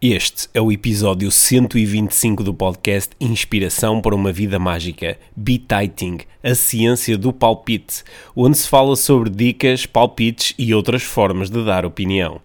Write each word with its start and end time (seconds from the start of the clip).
Este 0.00 0.46
é 0.52 0.60
o 0.60 0.70
episódio 0.70 1.30
125 1.30 2.44
do 2.44 2.52
podcast 2.52 3.12
Inspiração 3.18 4.02
para 4.02 4.14
uma 4.14 4.30
Vida 4.30 4.58
Mágica, 4.58 5.16
Beatiting, 5.34 6.18
a 6.44 6.54
ciência 6.54 7.16
do 7.16 7.32
palpite, 7.32 8.04
onde 8.36 8.58
se 8.58 8.68
fala 8.68 8.94
sobre 8.94 9.30
dicas, 9.30 9.86
palpites 9.86 10.52
e 10.58 10.74
outras 10.74 11.02
formas 11.02 11.48
de 11.48 11.64
dar 11.64 11.86
opinião. 11.86 12.42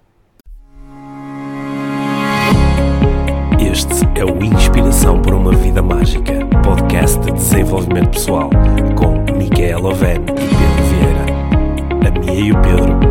Este 3.60 4.06
é 4.18 4.24
o 4.24 4.42
Inspiração 4.42 5.22
para 5.22 5.36
uma 5.36 5.54
Vida 5.54 5.82
Mágica, 5.82 6.46
podcast 6.64 7.20
de 7.20 7.34
desenvolvimento 7.34 8.12
pessoal, 8.12 8.50
com 8.98 9.34
Micaela 9.38 9.90
Oven 9.90 10.22
e 10.22 10.48
Pedro 10.56 10.84
Vieira. 10.88 12.08
A 12.08 12.20
Mia 12.20 12.46
e 12.46 12.52
o 12.54 12.62
Pedro 12.62 13.11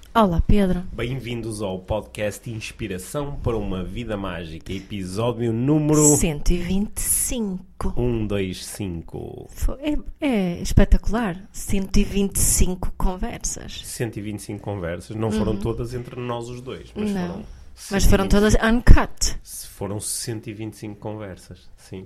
Olá, 0.13 0.41
Pedro. 0.45 0.83
Bem-vindos 0.91 1.61
ao 1.61 1.79
podcast 1.79 2.49
Inspiração 2.49 3.37
para 3.41 3.55
uma 3.55 3.81
Vida 3.81 4.17
Mágica, 4.17 4.73
episódio 4.73 5.53
número 5.53 6.17
125. 6.17 7.93
125. 7.95 9.47
Foi- 9.49 9.77
É, 9.79 9.97
é 10.27 10.61
espetacular. 10.61 11.47
125 11.53 12.91
conversas. 12.97 13.81
125 13.85 14.61
conversas, 14.61 15.15
não 15.15 15.31
foram 15.31 15.55
todas 15.55 15.93
entre 15.93 16.19
nós 16.19 16.49
os 16.49 16.59
dois, 16.61 16.91
mas 16.93 17.09
Uhum. 17.09 17.13
Não. 17.15 17.27
foram. 17.27 17.45
Mas 17.91 18.05
foram 18.05 18.25
125. 18.25 18.29
todas 18.29 18.55
uncut. 18.73 19.39
Foram 19.69 19.99
125 20.01 20.99
conversas, 20.99 21.69
sim. 21.77 22.05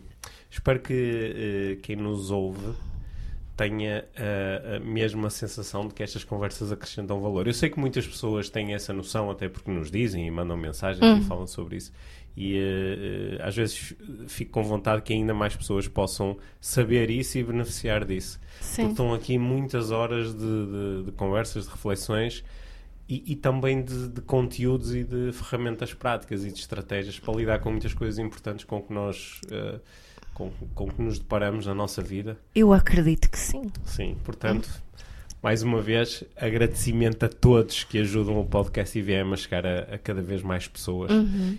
Espero 0.50 0.80
que 0.80 0.94
eh, 1.74 1.80
quem 1.82 1.96
nos 1.96 2.30
ouve 2.30 2.62
tenha 3.56 4.06
eh, 4.16 4.78
a 4.78 4.80
mesma 4.86 5.30
sensação 5.30 5.88
de 5.88 5.94
que 5.94 6.04
estas 6.04 6.24
conversas 6.24 6.72
acrescentam 6.72 7.22
valor. 7.22 7.48
Eu 7.48 7.54
sei 7.54 7.70
que 7.70 7.80
muitas 7.80 8.06
pessoas 8.06 8.50
têm 8.50 8.74
essa 8.74 8.92
noção, 8.92 9.32
até 9.32 9.48
porque 9.48 9.72
nos 9.72 9.90
dizem 9.90 10.28
e 10.28 10.32
mandam 10.32 10.58
mensagens 10.58 11.02
Uhum. 11.02 11.20
e 11.20 11.24
falam 11.24 11.48
sobre 11.48 11.78
isso. 11.78 11.92
E 12.38 12.58
eh, 12.58 13.38
às 13.42 13.56
vezes 13.56 13.94
fico 14.28 14.52
com 14.52 14.64
vontade 14.64 15.02
que 15.04 15.14
ainda 15.14 15.34
mais 15.34 15.56
pessoas 15.56 15.88
possam 15.88 16.38
saber 16.60 17.10
isso 17.10 17.38
e 17.38 17.44
beneficiar 17.44 18.04
disso. 18.04 18.40
Porque 18.60 18.64
Sim. 18.66 18.90
estão 18.90 19.14
aqui 19.14 19.38
muitas 19.38 19.90
horas 19.92 20.34
de, 20.34 20.40
de- 20.40 21.04
de 21.06 21.12
conversas, 21.14 21.64
de 21.66 21.72
reflexões 21.72 22.44
e, 23.08 23.24
e 23.32 23.36
também 23.38 23.82
de, 23.84 24.10
de 24.10 24.20
conteúdos 24.22 24.94
e 24.94 25.04
de 25.06 25.32
ferramentas 25.32 25.94
práticas 25.94 26.44
e 26.44 26.52
de 26.52 26.60
estratégias 26.60 27.18
para 27.20 27.34
lidar 27.36 27.60
com 27.60 27.70
muitas 27.72 27.94
coisas 27.94 28.20
importantes 28.20 28.66
com 28.66 28.82
que 28.82 28.92
nós 28.92 29.40
eh, 29.50 29.80
com, 30.36 30.52
com 30.76 30.88
que 30.92 31.02
nos 31.02 31.18
deparamos 31.18 31.66
na 31.66 31.74
nossa 31.74 32.02
vida. 32.04 32.38
Eu 32.54 32.74
acredito 32.74 33.32
que 33.32 33.40
sim. 33.40 33.72
Sim, 33.86 34.18
portanto, 34.24 34.70
mais 35.42 35.64
uma 35.64 35.82
vez, 35.82 36.24
agradecimento 36.36 37.26
a 37.26 37.30
todos 37.30 37.86
que 37.86 37.98
ajudam 38.00 38.40
o 38.40 38.46
podcast 38.46 39.00
IVM 39.00 39.34
a 39.34 39.38
chegar 39.38 39.66
a, 39.66 39.96
a 39.96 39.98
cada 39.98 40.22
vez 40.22 40.44
mais 40.44 40.68
pessoas. 40.68 41.10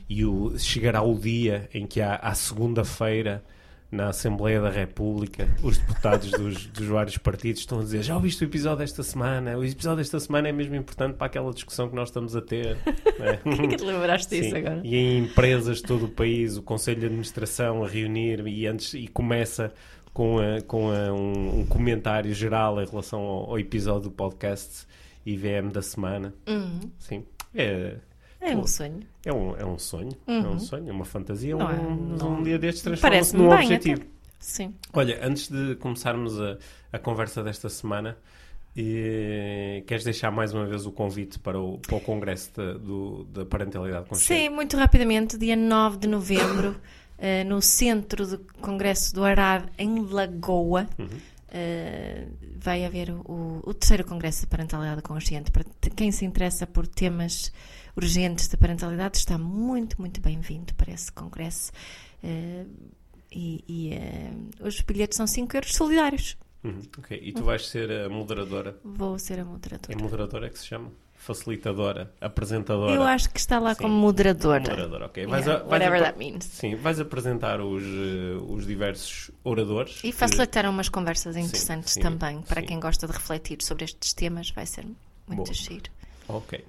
E 0.08 0.24
o, 0.24 0.56
chegará 0.58 1.02
o 1.02 1.18
dia 1.18 1.68
em 1.72 1.86
que 1.86 2.00
há, 2.02 2.16
à 2.16 2.34
segunda-feira, 2.34 3.42
na 3.90 4.08
Assembleia 4.08 4.60
da 4.60 4.68
República, 4.70 5.48
os 5.62 5.78
deputados 5.78 6.30
dos, 6.32 6.66
dos 6.66 6.86
vários 6.86 7.16
partidos 7.18 7.60
estão 7.60 7.78
a 7.78 7.82
dizer: 7.82 8.02
Já 8.02 8.14
ouviste 8.16 8.42
o 8.42 8.46
episódio 8.46 8.78
desta 8.78 9.02
semana? 9.02 9.56
O 9.56 9.64
episódio 9.64 9.98
desta 9.98 10.18
semana 10.20 10.48
é 10.48 10.52
mesmo 10.52 10.74
importante 10.74 11.14
para 11.16 11.26
aquela 11.26 11.52
discussão 11.52 11.88
que 11.88 11.94
nós 11.94 12.08
estamos 12.08 12.34
a 12.34 12.40
ter. 12.42 12.76
não 13.18 13.26
é? 13.26 13.36
que 13.68 13.76
te 13.76 13.84
lembraste 13.84 14.40
disso 14.40 14.56
agora? 14.56 14.80
E 14.84 14.96
em 14.96 15.18
empresas 15.18 15.78
de 15.78 15.82
todo 15.84 16.06
o 16.06 16.08
país, 16.08 16.56
o 16.56 16.62
Conselho 16.62 17.00
de 17.00 17.06
Administração 17.06 17.84
a 17.84 17.88
reunir 17.88 18.46
e, 18.46 18.66
antes, 18.66 18.92
e 18.94 19.06
começa 19.06 19.72
com, 20.12 20.38
a- 20.38 20.60
com 20.62 20.90
a- 20.90 21.12
um, 21.12 21.60
um 21.60 21.66
comentário 21.66 22.34
geral 22.34 22.82
em 22.82 22.86
relação 22.86 23.20
ao, 23.20 23.50
ao 23.50 23.58
episódio 23.58 24.04
do 24.04 24.10
podcast 24.10 24.86
IVM 25.24 25.70
da 25.72 25.82
semana. 25.82 26.34
Uhum. 26.48 26.80
Sim, 26.98 27.24
é, 27.54 27.96
É 28.40 28.54
um 28.56 28.66
sonho. 28.66 29.00
é, 29.24 29.32
um, 29.32 29.56
é 29.56 29.64
um 29.66 29.78
sonho, 29.78 30.10
é 30.26 30.32
um 30.32 30.58
sonho, 30.58 30.88
é 30.88 30.92
uma 30.92 31.04
fantasia. 31.04 31.56
Não 31.56 31.70
é- 31.70 31.74
um, 31.74 32.38
um 32.38 32.42
dia 32.42 32.58
destes 32.58 32.82
transforma-se 32.82 33.36
num 33.36 33.50
objetivo. 33.50 34.02
até. 34.02 34.10
Sim. 34.38 34.74
Olha, 34.92 35.18
antes 35.26 35.48
de 35.48 35.74
começarmos 35.76 36.38
a, 36.40 36.58
a 36.92 36.98
conversa 36.98 37.42
desta 37.42 37.68
semana, 37.68 38.16
eh, 38.76 39.82
queres 39.86 40.04
deixar 40.04 40.30
mais 40.30 40.52
uma 40.52 40.66
vez 40.66 40.86
o 40.86 40.92
convite 40.92 41.38
para 41.38 41.58
o, 41.58 41.78
para 41.78 41.96
o 41.96 42.00
Congresso 42.00 42.50
da, 42.54 42.74
do- 42.74 43.24
da 43.24 43.44
Parentalidade 43.46 44.06
Consciente? 44.08 44.42
Sim, 44.44 44.48
muito 44.50 44.76
rapidamente, 44.76 45.38
dia 45.38 45.56
9 45.56 45.96
de 45.96 46.06
novembro, 46.06 46.76
eh, 47.18 47.42
no 47.44 47.60
Centro 47.62 48.26
de 48.26 48.36
Congresso 48.60 49.14
do 49.14 49.24
Arad, 49.24 49.64
em 49.78 50.00
Lagoa, 50.04 50.86
Uhum. 50.98 51.08
eh, 51.50 52.26
vai 52.58 52.84
haver 52.84 53.10
o, 53.10 53.60
o 53.64 53.74
terceiro 53.74 54.04
Congresso 54.04 54.42
de 54.42 54.46
Parentalidade 54.48 55.00
Consciente. 55.02 55.50
Para 55.50 55.64
quem 55.96 56.12
se 56.12 56.24
interessa 56.24 56.66
por 56.66 56.86
temas 56.86 57.50
urgentes 57.96 58.48
de 58.48 58.56
parentalidade, 58.56 59.16
está 59.18 59.38
muito, 59.38 60.00
muito 60.00 60.20
bem-vindo 60.20 60.74
para 60.74 60.92
esse 60.92 61.10
congresso. 61.10 61.72
Eh, 62.22 62.64
e 63.32 63.64
e, 63.68 63.92
eh, 63.92 64.30
os 64.60 64.80
bilhetes 64.82 65.16
são 65.16 65.26
5 65.26 65.56
euros 65.56 65.74
solidários. 65.74 66.36
Uhum, 66.62 66.82
ok. 66.98 67.18
E 67.22 67.32
tu 67.32 67.44
vais 67.44 67.66
ser 67.68 67.90
a 67.90 68.08
moderadora. 68.08 68.76
Vou 68.84 69.18
ser 69.18 69.34
a 69.38 69.42
É 69.42 69.44
moderadora. 69.44 69.98
moderadora 70.02 70.50
que 70.50 70.58
se 70.58 70.66
chama? 70.66 70.92
Facilitadora, 71.18 72.12
apresentadora. 72.20 72.92
Eu 72.92 73.02
acho 73.02 73.30
que 73.30 73.38
está 73.40 73.58
lá 73.58 73.74
Sim. 73.74 73.82
como 73.84 73.94
moderadora. 73.94 74.60
Moderadora, 74.60 75.06
ok. 75.06 75.22
Yeah, 75.24 75.30
Vais 75.36 75.48
a- 75.48 75.58
vais 75.64 75.70
whatever 75.72 76.00
a- 76.02 76.04
that 76.06 76.18
means. 76.18 76.44
Sim, 76.44 76.74
vais 76.76 77.00
apresentar 77.00 77.60
os, 77.60 77.82
eh, 77.82 78.36
os 78.48 78.66
diversos 78.66 79.30
oradores. 79.42 79.98
E 79.98 80.02
que- 80.02 80.12
facilitar 80.12 80.68
umas 80.68 80.88
conversas 80.88 81.36
interessantes 81.36 81.94
sim, 81.94 82.00
também. 82.00 82.42
Para 82.42 82.60
sim. 82.60 82.66
quem 82.68 82.78
gosta 82.80 83.06
de 83.06 83.12
refletir 83.12 83.58
sobre 83.62 83.84
estes 83.84 84.12
temas, 84.12 84.50
vai 84.50 84.66
ser 84.66 84.84
muito 85.26 85.44
Boa. 85.44 85.54
giro. 85.54 85.90
Ok. 86.28 86.64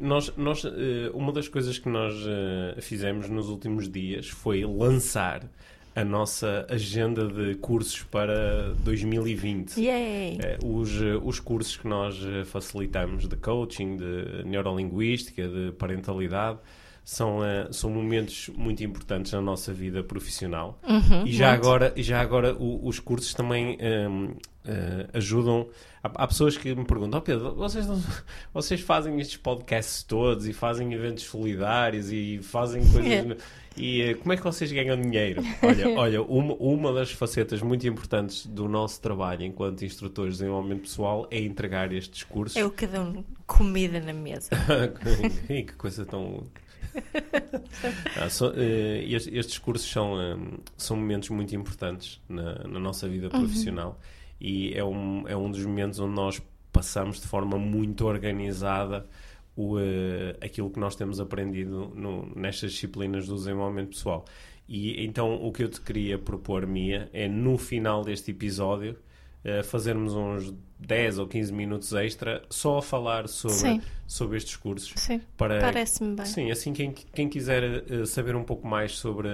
Nós, 0.00 0.32
nós, 0.36 0.64
eh, 0.64 1.10
uma 1.12 1.32
das 1.32 1.48
coisas 1.48 1.76
que 1.76 1.88
nós 1.88 2.14
eh, 2.24 2.80
fizemos 2.80 3.28
nos 3.28 3.48
últimos 3.48 3.90
dias 3.90 4.28
foi 4.28 4.64
lançar 4.64 5.42
a 5.94 6.04
nossa 6.04 6.64
agenda 6.70 7.26
de 7.26 7.56
cursos 7.56 8.04
para 8.04 8.74
2020. 8.84 9.80
Yay! 9.80 10.38
Eh, 10.40 10.58
os, 10.64 10.92
os 11.24 11.40
cursos 11.40 11.76
que 11.76 11.88
nós 11.88 12.16
facilitamos 12.44 13.26
de 13.26 13.34
coaching, 13.34 13.96
de 13.96 14.44
neurolinguística, 14.44 15.48
de 15.48 15.72
parentalidade, 15.72 16.58
são, 17.04 17.38
são 17.72 17.90
momentos 17.90 18.50
muito 18.56 18.84
importantes 18.84 19.32
na 19.32 19.40
nossa 19.40 19.72
vida 19.72 20.02
profissional. 20.02 20.78
Uhum, 20.88 21.26
e 21.26 21.32
já 21.32 21.50
muito. 21.50 21.66
agora, 21.66 21.92
já 21.96 22.20
agora 22.20 22.56
os 22.56 23.00
cursos 23.00 23.32
também 23.34 23.76
ehm, 23.80 24.34
eh, 24.66 25.06
ajudam. 25.14 25.68
Há, 26.02 26.24
há 26.24 26.26
pessoas 26.26 26.56
que 26.56 26.74
me 26.74 26.84
perguntam: 26.84 27.18
oh 27.18 27.22
Pedro, 27.22 27.54
vocês, 27.54 27.86
não- 27.86 28.02
vocês 28.52 28.80
fazem 28.80 29.18
estes 29.20 29.36
podcasts 29.36 30.02
todos 30.02 30.46
e 30.46 30.52
fazem 30.52 30.92
eventos 30.92 31.24
solidários 31.24 32.10
e 32.12 32.40
fazem 32.42 32.82
coisas. 32.90 33.24
No- 33.26 33.36
E 33.78 34.00
eh, 34.00 34.14
como 34.14 34.32
é 34.32 34.36
que 34.38 34.42
vocês 34.42 34.72
ganham 34.72 34.98
dinheiro? 35.00 35.42
Olha, 35.62 35.88
olha 36.00 36.22
uma, 36.22 36.54
uma 36.54 36.92
das 36.94 37.10
facetas 37.12 37.60
muito 37.60 37.86
importantes 37.86 38.46
do 38.46 38.66
nosso 38.68 39.00
trabalho 39.02 39.42
enquanto 39.44 39.84
instrutores 39.84 40.34
de 40.34 40.38
desenvolvimento 40.40 40.82
pessoal 40.82 41.26
é 41.30 41.38
entregar 41.40 41.92
estes 41.92 42.24
cursos. 42.24 42.56
É 42.56 42.64
o 42.64 42.70
cada 42.70 43.02
um 43.02 43.22
comida 43.46 44.00
na 44.00 44.12
mesa. 44.14 44.48
Ih, 45.50 45.62
que 45.64 45.74
coisa 45.74 46.06
tão. 46.06 46.42
Ah, 48.18 48.30
so- 48.30 48.52
eh, 48.56 49.04
est- 49.06 49.28
estes 49.32 49.58
cursos 49.58 49.90
são, 49.90 50.18
eh, 50.20 50.36
são 50.78 50.96
momentos 50.96 51.28
muito 51.28 51.54
importantes 51.54 52.20
na, 52.28 52.54
na 52.66 52.78
nossa 52.80 53.06
vida 53.08 53.28
profissional 53.28 54.00
e 54.40 54.72
é 54.74 54.84
um, 54.84 55.26
é 55.28 55.36
um 55.36 55.50
dos 55.50 55.64
momentos 55.64 55.98
onde 55.98 56.14
nós 56.14 56.42
passamos 56.72 57.20
de 57.20 57.26
forma 57.26 57.56
muito 57.58 58.04
organizada 58.06 59.06
o, 59.56 59.78
eh, 59.78 60.36
aquilo 60.42 60.70
que 60.70 60.78
nós 60.78 60.94
temos 60.94 61.18
aprendido 61.18 61.90
no- 61.94 62.30
nestas 62.36 62.72
disciplinas 62.72 63.26
do 63.26 63.34
desenvolvimento 63.36 63.90
pessoal. 63.90 64.24
E 64.68 65.02
então 65.04 65.34
o 65.42 65.50
que 65.52 65.62
eu 65.62 65.68
te 65.70 65.80
queria 65.80 66.18
propor, 66.18 66.66
Mia, 66.66 67.08
é 67.12 67.26
no 67.28 67.56
final 67.56 68.04
deste 68.04 68.30
episódio 68.32 68.96
eh, 69.44 69.62
fazermos 69.62 70.12
uns 70.12 70.52
10 70.78 71.18
ou 71.20 71.26
15 71.28 71.52
minutos 71.52 71.92
extra 71.94 72.42
só 72.50 72.78
a 72.78 72.82
falar 72.82 73.28
sobre, 73.28 73.56
Sim. 73.56 73.82
sobre 74.06 74.36
estes 74.36 74.56
cursos. 74.56 74.92
Sim, 74.96 75.20
Para, 75.38 75.60
parece-me 75.60 76.16
bem. 76.16 76.26
Sim, 76.26 76.50
assim 76.50 76.72
quem, 76.72 76.90
quem 76.92 77.28
quiser 77.28 77.62
eh, 77.90 78.04
saber 78.04 78.34
um 78.36 78.42
pouco 78.44 78.66
mais 78.66 78.92
sobre, 78.98 79.28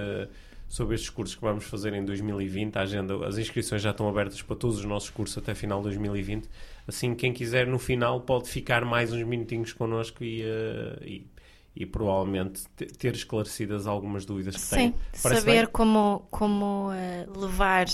sobre 0.73 0.95
estes 0.95 1.11
cursos 1.11 1.35
que 1.35 1.41
vamos 1.43 1.65
fazer 1.65 1.93
em 1.93 2.03
2020, 2.03 2.77
a 2.77 2.81
agenda, 2.81 3.27
as 3.27 3.37
inscrições 3.37 3.79
já 3.79 3.91
estão 3.91 4.09
abertas 4.09 4.41
para 4.41 4.55
todos 4.55 4.79
os 4.79 4.85
nossos 4.85 5.11
cursos 5.11 5.37
até 5.37 5.53
final 5.53 5.77
de 5.77 5.83
2020. 5.83 6.49
Assim, 6.87 7.13
quem 7.13 7.31
quiser 7.31 7.67
no 7.67 7.77
final 7.77 8.21
pode 8.21 8.49
ficar 8.49 8.83
mais 8.83 9.13
uns 9.13 9.21
minutinhos 9.23 9.71
connosco 9.71 10.23
e, 10.23 10.41
eh, 10.41 10.97
e, 11.03 11.27
e 11.75 11.85
provavelmente 11.85 12.63
te- 12.75 12.87
ter 12.87 13.13
esclarecidas 13.13 13.85
algumas 13.85 14.25
dúvidas 14.25 14.55
que 14.55 14.61
Sim. 14.61 14.95
Parece 15.21 15.41
saber 15.41 15.65
bem? 15.65 15.71
como, 15.71 16.25
como 16.31 16.91
eh, 16.91 17.27
levar 17.37 17.85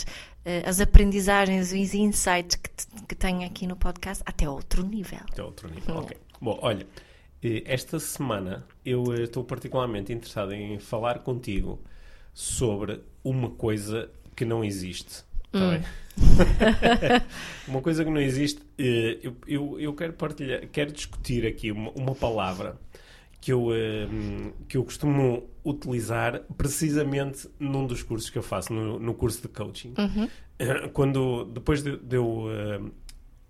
eh, 0.45 0.63
as 0.65 0.79
aprendizagens 0.79 1.73
e 1.73 1.81
os 1.81 1.93
insights 1.93 2.55
que, 2.55 2.69
que 3.09 3.13
tenho 3.13 3.45
aqui 3.45 3.67
no 3.67 3.75
podcast 3.75 4.23
até 4.25 4.49
outro 4.49 4.85
nível. 4.85 5.19
Até 5.29 5.43
outro 5.43 5.69
nível. 5.69 5.97
Ok. 5.97 6.15
Bom, 6.39 6.57
olha, 6.61 6.87
Esta 7.65 7.99
semana 7.99 8.65
eu 8.85 9.13
estou 9.15 9.43
particularmente 9.43 10.13
interessado 10.13 10.53
em 10.53 10.79
falar 10.79 11.19
contigo 11.19 11.77
sobre 12.33 13.01
uma 13.23 13.49
coisa 13.49 14.09
que 14.35 14.45
não 14.45 14.63
existe. 14.63 15.23
Tá 15.51 15.59
Hum. 15.59 15.81
uma 17.67 17.81
coisa 17.81 18.03
que 18.03 18.09
não 18.11 18.21
existe. 18.21 18.61
eh, 18.77 19.19
Eu, 19.23 19.35
eu, 19.47 19.79
eu 19.79 19.93
quero 19.93 20.13
partilhar, 20.13 20.67
quero 20.67 20.91
discutir 20.91 21.45
aqui 21.45 21.71
uma, 21.71 21.91
uma 21.91 22.13
palavra 22.15 22.77
que 23.41 23.51
eu, 23.53 23.73
eh, 23.73 24.07
que 24.67 24.77
eu 24.77 24.83
costumo 24.83 25.49
utilizar 25.65 26.41
precisamente 26.57 27.49
num 27.59 27.85
dos 27.87 28.03
cursos 28.03 28.29
que 28.29 28.37
eu 28.37 28.43
faço, 28.43 28.73
no, 28.73 28.99
no 28.99 29.13
curso 29.13 29.41
de 29.41 29.47
coaching. 29.47 29.93
Eh, 30.59 30.87
Quando, 30.89 31.45
depois 31.45 31.81
de, 31.81 31.97
de 31.97 32.15
eu 32.17 32.45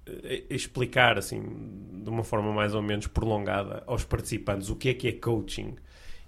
eh, 0.05 0.43
explicar, 0.49 1.17
assim, 1.17 1.41
de 2.03 2.09
uma 2.09 2.23
forma 2.23 2.51
mais 2.53 2.73
ou 2.73 2.81
menos 2.81 3.07
prolongada 3.07 3.83
aos 3.87 4.03
participantes 4.05 4.69
o 4.69 4.75
que 4.75 4.89
é 4.89 4.93
que 4.93 5.07
é 5.07 5.11
coaching 5.11 5.75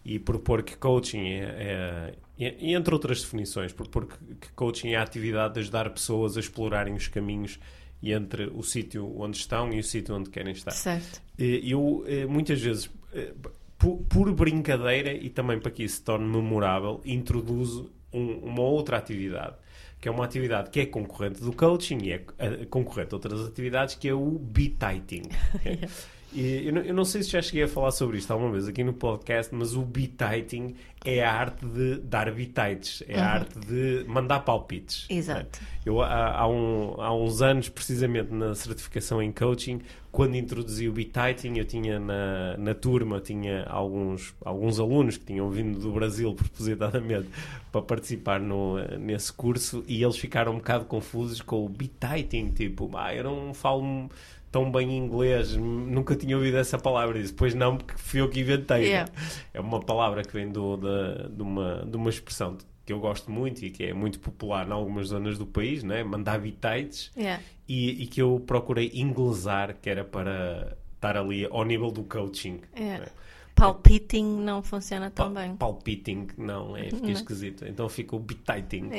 e 0.03 0.19
propor 0.19 0.63
que 0.63 0.75
coaching 0.77 1.19
é, 1.27 1.43
é- 1.43 2.13
e 2.59 2.73
entre 2.73 2.93
outras 2.93 3.21
definições, 3.21 3.71
propor 3.73 4.07
que, 4.07 4.17
que 4.35 4.51
coaching 4.53 4.89
é 4.89 4.95
a 4.97 5.03
atividade 5.03 5.55
de 5.55 5.59
ajudar 5.61 5.89
pessoas 5.91 6.37
a 6.37 6.39
explorarem 6.39 6.93
os 6.93 7.07
caminhos 7.07 7.59
entre 8.03 8.45
o 8.53 8.63
sítio 8.63 9.13
onde 9.19 9.37
estão 9.37 9.71
e 9.71 9.79
o 9.79 9.83
sítio 9.83 10.15
onde 10.15 10.29
querem 10.29 10.53
estar. 10.53 10.71
Certo. 10.71 11.21
Eu, 11.37 12.03
eh, 12.07 12.25
muitas 12.25 12.59
vezes, 12.59 12.89
eh, 13.13 13.31
por, 13.77 14.31
brincadeira 14.33 15.13
e 15.13 15.29
também 15.29 15.59
para 15.59 15.69
que 15.71 15.83
isso 15.83 15.97
se 15.97 16.03
torne 16.03 16.25
memorável, 16.25 17.01
introduzo 17.05 17.91
um- 18.13 18.39
uma 18.39 18.61
outra 18.63 18.97
atividade, 18.97 19.55
que 19.99 20.07
é 20.07 20.11
uma 20.11 20.25
atividade 20.25 20.69
que 20.71 20.79
é 20.79 20.85
concorrente 20.85 21.41
do 21.41 21.53
coaching 21.53 21.99
e 22.03 22.11
é 22.13 22.25
eh, 22.39 22.65
concorrente 22.69 23.09
de 23.09 23.15
outras 23.15 23.41
atividades, 23.45 23.95
que 23.95 24.07
é 24.07 24.13
o 24.13 24.31
bititing. 24.39 25.23
ok? 25.55 25.79
E 26.33 26.65
eu, 26.67 26.73
não, 26.73 26.81
eu 26.81 26.93
não 26.93 27.03
sei 27.03 27.23
se 27.23 27.29
já 27.31 27.41
cheguei 27.41 27.63
a 27.63 27.67
falar 27.67 27.91
sobre 27.91 28.17
isto 28.17 28.31
alguma 28.31 28.51
vez 28.51 28.67
aqui 28.67 28.83
no 28.83 28.93
podcast, 28.93 29.53
mas 29.53 29.75
o 29.75 29.81
bititing 29.81 30.75
é 31.03 31.21
a 31.23 31.31
arte 31.33 31.65
de 31.65 31.95
dar 31.97 32.31
bitites, 32.31 33.03
é 33.07 33.19
a 33.19 33.27
arte 33.33 33.59
de 33.59 34.05
mandar 34.07 34.39
palpites. 34.41 35.05
Exato. 35.09 35.59
Eu, 35.85 36.01
há, 36.01 36.37
há 36.37 36.47
um- 36.47 36.95
há 37.01 37.13
uns 37.13 37.41
anos, 37.41 37.67
precisamente 37.67 38.31
na 38.33 38.55
certificação 38.55 39.21
em 39.21 39.31
coaching, 39.31 39.81
quando 40.11 40.35
introduzi 40.35 40.87
o 40.87 40.93
Bititing, 40.93 41.57
eu 41.57 41.65
tinha 41.65 41.99
na, 41.99 42.55
na 42.57 42.73
turma 42.75 43.19
tinha 43.19 43.63
alguns, 43.65 44.33
alguns 44.45 44.79
alunos 44.79 45.17
que 45.17 45.25
tinham 45.25 45.49
vindo 45.49 45.79
do 45.79 45.91
Brasil 45.91 46.33
propositadamente 46.35 47.27
para 47.71 47.81
participar 47.81 48.39
no, 48.39 48.77
nesse 48.99 49.31
curso 49.33 49.83
e 49.87 50.03
eles 50.03 50.17
ficaram 50.17 50.51
um 50.53 50.57
bocado 50.57 50.85
confusos 50.85 51.41
com 51.41 51.65
o 51.65 51.69
Bititing, 51.69 52.51
tipo, 52.51 52.89
ah, 52.95 53.13
eu 53.15 53.23
não 53.23 53.53
falo 53.53 54.09
tão 54.51 54.71
bem 54.71 54.97
inglês, 54.97 55.55
nunca 55.55 56.15
tinha 56.15 56.35
ouvido 56.35 56.57
essa 56.57 56.77
palavra. 56.77 57.17
E 57.17 57.21
disse, 57.21 57.33
pois 57.33 57.53
não, 57.55 57.77
porque 57.77 57.93
fui 57.97 58.19
eu 58.21 58.29
que 58.29 58.39
inventei. 58.41 58.83
Yeah. 58.87 59.11
É 59.53 59.59
uma 59.61 59.79
palavra 59.79 60.23
que 60.23 60.33
vem 60.33 60.49
do, 60.51 60.75
da- 60.77 61.27
de, 61.29 61.41
uma, 61.41 61.85
de 61.89 61.95
uma 61.97 62.09
expressão 62.09 62.57
que 62.85 62.91
eu 62.91 62.99
gosto 62.99 63.31
muito 63.31 63.63
e 63.63 63.69
que 63.69 63.83
é 63.85 63.93
muito 63.93 64.19
popular 64.19 64.67
em 64.67 64.71
algumas 64.71 65.07
zonas 65.09 65.37
do 65.37 65.45
país, 65.45 65.83
né? 65.83 66.03
mandar 66.03 66.39
bitites, 66.39 67.11
Yeah. 67.15 67.41
e, 67.67 68.03
e 68.03 68.07
que 68.07 68.21
eu 68.21 68.41
procurei 68.45 68.91
inglesar, 68.93 69.75
que 69.81 69.89
era 69.89 70.03
para 70.03 70.75
estar 70.95 71.15
ali 71.15 71.47
ao 71.49 71.63
nível 71.63 71.89
do 71.91 72.03
coaching. 72.03 72.59
Yeah. 72.77 73.05
né? 73.05 73.11
Palpiting 73.55 74.41
não 74.41 74.63
funciona 74.63 75.11
tão 75.11 75.31
Pa- 75.31 75.41
bem. 75.41 75.55
Palpiting, 75.55 76.27
não, 76.37 76.75
é, 76.75 76.89
fica 76.89 77.11
esquisito. 77.11 77.65
Então 77.67 77.87
fica 77.87 78.15
o 78.15 78.19
bititing. 78.19 78.89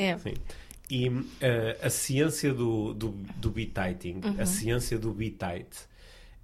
E 0.90 1.10
eh, 1.40 1.78
a 1.82 1.88
ciência 1.90 2.52
do, 2.52 2.92
do, 2.94 3.08
do 3.36 3.50
bititing, 3.50 4.20
Uhum. 4.24 4.34
a 4.38 4.46
ciência 4.46 4.98
do 4.98 5.12
bitite, 5.12 5.88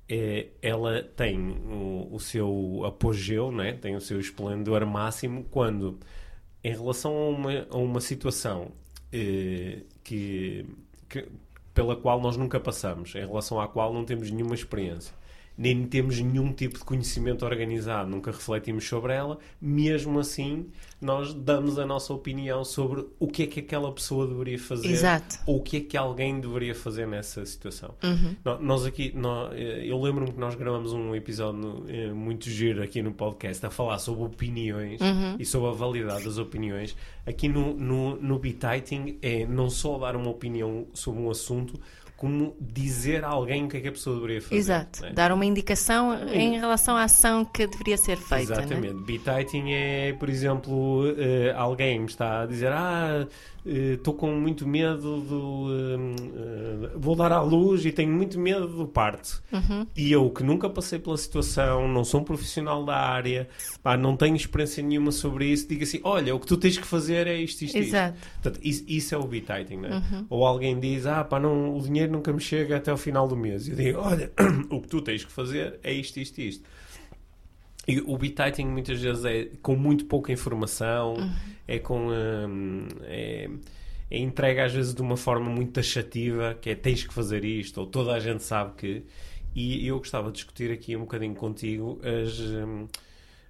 é, 0.08 0.48
ela 0.62 1.02
tem 1.02 1.38
o, 1.68 2.08
o 2.12 2.18
seu 2.20 2.82
apogeu, 2.86 3.52
né? 3.52 3.74
tem 3.74 3.94
o 3.96 4.00
seu 4.00 4.18
esplendor 4.20 4.86
máximo 4.86 5.44
quando, 5.50 5.98
em 6.64 6.70
relação 6.72 7.12
a 7.16 7.28
uma, 7.30 7.66
a 7.70 7.76
uma 7.76 8.00
situação 8.00 8.72
eh, 9.12 9.82
que, 10.04 10.66
que- 11.08 11.28
pela 11.74 11.94
qual 11.96 12.20
nós 12.20 12.36
nunca 12.36 12.58
passamos, 12.60 13.14
em 13.14 13.20
relação 13.26 13.60
à 13.60 13.68
qual 13.68 13.92
não 13.94 14.04
temos 14.04 14.30
nenhuma 14.30 14.54
experiência, 14.54 15.14
nem 15.58 15.84
temos 15.86 16.20
nenhum 16.20 16.52
tipo 16.52 16.78
de 16.78 16.84
conhecimento 16.84 17.44
organizado, 17.44 18.08
nunca 18.08 18.30
refletimos 18.30 18.86
sobre 18.88 19.12
ela, 19.12 19.38
mesmo 19.60 20.20
assim 20.20 20.68
nós 21.00 21.34
damos 21.34 21.78
a 21.78 21.84
nossa 21.86 22.12
opinião 22.14 22.64
sobre 22.64 23.04
o 23.18 23.26
que 23.26 23.42
é 23.42 23.46
que 23.46 23.60
aquela 23.60 23.90
pessoa 23.92 24.26
deveria 24.26 24.58
fazer 24.58 24.88
Exato. 24.88 25.38
ou 25.46 25.58
o 25.58 25.62
que 25.62 25.76
é 25.76 25.80
que 25.80 25.96
alguém 25.96 26.40
deveria 26.40 26.74
fazer 26.74 27.06
nessa 27.06 27.44
situação. 27.44 27.94
Uhum. 28.02 28.58
Nós 28.60 28.84
aqui, 28.86 29.12
nó- 29.14 29.48
eh, 29.52 29.84
eu 29.86 30.00
lembro-me 30.00 30.32
que 30.32 30.38
nós 30.40 30.54
gravamos 30.54 30.92
um 30.92 31.14
episódio 31.14 31.84
eh, 31.88 32.12
muito 32.12 32.48
giro 32.48 32.82
aqui 32.82 33.02
no 33.02 33.12
podcast 33.12 33.64
a 33.66 33.70
falar 33.70 33.98
sobre 33.98 34.24
opiniões 34.24 35.00
Uhum. 35.00 35.36
e 35.38 35.44
sobre 35.44 35.68
a 35.70 35.72
validade 35.72 36.24
das 36.24 36.38
opiniões. 36.38 36.96
Aqui 37.26 37.48
no, 37.48 37.74
no, 37.74 38.16
no 38.16 38.38
Bititing 38.38 39.18
é 39.22 39.44
não 39.46 39.68
só 39.70 39.98
dar 39.98 40.14
uma 40.16 40.30
opinião 40.30 40.86
sobre 40.94 41.20
um 41.20 41.30
assunto, 41.30 41.78
como 42.18 42.56
dizer 42.60 43.24
a 43.24 43.28
alguém 43.28 43.64
o 43.64 43.68
que 43.68 43.76
é 43.76 43.80
que 43.80 43.86
a 43.86 43.92
pessoa 43.92 44.16
deveria 44.16 44.42
fazer. 44.42 44.56
Exato. 44.56 45.02
né? 45.02 45.12
Dar 45.12 45.30
uma 45.30 45.46
indicação 45.46 46.12
em 46.28 46.58
relação 46.58 46.96
à 46.96 47.04
ação 47.04 47.44
que 47.44 47.64
deveria 47.64 47.96
ser 47.96 48.16
feita. 48.16 48.56
né? 48.56 48.64
Exatamente. 48.64 49.04
Bititing 49.04 49.70
é, 49.70 50.12
por 50.14 50.28
exemplo, 50.28 51.14
eh, 51.16 51.54
alguém 51.56 52.00
me 52.00 52.06
está 52.06 52.42
a 52.42 52.46
dizer: 52.46 52.72
Ah, 52.72 53.24
estou 53.64 54.14
com 54.14 54.32
muito 54.32 54.66
medo 54.66 55.20
do. 55.20 55.66
eh, 55.70 56.90
vou 56.96 57.14
dar 57.14 57.32
à 57.32 57.40
luz 57.40 57.84
e 57.84 57.92
tenho 57.92 58.12
muito 58.12 58.38
medo 58.38 58.66
do 58.66 58.86
parto. 58.86 59.42
Uhum. 59.52 59.86
E 59.96 60.10
eu, 60.10 60.30
que 60.30 60.42
nunca 60.42 60.68
passei 60.70 60.98
pela 60.98 61.16
situação, 61.16 61.88
não 61.88 62.04
sou 62.04 62.20
um 62.20 62.24
profissional 62.24 62.84
da 62.84 62.96
área, 62.96 63.48
pá, 63.82 63.96
não 63.96 64.16
tenho 64.16 64.36
experiência 64.36 64.82
nenhuma 64.82 65.12
sobre 65.12 65.46
isso, 65.46 65.68
digo 65.68 65.82
assim: 65.82 66.00
Olha, 66.02 66.34
o 66.34 66.40
que 66.40 66.46
tu 66.46 66.56
tens 66.56 66.78
que 66.78 66.86
fazer 66.86 67.26
é 67.26 67.36
isto, 67.36 67.62
isto, 67.62 67.76
isto. 67.76 67.88
Exato. 67.88 68.18
Portanto, 68.42 68.60
isso, 68.62 68.84
isso 68.86 69.14
é 69.14 69.18
o 69.18 69.24
bititing, 69.24 69.76
né? 69.76 70.02
Ou 70.30 70.44
alguém 70.46 70.78
diz, 70.78 71.06
ah, 71.06 71.24
pá, 71.24 71.38
não, 71.38 71.76
o 71.76 71.80
dinheiro 71.80 72.12
nunca 72.12 72.32
me 72.32 72.40
chega 72.40 72.76
até 72.76 72.90
ao 72.90 72.96
final 72.96 73.26
do 73.28 73.36
mês. 73.36 73.68
Eu 73.68 73.76
digo, 73.76 73.98
olha, 73.98 74.32
o 74.70 74.80
que 74.80 74.88
tu 74.88 75.00
tens 75.00 75.24
que 75.24 75.32
fazer 75.32 75.78
é 75.82 75.92
isto, 75.92 76.18
isto, 76.18 76.40
isto. 76.40 76.64
E 77.88 78.00
o 78.00 78.18
bititing 78.18 78.66
muitas 78.66 79.00
vezes 79.00 79.24
é 79.24 79.46
com 79.62 79.74
muito 79.74 80.04
pouca 80.04 80.30
informação, 80.30 81.14
é 81.66 81.78
com. 81.78 82.08
hum, 82.10 82.86
é, 83.04 83.48
é 84.10 84.18
entregue 84.18 84.60
às 84.60 84.72
vezes 84.72 84.94
de 84.94 85.00
uma 85.00 85.16
forma 85.16 85.48
muito 85.48 85.72
taxativa, 85.72 86.54
que 86.60 86.68
é 86.70 86.74
tens 86.74 87.04
que 87.04 87.14
fazer 87.14 87.44
isto, 87.44 87.78
ou 87.80 87.86
toda 87.86 88.12
a 88.12 88.20
gente 88.20 88.42
sabe 88.42 88.74
que. 88.76 89.02
E 89.54 89.86
eu 89.86 89.96
gostava 89.98 90.28
de 90.28 90.34
discutir 90.34 90.70
aqui 90.70 90.94
um 90.94 91.00
bocadinho 91.00 91.34
contigo 91.34 91.98
as. 92.04 92.38
hum, 92.38 92.86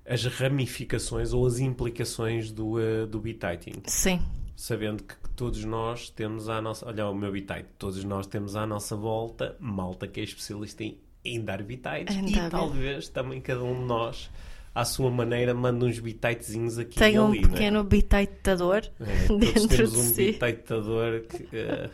as 0.08 0.24
ramificações 0.24 1.34
ou 1.34 1.46
as 1.46 1.58
implicações 1.58 2.50
do, 2.50 2.78
uh, 2.78 3.06
do 3.06 3.20
bititing 3.20 3.82
Sim. 3.84 4.22
sabendo 4.56 5.02
que 5.02 5.14
todos 5.36 5.62
nós 5.64 6.08
temos 6.08 6.48
à 6.48 6.62
nossa. 6.62 6.86
Olha, 6.86 7.06
o 7.08 7.14
meu 7.14 7.30
bitite. 7.30 7.66
Todos 7.78 8.02
nós 8.04 8.26
temos 8.26 8.56
à 8.56 8.66
nossa 8.66 8.96
volta 8.96 9.54
malta 9.60 10.08
que 10.08 10.18
é 10.18 10.24
especialista 10.24 10.82
em 10.82 10.96
dar 11.44 11.62
bitites 11.62 12.16
e 12.16 12.50
talvez 12.50 13.08
também 13.08 13.40
cada 13.40 13.62
um 13.62 13.74
de 13.80 13.84
nós, 13.86 14.30
à 14.74 14.84
sua 14.84 15.10
maneira, 15.10 15.52
manda 15.54 15.84
uns 15.84 15.98
bititezinhos 15.98 16.78
aqui 16.78 16.98
Tem 16.98 17.14
e 17.14 17.18
um 17.18 17.28
ali. 17.28 17.40
não 17.40 17.48
é? 17.48 17.52
pequeno 17.52 17.84
bititador 17.84 18.82
É, 19.00 19.28
dentro 19.38 19.68
temos 19.68 19.92
de 19.92 19.98
um 19.98 20.02
si. 20.02 20.26
bititador 20.32 21.20
que 21.22 21.48
eh, 21.56 21.90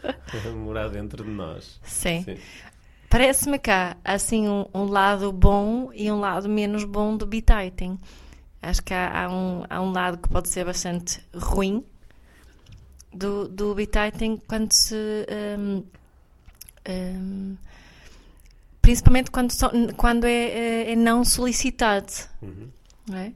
mora 0.57 0.88
dentro 0.88 1.25
de 1.25 1.31
nós. 1.31 1.81
Sim. 1.85 2.23
Sim. 2.25 2.37
Parece-me 3.09 3.59
cá, 3.61 3.97
assim, 4.04 4.49
um, 4.49 4.66
um 4.75 4.85
lado 4.87 5.31
bom 5.33 5.90
e 5.95 6.11
um 6.11 6.19
lado 6.21 6.49
menos 6.49 6.85
bom 6.85 7.16
do 7.16 7.25
bititing. 7.25 7.99
Acho 8.61 8.83
que 8.83 8.93
há, 8.95 9.25
há 9.26 9.31
um, 9.31 9.62
há 9.71 9.81
um 9.81 9.93
lado 9.93 10.19
que 10.19 10.28
pode 10.28 10.49
ser 10.49 10.64
bastante 10.64 11.21
ruim 11.35 11.85
do, 13.12 13.47
do 13.49 13.75
bititing 13.75 14.37
quando 14.49 14.73
se. 14.73 14.95
hum, 15.59 15.85
hum, 16.88 17.57
principalmente 18.84 19.30
quando, 19.30 19.50
so- 19.52 19.70
quando 19.96 20.24
é, 20.24 20.30
é- 20.32 20.92
é 20.92 20.96
não 20.96 21.24
solicitado. 21.24 22.12
Uhum. 22.42 22.68
Não 23.08 23.18
é? 23.18 23.32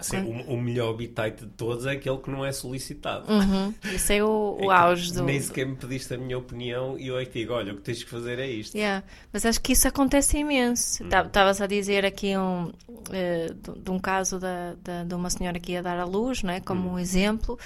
Assim, 0.00 0.18
o, 0.18 0.52
o 0.54 0.56
melhor 0.62 0.92
bitite 0.92 1.44
de 1.44 1.50
todos 1.56 1.84
é 1.84 1.90
aquele 1.94 2.18
que 2.18 2.30
não 2.30 2.44
é 2.46 2.52
solicitado. 2.52 3.32
Uhum. 3.32 3.74
Isso 3.92 4.12
é 4.12 4.22
o, 4.22 4.56
É 4.60 4.64
o 4.64 4.68
que 4.68 4.72
auge 4.72 5.12
do. 5.12 5.24
Nem 5.24 5.40
sequer 5.40 5.66
me 5.66 5.74
pediste 5.74 6.14
a 6.14 6.16
minha 6.18 6.38
opinião 6.38 6.96
e 6.96 7.08
eu 7.08 7.18
é 7.18 7.24
que 7.24 7.40
digo: 7.40 7.52
olha, 7.52 7.72
o 7.72 7.76
que 7.76 7.82
tens 7.82 8.04
que 8.04 8.08
fazer 8.10 8.38
é 8.38 8.46
isto. 8.48 8.76
Yeah, 8.78 9.02
Mas 9.32 9.44
acho 9.44 9.60
que 9.60 9.72
isso 9.72 9.88
acontece 9.88 10.38
imenso. 10.38 11.02
Hum. 11.02 11.08
Estavas 11.08 11.60
a 11.60 11.66
dizer 11.66 12.04
aqui 12.06 12.36
um, 12.36 12.72
eh, 13.10 13.48
de, 13.52 13.90
um 13.90 13.98
caso 13.98 14.38
da, 14.38 14.74
da- 14.84 15.02
de 15.02 15.14
uma 15.16 15.30
senhora 15.30 15.58
que 15.58 15.72
ia 15.72 15.82
dar 15.82 15.98
à 15.98 16.04
luz, 16.04 16.44
não 16.44 16.52
é? 16.52 16.60
como 16.60 16.90
Hum. 16.90 16.92
um 16.92 16.98
exemplo. 17.00 17.58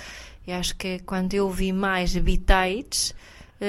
E 0.47 0.53
acho 0.53 0.75
que 0.77 1.01
quando 1.01 1.35
eu 1.35 1.51
vi 1.51 1.71
mais 1.71 2.11
eh, 2.17 3.13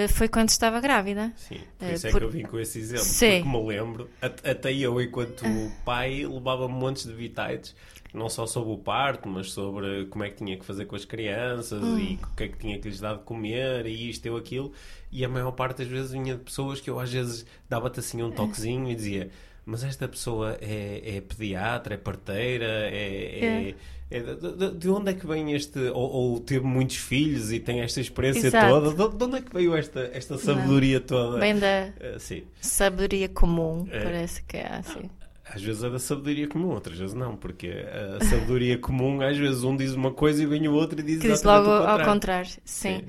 foi 0.10 0.28
quando 0.28 0.50
estava 0.50 0.80
grávida. 0.80 1.32
Sim, 1.36 1.60
por 1.78 1.88
Eh, 1.88 1.94
isso 1.94 2.08
é 2.08 2.12
por- 2.12 2.20
que 2.20 2.26
eu 2.26 2.30
vim 2.30 2.44
com 2.44 2.60
esse 2.60 2.80
exemplo. 2.80 3.06
Sim. 3.06 3.42
Porque 3.44 3.58
me 3.58 3.68
lembro, 3.68 4.10
at- 4.22 4.46
até 4.46 4.74
eu, 4.74 5.02
enquanto 5.02 5.44
pai, 5.86 6.26
levava 6.26 6.68
montes 6.68 7.06
de 7.06 7.14
bitites, 7.14 7.76
não 8.14 8.30
só 8.30 8.46
sobre 8.46 8.72
o 8.74 8.78
parto, 8.78 9.28
mas 9.28 9.52
sobre 9.52 10.06
como 10.06 10.24
é 10.24 10.30
que 10.30 10.38
tinha 10.38 10.58
que 10.58 10.64
fazer 10.66 10.86
com 10.86 10.96
as 10.96 11.04
crianças 11.06 11.82
Hum. 11.84 11.98
e 12.00 12.20
o 12.24 12.36
que 12.36 12.44
é 12.44 12.48
que 12.48 12.58
tinha 12.58 12.78
que 12.80 12.88
lhes 12.88 13.00
dar 13.00 13.16
de 13.16 13.24
comer 13.24 13.86
e 13.86 14.10
isto 14.10 14.30
ou 14.30 14.38
aquilo. 14.38 14.72
E 15.12 15.24
a 15.26 15.30
maior 15.30 15.52
parte 15.52 15.80
das 15.80 15.88
vezes 15.88 16.12
vinha 16.12 16.36
de 16.36 16.44
pessoas 16.44 16.80
que 16.80 16.90
eu 16.90 17.00
às 17.00 17.12
vezes 17.12 17.46
dava-te 17.70 18.00
assim 18.00 18.22
um 18.22 18.32
toquezinho 18.32 18.90
e 18.90 18.96
dizia. 18.96 19.30
mas 19.66 19.82
esta 19.82 20.10
pessoa 20.10 20.58
é, 20.60 21.02
é 21.18 21.22
pediatra, 21.22 21.94
é 21.94 21.98
parteira, 21.98 22.66
é, 22.66 23.40
é, 23.40 23.70
é 23.70 23.76
de, 24.10 24.72
de, 24.78 24.90
onde 24.90 25.12
é 25.12 25.14
que 25.14 25.26
vem 25.26 25.54
este. 25.54 25.80
Ou, 25.80 26.12
ou, 26.12 26.40
teve 26.40 26.66
muitos 26.66 26.98
filhos 26.98 27.52
e 27.52 27.60
tem 27.60 27.82
esta 27.82 28.00
experiência 28.00 28.48
Exato. 28.48 28.68
toda? 28.68 29.10
De, 29.10 29.18
de, 29.18 29.24
onde 29.24 29.38
é 29.38 29.42
que 29.42 29.54
veio 29.54 29.76
esta, 29.76 30.10
esta 30.14 30.38
sabedoria 30.38 31.00
Não. 31.00 31.06
toda? 31.06 31.40
Vem 31.40 31.58
da 31.58 31.84
Uh, 31.94 32.20
sim. 32.20 32.44
sabedoria 32.62 33.30
comum, 33.30 33.86
parece 33.86 34.44
que 34.44 34.58
é 34.58 34.68
assim. 34.76 35.10
Às 35.46 35.62
vezes 35.62 35.84
é 35.84 35.90
da 35.90 36.00
sabedoria 36.00 36.48
comum, 36.48 36.70
outras 36.70 36.98
vezes 36.98 37.14
não, 37.14 37.36
porque 37.36 37.68
a 37.70 38.24
sabedoria 38.24 38.78
comum, 38.78 39.22
às 39.22 39.38
vezes 39.38 39.64
um 39.64 39.76
diz 39.76 39.94
uma 39.94 40.12
coisa 40.12 40.42
e 40.42 40.46
vem 40.46 40.68
o 40.68 40.74
outro 40.74 41.00
e 41.00 41.04
diz 41.04 41.22
Que 41.22 41.28
diz 41.28 41.44
logo 41.44 41.70
ao 41.70 42.04
contrário. 42.04 42.50
Sim. 42.50 43.00
Sim. 43.00 43.06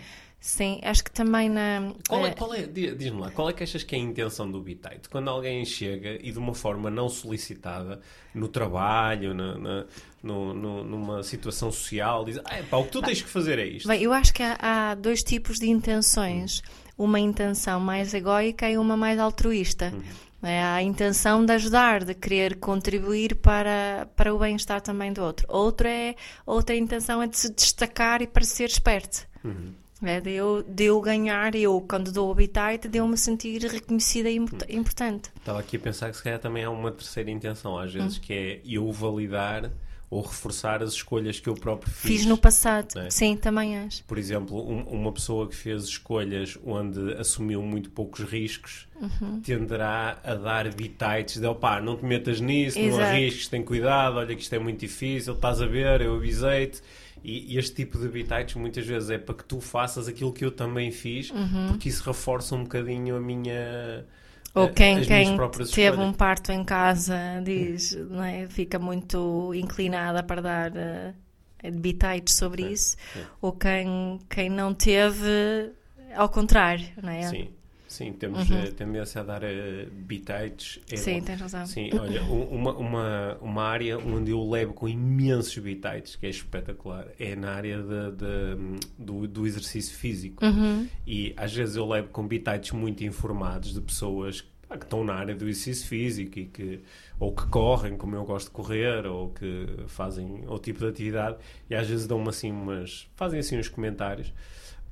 Sim. 0.46 0.78
acho 0.82 1.02
que 1.02 1.10
também 1.10 1.48
na. 1.48 1.94
Qual 2.06 2.26
é, 2.26 2.28
eh, 2.28 2.34
qual 2.34 2.52
é, 2.54 2.62
di- 2.66 2.94
diz-me 2.94 3.18
lá, 3.18 3.30
qual 3.30 3.48
é 3.48 3.52
que 3.54 3.62
achas 3.62 3.82
que 3.82 3.96
é 3.96 3.98
a 3.98 4.02
intenção 4.02 4.50
do 4.50 4.60
Bitite? 4.60 5.08
Quando 5.08 5.28
alguém 5.30 5.64
chega 5.64 6.18
e 6.22 6.30
de 6.30 6.38
uma 6.38 6.54
forma 6.54 6.90
não 6.90 7.08
solicitada, 7.08 7.98
no 8.34 8.46
trabalho, 8.46 9.32
na, 9.32 9.56
na- 9.56 9.86
no- 10.22 10.52
no- 10.52 10.84
numa 10.84 11.22
situação 11.22 11.72
social, 11.72 12.26
diz, 12.26 12.36
ah, 12.44 12.62
pá, 12.68 12.76
o 12.76 12.84
que 12.84 12.90
tu 12.90 13.00
tens 13.00 13.22
que 13.22 13.28
fazer 13.28 13.58
é 13.58 13.64
isto. 13.66 13.88
Bem, 13.88 14.02
eu 14.02 14.12
acho 14.12 14.34
que 14.34 14.42
há, 14.42 14.58
há 14.60 14.94
dois 14.94 15.22
tipos 15.22 15.58
de 15.58 15.66
intenções. 15.70 16.62
Uma 16.96 17.18
intenção 17.18 17.80
mais 17.80 18.12
egóica 18.12 18.70
e 18.70 18.76
uma 18.76 18.96
mais 18.98 19.18
altruísta. 19.18 19.92
Uhum. 19.94 20.02
É 20.46 20.62
a 20.62 20.82
intenção 20.82 21.42
de 21.44 21.52
ajudar, 21.54 22.04
de 22.04 22.12
querer 22.14 22.56
contribuir 22.56 23.34
para, 23.36 24.06
para 24.14 24.32
o 24.34 24.38
bem-estar 24.38 24.82
também 24.82 25.10
do 25.10 25.22
outro. 25.22 25.46
Outra, 25.48 25.88
é, 25.88 26.14
outra 26.44 26.76
intenção 26.76 27.22
é 27.22 27.26
de 27.26 27.38
se 27.38 27.50
destacar 27.50 28.20
e 28.20 28.26
parecer 28.26 28.66
esperto. 28.68 29.26
Uhum. 29.42 29.72
É 30.02 30.20
de, 30.20 30.30
eu, 30.32 30.62
de 30.62 30.84
eu 30.84 31.00
ganhar, 31.00 31.54
eu, 31.54 31.80
quando 31.88 32.12
dou 32.12 32.28
o 32.28 32.32
habitat, 32.32 32.88
de 32.88 32.98
eu 32.98 33.06
me 33.08 33.16
sentir 33.16 33.62
reconhecida 33.62 34.28
e 34.28 34.36
import- 34.36 34.68
importante. 34.70 35.30
Estava 35.36 35.60
aqui 35.60 35.76
a 35.76 35.80
pensar 35.80 36.10
que 36.10 36.16
se 36.16 36.22
calhar 36.22 36.38
também 36.38 36.64
há 36.64 36.70
uma 36.70 36.90
terceira 36.90 37.30
intenção, 37.30 37.78
às 37.78 37.92
vezes, 37.92 38.18
que 38.18 38.32
é 38.32 38.60
eu 38.66 38.90
validar 38.92 39.70
ou 40.10 40.20
reforçar 40.20 40.82
as 40.82 40.92
escolhas 40.92 41.40
que 41.40 41.48
eu 41.48 41.54
próprio 41.54 41.90
fiz. 41.90 42.10
Fiz 42.20 42.26
no 42.26 42.36
passado. 42.36 42.88
não 42.94 43.02
é? 43.02 43.10
Sim, 43.10 43.36
também 43.36 43.78
acho. 43.78 44.04
Por 44.04 44.18
exemplo, 44.18 44.58
um- 44.68 44.82
uma 44.84 45.10
pessoa 45.10 45.48
que 45.48 45.56
fez 45.56 45.84
escolhas 45.84 46.58
onde 46.64 47.14
assumiu 47.14 47.62
muito 47.62 47.90
poucos 47.90 48.20
riscos 48.24 48.86
Uhum. 49.00 49.40
tenderá 49.40 50.18
a 50.22 50.34
dar 50.34 50.72
bitites 50.72 51.40
de 51.40 51.46
opá, 51.46 51.80
não 51.80 51.96
te 51.96 52.04
metas 52.04 52.40
nisso, 52.40 52.78
não 52.78 52.88
Exato. 52.88 53.02
arrisques, 53.04 53.48
tem 53.48 53.62
cuidado, 53.62 54.16
olha 54.18 54.34
que 54.36 54.42
isto 54.42 54.52
é 54.54 54.58
muito 54.58 54.80
difícil, 54.80 55.34
estás 55.34 55.60
a 55.62 55.66
ver, 55.66 56.00
eu 56.02 56.14
avisei-te. 56.16 56.80
E, 57.24 57.56
este 57.58 57.74
tipo 57.76 57.98
de 57.98 58.08
bitites 58.08 58.54
muitas 58.56 58.86
vezes 58.86 59.10
é 59.10 59.18
para 59.18 59.34
que 59.34 59.44
tu 59.44 59.60
faças 59.60 60.08
aquilo 60.08 60.32
que 60.32 60.44
eu 60.44 60.50
também 60.52 60.90
fiz, 60.92 61.30
Uhum. 61.30 61.66
porque 61.68 61.88
isso 61.88 62.02
reforça 62.04 62.54
um 62.54 62.62
bocadinho 62.64 63.16
a 63.16 63.20
minha. 63.20 64.06
Ou 64.54 64.64
a- 64.66 64.72
quem, 64.72 65.00
quem 65.00 65.40
teve 65.70 65.96
escolhas. 65.96 65.98
um 66.00 66.12
parto 66.12 66.52
em 66.52 66.64
casa 66.64 67.16
diz, 67.44 67.92
não 68.10 68.22
é? 68.22 68.46
fica 68.48 68.78
muito 68.78 69.52
inclinada 69.54 70.22
para 70.22 70.40
dar 70.42 70.70
uh, 70.72 71.72
bitites 71.72 72.34
sobre 72.36 72.62
Sim, 72.62 72.72
isso. 72.72 72.96
sim. 73.12 73.26
Ou 73.40 73.52
quem, 73.52 74.20
quem 74.30 74.48
não 74.50 74.72
teve, 74.74 75.72
ao 76.14 76.28
contrário, 76.28 76.86
não 77.02 77.10
é? 77.10 77.22
Sim, 77.22 77.48
sim, 77.94 78.12
temos 78.12 78.48
Uhum. 78.50 78.56
eh, 78.58 78.70
tendência 78.70 79.20
a 79.20 79.24
dar 79.24 79.42
uh, 79.42 79.90
bitites. 79.90 80.80
É 80.90 80.96
Sim, 80.96 81.20
tens 81.20 81.40
razão. 81.40 81.66
Sim, 81.66 81.90
olha, 81.98 82.22
um- 82.24 82.44
uma, 82.48 82.72
uma, 82.76 83.38
uma 83.40 83.62
área 83.64 83.98
onde 83.98 84.30
eu 84.30 84.48
levo 84.48 84.72
com 84.74 84.88
imensos 84.88 85.56
bitites, 85.58 86.16
que 86.16 86.26
é 86.26 86.30
espetacular, 86.30 87.06
é 87.18 87.34
na 87.36 87.52
área 87.52 87.78
de, 87.82 88.10
de- 88.16 88.80
do, 88.98 89.26
do 89.28 89.46
exercício 89.46 89.96
físico. 89.96 90.44
Uhum. 90.44 90.86
E 91.06 91.32
às 91.36 91.54
vezes 91.54 91.76
eu 91.76 91.86
levo 91.86 92.08
com 92.08 92.26
bitites 92.26 92.72
muito 92.72 93.04
informados 93.04 93.72
de 93.72 93.80
pessoas 93.80 94.42
pá, 94.68 94.76
que 94.76 94.84
estão 94.84 95.04
na 95.04 95.14
área 95.14 95.34
do 95.34 95.48
exercício 95.48 95.86
físico 95.88 96.38
e 96.38 96.46
que 96.46 96.80
ou 97.20 97.32
que 97.32 97.46
correm, 97.46 97.96
como 97.96 98.16
eu 98.16 98.24
gosto 98.24 98.46
de 98.46 98.52
correr, 98.52 99.06
ou 99.06 99.30
que 99.30 99.66
fazem 99.86 100.42
outro 100.48 100.64
tipo 100.72 100.80
de 100.80 100.86
atividade, 100.86 101.36
e 101.70 101.74
às 101.74 101.86
vezes 101.88 102.06
dão-me 102.08 102.28
assim 102.28 102.50
umas. 102.50 103.08
fazem 103.14 103.38
assim 103.38 103.56
uns 103.56 103.68
comentários. 103.68 104.32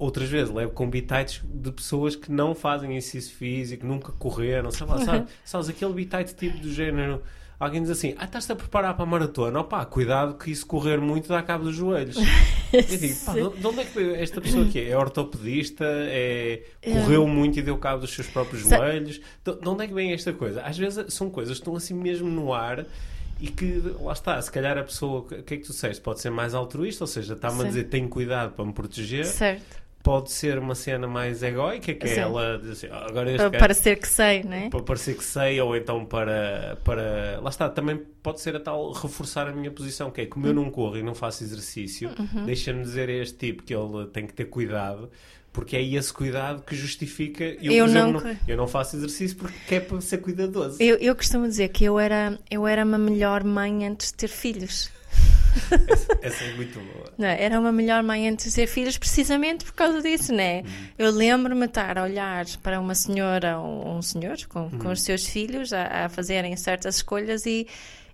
Outras 0.03 0.29
vezes 0.29 0.53
levo 0.53 0.73
com 0.73 0.91
bitites 0.91 1.41
de 1.45 1.71
pessoas 1.71 2.17
que 2.17 2.33
não 2.33 2.57
fazem 2.57 2.97
exercício 2.97 3.37
físico, 3.37 3.87
nunca 3.87 4.11
correram, 4.11 4.69
sei 4.73 4.85
lá, 4.85 4.99
sabe, 4.99 5.29
sabes, 5.45 5.69
aquele 5.69 5.93
bitite 5.93 6.35
tipo 6.35 6.59
do 6.59 6.73
género. 6.73 7.23
Alguém 7.57 7.81
diz 7.81 7.93
assim, 7.93 8.13
ah, 8.19 8.25
estás-te 8.25 8.51
a 8.51 8.57
preparar 8.57 8.95
para 8.95 9.05
a 9.05 9.07
maratona? 9.07 9.61
Opá, 9.61 9.85
cuidado 9.85 10.35
que 10.35 10.51
isso 10.51 10.67
correr 10.67 11.01
muito 11.01 11.29
dá 11.29 11.41
cabo 11.41 11.63
dos 11.63 11.77
joelhos. 11.77 12.17
Eu 12.73 12.83
digo, 12.83 13.15
pá, 13.25 13.33
de 13.33 13.61
de 13.61 13.65
onde 13.65 13.81
é 13.81 13.85
que 13.85 14.15
esta 14.15 14.41
pessoa 14.41 14.65
aqui? 14.65 14.81
É 14.81 14.99
ortopedista? 14.99 15.85
É... 15.87 16.65
Correu 16.83 17.29
muito 17.29 17.61
e 17.61 17.63
deu 17.63 17.79
cabo 17.79 18.01
dos 18.01 18.13
seus 18.13 18.27
próprios 18.27 18.63
joelhos? 18.63 19.21
De 19.45 19.55
de 19.55 19.69
onde 19.69 19.85
é 19.85 19.87
que 19.87 19.95
vem 19.95 20.13
esta 20.13 20.33
coisa? 20.33 20.63
Às 20.63 20.77
vezes 20.77 21.15
são 21.15 21.31
coisas 21.31 21.59
que 21.59 21.61
estão 21.61 21.77
assim 21.77 21.95
mesmo 21.95 22.29
no 22.29 22.53
ar 22.53 22.85
e 23.41 23.47
que, 23.49 23.81
lá 24.01 24.13
está, 24.13 24.41
se 24.43 24.51
calhar 24.51 24.77
a 24.79 24.83
pessoa, 24.83 25.21
o 25.21 25.25
que 25.25 25.35
é 25.35 25.57
que 25.57 25.59
tu 25.59 25.73
disseste? 25.73 26.01
Pode 26.01 26.21
ser 26.21 26.31
mais 26.31 26.55
altruísta, 26.55 27.05
ou 27.05 27.09
seja, 27.09 27.35
está-me 27.35 27.63
a 27.63 27.65
dizer, 27.65 27.85
tenho 27.85 28.09
cuidado 28.09 28.53
para 28.53 28.65
me 28.65 28.73
proteger. 28.73 29.25
Certo. 29.25 29.82
Pode 30.03 30.33
ser 30.33 30.59
uma 30.59 30.75
cena 30.75 31.07
mais 31.07 31.43
egóica, 31.45 31.95
que 31.95 32.07
é 32.09 32.19
ela 32.19 32.59
diz 32.61 32.71
assim, 32.71 32.89
"Ah, 32.91 33.07
agora 33.09 33.31
este 33.31 33.49
Para 33.51 33.59
parecer 33.59 33.99
que 34.01 34.09
sei, 34.09 34.43
não 34.43 34.53
é? 34.55 34.69
para 34.69 34.83
parecer 34.83 35.17
que 35.17 35.23
sei, 35.25 35.61
ou 35.61 35.77
então 35.77 36.05
para, 36.05 36.77
para. 36.83 37.39
Lá 37.41 37.49
está, 37.51 37.69
também 37.69 38.03
pode 38.23 38.41
ser 38.41 38.57
a 38.57 38.61
tal 38.61 38.91
reforçar 38.93 39.47
a 39.47 39.53
minha 39.53 39.71
posição, 39.71 40.11
que 40.11 40.23
é 40.23 40.27
como 40.27 40.47
eu 40.47 40.53
não 40.55 40.69
corro 40.71 40.97
e 40.97 41.03
não 41.05 41.15
faço 41.15 41.45
exercício, 41.45 42.11
Uhum. 42.19 42.45
deixa-me 42.47 42.83
dizer 42.83 43.09
a 43.09 43.13
este 43.13 43.37
tipo 43.39 43.63
que 43.63 43.73
ele 43.73 44.07
tem 44.13 44.27
que 44.27 44.35
ter 44.35 44.47
cuidado, 44.47 45.09
porque 45.53 45.77
é 45.77 45.83
esse 45.83 46.13
cuidado 46.13 46.63
que 46.63 46.75
justifica. 46.75 47.45
Eu, 47.45 47.73
Eu 47.73 47.85
exemplo, 47.85 48.13
não 48.15 48.21
não, 48.23 48.37
eu 48.49 48.57
não 48.57 48.67
faço 48.67 48.97
exercício 48.97 49.37
porque 49.37 49.57
quer 49.69 49.81
para 49.87 50.01
ser 50.01 50.19
cuidadoso. 50.19 50.83
Eu, 50.83 50.97
eu 50.97 51.15
costumo 51.15 51.47
dizer 51.47 51.69
que 51.69 51.85
eu 51.85 51.97
era, 52.01 52.39
eu 52.51 52.67
era 52.67 52.85
uma 52.85 52.99
melhor 52.99 53.45
mãe 53.45 53.87
antes 53.87 54.09
de 54.09 54.15
ter 54.15 54.29
filhos. 54.29 54.91
Essa, 55.89 56.19
essa 56.23 56.45
é 56.45 56.55
muito 56.55 56.79
boa. 56.81 57.13
Não, 57.19 57.27
era 57.27 57.59
uma 57.59 57.73
melhor 57.73 58.03
mãe 58.03 58.29
antes 58.29 58.47
de 58.47 58.55
ter 58.55 58.67
filhos 58.67 58.97
precisamente 58.97 59.65
por 59.65 59.75
causa 59.75 60.01
disso, 60.01 60.33
né? 60.33 60.63
Eu 60.99 61.11
lembro-me 61.11 61.63
de 61.63 61.67
estar 61.67 61.99
a 61.99 62.03
olhar 62.05 62.45
para 62.63 62.81
uma 62.81 62.95
senhora 62.95 63.59
ou 63.59 63.97
um 63.97 64.03
senhor 64.03 64.37
com, 64.49 64.71
com 64.71 64.89
os 64.89 65.03
seus 65.03 65.27
filhos 65.27 65.73
a, 65.73 66.05
a 66.05 66.09
fazerem 66.09 66.57
certas 66.57 66.97
escolhas 66.97 67.45
e, 67.47 67.67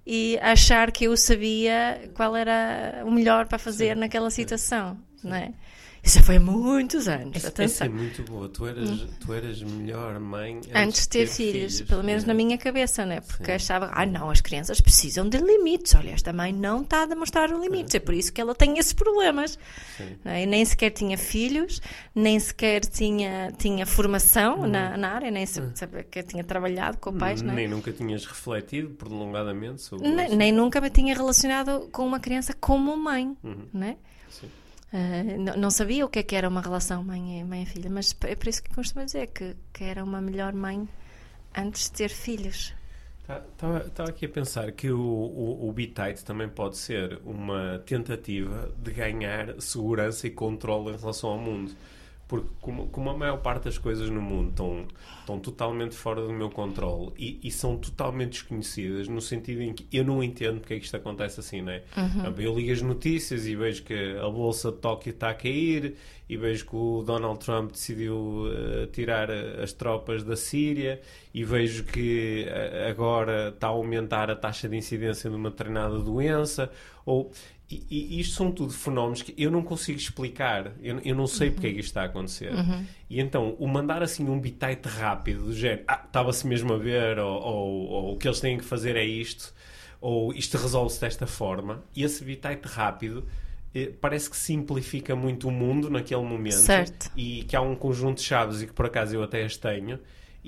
e 0.07 0.38
achar 0.42 0.90
que 0.90 1.04
eu 1.04 1.16
sabia 1.16 2.11
qual 2.14 2.35
era 2.35 3.02
o 3.04 3.11
melhor 3.11 3.47
para 3.47 3.59
fazer 3.59 3.95
Sim, 3.95 4.00
naquela 4.00 4.30
sim, 4.30 4.42
situação, 4.42 4.97
não 5.23 5.37
é? 5.37 5.52
Isso 6.08 6.22
foi 6.22 6.36
há 6.36 6.40
muitos 6.40 7.06
anos, 7.06 7.36
essa 7.36 7.48
atenção. 7.48 7.86
é 7.86 7.90
muito 7.90 8.22
boa. 8.22 8.48
Tu 8.48 8.66
eras, 8.66 9.06
tu 9.20 9.32
eras 9.34 9.62
melhor 9.62 10.18
mãe 10.18 10.56
antes, 10.56 10.70
Antes 10.74 11.02
de 11.02 11.08
ter 11.10 11.26
filhos, 11.26 11.82
pelo 11.82 12.02
menos 12.02 12.24
na 12.24 12.32
É. 12.32 12.36
minha 12.36 12.56
cabeça, 12.56 13.04
né? 13.04 13.20
Porque 13.20 13.44
Sim. 13.44 13.52
achava, 13.52 13.90
ah, 13.92 14.06
não, 14.06 14.30
as 14.30 14.40
crianças 14.40 14.80
precisam 14.80 15.28
de 15.28 15.36
limites. 15.36 15.94
Olha, 15.94 16.10
esta 16.12 16.32
mãe 16.32 16.50
não 16.50 16.80
está 16.80 17.02
a 17.02 17.06
demonstrar 17.06 17.52
os 17.52 17.60
limites, 17.60 17.94
é 17.94 17.98
por 18.00 18.14
isso 18.14 18.32
que 18.32 18.40
ela 18.40 18.54
tem 18.54 18.78
esses 18.78 18.94
problemas. 18.94 19.58
É? 20.24 20.44
E 20.44 20.46
nem 20.46 20.64
sequer 20.64 20.90
tinha 20.92 21.18
filhos, 21.18 21.82
nem 22.14 22.40
sequer 22.40 22.80
tinha, 22.86 23.52
tinha 23.58 23.84
formação 23.84 24.60
Uhum. 24.60 24.66
na, 24.68 24.96
na 24.96 25.10
área, 25.10 25.30
nem 25.30 25.44
sequer 25.44 26.22
tinha 26.22 26.42
trabalhado 26.42 26.96
com 26.96 27.12
pais, 27.12 27.42
não 27.42 27.52
é? 27.52 27.56
Nem 27.56 27.68
nunca 27.68 27.92
tinhas 27.92 28.24
refletido 28.24 28.88
prolongadamente 28.90 29.82
sobre 29.82 30.08
Nem, 30.08 30.26
isso. 30.26 30.36
nem 30.36 30.52
nunca 30.52 30.80
me 30.80 30.88
tinha 30.88 31.14
relacionado 31.14 31.88
com 31.92 32.06
uma 32.06 32.18
criança 32.18 32.54
como 32.58 32.96
mãe, 32.96 33.36
Uhum. 33.44 33.66
não 33.74 33.86
é? 33.88 33.96
Sim. 34.30 34.48
Ah, 34.92 35.23
não, 35.38 35.57
não 35.57 35.71
sabia 35.71 36.04
o 36.07 36.09
que 36.09 36.18
é 36.21 36.23
que 36.23 36.35
era 36.37 36.49
uma 36.49 36.61
relação 36.61 37.04
mãe 37.04 37.40
e, 37.40 37.45
mãe 37.45 37.66
filha, 37.66 37.90
mas 37.90 38.16
é 38.23 38.35
por 38.37 38.49
isso 38.49 38.62
que 38.62 38.75
costumo 38.75 39.04
dizer 39.04 39.28
que, 39.28 39.57
que 39.73 39.85
era 39.85 40.02
uma 40.04 40.21
melhor 40.21 40.52
mãe 40.54 40.88
antes 41.57 41.90
de 41.90 41.92
ter 41.92 42.11
filhos. 42.11 42.75
Estava 43.23 43.80
Tá, 43.90 44.04
aqui 44.04 44.25
a 44.25 44.28
pensar 44.28 44.73
que 44.73 44.90
o, 44.90 44.99
o, 44.99 45.68
o 45.68 45.73
Bitite 45.73 46.25
também 46.25 46.49
pode 46.49 46.78
ser 46.78 47.21
uma 47.25 47.78
tentativa 47.80 48.73
de 48.78 48.90
ganhar 48.90 49.61
segurança 49.61 50.26
e 50.26 50.30
controle 50.30 50.95
em 50.95 50.99
relação 50.99 51.30
ao 51.30 51.38
mundo. 51.38 51.76
Porque, 52.28 52.47
como, 52.61 52.88
como 52.88 53.08
a 53.08 53.16
maior 53.16 53.38
parte 53.38 53.64
das 53.64 53.78
coisas 53.78 54.11
no 54.11 54.20
mundo 54.20 54.50
estão, 54.50 54.87
estão 55.20 55.40
totalmente 55.40 55.97
fora 55.97 56.20
do 56.20 56.32
meu 56.32 56.50
controle 56.50 57.11
e, 57.16 57.40
e 57.42 57.50
são 57.50 57.78
totalmente 57.78 58.32
desconhecidas, 58.32 59.08
no 59.08 59.20
sentido 59.20 59.62
em 59.62 59.73
que 59.73 59.87
eu 59.90 60.04
não 60.04 60.23
entendo 60.23 60.61
porque 60.61 60.75
é 60.75 60.78
que 60.78 60.85
isto 60.85 60.97
acontece 60.97 61.40
assim, 61.40 61.62
não 61.62 61.73
é? 61.73 61.82
Eu 62.37 62.54
ligo 62.54 62.70
as 62.70 62.82
notícias 62.82 63.47
e 63.47 63.56
vejo 63.56 63.82
que 63.82 63.94
a 63.94 64.28
Bolsa 64.28 64.70
de 64.70 64.76
Tóquio 64.76 65.11
está 65.11 65.30
a 65.30 65.35
cair 65.35 65.97
e 66.28 66.37
vejo 66.37 66.66
que 66.66 66.76
o 66.76 67.02
Donald 67.02 67.38
Trump 67.42 67.73
decidiu 67.73 68.44
eh, 68.52 68.87
tirar 68.92 69.30
as 69.30 69.73
tropas 69.73 70.23
da 70.23 70.37
Síria 70.37 71.00
e 71.32 71.42
vejo 71.42 71.85
que 71.85 72.44
eh, 72.47 72.88
agora 72.90 73.49
está 73.49 73.68
a 73.68 73.70
aumentar 73.70 74.30
a 74.30 74.37
taxa 74.37 74.68
de 74.68 74.76
incidência 74.76 75.30
de 75.30 75.37
uma 75.37 75.50
determinada 75.50 75.99
doença 75.99 76.70
ou 77.06 77.32
e, 77.70 78.16
e 78.16 78.20
isto 78.20 78.34
são 78.34 78.50
tudo 78.50 78.72
fenómenos 78.72 79.20
que 79.20 79.34
eu 79.37 79.50
não 79.50 79.62
consigo 79.62 79.98
explicar. 79.98 80.72
Eu, 80.82 80.98
eu 81.04 81.14
não 81.14 81.26
sei 81.26 81.50
porque 81.50 81.66
é 81.66 81.72
que 81.72 81.80
isto 81.80 81.88
está 81.88 82.02
a 82.02 82.06
acontecer. 82.06 82.52
E 83.10 83.20
então 83.20 83.56
o 83.58 83.66
mandar 83.68 84.02
assim 84.02 84.28
um 84.28 84.40
bitite 84.40 84.88
rápido 84.88 85.44
do 85.44 85.52
género 85.52 85.84
ah, 85.87 86.02
estava-se 86.04 86.46
mesmo 86.46 86.72
a 86.72 86.78
ver 86.78 87.18
ou, 87.18 87.40
ou, 87.40 87.88
ou 87.88 88.14
o 88.14 88.16
que 88.16 88.26
eles 88.26 88.40
têm 88.40 88.56
que 88.56 88.64
fazer 88.64 88.96
é 88.96 89.04
isto 89.04 89.54
ou 90.00 90.32
isto 90.32 90.56
resolve-se 90.56 91.00
desta 91.00 91.26
forma. 91.26 91.82
E 91.94 92.02
esse 92.04 92.25
bitite 92.25 92.66
rápido 92.66 93.26
eh, 93.75 93.92
parece 94.00 94.30
que 94.30 94.37
simplifica 94.37 95.14
muito 95.14 95.48
o 95.48 95.50
mundo 95.50 95.90
naquele 95.90 96.22
momento. 96.22 96.54
Certo. 96.54 97.10
e 97.16 97.44
que 97.44 97.54
há 97.54 97.60
um 97.60 97.75
conjunto 97.75 98.18
de 98.18 98.25
chaves 98.25 98.62
e 98.62 98.66
que 98.66 98.72
por 98.72 98.87
acaso 98.87 99.14
eu 99.14 99.22
até 99.22 99.44
as 99.44 99.56
tenho 99.56 99.98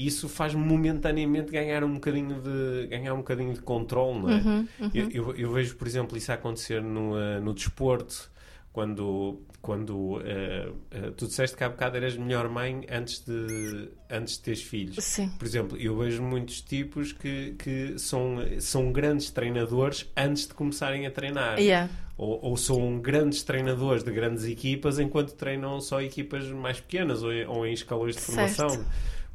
isso 0.07 0.28
faz 0.28 0.54
momentaneamente 0.54 1.50
ganhar 1.52 1.85
um 1.85 1.95
bocadinho 1.95 2.40
de, 2.40 2.87
ganhar 2.88 3.14
um 3.14 3.19
bocadinho 3.19 3.52
de 3.52 3.61
controle, 3.61 4.21
não 4.21 4.30
é? 4.30 4.35
Uhum, 4.35 4.69
uhum. 4.80 4.90
Eu, 4.95 5.11
eu, 5.11 5.37
eu 5.37 5.52
vejo, 5.52 5.76
por 5.76 5.87
exemplo, 5.87 6.16
isso 6.16 6.33
acontecer 6.33 6.83
no, 6.83 7.14
uh, 7.14 7.40
no 7.42 7.52
desporto, 7.52 8.30
quando, 8.73 9.40
quando 9.61 9.95
uh, 9.97 10.21
uh, 10.21 11.11
tu 11.16 11.26
disseste 11.26 11.57
que 11.57 11.64
há 11.64 11.69
bocado 11.69 11.97
eras 11.97 12.16
melhor 12.16 12.49
mãe 12.49 12.87
antes 12.88 13.25
de, 13.25 13.88
antes 14.09 14.35
de 14.35 14.42
teres 14.42 14.62
filhos. 14.62 15.04
Sim. 15.04 15.28
Por 15.38 15.45
exemplo, 15.45 15.76
eu 15.76 15.97
vejo 15.97 16.23
muitos 16.23 16.61
tipos 16.61 17.12
que, 17.12 17.57
que 17.59 17.99
são, 17.99 18.37
são 18.61 18.92
grandes 18.92 19.30
treinadores 19.30 20.09
antes 20.16 20.47
de 20.47 20.54
começarem 20.54 21.04
a 21.07 21.11
treinar. 21.11 21.59
Yeah. 21.59 21.90
Ou, 22.16 22.38
ou 22.42 22.57
são 22.57 23.00
grandes 23.00 23.42
treinadores 23.42 24.04
de 24.04 24.12
grandes 24.12 24.45
equipas 24.45 24.99
enquanto 24.99 25.33
treinam 25.33 25.80
só 25.80 26.00
equipas 26.00 26.47
mais 26.49 26.78
pequenas 26.78 27.23
ou 27.23 27.33
em, 27.33 27.47
ou 27.47 27.66
em 27.66 27.73
escalões 27.73 28.14
de 28.14 28.23
Certo. 28.23 28.87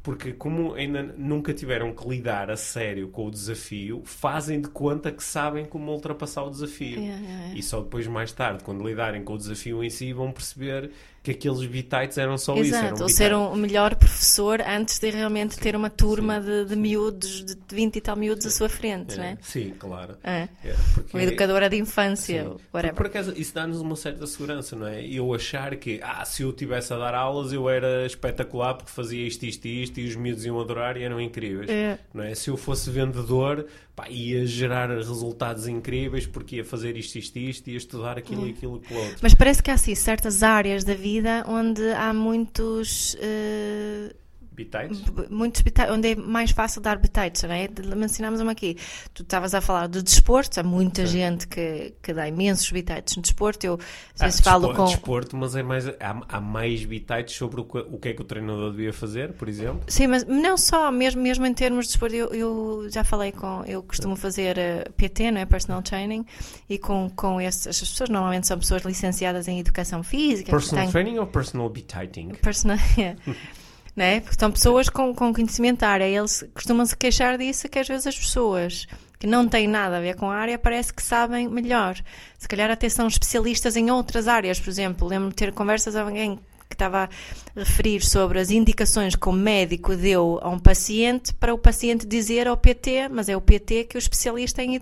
Porque 0.06 0.32
como 0.32 0.74
ainda 0.74 1.02
nunca 1.02 1.52
tiveram 1.52 1.92
que 1.92 2.08
lidar 2.08 2.48
a 2.48 2.56
sério 2.56 3.08
com 3.08 3.26
o 3.26 3.30
desafio, 3.30 4.02
fazem 4.04 4.60
de 4.60 4.68
conta 4.68 5.10
que 5.10 5.20
sabem 5.20 5.64
como 5.64 5.90
ultrapassar 5.90 6.44
o 6.44 6.50
desafio. 6.50 7.00
Yeah, 7.00 7.20
yeah, 7.20 7.38
yeah. 7.40 7.58
E 7.58 7.60
só 7.60 7.80
depois, 7.80 8.06
mais 8.06 8.30
tarde, 8.30 8.62
quando 8.62 8.86
lidarem 8.86 9.24
com 9.24 9.32
o 9.32 9.36
desafio 9.36 9.82
em 9.82 9.90
si, 9.90 10.12
vão 10.12 10.30
perceber 10.30 10.92
que 11.26 11.32
aqueles 11.32 11.66
bitites 11.66 12.16
eram 12.18 12.38
só 12.38 12.54
isso. 12.54 12.74
Exato, 12.74 13.02
ou 13.02 13.08
ser 13.08 13.34
um 13.34 13.56
melhor 13.56 13.96
professor 13.96 14.60
antes 14.60 15.00
de 15.00 15.10
realmente 15.10 15.58
ter 15.58 15.74
uma 15.74 15.90
turma 15.90 16.40
de, 16.40 16.66
de 16.66 16.76
miúdos, 16.76 17.44
de 17.44 17.56
20 17.68 17.96
e 17.96 18.00
tal 18.00 18.14
miúdos 18.14 18.46
à 18.46 18.50
sua 18.50 18.68
frente, 18.68 19.14
É, 19.14 19.16
não 19.16 19.24
é? 19.24 19.38
Sim, 19.42 19.74
claro. 19.76 20.16
É. 20.22 20.48
É, 20.64 20.74
porque- 20.94 21.16
Uma 21.16 21.22
educadora 21.24 21.68
de 21.68 21.76
infância, 21.76 22.44
Sim. 22.44 22.48
Por, 22.50 22.60
whatever. 22.74 22.94
por 22.94 23.06
acaso, 23.06 23.32
isso 23.36 23.52
dá-nos 23.52 23.80
uma 23.80 23.96
certa 23.96 24.24
segurança, 24.26 24.76
não 24.76 24.86
é? 24.86 25.04
Eu 25.04 25.34
achar 25.34 25.74
que, 25.76 26.00
ah, 26.00 26.24
se 26.24 26.42
eu 26.42 26.52
tivesse 26.52 26.92
a 26.92 26.96
dar 26.96 27.12
aulas, 27.14 27.52
eu 27.52 27.68
era 27.68 28.06
espetacular 28.06 28.74
porque 28.74 28.92
fazia 28.92 29.26
isto, 29.26 29.44
isto 29.44 29.66
e 29.66 29.82
isto, 29.82 29.98
e 29.98 30.06
os 30.06 30.14
miúdos 30.14 30.44
iam 30.44 30.60
adorar 30.60 30.96
e 30.96 31.02
eram 31.02 31.20
incríveis. 31.20 31.68
É. 31.68 31.98
Não 32.14 32.22
é? 32.22 32.34
Se 32.36 32.50
eu 32.50 32.56
fosse 32.56 32.88
vendedor, 32.90 33.66
pá, 33.96 34.08
ia 34.08 34.46
gerar 34.46 34.90
resultados 34.90 35.66
incríveis 35.66 36.26
porque 36.26 36.56
ia 36.56 36.64
fazer 36.64 36.96
isto, 36.96 37.16
isto 37.16 37.36
e 37.38 37.50
isto, 37.50 37.68
ia 37.70 37.76
estudar 37.76 38.16
aquilo 38.18 38.46
e 38.46 38.50
aquilo 38.50 38.76
e 38.76 38.84
aquilo 38.84 39.00
outro. 39.00 39.16
Mas 39.22 39.34
parece 39.34 39.62
que 39.62 39.70
há 39.70 39.74
assim 39.74 39.94
certas 39.94 40.42
áreas 40.42 40.84
da 40.84 40.94
vida 40.94 41.15
onde 41.46 41.92
há 41.94 42.12
muitos. 42.12 43.16
eh, 43.20 44.14
Bitites? 44.56 45.02
muitos 45.30 45.60
bita- 45.60 45.92
onde 45.92 46.12
é 46.12 46.16
mais 46.16 46.50
fácil 46.50 46.80
dar 46.80 46.96
bitites, 46.98 47.42
não 47.42 47.52
é? 47.52 47.68
De- 47.68 47.94
Mencionámos 47.94 48.40
uma 48.40 48.52
aqui. 48.52 48.76
Tu 49.14 49.22
estavas 49.22 49.54
a 49.54 49.60
falar 49.60 49.86
do 49.86 50.02
desporto, 50.02 50.58
há 50.58 50.62
muita 50.62 51.04
gente 51.06 51.46
que, 51.46 51.92
que 52.02 52.12
dá 52.14 52.26
imensos 52.26 52.70
bitites 52.72 53.16
no 53.16 53.22
desporto. 53.22 53.64
Eu 53.66 53.74
às 54.14 54.20
vezes 54.22 54.40
Ah, 54.40 54.50
falo 54.50 54.68
despo- 54.68 54.82
com. 54.82 54.88
Desporto, 54.88 55.36
mas 55.36 55.54
é 55.54 55.62
mais, 55.62 55.86
há, 55.86 55.94
há 56.28 56.40
mais 56.40 56.84
bitites 56.84 57.36
sobre 57.36 57.60
o 57.60 57.64
que, 57.64 57.78
o 57.78 57.98
que 57.98 58.08
é 58.08 58.14
que 58.14 58.22
o 58.22 58.24
treinador 58.24 58.70
devia 58.70 58.92
fazer, 58.92 59.32
por 59.34 59.48
exemplo. 59.48 59.82
Sim, 59.88 60.06
mas 60.08 60.24
não 60.26 60.56
só, 60.56 60.90
mesmo, 60.90 61.20
mesmo 61.22 61.44
em 61.46 61.52
termos 61.54 61.84
de 61.86 61.92
desporto, 61.92 62.14
eu, 62.14 62.28
eu 62.34 62.88
já 62.90 63.04
falei 63.04 63.32
com, 63.32 63.62
eu 63.66 63.82
costumo 63.82 64.16
fazer 64.16 64.56
eh, 64.58 64.84
PT, 64.96 65.30
não 65.30 65.40
é? 65.40 65.44
Personal 65.46 65.82
Training, 65.82 66.24
e 66.68 66.78
com, 66.78 67.10
com 67.14 67.40
esses, 67.40 67.66
as 67.66 67.78
pessoas 67.80 68.08
normalmente 68.08 68.46
são 68.46 68.58
pessoas 68.58 68.82
licenciadas 68.82 69.48
em 69.48 69.58
Educação 69.60 70.02
Física. 70.02 70.50
Personal 70.50 70.84
têm- 70.84 70.92
training 70.92 71.18
ou 71.18 71.26
personal 71.26 71.68
bititing? 71.68 72.30
Personal, 72.42 72.78
né? 73.96 74.20
Porque 74.20 74.36
são 74.38 74.52
pessoas 74.52 74.90
com, 74.90 75.14
com 75.14 75.32
conhecimento 75.32 75.80
da 75.80 75.88
área. 75.88 76.04
Eles 76.04 76.44
costumam 76.54 76.84
se 76.84 76.94
queixar 76.94 77.38
disso, 77.38 77.68
que 77.68 77.78
às 77.78 77.88
vezes 77.88 78.06
as 78.06 78.18
pessoas 78.18 78.86
que 79.18 79.26
não 79.26 79.48
têm 79.48 79.66
nada 79.66 79.96
a 79.96 80.00
ver 80.00 80.14
com 80.16 80.30
a 80.30 80.36
área 80.36 80.58
parece 80.58 80.92
que 80.92 81.02
sabem 81.02 81.48
melhor. 81.48 81.96
Se 82.38 82.46
calhar 82.46 82.70
até 82.70 82.88
são 82.90 83.08
especialistas 83.08 83.74
em 83.74 83.90
outras 83.90 84.28
áreas. 84.28 84.60
Por 84.60 84.68
exemplo, 84.68 85.08
lembro-me 85.08 85.30
de 85.30 85.36
ter 85.36 85.52
conversas 85.52 85.94
com 85.94 86.00
alguém 86.00 86.38
que 86.68 86.74
estava 86.74 87.04
a 87.04 87.58
referir 87.58 88.02
sobre 88.02 88.38
as 88.38 88.50
indicações 88.50 89.14
que 89.14 89.28
o 89.28 89.32
médico 89.32 89.96
deu 89.96 90.38
a 90.42 90.50
um 90.50 90.58
paciente 90.58 91.32
para 91.32 91.54
o 91.54 91.58
paciente 91.58 92.06
dizer 92.06 92.46
ao 92.46 92.56
PT, 92.56 93.08
mas 93.08 93.28
é 93.28 93.36
o 93.36 93.40
PT 93.40 93.84
que 93.84 93.96
é 93.96 93.98
o 93.98 94.00
especialista 94.00 94.62
em, 94.62 94.80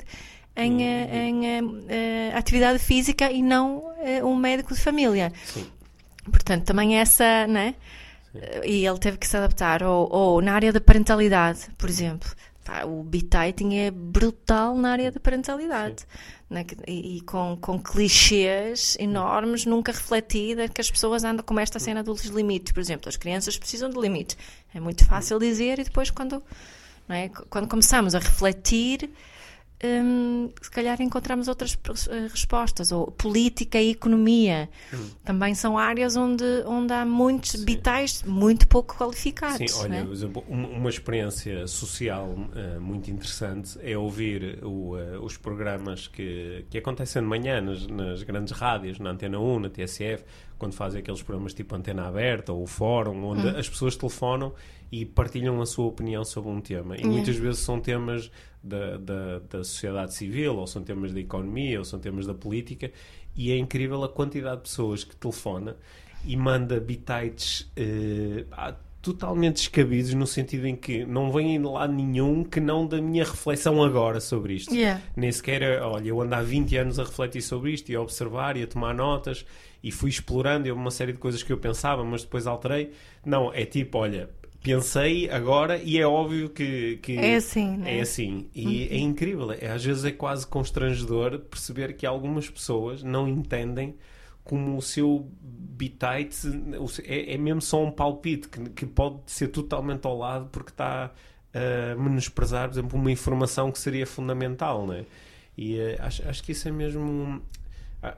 em, 0.56 0.82
eh, 0.82 1.28
em, 1.28 1.46
eh, 1.46 1.60
eh, 1.88 2.32
atividade 2.34 2.78
física 2.78 3.30
e 3.30 3.42
não 3.42 3.84
um 4.24 4.34
médico 4.34 4.74
de 4.74 4.80
família. 4.80 5.32
Sim. 5.44 5.66
Portanto, 6.30 6.64
também 6.64 6.98
essa, 6.98 7.46
né? 7.46 7.74
E 8.64 8.86
ele 8.86 8.98
teve 8.98 9.18
que 9.18 9.26
se 9.26 9.36
adaptar. 9.36 9.82
Ou, 9.82 10.08
ou 10.10 10.42
na 10.42 10.52
área 10.54 10.72
da 10.72 10.80
parentalidade, 10.80 11.68
por 11.78 11.88
exemplo. 11.88 12.28
Pá, 12.64 12.84
o 12.84 13.02
bititing 13.02 13.74
é 13.74 13.90
brutal 13.90 14.74
na 14.74 14.92
área 14.92 15.12
da 15.12 15.20
parentalidade. 15.20 16.06
né? 16.48 16.64
E, 16.86 17.18
e 17.18 17.20
com, 17.20 17.58
com 17.60 17.78
clichês 17.78 18.96
enormes, 18.98 19.66
nunca 19.66 19.92
refletida, 19.92 20.66
que 20.66 20.80
as 20.80 20.90
pessoas 20.90 21.24
andam 21.24 21.44
como 21.44 21.60
esta 21.60 21.78
cena 21.78 22.02
dos 22.02 22.24
limites. 22.24 22.72
Por 22.72 22.80
exemplo, 22.80 23.08
as 23.08 23.16
crianças 23.16 23.58
precisam 23.58 23.90
de 23.90 24.00
limites. 24.00 24.36
É 24.74 24.80
muito 24.80 25.04
fácil 25.04 25.38
dizer 25.38 25.78
e 25.78 25.84
depois 25.84 26.10
quando, 26.10 26.42
é? 27.08 27.28
quando 27.50 27.68
começamos 27.68 28.14
a 28.14 28.18
refletir, 28.18 29.10
hum, 29.82 30.50
se 30.60 30.70
calhar 30.70 31.00
encontramos 31.02 31.48
outras 31.48 31.78
eh, 32.10 32.26
respostas. 32.30 32.92
Ou 32.92 33.10
política 33.10 33.80
e 33.80 33.90
economia. 33.90 34.68
Também 35.24 35.54
são 35.54 35.76
áreas 35.78 36.16
onde, 36.16 36.44
onde 36.66 36.92
há 36.92 37.04
muitos 37.04 37.62
bitais 37.64 38.22
muito 38.22 38.66
pouco 38.68 38.96
qualificados. 38.96 39.70
Sim, 39.70 39.78
olha, 39.82 40.04
por 40.04 40.12
exemplo, 40.12 40.44
um- 40.48 40.66
uma 40.78 40.90
experiência 40.90 41.66
social 41.66 42.34
eh, 42.54 42.78
muito 42.78 43.10
interessante 43.10 43.78
é 43.82 43.96
ouvir 43.96 44.58
o, 44.64 44.96
eh, 44.98 45.18
os 45.18 45.36
programas 45.36 46.06
que, 46.06 46.64
que 46.70 46.78
acontecem 46.78 47.22
de 47.22 47.28
manhã 47.28 47.60
nas, 47.60 47.86
nas 47.86 48.22
grandes 48.22 48.52
rádios, 48.52 48.98
na 48.98 49.10
Antena 49.10 49.38
1, 49.38 49.58
na 49.60 49.70
TSF, 49.70 50.24
quando 50.58 50.72
fazem 50.74 51.00
aqueles 51.00 51.22
programas 51.22 51.52
tipo 51.52 51.74
Antena 51.74 52.06
Aberta 52.06 52.52
ou 52.52 52.62
o 52.62 52.66
Fórum, 52.66 53.24
onde 53.24 53.46
Hum. 53.46 53.56
as 53.58 53.68
pessoas 53.68 53.96
telefonam 53.96 54.52
e 54.90 55.04
partilham 55.04 55.60
a 55.60 55.66
sua 55.66 55.86
opinião 55.86 56.24
sobre 56.24 56.50
um 56.50 56.60
tema. 56.60 56.96
E 56.96 57.04
muitas 57.04 57.36
vezes 57.36 57.60
são 57.60 57.80
temas 57.80 58.30
da, 58.64 58.96
da, 58.96 59.38
da 59.40 59.58
sociedade 59.62 60.14
civil, 60.14 60.56
ou 60.56 60.66
são 60.66 60.82
temas 60.82 61.12
da 61.12 61.20
economia, 61.20 61.78
ou 61.78 61.84
são 61.84 62.00
temas 62.00 62.26
da 62.26 62.34
política, 62.34 62.90
e 63.36 63.52
é 63.52 63.56
incrível 63.58 64.02
a 64.02 64.08
quantidade 64.08 64.56
de 64.56 64.62
pessoas 64.62 65.04
que 65.04 65.14
telefona 65.14 65.76
e 66.24 66.36
manda 66.36 66.80
bitites 66.80 67.70
eh, 67.76 68.46
ah, 68.50 68.74
totalmente 69.02 69.56
descabidos 69.56 70.14
no 70.14 70.26
sentido 70.26 70.66
em 70.66 70.74
que 70.74 71.04
não 71.04 71.30
vêm 71.30 71.60
de 71.60 71.66
lado 71.66 71.92
nenhum 71.92 72.42
que 72.42 72.58
não 72.58 72.86
da 72.86 73.02
minha 73.02 73.24
reflexão 73.24 73.82
agora 73.82 74.18
sobre 74.18 74.54
isto. 74.54 74.74
Yeah. 74.74 75.02
Nem 75.14 75.30
sequer, 75.30 75.82
olha, 75.82 76.08
eu 76.08 76.22
ando 76.22 76.34
há 76.34 76.42
20 76.42 76.76
anos 76.78 76.98
a 76.98 77.04
refletir 77.04 77.42
sobre 77.42 77.72
isto 77.72 77.92
e 77.92 77.94
a 77.94 78.00
observar 78.00 78.56
e 78.56 78.62
a 78.62 78.66
tomar 78.66 78.94
notas 78.94 79.44
e 79.82 79.90
fui 79.90 80.08
explorando 80.08 80.66
e 80.66 80.70
houve 80.70 80.80
uma 80.80 80.90
série 80.90 81.12
de 81.12 81.18
coisas 81.18 81.42
que 81.42 81.52
eu 81.52 81.58
pensava, 81.58 82.02
mas 82.02 82.22
depois 82.22 82.46
alterei. 82.46 82.92
Não, 83.26 83.52
é 83.52 83.66
tipo, 83.66 83.98
olha, 83.98 84.30
pensei 84.64 85.28
agora 85.28 85.76
e 85.76 85.98
é 85.98 86.06
óbvio 86.06 86.48
que, 86.48 86.96
que 86.96 87.18
É 87.18 87.36
assim, 87.36 87.76
né? 87.76 87.98
é 87.98 88.00
assim. 88.00 88.48
E 88.54 88.88
é 88.90 88.96
incrível. 88.96 89.52
É, 89.52 89.68
às 89.70 89.84
vezes 89.84 90.04
é 90.04 90.10
quase 90.10 90.46
constrangedor 90.46 91.38
perceber 91.38 91.92
que 91.92 92.06
algumas 92.06 92.48
pessoas 92.48 93.02
não 93.02 93.28
entendem 93.28 93.94
como 94.42 94.76
o 94.76 94.82
seu 94.82 95.30
bitite 95.40 96.48
é, 97.04 97.34
é 97.34 97.38
mesmo 97.38 97.60
só 97.60 97.82
um 97.82 97.90
palpite 97.90 98.48
que, 98.48 98.70
que 98.70 98.86
pode 98.86 99.20
ser 99.26 99.48
totalmente 99.48 100.06
ao 100.06 100.16
lado 100.16 100.48
porque 100.50 100.70
está 100.70 101.12
a 101.54 101.94
menosprezar, 101.94 102.68
por 102.68 102.74
exemplo, 102.74 102.98
uma 102.98 103.12
informação 103.12 103.70
que 103.70 103.78
seria 103.78 104.06
fundamental, 104.06 104.86
né? 104.86 105.04
E 105.56 105.78
eh, 105.78 105.96
acho, 106.00 106.28
acho 106.28 106.42
que 106.42 106.50
isso 106.52 106.66
é 106.66 106.72
mesmo. 106.72 107.40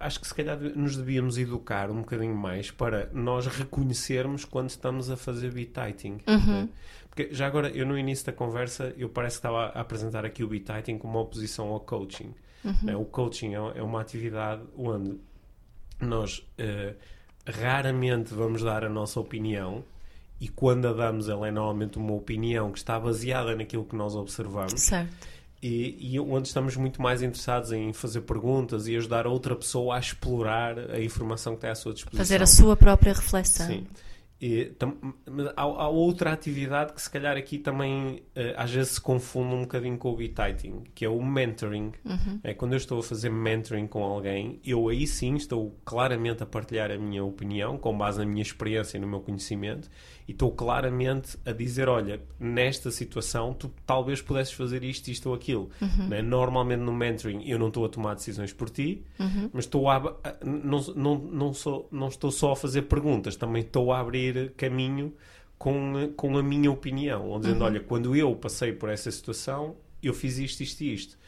Acho 0.01 0.21
que 0.21 0.27
se 0.27 0.35
calhar 0.35 0.59
nos 0.59 0.97
devíamos 0.97 1.39
educar 1.39 1.91
um 1.91 2.01
bocadinho 2.01 2.35
mais 2.35 2.71
para 2.71 3.09
nós 3.13 3.47
reconhecermos 3.47 4.45
quando 4.45 4.71
estamos 4.71 5.11
a 5.11 5.17
fazer 5.17 5.53
bititing. 5.53 6.19
né? 6.27 6.69
Porque 7.09 7.29
já 7.33 7.47
agora, 7.47 7.69
eu 7.71 7.87
no 7.87 7.97
início 7.99 8.27
da 8.27 8.33
conversa, 8.33 8.93
eu 8.97 9.09
parece 9.09 9.37
que 9.37 9.47
estava 9.47 9.67
a 9.67 9.81
apresentar 9.81 10.25
aqui 10.25 10.45
o 10.45 10.49
bititing 10.49 10.99
como 10.99 11.15
uma 11.15 11.21
oposição 11.23 11.69
ao 11.69 11.81
coaching. 11.81 12.35
né? 12.83 12.97
O 12.97 13.05
coaching 13.05 13.55
é 13.55 13.79
é 13.79 13.83
uma 13.83 14.01
atividade 14.01 14.63
onde 14.77 15.19
nós 16.01 16.47
eh, 16.59 16.95
raramente 17.47 18.35
vamos 18.35 18.63
dar 18.63 18.85
a 18.85 18.89
nossa 18.89 19.21
opinião 19.21 19.85
e 20.41 20.49
quando 20.49 20.87
a 20.89 20.93
damos 20.93 21.29
ela 21.29 21.49
é 21.49 21.51
normalmente 21.51 21.97
uma 21.97 22.13
opinião 22.13 22.71
que 22.71 22.79
está 22.79 22.99
baseada 23.01 23.55
naquilo 23.57 23.85
que 23.85 23.97
nós 23.97 24.15
observamos 24.15 24.83
Certo. 24.83 25.27
E, 25.63 26.15
e 26.15 26.21
onde 26.21 26.49
estamos 26.49 26.77
muito 26.77 27.01
mais 27.01 27.23
interessados 27.23 27.73
em 27.73 27.93
fazer 27.93 28.21
perguntas 28.23 28.87
e 28.89 28.97
ajudar 28.97 29.27
outra 29.27 29.57
pessoa 29.57 29.97
a 29.97 29.99
explorar 29.99 30.79
a 30.91 31.01
informação 31.01 31.55
que 31.55 31.59
está 31.59 31.71
à 31.71 31.75
sua 31.75 31.93
disposição. 31.95 32.19
Fazer 32.25 32.43
a 32.43 32.47
sua 32.47 32.77
própria 32.77 33.13
reflexão. 33.13 33.67
Sim. 33.67 33.87
E, 34.39 34.67
tam- 34.79 34.99
há, 35.57 35.63
há 35.63 35.89
outra 35.89 36.31
atividade 36.31 36.93
que 36.93 37.01
se 37.01 37.09
calhar 37.09 37.39
aqui 37.39 37.57
também 37.59 38.23
eh, 38.35 38.55
às 38.59 38.71
vezes 38.71 38.93
se 38.93 39.01
confunde 39.01 39.55
um 39.55 39.61
bocadinho 39.63 39.97
com 39.97 40.11
o 40.13 40.17
bititing, 40.17 40.85
que 40.95 41.07
é 41.07 41.09
o 41.09 41.25
mentoring. 41.25 41.91
É 42.45 42.53
quando 42.53 42.73
eu 42.75 42.77
estou 42.77 42.99
a 42.99 43.03
fazer 43.03 43.31
mentoring 43.31 43.87
com 43.87 44.05
alguém, 44.05 44.61
eu 44.63 44.89
aí 44.91 45.07
sim 45.07 45.37
estou 45.37 45.75
claramente 45.87 46.43
a 46.43 46.47
partilhar 46.47 46.91
a 46.91 46.99
minha 46.99 47.25
opinião 47.25 47.79
com 47.79 47.97
base 47.97 48.19
na 48.19 48.27
minha 48.27 48.43
experiência 48.43 48.99
e 48.99 49.01
no 49.01 49.07
meu 49.07 49.21
conhecimento 49.21 49.89
e 50.29 50.33
estou 50.33 50.51
claramente 50.51 51.39
a 51.45 51.53
dizer, 51.53 51.89
olha, 51.89 52.21
nesta 52.39 52.91
situação 52.91 53.55
tu 53.55 53.73
talvez 53.87 54.21
pudesses 54.21 54.53
fazer 54.53 54.83
isto, 54.83 55.09
isto 55.09 55.29
ou 55.29 55.35
aquilo. 55.35 55.71
Né? 56.09 56.21
Normalmente 56.21 56.81
no 56.81 56.93
mentoring 56.93 57.49
eu 57.49 57.59
não 57.59 57.69
estou 57.69 57.85
a 57.85 57.89
tomar 57.89 58.15
decisões 58.15 58.53
por 58.53 58.69
ti, 58.69 59.05
mas 59.53 59.65
estou 59.65 59.89
a, 59.89 60.17
não, 60.45 60.81
não, 60.95 61.19
não, 61.19 61.55
sou, 61.55 61.89
não 61.93 62.09
estou 62.09 62.31
só 62.31 62.53
a 62.53 62.57
fazer 62.57 62.83
perguntas, 62.83 63.37
também 63.37 63.63
estou 63.63 63.93
a 63.93 64.01
abrir 64.01 64.53
caminho 64.57 65.15
com, 65.59 66.13
com 66.17 66.37
a 66.37 66.43
minha 66.43 66.71
opinião, 66.71 67.29
ou 67.29 67.39
dizendo, 67.39 67.65
olha, 67.65 67.81
quando 67.81 68.15
eu 68.15 68.35
passei 68.35 68.73
por 68.73 68.89
essa 68.89 69.11
situação, 69.11 69.77
eu 70.03 70.13
fiz 70.13 70.39
isto, 70.39 70.63
isto 70.63 70.81
e 70.83 70.93
isto. 70.93 71.19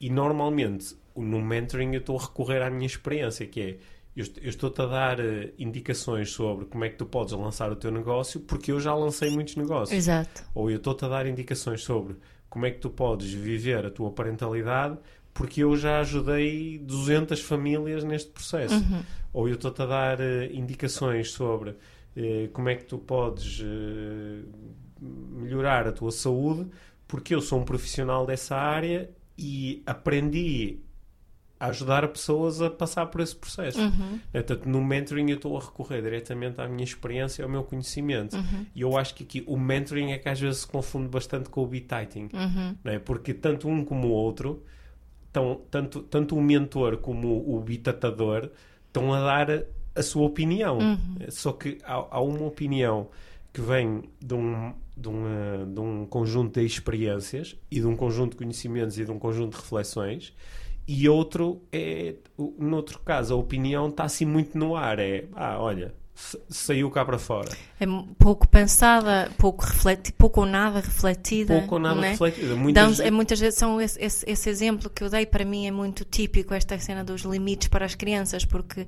E 0.00 0.10
normalmente, 0.10 0.96
no 1.16 1.40
mentoring, 1.40 1.92
eu 1.94 2.00
estou 2.00 2.18
a 2.18 2.22
recorrer 2.22 2.62
à 2.62 2.70
minha 2.70 2.86
experiência, 2.86 3.46
que 3.46 3.60
é, 3.60 3.78
eu, 4.14 4.26
eu 4.42 4.48
estou-te 4.48 4.80
a 4.82 4.86
dar 4.86 5.20
uh, 5.20 5.52
indicações 5.58 6.30
sobre 6.30 6.66
como 6.66 6.84
é 6.84 6.88
que 6.88 6.96
tu 6.96 7.06
podes 7.06 7.32
lançar 7.32 7.70
o 7.70 7.76
teu 7.76 7.90
negócio, 7.90 8.40
porque 8.40 8.72
eu 8.72 8.80
já 8.80 8.94
lancei 8.94 9.30
muitos 9.30 9.56
negócios. 9.56 9.96
Exato. 9.96 10.44
Ou 10.54 10.70
eu 10.70 10.78
estou-te 10.78 11.04
a 11.04 11.08
dar 11.08 11.26
indicações 11.26 11.82
sobre 11.82 12.16
como 12.48 12.66
é 12.66 12.70
que 12.70 12.78
tu 12.78 12.90
podes 12.90 13.32
viver 13.32 13.86
a 13.86 13.90
tua 13.90 14.10
parentalidade, 14.10 14.98
porque 15.32 15.62
eu 15.62 15.76
já 15.76 16.00
ajudei 16.00 16.78
200 16.78 17.40
famílias 17.40 18.02
neste 18.02 18.30
processo. 18.30 18.74
Uhum. 18.74 19.02
Ou 19.32 19.48
eu 19.48 19.54
estou-te 19.54 19.80
a 19.82 19.86
dar 19.86 20.18
uh, 20.18 20.22
indicações 20.52 21.30
sobre 21.30 21.70
uh, 21.70 22.48
como 22.52 22.68
é 22.68 22.74
que 22.74 22.84
tu 22.84 22.98
podes 22.98 23.62
melhorar 25.00 25.86
a 25.86 25.92
tua 25.92 26.10
saúde, 26.10 26.68
porque 27.06 27.34
eu 27.34 27.40
sou 27.40 27.58
um 27.58 27.64
profissional 27.64 28.26
dessa 28.26 28.56
área 28.56 29.10
e 29.38 29.82
aprendi 29.86 30.80
a 31.60 31.66
ajudar 31.66 32.08
pessoas 32.08 32.62
a 32.62 32.70
passar 32.70 33.06
por 33.06 33.20
esse 33.20 33.36
processo. 33.36 33.78
Uhum. 33.78 34.18
Portanto, 34.32 34.66
no 34.66 34.82
mentoring 34.82 35.28
eu 35.28 35.36
estou 35.36 35.58
a 35.58 35.60
recorrer 35.60 36.00
diretamente 36.00 36.58
à 36.58 36.66
minha 36.66 36.82
experiência 36.82 37.42
e 37.42 37.44
ao 37.44 37.50
meu 37.50 37.62
conhecimento. 37.62 38.34
Uhum. 38.34 38.64
E 38.74 38.80
eu 38.80 38.96
acho 38.96 39.14
que 39.14 39.24
aqui 39.24 39.44
o 39.46 39.58
mentoring 39.58 40.12
é 40.12 40.18
que 40.18 40.26
às 40.26 40.40
vezes 40.40 40.60
se 40.60 40.66
confunde 40.66 41.08
bastante 41.08 41.50
com 41.50 41.62
o 41.62 41.66
bit-titing. 41.66 42.30
Uhum. 42.32 42.76
Não 42.82 42.92
é? 42.92 42.98
Porque 42.98 43.34
tanto 43.34 43.68
um 43.68 43.84
como 43.84 44.08
o 44.08 44.10
outro, 44.10 44.64
estão, 45.26 45.60
tanto, 45.70 46.00
tanto 46.00 46.34
o 46.34 46.40
mentor 46.40 46.96
como 46.96 47.54
o 47.54 47.60
bitatador 47.60 48.48
estão 48.86 49.12
a 49.12 49.20
dar 49.20 49.64
a 49.94 50.02
sua 50.02 50.22
opinião. 50.22 50.78
Uhum. 50.78 51.16
Só 51.28 51.52
que 51.52 51.76
há, 51.84 51.92
há 52.10 52.20
uma 52.22 52.46
opinião 52.46 53.08
que 53.52 53.60
vem 53.60 54.04
de 54.18 54.32
um, 54.32 54.72
de, 54.96 55.08
um, 55.10 55.26
eh, 55.26 55.64
de 55.66 55.80
um 55.80 56.06
conjunto 56.06 56.58
de 56.58 56.64
experiências 56.64 57.54
e 57.70 57.80
de 57.80 57.86
um 57.86 57.96
conjunto 57.96 58.30
de 58.30 58.36
conhecimentos 58.38 58.98
e 58.98 59.04
de 59.04 59.10
um 59.10 59.18
conjunto 59.18 59.56
de 59.56 59.62
reflexões 59.62 60.32
e 60.92 61.08
outro 61.08 61.62
é, 61.72 62.14
no 62.58 62.76
outro 62.76 62.98
caso, 63.00 63.32
a 63.34 63.36
opinião 63.36 63.88
está 63.88 64.04
assim 64.04 64.24
muito 64.24 64.58
no 64.58 64.74
ar. 64.74 64.98
É, 64.98 65.26
ah, 65.36 65.56
olha, 65.60 65.94
sa- 66.14 66.38
saiu 66.48 66.90
cá 66.90 67.04
para 67.04 67.16
fora. 67.18 67.48
É 67.78 67.84
pouco 68.18 68.48
pensada, 68.48 69.30
pouco 69.38 69.64
refleti, 69.64 70.12
pouco 70.12 70.40
ou 70.40 70.46
nada 70.46 70.80
refletida. 70.80 71.58
Pouco 71.60 71.76
ou 71.76 71.80
nada 71.80 72.04
é? 72.04 72.10
refletido. 72.10 72.56
Muitas 72.56 72.82
Damos- 72.82 73.00
é, 73.00 73.10
muitas 73.10 73.38
vezes 73.38 73.58
são 73.58 73.80
esse, 73.80 74.02
esse- 74.02 74.28
esse 74.28 74.50
exemplo 74.50 74.90
que 74.90 75.04
eu 75.04 75.08
dei 75.08 75.24
para 75.26 75.44
mim 75.44 75.66
é 75.66 75.70
muito 75.70 76.04
típico 76.04 76.52
esta 76.54 76.76
cena 76.78 77.04
dos 77.04 77.22
limites 77.22 77.68
para 77.68 77.84
as 77.86 77.94
crianças 77.94 78.44
porque 78.44 78.86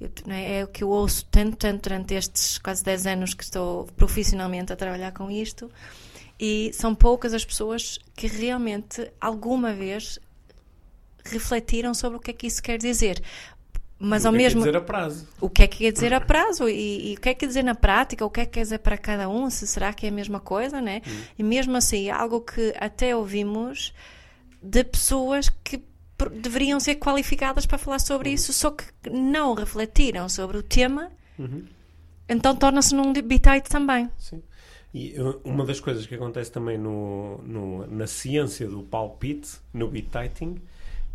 eu- 0.00 0.10
é, 0.28 0.58
é 0.60 0.64
o 0.64 0.68
que 0.68 0.84
eu 0.84 0.90
ouço 0.90 1.24
tanto 1.30 1.56
tanto 1.56 1.88
durante 1.88 2.12
estes 2.14 2.58
quase 2.58 2.84
10 2.84 3.06
anos 3.06 3.32
que 3.32 3.42
estou 3.42 3.86
profissionalmente 3.96 4.70
a 4.72 4.76
trabalhar 4.76 5.12
com 5.12 5.30
isto 5.30 5.70
e 6.38 6.70
são 6.74 6.94
poucas 6.94 7.32
as 7.34 7.44
pessoas 7.44 7.98
que 8.14 8.26
realmente 8.28 9.10
alguma 9.20 9.72
vez 9.72 10.18
refletiram 11.32 11.94
sobre 11.94 12.18
o 12.18 12.20
que 12.20 12.30
é 12.30 12.34
que 12.34 12.46
isso 12.46 12.62
quer 12.62 12.78
dizer 12.78 13.22
mas 14.00 14.24
o 14.24 14.28
ao 14.28 14.32
que 14.32 14.38
é 14.38 14.48
que 14.48 14.54
mesmo 14.54 14.60
quer 14.62 14.66
dizer 14.70 14.76
a 14.76 14.80
prazo. 14.80 15.28
o 15.40 15.50
que 15.50 15.62
é 15.62 15.66
que 15.66 15.78
quer 15.78 15.90
dizer 15.92 16.14
a 16.14 16.20
prazo 16.20 16.68
e, 16.68 17.10
e 17.12 17.14
o 17.16 17.20
que 17.20 17.28
é 17.30 17.34
que 17.34 17.40
quer 17.40 17.46
dizer 17.48 17.64
na 17.64 17.74
prática, 17.74 18.24
o 18.24 18.30
que 18.30 18.40
é 18.40 18.46
que 18.46 18.52
quer 18.52 18.62
dizer 18.62 18.78
para 18.78 18.96
cada 18.96 19.28
um, 19.28 19.50
se 19.50 19.66
será 19.66 19.92
que 19.92 20.06
é 20.06 20.08
a 20.08 20.12
mesma 20.12 20.38
coisa, 20.38 20.80
né? 20.80 21.02
E 21.36 21.42
mesmo 21.42 21.76
assim, 21.76 22.08
algo 22.08 22.40
que 22.40 22.72
até 22.78 23.16
ouvimos 23.16 23.92
de 24.62 24.84
pessoas 24.84 25.48
que 25.64 25.82
deveriam 26.40 26.78
ser 26.78 26.94
qualificadas 26.96 27.66
para 27.66 27.76
falar 27.76 27.98
sobre 27.98 28.30
isso, 28.30 28.52
só 28.52 28.70
que 28.70 28.84
não 29.10 29.54
refletiram 29.54 30.28
sobre 30.28 30.56
o 30.58 30.62
tema, 30.62 31.10
Uhum. 31.36 31.64
então 32.28 32.54
torna-se 32.54 32.94
num 32.94 33.12
bitite 33.12 33.68
também. 33.68 34.08
Sim. 34.16 34.40
E 34.94 35.14
uma 35.44 35.64
das 35.64 35.80
coisas 35.80 36.06
que 36.06 36.14
acontece 36.14 36.50
também 36.52 36.78
no, 36.78 37.38
no- 37.42 37.86
na 37.88 38.06
ciência 38.06 38.66
do 38.68 38.82
palpite, 38.84 39.56
no 39.74 39.88
bit-titing, 39.88 40.60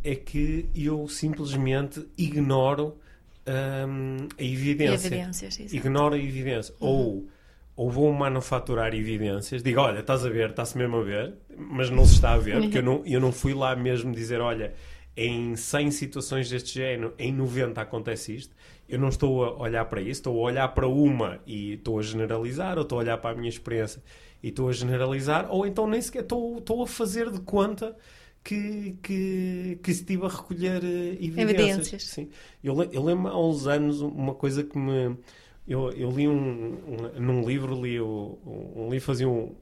é 0.04 0.16
que 0.16 0.70
eu 0.76 1.08
simplesmente 1.08 2.06
ignoro 2.18 2.98
hum, 3.48 4.28
a 4.38 4.44
evidência. 4.44 5.08
evidências. 5.08 5.74
Ignoro 5.74 6.16
a 6.16 6.20
evidência. 6.20 6.76
Ou, 6.80 7.28
ou 7.76 7.89
vou 7.89 8.12
manufaturar 8.12 8.94
evidências, 8.94 9.63
digo, 9.63 9.80
olha, 9.80 10.00
estás 10.00 10.26
a 10.26 10.30
ver, 10.30 10.52
está-se 10.52 10.78
mesmo 10.78 10.98
a 10.98 11.04
ver, 11.04 11.34
mas 11.58 11.89
não 11.89 12.06
se 12.06 12.16
está 12.16 12.34
a 12.34 12.38
ver, 12.38 12.62
porque 12.62 12.78
eu 12.80 12.84
não, 12.84 13.06
eu 13.06 13.20
não 13.20 13.32
fui 13.32 13.54
lá 13.54 13.76
mesmo 13.76 14.13
dizer, 14.13 14.42
olha, 14.42 14.74
em 15.16 15.56
100 15.56 15.92
situações 15.92 16.50
deste 16.50 16.74
género, 16.74 17.13
em 17.18 17.32
90 17.32 17.82
acontece 17.82 18.36
isto. 18.36 18.56
Eu 18.89 19.00
não 19.00 19.10
estou 19.10 19.44
a 19.44 19.58
olhar 19.60 19.86
para 19.86 20.02
isso, 20.02 20.12
estou 20.12 20.38
a 20.39 20.42
olhar 20.42 20.68
para 20.70 20.88
uma 20.88 21.39
e 21.48 21.74
estou 21.74 22.00
a 22.00 22.02
generalizar, 22.02 22.78
ou 22.78 22.84
estou 22.84 23.00
a 23.00 23.02
olhar 23.02 23.18
para 23.18 23.32
a 23.32 23.36
minha 23.36 23.50
experiência 23.50 24.04
e 24.42 24.50
estou 24.50 24.68
a 24.68 24.74
generalizar, 24.74 25.48
ou 25.50 25.66
então 25.66 25.88
nem 25.88 26.02
sequer 26.02 26.24
estou, 26.24 26.58
estou 26.58 26.84
a 26.84 26.88
fazer 26.88 27.32
de 27.32 27.39
conta 27.39 27.96
que, 28.44 28.94
que, 29.04 29.80
que 29.84 29.92
estive 29.92 30.26
a 30.26 30.30
recolher 30.30 30.84
eh, 30.84 31.18
evidências. 31.22 31.96
Evidências. 31.96 32.04
Sim. 32.04 32.30
Eu, 32.64 32.82
eu 32.92 33.04
lembro 33.04 33.30
há 33.32 33.40
uns 33.50 33.68
anos 33.68 34.02
uma 34.02 34.36
coisa 34.36 34.64
que 34.64 34.78
me. 34.78 35.18
Eu, 35.68 35.92
eu 35.94 36.12
li 36.12 36.28
um, 36.28 36.34
um- 36.36 37.20
Num 37.22 37.42
livro, 37.48 37.82
li 37.82 38.00
o- 38.00 38.40
um, 38.76 38.90
livro 38.90 39.06
fazia 39.06 39.28
um, 39.30 39.56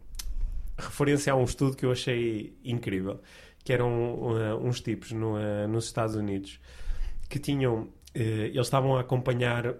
referência 0.78 1.34
a 1.34 1.36
um 1.36 1.44
estudo 1.44 1.76
que 1.78 1.86
eu 1.86 1.91
achei 1.91 2.58
incrível, 2.63 3.22
que 3.63 3.74
eram 3.74 4.15
uh, 4.15 4.58
uns 4.65 4.82
tipos 4.82 5.12
no, 5.12 5.36
uh, 5.36 5.67
nos 5.70 5.86
Estados 5.86 6.15
Unidos 6.15 6.60
que 7.30 7.39
tinham. 7.39 7.89
eh, 8.15 8.48
eles 8.54 8.67
estavam 8.67 8.96
a 8.98 9.02
acompanhar 9.02 9.76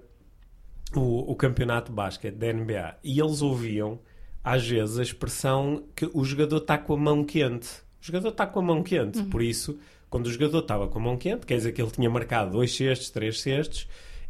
o, 0.96 1.32
o 1.32 1.36
campeonato 1.36 1.92
de 1.92 1.96
basquete 1.96 2.36
da 2.36 2.48
NBA 2.54 2.98
e 3.04 3.20
eles 3.20 3.42
ouviam 3.42 4.00
às 4.44 4.68
vezes 4.68 4.98
a 5.00 5.04
expressão 5.04 5.86
que 5.96 6.10
o 6.14 6.24
jogador 6.26 6.58
está 6.58 6.78
com 6.78 6.94
a 6.94 6.98
mão 6.98 7.24
quente. 7.24 7.70
O 8.02 8.06
jogador 8.06 8.30
está 8.30 8.48
com 8.48 8.60
a 8.60 8.64
mão 8.64 8.82
quente, 8.84 9.22
por 9.24 9.42
isso, 9.42 9.78
quando 10.10 10.26
o 10.28 10.32
jogador 10.32 10.60
estava 10.60 10.88
com 10.88 10.98
a 10.98 11.02
mão 11.02 11.18
quente, 11.18 11.46
quer 11.46 11.58
dizer 11.58 11.72
que 11.72 11.82
ele 11.82 11.92
tinha 11.92 12.10
marcado 12.10 12.52
dois 12.52 12.76
cestos, 12.76 13.10
três 13.12 13.40
cestos, 13.42 13.88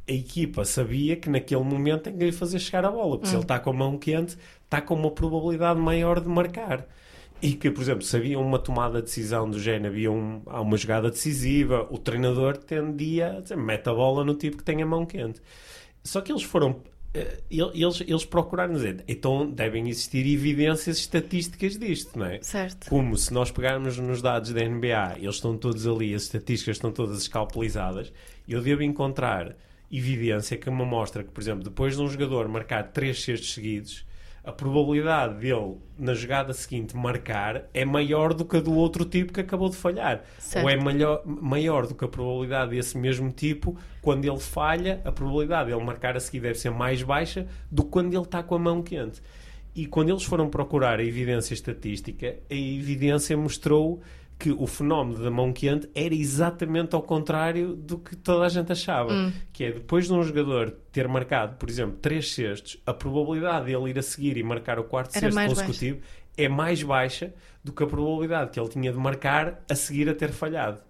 a 0.08 0.12
equipa 0.12 0.66
sabia 0.66 1.16
que 1.16 1.30
naquele 1.30 1.64
momento 1.64 2.02
tem 2.04 2.18
que 2.18 2.26
lhe 2.26 2.32
fazer 2.32 2.60
chegar 2.60 2.86
a 2.86 2.92
bola, 2.92 3.18
porque 3.18 3.28
se 3.30 3.36
ele 3.36 3.44
está 3.44 3.60
com 3.60 3.70
a 3.70 3.74
mão 3.74 3.98
quente, 3.98 4.36
está 4.66 4.82
com 4.82 4.94
uma 4.96 5.12
probabilidade 5.12 5.80
maior 5.80 6.20
de 6.20 6.28
marcar. 6.28 6.86
E 7.42 7.54
que, 7.54 7.72
por 7.72 7.82
exemplo, 7.82 8.04
se 8.04 8.16
havia 8.16 8.38
uma 8.38 8.60
tomada 8.60 9.00
de 9.00 9.06
decisão 9.06 9.50
do 9.50 9.60
género, 9.60 9.88
havia 9.94 10.12
um- 10.12 10.42
uma 10.46 10.78
jogada 10.78 11.10
decisiva, 11.10 11.88
o 11.90 11.98
treinador 11.98 12.58
tendia 12.58 13.38
a 13.38 13.42
dizer, 13.42 13.56
mete 13.58 13.88
a 13.90 13.94
bola 13.94 14.24
no 14.24 14.36
tipo 14.36 14.58
que 14.58 14.64
tem 14.64 14.82
a 14.82 14.86
mão 14.86 15.06
quente. 15.06 15.42
Só 16.04 16.22
que 16.22 16.32
eles 16.32 16.44
foram. 16.44 16.82
Eh, 17.13 17.39
el- 17.52 17.71
Eles, 17.74 18.02
eles 18.02 18.26
procuraram 18.26 18.74
dizer, 18.74 19.04
então 19.08 19.50
devem 19.50 19.88
existir 19.89 20.26
evidências 20.26 20.97
estatísticas 20.97 21.78
disto, 21.78 22.17
não 22.17 22.26
é? 22.26 22.39
Certo. 22.41 22.89
Como 22.89 23.15
se 23.17 23.34
nós 23.34 23.52
pegarmos 23.52 23.97
nos 23.97 24.21
dados 24.21 24.52
da 24.54 24.62
NBA, 24.63 25.17
eles 25.19 25.36
estão 25.36 25.58
todos 25.58 25.86
ali, 25.88 26.13
as 26.13 26.24
estatísticas 26.24 26.78
estão 26.78 26.91
todas 26.91 27.21
escalpelizadas, 27.21 28.12
eu 28.47 28.62
devo 28.62 28.84
encontrar 28.84 29.56
evidência 29.91 30.58
que 30.58 30.69
me 30.69 30.86
mostra 30.86 31.24
que, 31.24 31.32
por 31.32 31.41
exemplo, 31.41 31.63
depois 31.63 31.95
de 31.97 32.02
um 32.02 32.08
jogador 32.10 32.47
marcar 32.47 32.91
três 32.91 33.21
cestos 33.24 33.54
seguidos, 33.54 34.06
a 34.43 34.51
probabilidade 34.51 35.36
dele, 35.36 35.77
na 35.97 36.15
jogada 36.15 36.51
seguinte, 36.54 36.97
marcar 36.97 37.65
é 37.73 37.86
maior 37.86 38.34
do 38.34 38.43
que 38.43 38.58
a 38.58 38.60
do 38.60 38.73
outro 38.73 39.06
tipo 39.06 39.32
que 39.32 39.39
acabou 39.39 39.69
de 39.69 39.75
falhar. 39.75 40.23
Certo. 40.39 40.63
Ou 40.63 40.69
é 40.69 40.75
maior, 40.75 41.21
maior 41.25 41.86
do 41.86 41.93
que 41.93 42.04
a 42.04 42.08
probabilidade 42.08 42.71
desse 42.71 42.97
mesmo 42.97 43.32
tipo, 43.32 43.77
quando 44.01 44.25
ele 44.25 44.39
falha, 44.39 44.99
a 45.06 45.12
probabilidade 45.12 45.69
de 45.69 45.75
ele 45.75 45.86
marcar 45.86 46.17
a 46.17 46.19
seguir 46.19 46.39
deve 46.39 46.58
ser 46.58 46.71
mais 46.71 47.04
baixa 47.04 47.47
do 47.69 47.84
que 47.84 47.89
quando 47.91 48.13
ele 48.13 48.23
está 48.23 48.41
com 48.41 48.56
a 48.56 48.60
mão 48.60 48.82
quente. 48.82 49.21
E 49.75 49.86
quando 49.86 50.10
eles 50.10 50.23
foram 50.23 50.49
procurar 50.49 50.99
a 50.99 51.04
evidência 51.04 51.54
estatística, 51.54 52.36
a 52.49 52.54
evidência 52.54 53.38
mostrou 53.38 54.01
que 54.41 54.49
o 54.51 54.65
fenómeno 54.65 55.23
da 55.23 55.30
mão 55.30 55.54
quente 55.54 55.88
era 55.93 56.15
exatamente 56.15 56.95
ao 56.95 57.04
contrário 57.04 57.75
do 57.75 57.99
que 57.99 58.15
toda 58.15 58.43
a 58.43 58.49
gente 58.49 58.71
achava. 58.71 59.32
Que 59.54 59.65
é 59.65 59.71
depois 59.73 60.08
de 60.08 60.13
um 60.13 60.23
jogador 60.23 60.71
ter 60.91 61.08
marcado, 61.08 61.58
por 61.58 61.69
exemplo, 61.69 61.95
três 62.01 62.34
cestos, 62.34 62.82
a 62.84 62.91
probabilidade 62.91 63.67
de 63.67 63.75
ele 63.75 63.91
ir 63.91 63.99
a 63.99 64.01
seguir 64.01 64.38
e 64.38 64.43
marcar 64.43 64.80
o 64.80 64.84
quarto 64.84 65.15
Era 65.15 65.32
cesto 65.32 65.47
consecutivo 65.47 65.99
é 66.36 66.49
mais 66.49 66.82
baixa 66.82 67.32
do 67.63 67.71
que 67.71 67.84
a 67.84 67.86
probabilidade 67.86 68.49
que 68.49 68.60
ele 68.60 68.69
tinha 68.69 68.91
de 68.91 68.97
marcar 68.97 69.63
a 69.69 69.75
seguir 69.75 70.10
a 70.10 70.15
ter 70.15 70.32
falhado. 70.32 70.82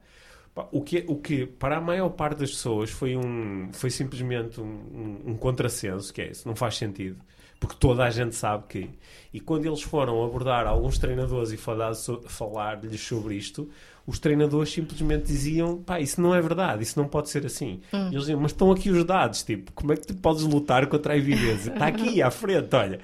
O 0.72 0.82
que, 0.82 1.04
o 1.10 1.18
que 1.18 1.46
para 1.46 1.78
a 1.78 1.82
maior 1.82 2.10
parte 2.10 2.40
das 2.40 2.52
pessoas 2.52 2.90
foi, 2.90 3.18
um, 3.18 3.70
foi 3.74 3.90
simplesmente 3.90 4.62
um, 4.62 4.64
um, 4.64 5.32
um 5.32 5.38
contrassenso, 5.38 6.14
que 6.14 6.22
é 6.22 6.32
isso, 6.32 6.48
não 6.48 6.56
faz 6.56 6.78
sentido. 6.78 7.18
Porque 7.62 7.76
toda 7.80 8.04
a 8.04 8.10
gente 8.10 8.36
sabe 8.36 8.64
que. 8.68 8.90
E 9.32 9.40
quando 9.40 9.68
eles 9.68 9.84
foram 9.84 10.26
abordar 10.26 10.66
alguns 10.66 10.98
treinadores 10.98 11.52
e 11.52 11.58
falar 11.58 11.94
falar-lhes 12.26 13.00
sobre 13.00 13.36
isto, 13.36 13.70
os 14.06 14.18
treinadores 14.18 14.74
simplesmente 14.74 15.28
diziam: 15.28 15.78
pá, 15.78 16.00
isso 16.00 16.20
não 16.20 16.34
é 16.34 16.42
verdade, 16.42 16.82
isso 16.82 17.00
não 17.00 17.08
pode 17.08 17.30
ser 17.30 17.46
assim. 17.46 17.80
E 17.94 18.16
eles 18.16 18.22
diziam: 18.22 18.40
mas 18.40 18.52
estão 18.52 18.72
aqui 18.72 18.90
os 18.90 19.06
dados, 19.06 19.44
tipo, 19.44 19.72
como 19.74 19.94
é 19.94 19.96
que 19.96 20.08
tu 20.08 20.16
podes 20.16 20.42
lutar 20.42 20.88
contra 20.88 21.14
a 21.14 21.18
evidência? 21.18 21.70
Está 21.72 21.86
aqui 21.86 22.20
à 22.20 22.32
frente, 22.32 22.76
olha. 22.76 23.00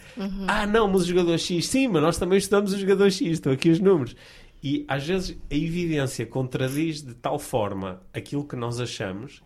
Ah, 0.48 0.66
não, 0.66 0.88
mas 0.88 1.04
o 1.04 1.06
jogador 1.06 1.38
X, 1.38 1.68
sim, 1.68 1.88
mas 1.88 2.02
nós 2.02 2.18
também 2.18 2.40
estudamos 2.40 2.74
o 2.74 2.80
jogador 2.80 3.12
X, 3.12 3.22
estão 3.22 3.54
aqui 3.54 3.70
os 3.70 3.80
números. 3.80 4.16
E 4.64 4.84
às 4.88 5.06
vezes 5.06 5.38
a 5.52 5.56
evidência 5.56 6.26
contradiz 6.26 7.04
de 7.04 7.14
tal 7.14 7.38
forma 7.38 8.02
aquilo 8.12 8.44
que 8.44 8.56
nós 8.56 8.80
achamos 8.80 9.44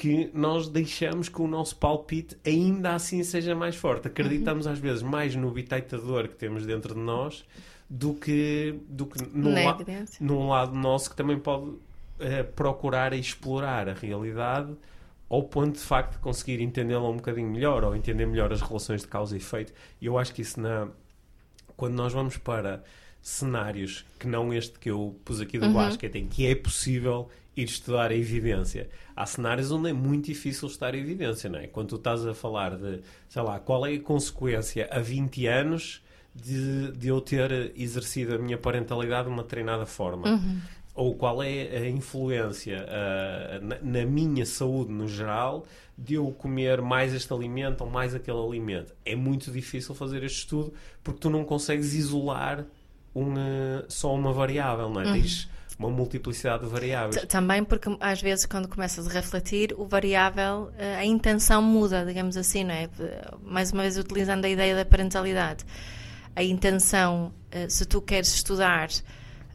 que 0.00 0.30
nós 0.32 0.68
deixamos 0.68 1.28
que 1.28 1.42
o 1.42 1.46
nosso 1.46 1.76
palpite 1.76 2.36
ainda 2.46 2.94
assim 2.94 3.22
seja 3.22 3.54
mais 3.54 3.76
forte. 3.76 4.08
Acreditamos 4.08 4.66
às 4.66 4.78
vezes 4.78 5.02
mais 5.02 5.34
no 5.36 5.50
bititador 5.50 6.28
que 6.28 6.36
temos 6.36 6.64
dentro 6.64 6.94
de 6.94 7.00
nós 7.00 7.44
do 7.88 8.14
que, 8.14 8.74
do 8.88 9.04
que 9.06 9.18
num, 9.32 9.50
la- 9.64 9.72
num 10.20 10.48
lado 10.48 10.74
nosso 10.74 11.10
que 11.10 11.16
também 11.16 11.38
pode 11.38 11.72
eh, 12.18 12.42
procurar 12.42 13.12
explorar 13.12 13.88
a 13.88 13.92
realidade 13.94 14.72
ao 15.28 15.42
ponto 15.42 15.72
de 15.74 15.80
facto 15.84 16.12
de 16.14 16.18
conseguir 16.18 16.60
entendê-la 16.62 17.08
um 17.08 17.16
bocadinho 17.16 17.48
melhor 17.50 17.84
ou 17.84 17.94
entender 17.94 18.26
melhor 18.26 18.52
as 18.52 18.60
relações 18.62 19.02
de 19.02 19.08
causa 19.08 19.34
e 19.34 19.38
efeito. 19.38 19.72
E 20.00 20.06
eu 20.06 20.16
acho 20.18 20.32
que 20.34 20.42
isso 20.42 20.60
na 20.60 20.88
quando 21.76 21.94
nós 21.94 22.12
vamos 22.12 22.36
para 22.36 22.82
cenários 23.22 24.04
que 24.18 24.26
não 24.26 24.52
este 24.52 24.78
que 24.78 24.90
eu 24.90 25.14
pus 25.24 25.40
aqui 25.40 25.58
do 25.58 25.66
Uhum. 25.66 25.74
basquete, 25.74 26.16
em 26.16 26.26
que 26.26 26.46
é 26.46 26.54
possível 26.54 27.28
ir 27.56 27.64
estudar 27.64 28.10
a 28.10 28.14
evidência. 28.14 28.88
Há 29.14 29.26
cenários 29.26 29.70
onde 29.70 29.90
é 29.90 29.92
muito 29.92 30.26
difícil 30.26 30.68
estudar 30.68 30.94
a 30.94 30.96
evidência, 30.96 31.50
não 31.50 31.58
é? 31.58 31.66
Quando 31.66 31.88
tu 31.88 31.96
estás 31.96 32.26
a 32.26 32.32
falar 32.34 32.76
de, 32.76 33.00
sei 33.28 33.42
lá, 33.42 33.58
qual 33.58 33.84
é 33.84 33.94
a 33.94 34.00
consequência 34.00 34.88
a 34.90 35.00
20 35.00 35.46
anos 35.46 36.02
de, 36.34 36.92
de 36.92 37.08
eu 37.08 37.20
ter 37.20 37.72
exercido 37.76 38.34
a 38.34 38.38
minha 38.38 38.56
parentalidade 38.56 39.28
de 39.28 39.34
uma 39.34 39.44
treinada 39.44 39.84
forma. 39.84 40.28
Uhum. 40.28 40.60
Ou 40.94 41.14
qual 41.14 41.42
é 41.42 41.76
a 41.76 41.88
influência 41.88 42.86
ah, 42.88 43.60
na, 43.60 43.78
na 43.82 44.06
minha 44.06 44.46
saúde 44.46 44.92
no 44.92 45.06
geral 45.08 45.66
de 45.98 46.14
eu 46.14 46.30
comer 46.32 46.80
mais 46.80 47.12
este 47.12 47.32
alimento 47.32 47.82
ou 47.82 47.90
mais 47.90 48.14
aquele 48.14 48.38
alimento. 48.38 48.94
É 49.04 49.14
muito 49.14 49.50
difícil 49.50 49.94
fazer 49.94 50.22
este 50.24 50.38
estudo 50.38 50.72
porque 51.04 51.20
tu 51.20 51.28
não 51.28 51.44
consegues 51.44 51.94
isolar 51.94 52.64
uma, 53.14 53.84
só 53.88 54.14
uma 54.14 54.32
variável, 54.32 54.88
não 54.88 55.00
é? 55.00 55.04
Tens 55.12 55.48
uma 55.78 55.88
multiplicidade 55.90 56.64
de 56.64 56.70
variáveis. 56.70 57.20
T- 57.22 57.26
Também 57.26 57.64
porque 57.64 57.88
às 58.00 58.20
vezes 58.20 58.44
quando 58.46 58.68
começas 58.68 59.06
a 59.08 59.10
refletir, 59.10 59.74
o 59.78 59.86
variável, 59.86 60.70
eh, 60.78 60.96
a 60.96 61.04
intenção 61.04 61.62
muda, 61.62 62.04
digamos 62.04 62.36
assim, 62.36 62.64
não 62.64 62.74
é? 62.74 62.88
Mais 63.42 63.72
uma 63.72 63.82
vez 63.82 63.96
utilizando 63.96 64.44
a 64.44 64.48
ideia 64.48 64.76
da 64.76 64.84
parentalidade. 64.84 65.64
A 66.36 66.42
intenção, 66.42 67.32
eh, 67.50 67.68
se 67.68 67.86
tu 67.86 68.00
queres 68.02 68.32
estudar 68.34 68.88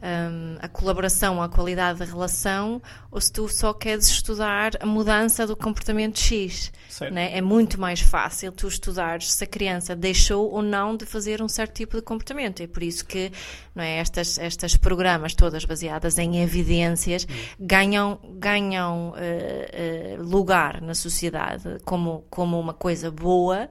hum, 0.06 0.58
a 0.60 0.68
colaboração, 0.68 1.42
a 1.42 1.50
qualidade 1.50 2.00
da 2.00 2.06
relação, 2.06 2.82
ou 3.10 3.20
se 3.20 3.32
tu 3.32 3.48
só 3.50 3.74
queres 3.74 4.08
estudar 4.08 4.74
a 4.80 4.86
mudança 4.86 5.48
do 5.48 5.56
comportamento 5.56 6.20
X. 6.20 6.72
Né? 7.12 7.38
É 7.38 7.42
muito 7.42 7.80
mais 7.80 8.00
fácil 8.00 8.52
tu 8.52 8.68
estudares 8.68 9.34
se 9.34 9.44
a 9.44 9.48
criança 9.48 9.96
deixou 9.96 10.52
ou 10.52 10.62
não 10.62 10.96
de 10.96 11.06
fazer 11.06 11.42
um 11.42 11.48
certo 11.48 11.74
tipo 11.74 11.98
de 11.98 12.02
comportamento. 12.02 12.62
É 12.62 12.68
por 12.68 12.84
isso 12.84 13.06
que 13.06 13.32
não 13.74 13.84
é, 13.84 13.98
estas, 13.98 14.38
estas 14.38 14.78
programas 14.78 15.34
todas 15.34 15.66
baseadas 15.66 16.18
em 16.18 16.42
evidências 16.42 17.28
ganham, 17.60 18.20
ganham 18.38 19.14
eh, 19.18 19.70
eh, 19.74 20.18
lugar 20.20 20.82
na 20.82 20.94
sociedade 20.94 21.80
como, 21.84 22.26
como 22.30 22.60
uma 22.60 22.74
coisa 22.74 23.12
boa 23.12 23.70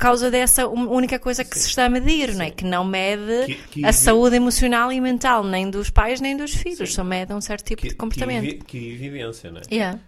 causa 0.00 0.30
dessa 0.30 0.66
única 0.66 1.18
coisa 1.18 1.44
que 1.44 1.54
Sim. 1.56 1.60
se 1.60 1.68
está 1.68 1.84
a 1.84 1.88
medir, 1.88 2.34
não 2.34 2.44
é? 2.44 2.48
Sim. 2.48 2.54
Que 2.54 2.64
não 2.64 2.84
mede 2.84 3.46
Que- 3.46 3.54
que 3.80 3.84
a 3.84 3.92
saúde 3.92 4.36
emocional 4.36 4.90
e 4.92 5.00
mental 5.00 5.44
nem 5.44 5.70
dos 5.70 5.90
pais 5.90 6.20
nem 6.20 6.36
dos 6.36 6.52
filhos, 6.54 6.88
Sim. 6.88 6.94
só 6.96 7.04
mede 7.04 7.32
um 7.32 7.40
certo 7.40 7.64
tipo 7.66 7.82
Que, 7.82 7.88
de 7.90 7.94
comportamento. 7.94 8.64
que 8.64 8.92
evidência, 8.92 9.50
não 9.50 9.60
é? 9.60 9.62
Yeah. 9.72 9.98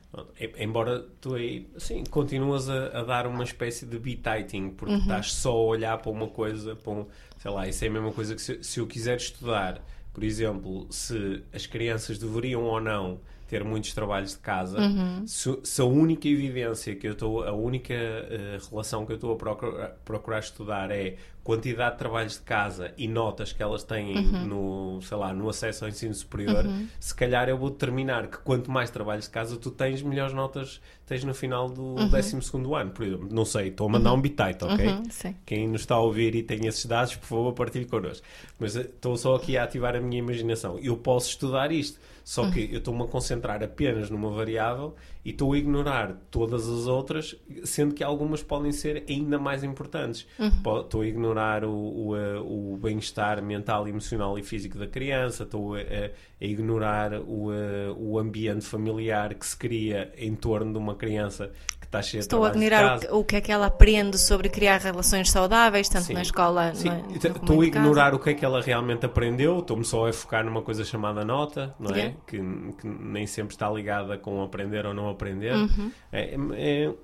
Embora 0.59 1.05
tu 1.21 1.35
aí, 1.35 1.67
assim, 1.77 2.03
continuas 2.11 2.69
a, 2.69 2.87
a 3.01 3.03
dar 3.05 3.27
uma 3.27 3.45
espécie 3.45 3.87
de 3.87 3.99
bititing, 3.99 4.71
porque 4.71 4.95
Uhum. 4.95 5.01
estás 5.01 5.33
só 5.33 5.51
a 5.53 5.63
olhar 5.63 5.99
para 5.99 6.11
uma 6.11 6.27
coisa, 6.29 6.75
para 6.77 6.93
um, 6.93 7.07
sei 7.39 7.51
lá, 7.51 7.69
isso 7.69 7.85
é 7.85 7.89
a 7.89 7.91
mesma 7.91 8.13
coisa 8.13 8.35
que 8.35 8.43
se, 8.43 8.63
se 8.63 8.81
eu 8.81 8.87
quiser 8.87 9.17
estudar, 9.17 9.81
por 10.13 10.25
exemplo, 10.25 10.87
se 10.91 11.43
as 11.53 11.67
crianças 11.67 12.19
deveriam 12.19 12.63
ou 12.65 12.81
não 12.81 13.21
ter 13.53 13.63
muitos 13.65 13.93
trabalhos 13.93 14.31
de 14.33 14.39
casa, 14.39 14.79
Uhum. 14.81 15.27
se, 15.27 15.59
se 15.63 15.81
a 15.83 15.85
única 15.85 16.27
evidência 16.27 16.95
que 16.97 17.07
eu 17.07 17.13
estou, 17.13 17.45
a 17.45 17.53
única 17.53 17.93
eh, 17.93 18.59
relação 18.71 19.05
que 19.05 19.13
eu 19.13 19.17
estou 19.17 19.33
a 19.35 19.37
procurar, 19.37 19.89
procurar 20.07 20.39
estudar 20.39 20.91
é 20.91 21.17
quantidade 21.45 21.93
de 21.93 21.99
trabalhos 21.99 22.35
de 22.35 22.41
casa 22.41 22.95
e 22.97 23.07
notas 23.07 23.53
que 23.53 23.63
elas 23.63 23.83
têm 23.85 24.17
Uhum. 24.17 24.47
no, 24.47 25.03
sei 25.03 25.17
lá, 25.19 25.33
no 25.35 25.49
acesso 25.51 25.85
ao 25.85 25.91
ensino 25.91 26.15
superior, 26.15 26.65
se 26.99 27.15
calhar 27.15 27.47
eu 27.49 27.59
vou 27.59 27.69
determinar 27.69 28.29
que 28.29 28.39
quanto 28.39 28.71
mais 28.71 28.89
trabalhos 28.91 29.25
de 29.27 29.31
casa 29.31 29.57
tu 29.59 29.71
tens, 29.71 30.01
melhores 30.03 30.33
notas 30.33 30.81
tens 31.13 31.25
no 31.25 31.35
final 31.35 31.69
do 31.69 31.95
12º 32.11 32.81
ano, 32.81 32.91
por 32.91 33.05
exemplo. 33.07 33.29
Não 33.31 33.45
sei, 33.45 33.69
estou 33.69 33.87
a 33.87 33.91
mandar 33.91 34.13
um 34.13 34.21
bitite, 34.21 34.65
ok? 34.65 34.87
Uhum. 34.87 35.03
Quem 35.45 35.69
nos 35.69 35.83
está 35.83 35.95
a 35.97 36.01
ouvir 36.01 36.35
e 36.35 36.43
tem 36.43 36.67
esses 36.67 36.87
dados, 36.87 37.15
por 37.17 37.27
favor, 37.27 37.53
partilhe 37.53 37.85
connosco. 37.85 38.27
Mas 38.59 38.77
eh, 38.77 38.81
estou 38.81 39.17
só 39.17 39.35
aqui 39.35 39.57
a 39.57 39.65
ativar 39.65 39.95
a 39.97 40.01
minha 40.01 40.19
imaginação. 40.19 40.79
Eu 40.79 40.97
posso 40.97 41.29
estudar 41.31 41.71
isto, 41.73 41.99
só 42.25 42.49
que 42.51 42.69
eu 42.73 42.79
estou-me 42.79 43.03
a 43.03 43.07
concentrar 43.07 43.63
apenas 43.63 44.09
numa 44.09 44.31
variável 44.31 44.95
e 45.25 45.31
estou 45.31 45.53
a 45.53 45.59
ignorar 45.59 46.17
todas 46.31 46.69
as 46.69 46.87
outras, 46.87 47.37
sendo 47.65 47.95
que 47.95 48.03
algumas 48.03 48.43
podem 48.43 48.71
ser 48.73 49.05
ainda 49.09 49.39
mais 49.39 49.63
importantes. 49.65 50.27
Po- 50.63 50.81
Estou 50.81 51.01
a 51.03 51.07
ignorar 51.07 51.65
o, 51.65 51.71
o, 52.09 52.17
eh, 52.17 52.39
o 52.41 52.77
bem-estar 52.81 53.43
mental, 53.43 53.87
emocional 53.89 54.39
e 54.39 54.43
físico 54.43 54.79
da 54.79 54.87
criança, 54.87 55.43
estou 55.45 55.75
a, 55.75 55.79
a- 55.81 56.11
a 56.41 56.45
ignorar 56.45 57.15
o, 57.15 57.53
eh, 57.53 57.93
o 57.97 58.19
ambiente 58.19 58.65
familiar 58.65 59.35
que 59.35 59.47
se 59.47 59.57
cria 59.57 60.13
em 60.17 60.35
torno 60.35 60.73
de 60.73 60.79
uma 60.79 60.95
criança 61.07 61.51
que 61.81 61.87
está 61.87 62.01
cheia 62.01 62.21
de 62.21 62.25
Estou 62.27 62.45
a 62.45 62.51
trabalhos 62.51 62.69
de 62.71 62.75
admirar 62.75 62.97
o 62.97 63.01
que, 63.01 63.15
o 63.15 63.25
que 63.25 63.37
é 63.37 63.41
que 63.41 63.51
ela 63.53 63.67
aprende 63.67 64.19
sobre 64.19 64.49
criar 64.49 64.79
relações 64.81 65.31
saudáveis, 65.31 65.89
tanto 65.89 66.05
Sim. 66.07 66.15
na 66.15 66.23
escola, 66.23 66.73
Sim, 66.75 66.91
no, 66.91 67.17
estou 67.17 67.31
a 67.33 67.45
casa. 67.45 67.67
ignorar 67.67 68.15
o 68.15 68.19
que 68.19 68.31
é 68.31 68.35
que 68.35 68.45
ela 68.45 68.61
realmente 68.63 69.05
aprendeu, 69.05 69.59
estou-me 69.59 69.85
só 69.85 70.09
a 70.09 70.13
focar 70.13 70.45
numa 70.45 70.63
coisa 70.63 70.85
chamada 70.85 71.25
nota, 71.25 71.75
não 71.79 71.91
é? 71.91 71.97
Yeah. 71.99 72.17
Que, 72.27 72.39
que 72.81 72.87
nem 72.87 73.27
sempre 73.27 73.55
está 73.55 73.69
ligada 73.71 74.17
com 74.17 74.43
aprender 74.43 74.87
ou 74.87 74.95
não 74.95 75.09
aprender. 75.11 75.55
Uhum. 75.55 75.91
É- 76.13 76.37
é- 76.55 76.95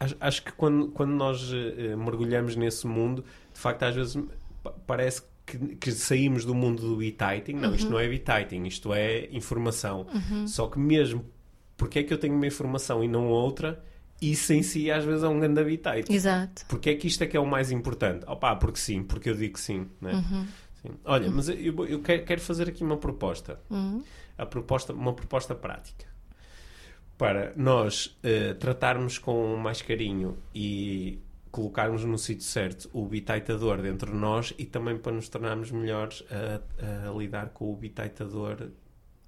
acho, 0.00 0.16
acho 0.20 0.42
que 0.44 0.52
quando, 0.52 0.88
quando 0.88 1.12
nós 1.12 1.50
eh, 1.52 1.96
mergulhamos 1.96 2.56
nesse 2.56 2.86
mundo, 2.86 3.24
de 3.52 3.58
facto, 3.60 3.82
às 3.84 3.94
vezes 3.94 4.18
pa- 4.62 4.74
parece 4.86 5.22
que, 5.46 5.58
que 5.76 5.92
saímos 5.92 6.44
do 6.44 6.54
mundo 6.54 6.82
do 6.96 7.02
e-titing. 7.02 7.54
Não, 7.54 7.68
Uhum. 7.70 7.74
isto 7.76 7.90
não 7.90 7.98
é 7.98 8.06
e-titing, 8.12 8.64
isto 8.64 8.92
é 8.92 9.28
informação. 9.30 10.06
Só 10.46 10.66
que 10.66 10.78
mesmo 10.78 11.24
porque 11.76 12.00
é 12.00 12.02
que 12.02 12.12
eu 12.12 12.18
tenho 12.18 12.34
uma 12.34 12.46
informação 12.46 13.02
e 13.04 13.08
não 13.08 13.28
outra, 13.28 13.82
isso 14.20 14.52
em 14.52 14.62
si 14.62 14.90
às 14.90 15.04
vezes 15.04 15.22
é 15.22 15.28
um 15.28 15.38
grande 15.38 15.60
e-titing. 15.60 16.12
Exato. 16.12 16.64
Porque 16.68 16.90
é 16.90 16.94
que 16.94 17.06
isto 17.06 17.22
é 17.22 17.26
que 17.26 17.36
é 17.36 17.40
o 17.40 17.46
mais 17.46 17.70
importante? 17.70 18.24
Opá, 18.26 18.56
porque 18.56 18.78
sim, 18.78 19.02
porque 19.02 19.30
eu 19.30 19.34
digo 19.34 19.54
que 19.54 19.60
sim. 19.60 19.88
Né? 20.00 20.24
Sim. 20.82 20.90
Olha, 21.04 21.30
mas 21.30 21.48
eu, 21.48 21.86
eu- 21.86 22.00
quero, 22.00 22.40
fazer 22.40 22.68
aqui 22.68 22.82
uma 22.82 22.96
proposta. 22.96 23.60
Uhum. 23.68 24.02
A 24.38 24.46
proposta 24.46 24.92
uma 24.92 25.12
proposta 25.12 25.54
prática. 25.54 26.06
Para 27.18 27.52
nós 27.56 28.16
eh, 28.22 28.52
tratarmos 28.54 29.18
com 29.18 29.56
mais 29.56 29.80
carinho 29.80 30.36
e 30.54 31.18
colocarmos 31.50 32.04
no 32.04 32.18
sítio 32.18 32.44
certo 32.44 32.90
o 32.92 33.06
bitaitador 33.06 33.80
dentro 33.80 34.12
de 34.12 34.18
nós 34.18 34.52
e 34.58 34.66
também 34.66 34.98
para 34.98 35.12
nos 35.12 35.26
tornarmos 35.30 35.70
melhores 35.70 36.22
a, 36.30 37.08
a 37.08 37.18
lidar 37.18 37.48
com 37.48 37.72
o 37.72 37.76
bitaitador 37.76 38.68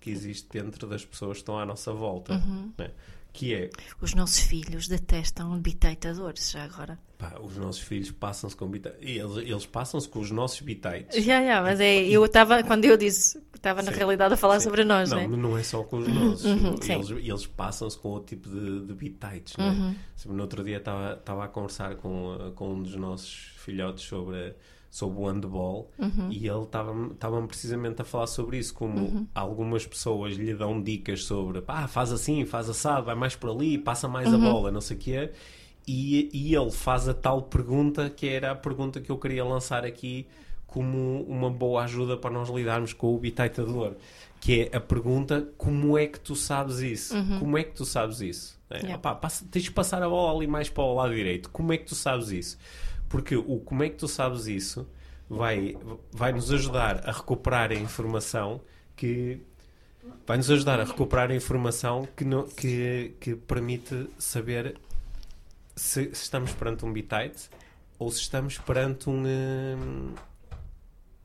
que 0.09 0.13
existe 0.13 0.49
dentro 0.51 0.87
das 0.87 1.05
pessoas 1.05 1.33
que 1.33 1.43
estão 1.43 1.59
à 1.59 1.67
nossa 1.67 1.93
volta. 1.93 2.43
né? 2.79 2.91
Que 3.31 3.55
é 3.55 3.71
Os 4.01 4.15
nossos 4.15 4.41
filhos 4.41 4.89
detestam 4.89 5.57
bitaitadores, 5.61 6.51
já 6.51 6.65
agora. 6.65 6.99
Pá, 7.19 7.39
os 7.41 7.57
nossos 7.57 7.83
filhos 7.83 8.11
passam-se 8.11 8.57
com 8.57 8.67
bitites. 8.67 8.99
Eles, 9.01 9.37
eles 9.37 9.67
passam-se 9.67 10.09
com 10.09 10.21
os 10.21 10.31
nossos 10.31 10.61
bitites. 10.61 11.23
Já, 11.23 11.45
já, 11.45 11.61
mas 11.61 11.79
é, 11.79 12.05
eu 12.05 12.25
estava, 12.25 12.63
quando 12.63 12.85
eu 12.87 12.97
disse, 12.97 13.41
estava 13.55 13.83
na 13.83 13.93
Sim. 13.93 13.99
realidade 13.99 14.35
a 14.35 14.37
falar 14.37 14.61
Sim. 14.61 14.65
sobre 14.65 14.83
nós, 14.85 15.11
não, 15.11 15.19
né? 15.19 15.27
mas 15.27 15.39
não 15.39 15.59
é 15.59 15.63
só 15.63 15.83
com 15.85 15.99
os 15.99 16.09
nossos. 16.09 16.45
Uhum, 16.47 16.81
sim. 16.81 16.93
eles 16.95 17.11
eles 17.11 17.47
passam-se 17.47 17.99
com 17.99 18.09
outro 18.09 18.35
tipo 18.35 18.49
de, 18.49 18.87
de 18.87 18.95
bitites. 18.95 19.57
Né? 19.57 19.69
Uhum. 19.69 20.35
No 20.35 20.43
outro 20.43 20.65
dia 20.65 20.79
estava 20.79 21.45
a 21.45 21.49
conversar 21.49 21.97
com, 21.97 22.53
com 22.55 22.73
um 22.75 22.83
dos 22.83 22.95
nossos 22.97 23.51
filhotes 23.59 24.05
sobre, 24.05 24.55
sobre 24.91 25.21
o 25.21 25.27
handball 25.27 25.91
Uhum. 25.99 26.29
e 26.31 26.49
ele 26.49 26.63
estava-me 26.63 27.13
estava 27.13 27.43
precisamente 27.47 28.01
a 28.01 28.05
falar 28.05 28.27
sobre 28.27 28.59
isso. 28.59 28.73
Como 28.75 28.99
Uhum. 28.99 29.27
algumas 29.35 29.87
pessoas 29.87 30.35
lhe 30.37 30.55
dão 30.55 30.81
dicas 30.83 31.25
sobre 31.25 31.61
pá, 31.61 31.87
faz 31.87 32.11
assim, 32.13 32.45
faz 32.47 32.69
assado, 32.71 33.05
vai 33.07 33.15
mais 33.15 33.37
por 33.37 33.51
ali, 33.51 33.77
passa 33.79 34.09
mais 34.09 34.29
Uhum. 34.33 34.35
a 34.35 34.39
bola, 34.53 34.71
não 34.71 34.81
sei 34.81 34.97
o 34.97 35.01
quê. 35.01 35.31
E, 35.87 36.29
e 36.33 36.55
ele 36.55 36.71
faz 36.71 37.09
a 37.09 37.15
tal 37.15 37.43
pergunta 37.43 38.11
que 38.11 38.29
era 38.29 38.51
a 38.51 38.55
pergunta 38.55 39.01
que 39.01 39.11
eu 39.11 39.17
queria 39.19 39.45
lançar 39.45 39.85
aqui 39.85 40.27
como 40.67 41.23
uma 41.23 41.51
boa 41.51 41.85
ajuda 41.85 42.17
para 42.17 42.31
nós 42.31 42.51
lidarmos 42.51 42.93
com 42.93 43.15
o 43.15 43.19
bitaitador, 43.19 43.95
que 44.39 44.69
é 44.71 44.77
a 44.77 44.81
pergunta 44.81 45.49
como 45.57 45.97
é 45.97 46.07
que 46.07 46.21
tu 46.21 46.37
sabes 46.37 46.81
isso? 46.81 47.15
Como 47.39 47.57
é 47.57 47.65
que 47.65 47.73
tu 47.75 47.87
sabes 47.87 48.21
isso? 48.21 48.59
É, 48.71 48.77
Yeah. 48.81 48.97
opá, 48.97 49.15
passa- 49.15 49.47
tens 49.51 49.63
de 49.65 49.71
passar 49.71 50.03
a 50.03 50.09
bola 50.11 50.37
ali 50.37 50.47
mais 50.47 50.69
para 50.69 50.83
o 50.85 50.95
lado 50.95 51.15
direito. 51.15 51.49
Como 51.49 51.73
é 51.73 51.79
que 51.79 51.87
tu 51.87 51.95
sabes 51.95 52.29
isso? 52.31 52.59
Porque 53.09 53.37
o 53.37 53.61
como 53.61 53.83
é 53.83 53.89
que 53.89 53.97
tu 53.97 54.09
sabes 54.09 54.47
isso 54.47 54.87
vai, 55.29 55.77
vai 56.13 56.33
nos 56.33 56.51
ajudar 56.53 57.09
a 57.09 57.13
recuperar 57.13 57.71
a 57.71 57.75
informação 57.75 58.61
que 58.97 59.41
vai 60.27 60.37
nos 60.37 60.51
ajudar 60.51 60.81
a 60.81 60.85
recuperar 60.85 61.31
a 61.31 61.35
informação 61.35 62.09
que, 62.17 62.25
não- 62.25 62.47
que, 62.47 63.15
que 63.21 63.35
permite 63.35 64.09
saber 64.19 64.79
se, 65.77 66.05
se 66.15 66.23
estamos 66.23 66.53
perante 66.53 66.85
um 66.85 66.93
bitite 66.93 67.51
ou 67.99 68.11
se 68.11 68.21
estamos 68.21 68.59
perante 68.59 69.11
um 69.11 69.25
hum, 69.25 70.15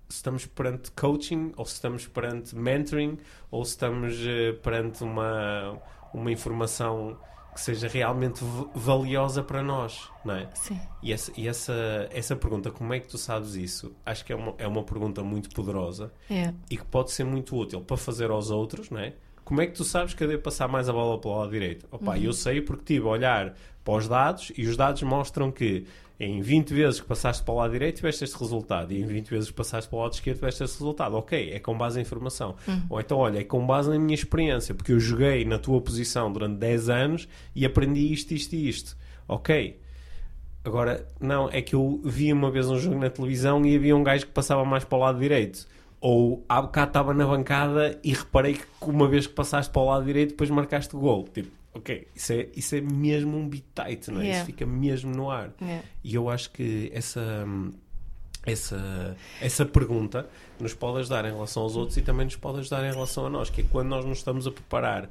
se 0.09 0.17
estamos 0.17 0.45
perante 0.45 0.91
coaching, 0.91 1.53
ou 1.57 1.65
se 1.65 1.73
estamos 1.73 2.05
perante 2.05 2.55
mentoring, 2.55 3.17
ou 3.49 3.65
se 3.65 3.71
estamos 3.71 4.15
uh, 4.19 4.53
perante 4.61 5.03
uma, 5.03 5.81
uma 6.13 6.31
informação 6.31 7.17
que 7.53 7.61
seja 7.61 7.87
realmente 7.87 8.43
valiosa 8.73 9.43
para 9.43 9.61
nós, 9.61 10.09
não 10.25 10.35
é? 10.35 10.49
Sim. 10.55 10.79
E, 11.01 11.13
essa, 11.13 11.31
e 11.37 11.47
essa, 11.47 12.09
essa 12.11 12.35
pergunta, 12.35 12.71
como 12.71 12.93
é 12.93 12.99
que 12.99 13.07
tu 13.07 13.17
sabes 13.17 13.55
isso? 13.55 13.95
Acho 14.05 14.25
que 14.25 14.33
é 14.33 14.35
uma, 14.35 14.53
é 14.57 14.67
uma 14.67 14.83
pergunta 14.83 15.23
muito 15.23 15.49
poderosa 15.49 16.11
é. 16.29 16.53
e 16.69 16.77
que 16.77 16.85
pode 16.85 17.11
ser 17.11 17.23
muito 17.23 17.55
útil 17.55 17.81
para 17.81 17.97
fazer 17.97 18.31
aos 18.31 18.49
outros, 18.49 18.89
não 18.89 18.99
é? 18.99 19.13
Como 19.43 19.61
é 19.61 19.67
que 19.67 19.73
tu 19.73 19.83
sabes 19.83 20.13
que 20.13 20.23
eu 20.23 20.27
devo 20.27 20.41
passar 20.41 20.67
mais 20.67 20.87
a 20.87 20.93
bola 20.93 21.19
para 21.19 21.29
o 21.29 21.39
lado 21.39 21.51
direito? 21.51 21.85
Opa, 21.91 22.15
uhum. 22.15 22.23
eu 22.23 22.33
sei 22.33 22.61
porque 22.61 22.83
tive 22.95 23.05
a 23.05 23.09
olhar 23.09 23.55
para 23.83 23.93
os 23.93 24.07
dados 24.07 24.51
e 24.57 24.65
os 24.65 24.77
dados 24.77 25.03
mostram 25.03 25.51
que 25.51 25.85
em 26.19 26.41
20 26.41 26.73
vezes 26.73 27.01
que 27.01 27.07
passaste 27.07 27.43
para 27.43 27.53
o 27.53 27.57
lado 27.57 27.71
direito 27.71 27.97
tiveste 27.97 28.23
este 28.23 28.37
resultado 28.37 28.93
e 28.93 29.01
em 29.01 29.05
20 29.05 29.29
vezes 29.29 29.49
que 29.49 29.55
passaste 29.55 29.89
para 29.89 29.97
o 29.97 30.01
lado 30.03 30.13
esquerdo 30.13 30.37
tiveste 30.37 30.63
este 30.63 30.79
resultado. 30.79 31.15
Ok, 31.15 31.51
é 31.51 31.59
com 31.59 31.77
base 31.77 31.99
em 31.99 32.01
informação. 32.03 32.55
Uhum. 32.67 32.81
Ou 32.89 32.99
então, 32.99 33.17
olha, 33.17 33.39
é 33.39 33.43
com 33.43 33.65
base 33.65 33.89
na 33.89 33.99
minha 33.99 34.15
experiência, 34.15 34.73
porque 34.73 34.91
eu 34.91 34.99
joguei 34.99 35.43
na 35.43 35.57
tua 35.57 35.81
posição 35.81 36.31
durante 36.31 36.57
10 36.57 36.89
anos 36.89 37.27
e 37.55 37.65
aprendi 37.65 38.13
isto, 38.13 38.33
isto 38.33 38.53
e 38.55 38.69
isto. 38.69 38.97
Ok. 39.27 39.79
Agora, 40.63 41.05
não, 41.19 41.49
é 41.49 41.61
que 41.61 41.75
eu 41.75 41.99
vi 42.05 42.31
uma 42.31 42.49
vez 42.49 42.69
um 42.69 42.77
jogo 42.77 42.97
na 42.97 43.09
televisão 43.09 43.65
e 43.65 43.75
havia 43.75 43.95
um 43.95 44.03
gajo 44.03 44.25
que 44.25 44.31
passava 44.31 44.63
mais 44.63 44.85
para 44.85 44.97
o 44.97 45.01
lado 45.01 45.19
direito. 45.19 45.67
Ou 46.05 46.43
há 46.49 46.61
bocado 46.61 46.89
estava 46.89 47.13
na 47.13 47.25
bancada 47.25 47.97
e 48.03 48.11
reparei 48.11 48.55
que 48.55 48.65
uma 48.81 49.07
vez 49.07 49.25
que 49.25 49.33
passaste 49.33 49.71
para 49.71 49.81
o 49.81 49.85
lado 49.85 50.03
direito 50.03 50.31
depois 50.31 50.49
marcaste 50.49 50.93
o 50.97 50.99
gol. 50.99 51.23
Tipo, 51.33 51.49
ok, 51.73 52.05
isso 52.13 52.33
é, 52.33 52.49
isso 52.53 52.75
é 52.75 52.81
mesmo 52.81 53.37
um 53.37 53.47
beat 53.47 53.63
tight, 53.73 54.11
não 54.11 54.19
é? 54.19 54.23
Yeah. 54.23 54.37
Isso 54.39 54.45
fica 54.45 54.65
mesmo 54.65 55.15
no 55.15 55.31
ar. 55.31 55.53
Yeah. 55.61 55.85
E 56.03 56.13
eu 56.13 56.29
acho 56.29 56.51
que 56.51 56.91
essa, 56.93 57.45
essa, 58.45 59.15
essa 59.39 59.65
pergunta 59.65 60.27
nos 60.59 60.73
pode 60.73 60.99
ajudar 60.99 61.23
em 61.23 61.31
relação 61.31 61.63
aos 61.63 61.77
outros 61.77 61.95
e 61.95 62.01
também 62.01 62.25
nos 62.25 62.35
pode 62.35 62.59
ajudar 62.59 62.85
em 62.85 62.91
relação 62.91 63.25
a 63.25 63.29
nós, 63.29 63.49
que 63.49 63.61
é 63.61 63.63
quando 63.71 63.87
nós 63.87 64.03
nos 64.03 64.17
estamos 64.17 64.45
a 64.45 64.51
preparar 64.51 65.09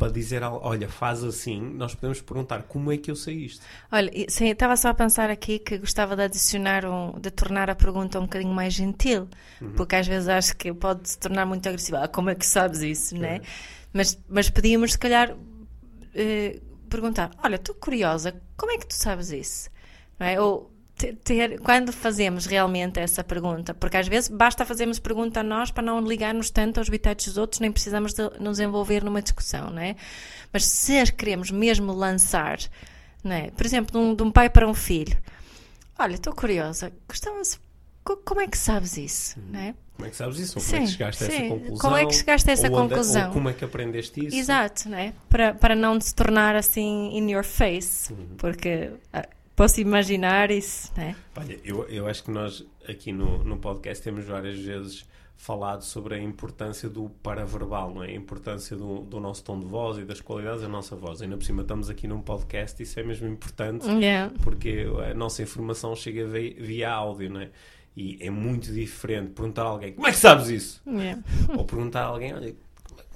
para 0.00 0.10
dizer, 0.10 0.42
olha, 0.42 0.88
faz 0.88 1.22
assim, 1.22 1.60
nós 1.60 1.94
podemos 1.94 2.22
perguntar 2.22 2.62
como 2.62 2.90
é 2.90 2.96
que 2.96 3.10
eu 3.10 3.14
sei 3.14 3.36
isto. 3.44 3.62
Olha, 3.92 4.10
sim, 4.28 4.48
estava 4.48 4.74
só 4.76 4.88
a 4.88 4.94
pensar 4.94 5.28
aqui 5.28 5.58
que 5.58 5.76
gostava 5.76 6.16
de 6.16 6.22
adicionar, 6.22 6.86
um, 6.86 7.12
de 7.20 7.30
tornar 7.30 7.68
a 7.68 7.74
pergunta 7.74 8.18
um 8.18 8.22
bocadinho 8.22 8.54
mais 8.54 8.72
gentil, 8.72 9.28
Uhum. 9.60 9.72
porque 9.72 9.94
às 9.96 10.06
vezes 10.06 10.26
acho 10.28 10.56
que 10.56 10.72
pode 10.72 11.06
se 11.06 11.18
tornar 11.18 11.44
muito 11.44 11.68
agressiva. 11.68 12.02
Ah, 12.04 12.08
como 12.08 12.30
é 12.30 12.34
que 12.34 12.46
sabes 12.46 12.80
isso, 12.80 13.14
né? 13.14 13.42
Mas, 13.92 14.18
mas 14.26 14.48
pedíamos, 14.48 14.92
se 14.92 14.98
calhar, 14.98 15.36
eh, 16.14 16.58
perguntar: 16.88 17.30
Olha, 17.44 17.56
estou 17.56 17.74
curiosa, 17.74 18.40
como 18.56 18.72
é 18.72 18.78
que 18.78 18.86
tu 18.86 18.94
sabes 18.94 19.30
isso? 19.30 19.68
Não 20.18 20.26
é? 20.26 20.40
Ou 20.40 20.70
te- 21.00 21.12
ter, 21.14 21.58
quando 21.60 21.92
fazemos 21.92 22.46
realmente 22.46 22.98
essa 23.00 23.24
pergunta, 23.24 23.72
porque 23.74 23.96
às 23.96 24.06
vezes 24.06 24.28
basta 24.28 24.64
fazermos 24.64 24.98
pergunta 24.98 25.40
a 25.40 25.42
nós 25.42 25.70
para 25.70 25.82
não 25.82 26.00
ligarmos 26.00 26.50
tanto 26.50 26.78
aos 26.78 26.88
bitates 26.88 27.26
dos 27.28 27.36
outros, 27.38 27.60
nem 27.60 27.72
precisamos 27.72 28.12
de 28.12 28.22
nos 28.38 28.60
envolver 28.60 29.02
numa 29.02 29.22
discussão, 29.22 29.70
não 29.70 29.80
é? 29.82 29.96
Mas 30.52 30.64
se 30.66 30.92
queremos 31.12 31.50
mesmo 31.50 31.92
lançar, 31.92 32.58
não 33.24 33.32
é? 33.32 33.50
Por 33.50 33.64
exemplo, 33.64 33.92
de 33.92 33.98
um, 33.98 34.14
de 34.14 34.22
um 34.22 34.30
pai 34.30 34.50
para 34.50 34.68
um 34.68 34.74
filho: 34.74 35.16
Olha, 35.98 36.14
estou 36.14 36.34
curiosa, 36.34 36.92
gostava 37.08 37.40
de- 37.42 37.58
co- 38.04 38.16
como 38.18 38.40
é 38.40 38.46
que 38.46 38.58
sabes 38.58 38.96
isso, 38.96 39.38
não 39.50 39.60
é? 39.60 39.74
Como 39.96 40.06
é 40.06 40.10
que 40.10 40.16
sabes 40.16 40.38
isso? 40.38 40.58
Ou 40.58 40.64
como 40.64 40.76
é 40.76 40.78
Sim, 40.80 40.84
que 40.86 40.92
chegaste 40.92 41.24
a 41.24 41.26
essa 41.26 41.36
sim. 41.36 41.48
conclusão? 41.48 41.78
Como 41.78 41.96
é 41.96 42.06
que 42.06 42.14
chegaste 42.14 42.48
a 42.50 42.52
essa 42.54 42.70
conclusão? 42.70 43.32
como 43.32 43.48
é 43.50 43.52
que 43.52 43.64
aprendeste 43.64 44.26
isso? 44.26 44.36
Exato, 44.36 44.88
né? 44.88 45.12
Para, 45.28 45.52
para 45.54 45.74
não 45.74 46.00
se 46.00 46.14
tornar 46.14 46.56
assim 46.56 47.10
in 47.12 47.30
your 47.30 47.44
face, 47.44 48.10
Uhum. 48.12 48.26
porque 48.38 48.90
ah, 49.12 49.28
posso 49.60 49.80
imaginar 49.80 50.50
isso, 50.50 50.90
né? 50.96 51.14
Olha, 51.36 51.58
eu, 51.62 51.84
eu 51.88 52.06
acho 52.06 52.24
que 52.24 52.30
nós 52.30 52.64
aqui 52.88 53.12
no, 53.12 53.44
no 53.44 53.58
podcast 53.58 54.02
temos 54.02 54.24
várias 54.24 54.58
vezes 54.58 55.04
falado 55.36 55.82
sobre 55.82 56.14
a 56.14 56.18
importância 56.18 56.88
do 56.88 57.10
paraverbal, 57.22 57.92
não 57.94 58.02
é? 58.02 58.08
A 58.08 58.14
importância 58.14 58.74
do, 58.76 59.00
do 59.00 59.20
nosso 59.20 59.44
tom 59.44 59.58
de 59.60 59.66
voz 59.66 59.98
e 59.98 60.04
das 60.04 60.20
qualidades 60.20 60.62
da 60.62 60.68
nossa 60.68 60.96
voz. 60.96 61.20
Ainda 61.20 61.36
por 61.36 61.44
cima 61.44 61.60
estamos 61.62 61.90
aqui 61.90 62.08
num 62.08 62.20
podcast, 62.22 62.82
isso 62.82 62.98
é 62.98 63.02
mesmo 63.02 63.26
importante 63.28 63.86
Yeah. 63.86 64.32
porque 64.42 64.86
a 65.10 65.14
nossa 65.14 65.42
informação 65.42 65.94
chega 65.94 66.26
vi- 66.26 66.56
via 66.58 66.90
áudio, 66.90 67.28
não 67.30 67.40
é? 67.40 67.50
E 67.96 68.16
é 68.20 68.30
muito 68.30 68.72
diferente 68.72 69.30
perguntar 69.32 69.62
a 69.62 69.66
alguém 69.66 69.92
como 69.92 70.06
é 70.06 70.10
que 70.10 70.16
sabes 70.18 70.48
isso? 70.48 70.82
Yeah. 70.86 71.22
Ou 71.56 71.64
perguntar 71.66 72.02
a 72.02 72.06
alguém, 72.06 72.32
olha, 72.34 72.54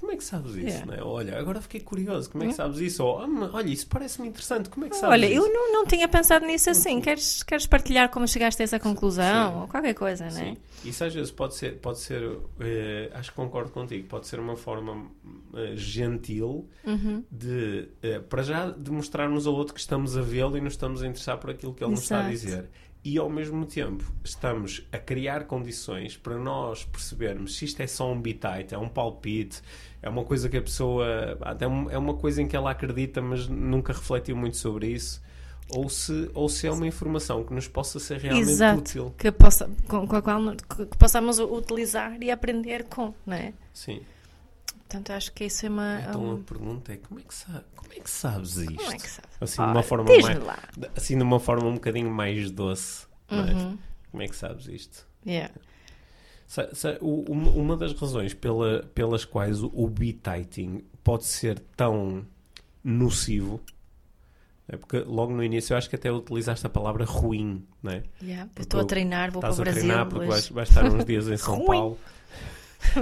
como 0.05 0.11
é- 0.11 0.13
é 0.13 0.17
que 0.17 0.23
sabes 0.23 0.51
isso? 0.55 0.65
Yeah. 0.67 0.85
Não 0.85 0.93
é? 0.93 1.03
Olha, 1.03 1.37
agora 1.39 1.59
fiquei 1.61 1.81
curioso, 1.81 2.29
como 2.29 2.43
é 2.43 2.47
que 2.47 2.53
sabes 2.53 2.79
isso? 2.79 3.03
Ou, 3.03 3.19
"Ah, 3.19 3.27
mas 3.27 3.53
olha, 3.53 3.69
isso 3.69 3.87
parece-me 3.87 4.27
interessante, 4.27 4.69
como 4.69 4.85
é 4.85 4.89
que 4.89 4.95
sabes 4.95 5.11
Olha, 5.11 5.25
isso? 5.25 5.45
eu 5.45 5.53
não, 5.53 5.73
não 5.73 5.85
tinha 5.85 6.07
pensado 6.07 6.45
nisso 6.45 6.69
assim. 6.69 7.01
Queres, 7.01 7.43
queres 7.43 7.65
partilhar 7.67 8.09
como 8.09 8.27
chegaste 8.27 8.61
a 8.61 8.63
essa 8.63 8.79
conclusão? 8.79 9.51
Sim. 9.53 9.57
Ou 9.61 9.67
qualquer 9.67 9.93
coisa, 9.93 10.25
né? 10.25 10.31
Sim. 10.31 10.57
Isso 10.89 11.03
às 11.03 11.13
vezes 11.13 11.31
pode 11.31 11.55
ser, 11.55 11.79
pode 11.79 11.99
ser 11.99 12.37
eh, 12.59 13.09
acho 13.13 13.31
que 13.31 13.35
concordo 13.35 13.71
contigo, 13.71 14.07
pode 14.07 14.27
ser 14.27 14.39
uma 14.39 14.55
forma 14.55 15.09
eh, 15.55 15.73
gentil 15.75 16.69
Uhum. 16.85 17.23
de, 17.31 17.89
eh, 18.03 18.19
para 18.19 18.43
já, 18.43 18.69
de 18.69 18.91
mostrarmos 18.91 19.47
ao 19.47 19.53
outro 19.53 19.73
que 19.73 19.79
estamos 19.79 20.15
a 20.17 20.21
vê-lo 20.21 20.57
e 20.57 20.61
nos 20.61 20.73
estamos 20.73 21.01
a 21.01 21.07
interessar 21.07 21.37
por 21.39 21.49
aquilo 21.49 21.73
que 21.73 21.83
ele 21.83 21.91
nos 21.91 22.01
está 22.03 22.17
a 22.25 22.31
Exato. 22.31 22.31
dizer. 22.31 22.69
E 23.05 23.19
ao 23.19 23.29
mesmo 23.29 23.67
tempo 23.67 24.03
estamos 24.23 24.83
a 24.91 24.97
criar 24.97 25.43
condições 25.43 26.17
para 26.17 26.39
nós 26.39 26.83
percebermos 26.83 27.55
se 27.55 27.65
isto 27.65 27.79
é 27.79 27.85
só 27.85 28.11
um 28.11 28.19
bitite, 28.19 28.73
é 28.73 28.77
um 28.79 28.89
palpite, 28.89 29.61
é 30.01 30.09
uma 30.09 30.23
coisa 30.23 30.49
que 30.49 30.57
a 30.57 30.61
pessoa. 30.61 31.37
até 31.41 31.67
um- 31.67 31.87
É 31.91 31.97
uma 31.99 32.15
coisa 32.15 32.41
em 32.41 32.47
que 32.47 32.55
ela 32.55 32.71
acredita, 32.71 33.21
mas 33.21 33.47
nunca 33.47 33.93
refletiu 33.93 34.35
muito 34.35 34.57
sobre 34.57 34.87
isso. 34.87 35.21
Ou 35.69 35.87
se, 35.87 36.29
ou 36.33 36.49
se 36.49 36.65
é 36.67 36.71
uma 36.71 36.85
informação 36.87 37.43
que 37.43 37.53
nos 37.53 37.67
possa 37.67 37.99
ser 37.99 38.17
realmente 38.19 38.49
Exato. 38.49 38.79
útil. 38.79 39.13
Que, 39.17 39.31
possa, 39.31 39.69
com, 39.87 40.07
com 40.07 40.15
a 40.15 40.21
qual 40.21 40.39
que 40.55 40.97
possamos 40.97 41.37
utilizar 41.39 42.17
e 42.21 42.29
aprender 42.31 42.85
com, 42.85 43.13
não 43.25 43.35
é? 43.35 43.53
Sim. 43.73 44.01
Portanto, 44.87 45.09
acho 45.11 45.33
que 45.33 45.45
isso 45.45 45.65
é 45.65 45.69
uma. 45.69 45.99
Então 46.07 46.23
um- 46.23 46.35
a 46.35 46.37
pergunta 46.39 46.93
é 46.93 46.97
como 46.97 47.19
é 47.19 47.23
que, 47.23 47.33
sa 47.33 47.63
como 47.75 47.91
é 47.93 47.99
que 47.99 48.09
sabes 48.09 48.57
isto? 48.57 48.75
Como 48.75 48.91
é 48.91 48.97
que 48.97 49.09
sabes? 49.09 49.29
Assim, 49.41 49.55
de 49.55 49.61
Ora, 49.61 49.71
uma 49.71 49.83
forma 49.83 50.05
mais, 50.05 50.39
lá. 50.43 50.59
assim 50.95 51.17
de 51.17 51.23
uma 51.23 51.39
forma 51.39 51.67
um 51.67 51.73
bocadinho 51.73 52.11
mais 52.11 52.51
doce. 52.51 53.05
não 53.29 53.39
é? 53.45 53.53
Uhum. 53.53 53.77
Como 54.11 54.23
é 54.23 54.27
que 54.27 54.35
sabes 54.35 54.67
isto? 54.67 55.07
Yeah. 55.25 55.53
Sa- 56.47 56.69
sa- 56.75 56.97
o- 57.01 57.25
uma, 57.31 57.49
uma 57.49 57.75
das 57.77 57.93
razões 57.93 58.33
pela- 58.35 58.83
pelas 58.93 59.25
quais 59.25 59.63
o, 59.63 59.71
o 59.73 59.87
bititing 59.89 60.83
pode 61.03 61.25
ser 61.25 61.59
tão 61.75 62.23
nocivo 62.83 63.59
é 64.67 64.77
porque 64.77 64.99
logo 64.99 65.31
no 65.33 65.43
início 65.43 65.73
eu 65.73 65.77
acho 65.77 65.89
que 65.89 65.95
até 65.95 66.11
utilizaste 66.11 66.65
a 66.65 66.69
palavra 66.69 67.05
ruim, 67.05 67.63
não 67.83 67.91
é? 67.91 68.03
Yeah. 68.21 68.49
Eu 68.55 68.61
estou 68.63 68.79
a 68.79 68.85
treinar, 68.85 69.31
vou 69.31 69.39
para 69.41 69.49
Estás 69.49 69.59
o 69.59 69.61
a 69.61 69.65
Brasil. 69.65 69.83
treinar 69.83 70.07
porque 70.07 70.25
vais, 70.27 70.49
vais 70.49 70.69
estar 70.69 70.85
uns 70.85 71.05
dias 71.05 71.27
em 71.27 71.37
São. 71.37 71.65
Paulo 71.65 71.97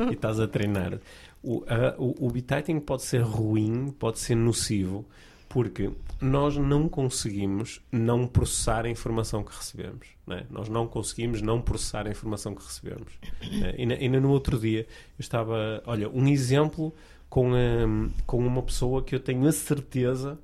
e 0.09 0.13
estás 0.13 0.39
a 0.39 0.47
treinar. 0.47 0.97
O, 1.43 1.63
a- 1.67 1.95
o, 2.01 2.27
o 2.27 2.31
bititing 2.31 2.79
pode 2.79 3.03
ser 3.03 3.21
ruim, 3.21 3.91
pode 3.99 4.17
ser 4.19 4.35
nocivo, 4.35 5.05
porque 5.49 5.91
nós 6.21 6.55
não 6.57 6.87
conseguimos 6.89 7.81
não 7.91 8.25
processar 8.25 8.85
a 8.85 8.89
informação 8.89 9.43
que 9.43 9.55
recebemos. 9.55 10.07
é? 10.29 10.45
Nós 10.49 10.69
não 10.69 10.87
conseguimos 10.87 11.41
não 11.41 11.61
processar 11.61 12.07
a 12.07 12.09
informação 12.09 12.55
que 12.55 12.63
recebemos. 12.65 13.11
né? 13.59 13.75
Ainda, 13.77 13.95
ainda 13.95 14.19
no 14.21 14.29
outro 14.31 14.57
dia 14.57 14.81
eu 14.81 14.87
estava. 15.19 15.83
Olha, 15.85 16.09
um 16.09 16.27
exemplo 16.27 16.93
com, 17.29 17.51
hum, 17.51 18.09
com 18.25 18.37
uma 18.39 18.63
pessoa 18.63 19.03
que 19.03 19.13
eu 19.13 19.19
tenho 19.19 19.45
a 19.47 19.51
certeza 19.51 20.39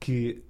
que 0.00 0.42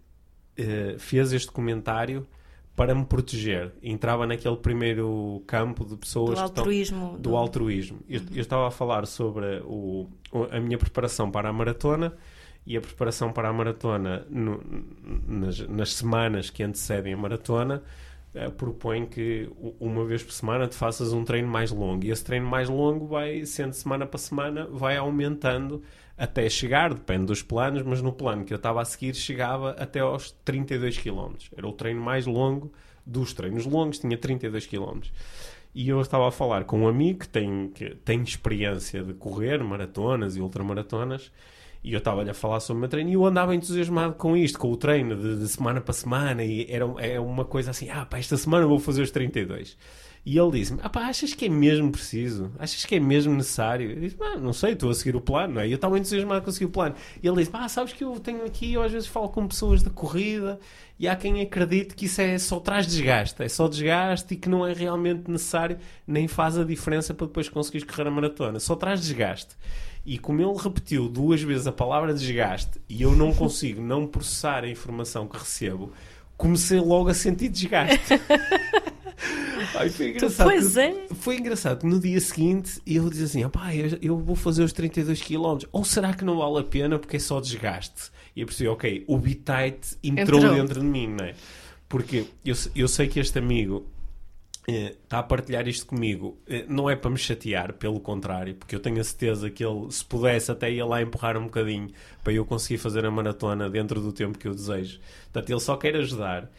eh, 0.56 0.96
fez 0.98 1.32
este 1.32 1.50
comentário 1.52 2.26
para 2.76 2.94
me 2.94 3.04
proteger. 3.04 3.72
Entrava 3.82 4.26
naquele 4.26 4.56
primeiro 4.56 5.42
campo 5.46 5.84
de 5.84 5.96
pessoas 5.96 6.30
do 6.30 6.34
que 6.36 6.42
estão, 6.44 6.62
altruísmo. 6.62 7.18
do 7.18 7.36
altruísmo. 7.36 7.98
Eu, 8.08 8.20
eu 8.34 8.40
estava 8.40 8.66
a 8.68 8.70
falar 8.70 9.06
sobre 9.06 9.60
o- 9.64 10.08
a 10.50 10.58
minha 10.60 10.76
preparação 10.78 11.30
para 11.30 11.48
a 11.48 11.52
maratona 11.52 12.12
e 12.66 12.76
a 12.76 12.80
preparação 12.80 13.32
para 13.32 13.48
a 13.48 13.52
maratona 13.52 14.26
no- 14.28 14.60
nas, 15.28 15.60
nas 15.68 15.92
semanas 15.94 16.50
que 16.50 16.62
antecedem 16.62 17.12
a 17.12 17.16
maratona 17.16 17.82
eh, 18.34 18.50
propõe 18.50 19.06
que 19.06 19.48
uma 19.78 20.04
vez 20.04 20.22
por 20.22 20.32
semana 20.32 20.66
tu 20.66 20.74
faças 20.74 21.12
um 21.12 21.24
treino 21.24 21.48
mais 21.48 21.70
longo 21.70 22.04
e 22.04 22.10
esse 22.10 22.24
treino 22.24 22.46
mais 22.46 22.68
longo 22.68 23.06
vai 23.06 23.46
sendo 23.46 23.72
semana 23.72 24.06
para 24.06 24.18
semana 24.18 24.66
vai 24.66 24.96
aumentando 24.96 25.82
até 26.16 26.48
chegar, 26.48 26.92
depende 26.92 27.26
dos 27.26 27.42
planos, 27.42 27.82
mas 27.82 28.02
no 28.02 28.12
plano 28.12 28.44
que 28.44 28.52
eu 28.52 28.56
estava 28.56 28.82
a 28.82 28.84
seguir 28.84 29.14
chegava 29.14 29.70
até 29.72 30.00
aos 30.00 30.32
32 30.44 30.98
km. 30.98 31.34
Era 31.56 31.66
o 31.66 31.72
treino 31.72 32.00
mais 32.00 32.26
longo 32.26 32.72
dos 33.06 33.32
treinos 33.32 33.66
longos, 33.66 33.98
tinha 33.98 34.16
32 34.16 34.66
km. 34.66 35.00
E 35.74 35.88
eu 35.88 36.00
estava 36.00 36.28
a 36.28 36.30
falar 36.30 36.64
com 36.64 36.80
um 36.80 36.88
amigo 36.88 37.20
que 37.20 37.28
tem, 37.28 37.68
que 37.68 37.96
tem 37.96 38.22
experiência 38.22 39.02
de 39.02 39.12
correr 39.14 39.62
maratonas 39.62 40.36
e 40.36 40.40
ultramaratonas 40.40 41.32
e 41.84 41.92
eu 41.92 41.98
estava-lhe 41.98 42.30
a 42.30 42.34
falar 42.34 42.60
sobre 42.60 42.78
o 42.78 42.80
meu 42.80 42.88
treino 42.88 43.10
e 43.10 43.12
eu 43.12 43.26
andava 43.26 43.54
entusiasmado 43.54 44.14
com 44.14 44.34
isto, 44.34 44.58
com 44.58 44.72
o 44.72 44.76
treino 44.76 45.14
de, 45.14 45.38
de 45.38 45.48
semana 45.48 45.82
para 45.82 45.92
semana 45.92 46.42
e 46.42 46.66
era 46.70 46.86
é 46.98 47.20
uma 47.20 47.44
coisa 47.44 47.70
assim, 47.70 47.90
ah 47.90 48.06
pá, 48.06 48.18
esta 48.18 48.38
semana 48.38 48.66
vou 48.66 48.78
fazer 48.78 49.02
os 49.02 49.10
32. 49.10 49.76
E 50.26 50.38
ele 50.38 50.52
disse-me: 50.52 50.80
ah, 50.82 50.88
pá, 50.88 51.02
achas 51.02 51.34
que 51.34 51.44
é 51.44 51.48
mesmo 51.50 51.92
preciso? 51.92 52.50
Achas 52.58 52.86
que 52.86 52.94
é 52.94 53.00
mesmo 53.00 53.34
necessário? 53.34 53.90
Eu 53.90 54.00
disse: 54.00 54.16
ah, 54.22 54.38
não 54.38 54.54
sei, 54.54 54.72
estou 54.72 54.88
a 54.88 54.94
seguir 54.94 55.14
o 55.14 55.20
plano, 55.20 55.54
não 55.54 55.60
é? 55.60 55.68
Eu 55.68 55.74
estava 55.74 55.98
entusiasmado 55.98 56.42
com 56.42 56.50
seguir 56.50 56.64
o 56.64 56.70
plano. 56.70 56.94
E 57.22 57.28
ele 57.28 57.36
disse: 57.36 57.50
ah, 57.52 57.68
sabes 57.68 57.92
que 57.92 58.02
eu 58.02 58.18
tenho 58.18 58.42
aqui, 58.46 58.72
eu 58.72 58.82
às 58.82 58.90
vezes 58.90 59.06
falo 59.06 59.28
com 59.28 59.46
pessoas 59.46 59.82
de 59.82 59.90
corrida 59.90 60.58
e 60.98 61.06
há 61.06 61.14
quem 61.14 61.42
acredite 61.42 61.94
que 61.94 62.06
isso 62.06 62.22
é 62.22 62.38
só 62.38 62.58
traz 62.58 62.86
desgaste, 62.86 63.42
é 63.42 63.48
só 63.48 63.68
desgaste 63.68 64.32
e 64.32 64.36
que 64.38 64.48
não 64.48 64.66
é 64.66 64.72
realmente 64.72 65.30
necessário, 65.30 65.76
nem 66.06 66.26
faz 66.26 66.56
a 66.56 66.64
diferença 66.64 67.12
para 67.12 67.26
depois 67.26 67.48
conseguires 67.50 67.86
correr 67.86 68.08
a 68.08 68.10
maratona, 68.10 68.58
só 68.58 68.74
traz 68.74 69.02
desgaste. 69.02 69.54
E 70.04 70.18
como 70.18 70.40
ele 70.40 70.56
repetiu 70.58 71.08
duas 71.08 71.40
vezes 71.42 71.66
a 71.66 71.72
palavra 71.72 72.12
desgaste 72.12 72.80
e 72.88 73.02
eu 73.02 73.16
não 73.16 73.32
consigo 73.32 73.80
não 73.80 74.06
processar 74.06 74.64
a 74.64 74.68
informação 74.68 75.26
que 75.26 75.36
recebo, 75.36 75.92
comecei 76.36 76.78
logo 76.78 77.08
a 77.08 77.14
sentir 77.14 77.48
desgaste. 77.48 78.14
Ai, 79.74 79.88
foi 79.88 80.10
engraçado. 80.10 80.46
Pois 80.46 80.76
é. 80.76 81.06
Foi 81.20 81.36
engraçado 81.36 81.80
que 81.80 81.86
no 81.86 81.98
dia 81.98 82.20
seguinte 82.20 82.80
eu 82.86 83.08
disse 83.08 83.24
assim: 83.24 83.42
eu, 83.42 83.50
eu 84.02 84.18
vou 84.18 84.36
fazer 84.36 84.62
os 84.62 84.72
32 84.72 85.22
km. 85.22 85.58
Ou 85.72 85.84
será 85.84 86.12
que 86.12 86.24
não 86.24 86.38
vale 86.38 86.58
a 86.60 86.64
pena 86.64 86.98
porque 86.98 87.16
é 87.16 87.20
só 87.20 87.40
desgaste? 87.40 88.10
E 88.36 88.40
eu 88.40 88.46
percebi: 88.46 88.68
ok, 88.68 89.04
o 89.06 89.18
bitite 89.18 89.96
entrou, 90.02 90.40
entrou, 90.40 90.54
dentro 90.54 90.80
de 90.80 90.86
mim, 90.86 91.08
não 91.08 91.24
é? 91.24 91.34
Porque 91.88 92.26
eu, 92.44 92.54
eu 92.74 92.88
sei 92.88 93.08
que 93.08 93.20
este 93.20 93.38
amigo 93.38 93.86
está 94.66 95.18
eh, 95.18 95.20
a 95.20 95.22
partilhar 95.22 95.68
isto 95.68 95.86
comigo, 95.86 96.38
eh, 96.46 96.64
não 96.68 96.88
é 96.88 96.96
para 96.96 97.10
me 97.10 97.18
chatear, 97.18 97.74
pelo 97.74 98.00
contrário, 98.00 98.54
porque 98.54 98.74
eu 98.74 98.80
tenho 98.80 99.00
a 99.00 99.04
certeza 99.04 99.50
que 99.50 99.64
ele, 99.64 99.90
se 99.90 100.04
pudesse, 100.04 100.50
até 100.50 100.70
ia 100.70 100.86
lá 100.86 101.02
empurrar 101.02 101.36
um 101.36 101.44
bocadinho 101.44 101.90
para 102.22 102.32
eu 102.32 102.44
conseguir 102.44 102.78
fazer 102.78 103.04
a 103.04 103.10
maratona 103.10 103.68
dentro 103.68 104.00
do 104.00 104.12
tempo 104.12 104.38
que 104.38 104.48
eu 104.48 104.54
desejo. 104.54 105.00
Portanto, 105.24 105.50
ele 105.50 105.60
só 105.60 105.76
quer 105.76 105.96
ajudar. 105.96 106.50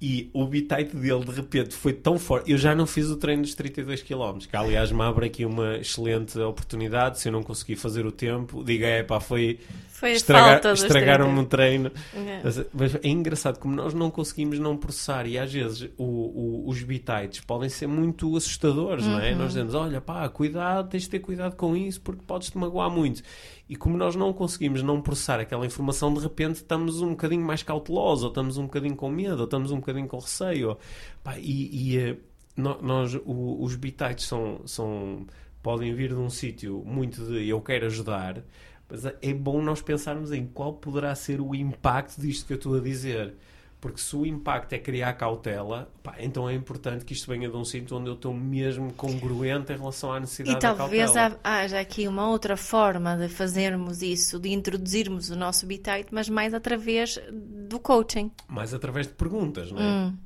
E 0.00 0.30
o 0.32 0.46
bitite 0.46 0.96
dele 0.96 1.24
de 1.24 1.32
repente 1.32 1.74
foi 1.74 1.92
tão 1.92 2.18
forte. 2.18 2.50
Eu 2.50 2.56
já 2.56 2.74
não 2.74 2.86
fiz 2.86 3.10
o 3.10 3.16
treino 3.16 3.42
dos 3.42 3.54
32 3.54 4.02
km, 4.02 4.38
que 4.48 4.56
aliás 4.56 4.90
me 4.90 5.02
abre 5.02 5.26
aqui 5.26 5.44
uma 5.44 5.76
excelente 5.76 6.38
oportunidade. 6.38 7.20
Se 7.20 7.28
eu 7.28 7.32
não 7.32 7.42
conseguir 7.42 7.76
fazer 7.76 8.06
o 8.06 8.12
tempo, 8.12 8.64
diga 8.64 8.86
é 8.86 9.02
pá, 9.02 9.20
foi 9.20 9.58
foi 10.00 10.12
Estragar, 10.12 10.72
estragaram-me 10.72 11.40
o 11.40 11.44
treino. 11.44 11.92
É. 12.14 12.40
Mas 12.72 12.94
é 12.94 13.08
engraçado 13.08 13.58
como 13.58 13.76
nós 13.76 13.92
não 13.92 14.10
conseguimos 14.10 14.58
não 14.58 14.74
processar 14.74 15.26
e 15.26 15.38
às 15.38 15.52
vezes 15.52 15.90
o, 15.98 16.04
o, 16.04 16.68
os 16.68 16.82
bitites 16.82 17.40
podem 17.40 17.68
ser 17.68 17.86
muito 17.86 18.34
assustadores, 18.34 19.04
uhum. 19.04 19.12
não 19.12 19.20
é? 19.20 19.32
Nós 19.32 19.40
uhum. 19.40 19.46
dizemos, 19.48 19.74
olha 19.74 20.00
pá, 20.00 20.26
cuidado, 20.30 20.88
tens 20.88 21.02
de 21.02 21.10
ter 21.10 21.18
cuidado 21.18 21.54
com 21.54 21.76
isso 21.76 22.00
porque 22.00 22.22
podes-te 22.26 22.56
magoar 22.56 22.88
muito. 22.88 23.22
E 23.70 23.76
como 23.76 23.96
nós 23.96 24.16
não 24.16 24.32
conseguimos 24.32 24.82
não 24.82 25.00
processar 25.00 25.38
aquela 25.38 25.64
informação, 25.64 26.12
de 26.12 26.18
repente 26.18 26.56
estamos 26.56 27.00
um 27.02 27.10
bocadinho 27.10 27.46
mais 27.46 27.62
cautelosos, 27.62 28.24
ou 28.24 28.30
estamos 28.30 28.58
um 28.58 28.64
bocadinho 28.64 28.96
com 28.96 29.08
medo, 29.08 29.38
ou 29.38 29.44
estamos 29.44 29.70
um 29.70 29.76
bocadinho 29.76 30.08
com 30.08 30.18
receio. 30.18 30.76
Pá, 31.22 31.38
e, 31.38 31.92
e 31.92 31.96
eh, 31.96 32.16
nós, 32.56 33.16
os 33.24 33.76
bitites 33.76 34.26
são, 34.26 34.60
são, 34.66 35.24
podem 35.62 35.94
vir 35.94 36.08
de 36.08 36.16
um 36.16 36.28
sítio 36.28 36.82
muito 36.84 37.24
de 37.24 37.48
eu 37.48 37.60
quero 37.60 37.86
ajudar, 37.86 38.42
mas 38.88 39.04
é 39.06 39.32
bom 39.32 39.62
nós 39.62 39.80
pensarmos 39.80 40.32
em 40.32 40.48
qual 40.48 40.72
poderá 40.72 41.14
ser 41.14 41.40
o 41.40 41.54
impacto 41.54 42.20
disto 42.20 42.48
que 42.48 42.54
eu 42.54 42.56
estou 42.56 42.74
a 42.74 42.80
dizer. 42.80 43.36
Porque 43.80 43.98
se 43.98 44.14
o 44.14 44.26
impacto 44.26 44.74
é 44.74 44.78
criar 44.78 45.14
cautela, 45.14 45.90
pá, 46.02 46.16
então 46.18 46.48
é 46.48 46.54
importante 46.54 47.04
que 47.04 47.14
isto 47.14 47.26
venha 47.30 47.48
de 47.48 47.56
um 47.56 47.64
sítio 47.64 47.96
onde 47.96 48.10
eu 48.10 48.14
estou 48.14 48.34
mesmo 48.34 48.92
congruente 48.92 49.72
em 49.72 49.76
relação 49.76 50.12
à 50.12 50.20
necessidade 50.20 50.58
e 50.58 50.60
da 50.60 50.74
cautela. 50.74 51.02
E 51.02 51.06
talvez 51.06 51.38
haja 51.42 51.80
aqui 51.80 52.06
uma 52.06 52.28
outra 52.28 52.58
forma 52.58 53.16
de 53.16 53.28
fazermos 53.28 54.02
isso, 54.02 54.38
de 54.38 54.50
introduzirmos 54.50 55.30
o 55.30 55.36
nosso 55.36 55.66
bitite, 55.66 56.08
mas 56.10 56.28
mais 56.28 56.52
através 56.52 57.18
do 57.32 57.80
coaching. 57.80 58.30
Mais 58.46 58.74
através 58.74 59.06
de 59.06 59.14
perguntas, 59.14 59.72
não 59.72 59.80
é? 59.80 59.84
Hum. 59.84 60.16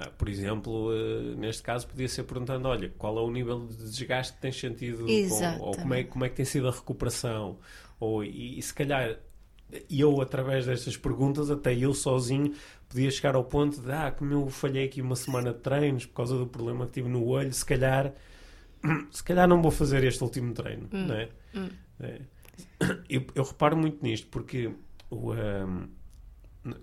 Ah, 0.00 0.10
por 0.16 0.28
exemplo, 0.28 0.90
uh, 0.90 1.36
neste 1.36 1.60
caso 1.60 1.88
podia 1.88 2.08
ser 2.08 2.22
perguntando, 2.22 2.68
olha, 2.68 2.88
qual 2.96 3.18
é 3.18 3.20
o 3.20 3.30
nível 3.32 3.66
de 3.66 3.76
desgaste 3.90 4.32
que 4.34 4.40
tens 4.40 4.58
sentido 4.58 5.04
com, 5.04 5.58
ou 5.60 5.76
como 5.76 5.92
é, 5.92 6.04
como 6.04 6.24
é 6.24 6.28
que 6.28 6.36
tem 6.36 6.44
sido 6.44 6.68
a 6.68 6.70
recuperação 6.70 7.58
ou, 7.98 8.22
e, 8.22 8.58
e 8.58 8.62
se 8.62 8.72
calhar 8.72 9.18
eu, 9.90 10.20
através 10.20 10.66
destas 10.66 10.96
perguntas, 10.96 11.50
até 11.50 11.74
eu 11.74 11.92
sozinho, 11.92 12.54
podia 12.88 13.10
chegar 13.10 13.34
ao 13.34 13.44
ponto 13.44 13.80
de, 13.80 13.92
ah, 13.92 14.10
como 14.10 14.32
eu 14.32 14.48
falhei 14.48 14.86
aqui 14.86 15.02
uma 15.02 15.16
semana 15.16 15.52
de 15.52 15.60
treinos 15.60 16.06
por 16.06 16.14
causa 16.14 16.36
do 16.36 16.46
problema 16.46 16.86
que 16.86 16.92
tive 16.92 17.08
no 17.08 17.24
olho, 17.26 17.52
se 17.52 17.64
calhar, 17.64 18.12
se 19.10 19.22
calhar 19.22 19.46
não 19.46 19.60
vou 19.60 19.70
fazer 19.70 20.02
este 20.04 20.22
último 20.22 20.52
treino, 20.54 20.88
hum, 20.92 21.06
não 21.06 21.14
é? 21.14 21.28
Hum. 21.54 21.68
é. 22.00 22.20
Eu, 23.08 23.24
eu, 23.34 23.44
reparo 23.44 23.76
muito 23.76 24.02
nisto, 24.02 24.26
porque 24.28 24.70
o, 25.10 25.32
um, 25.32 25.88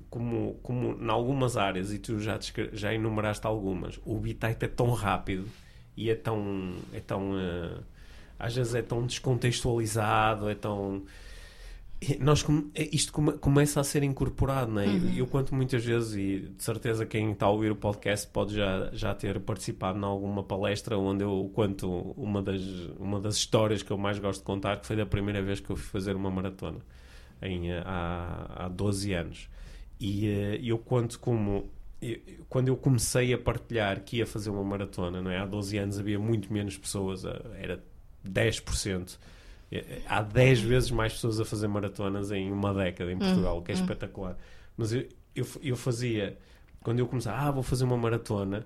como, 0.09 0.55
como 0.63 0.97
em 1.01 1.09
algumas 1.09 1.57
áreas, 1.57 1.93
e 1.93 1.99
tu 1.99 2.19
já, 2.19 2.39
já 2.71 2.93
enumeraste 2.93 3.45
algumas, 3.45 3.99
o 4.05 4.17
bitite 4.17 4.65
é 4.65 4.67
tão 4.67 4.91
rápido 4.91 5.45
e 5.95 6.09
é 6.09 6.15
tão, 6.15 6.75
é 6.93 6.99
tão 6.99 7.33
uh, 7.33 7.83
às 8.37 8.55
vezes 8.55 8.75
é 8.75 8.81
tão 8.81 9.05
descontextualizado, 9.05 10.49
é 10.49 10.55
tão. 10.55 11.03
Nós, 12.19 12.45
é, 12.73 12.89
isto 12.95 13.11
come, 13.11 13.33
começa 13.33 13.79
a 13.79 13.83
ser 13.83 14.03
incorporado, 14.03 14.71
não 14.71 14.81
é? 14.81 14.87
Uhum. 14.87 15.13
Eu 15.15 15.27
conto 15.27 15.53
muitas 15.55 15.83
vezes, 15.83 16.15
e 16.15 16.49
de 16.49 16.63
certeza 16.63 17.05
quem 17.05 17.31
está 17.31 17.45
a 17.45 17.49
ouvir 17.49 17.71
o 17.71 17.75
podcast 17.75 18.27
pode 18.27 18.55
já, 18.55 18.89
já 18.93 19.13
ter 19.13 19.39
participado 19.39 19.97
em 19.97 20.03
alguma 20.03 20.43
palestra 20.43 20.97
onde 20.97 21.23
eu 21.23 21.51
conto 21.53 21.89
uma 22.17 22.41
das, 22.41 22.61
uma 22.99 23.19
das 23.19 23.35
histórias 23.35 23.81
que 23.81 23.91
eu 23.91 23.97
mais 23.97 24.19
gosto 24.19 24.39
de 24.39 24.45
contar, 24.45 24.79
que 24.79 24.85
foi 24.85 24.95
da 24.95 25.05
primeira 25.05 25.41
vez 25.41 25.59
que 25.59 25.69
eu 25.69 25.75
fui 25.75 25.85
fazer 25.85 26.15
uma 26.15 26.29
maratona, 26.29 26.79
em, 27.41 27.71
há, 27.71 28.65
há 28.65 28.67
12 28.67 29.13
anos. 29.13 29.49
E 29.99 30.27
uh, 30.27 30.65
eu 30.65 30.77
conto 30.77 31.19
como 31.19 31.69
quando 32.49 32.67
eu 32.67 32.77
comecei 32.77 33.33
a 33.33 33.37
partilhar 33.37 34.01
que 34.01 34.17
ia 34.17 34.27
fazer 34.27 34.49
uma 34.49 34.63
maratona, 34.63 35.21
não 35.21 35.31
é? 35.31 35.39
há 35.39 35.45
12 35.45 35.77
anos 35.77 35.99
havia 35.99 36.19
muito 36.19 36.51
menos 36.51 36.77
pessoas, 36.77 37.25
eh, 37.25 37.41
era 37.57 37.83
10%. 38.27 39.17
Há 40.07 40.21
10 40.21 40.61
vezes 40.61 40.91
mais 40.91 41.13
pessoas 41.13 41.39
a 41.39 41.45
fazer 41.45 41.67
maratonas 41.67 42.31
em 42.31 42.51
uma 42.51 42.73
década 42.73 43.11
em 43.11 43.17
Portugal, 43.17 43.57
o 43.57 43.61
que 43.61 43.71
é 43.71 43.75
hum. 43.75 43.79
espetacular. 43.79 44.37
Mas 44.77 44.93
eu, 44.93 45.07
eu, 45.35 45.47
eu, 45.61 45.75
fazia, 45.75 46.37
quando 46.81 46.99
eu 46.99 47.07
comecei, 47.07 47.31
ah, 47.31 47.51
vou 47.51 47.63
fazer 47.63 47.83
uma 47.83 47.97
maratona, 47.97 48.65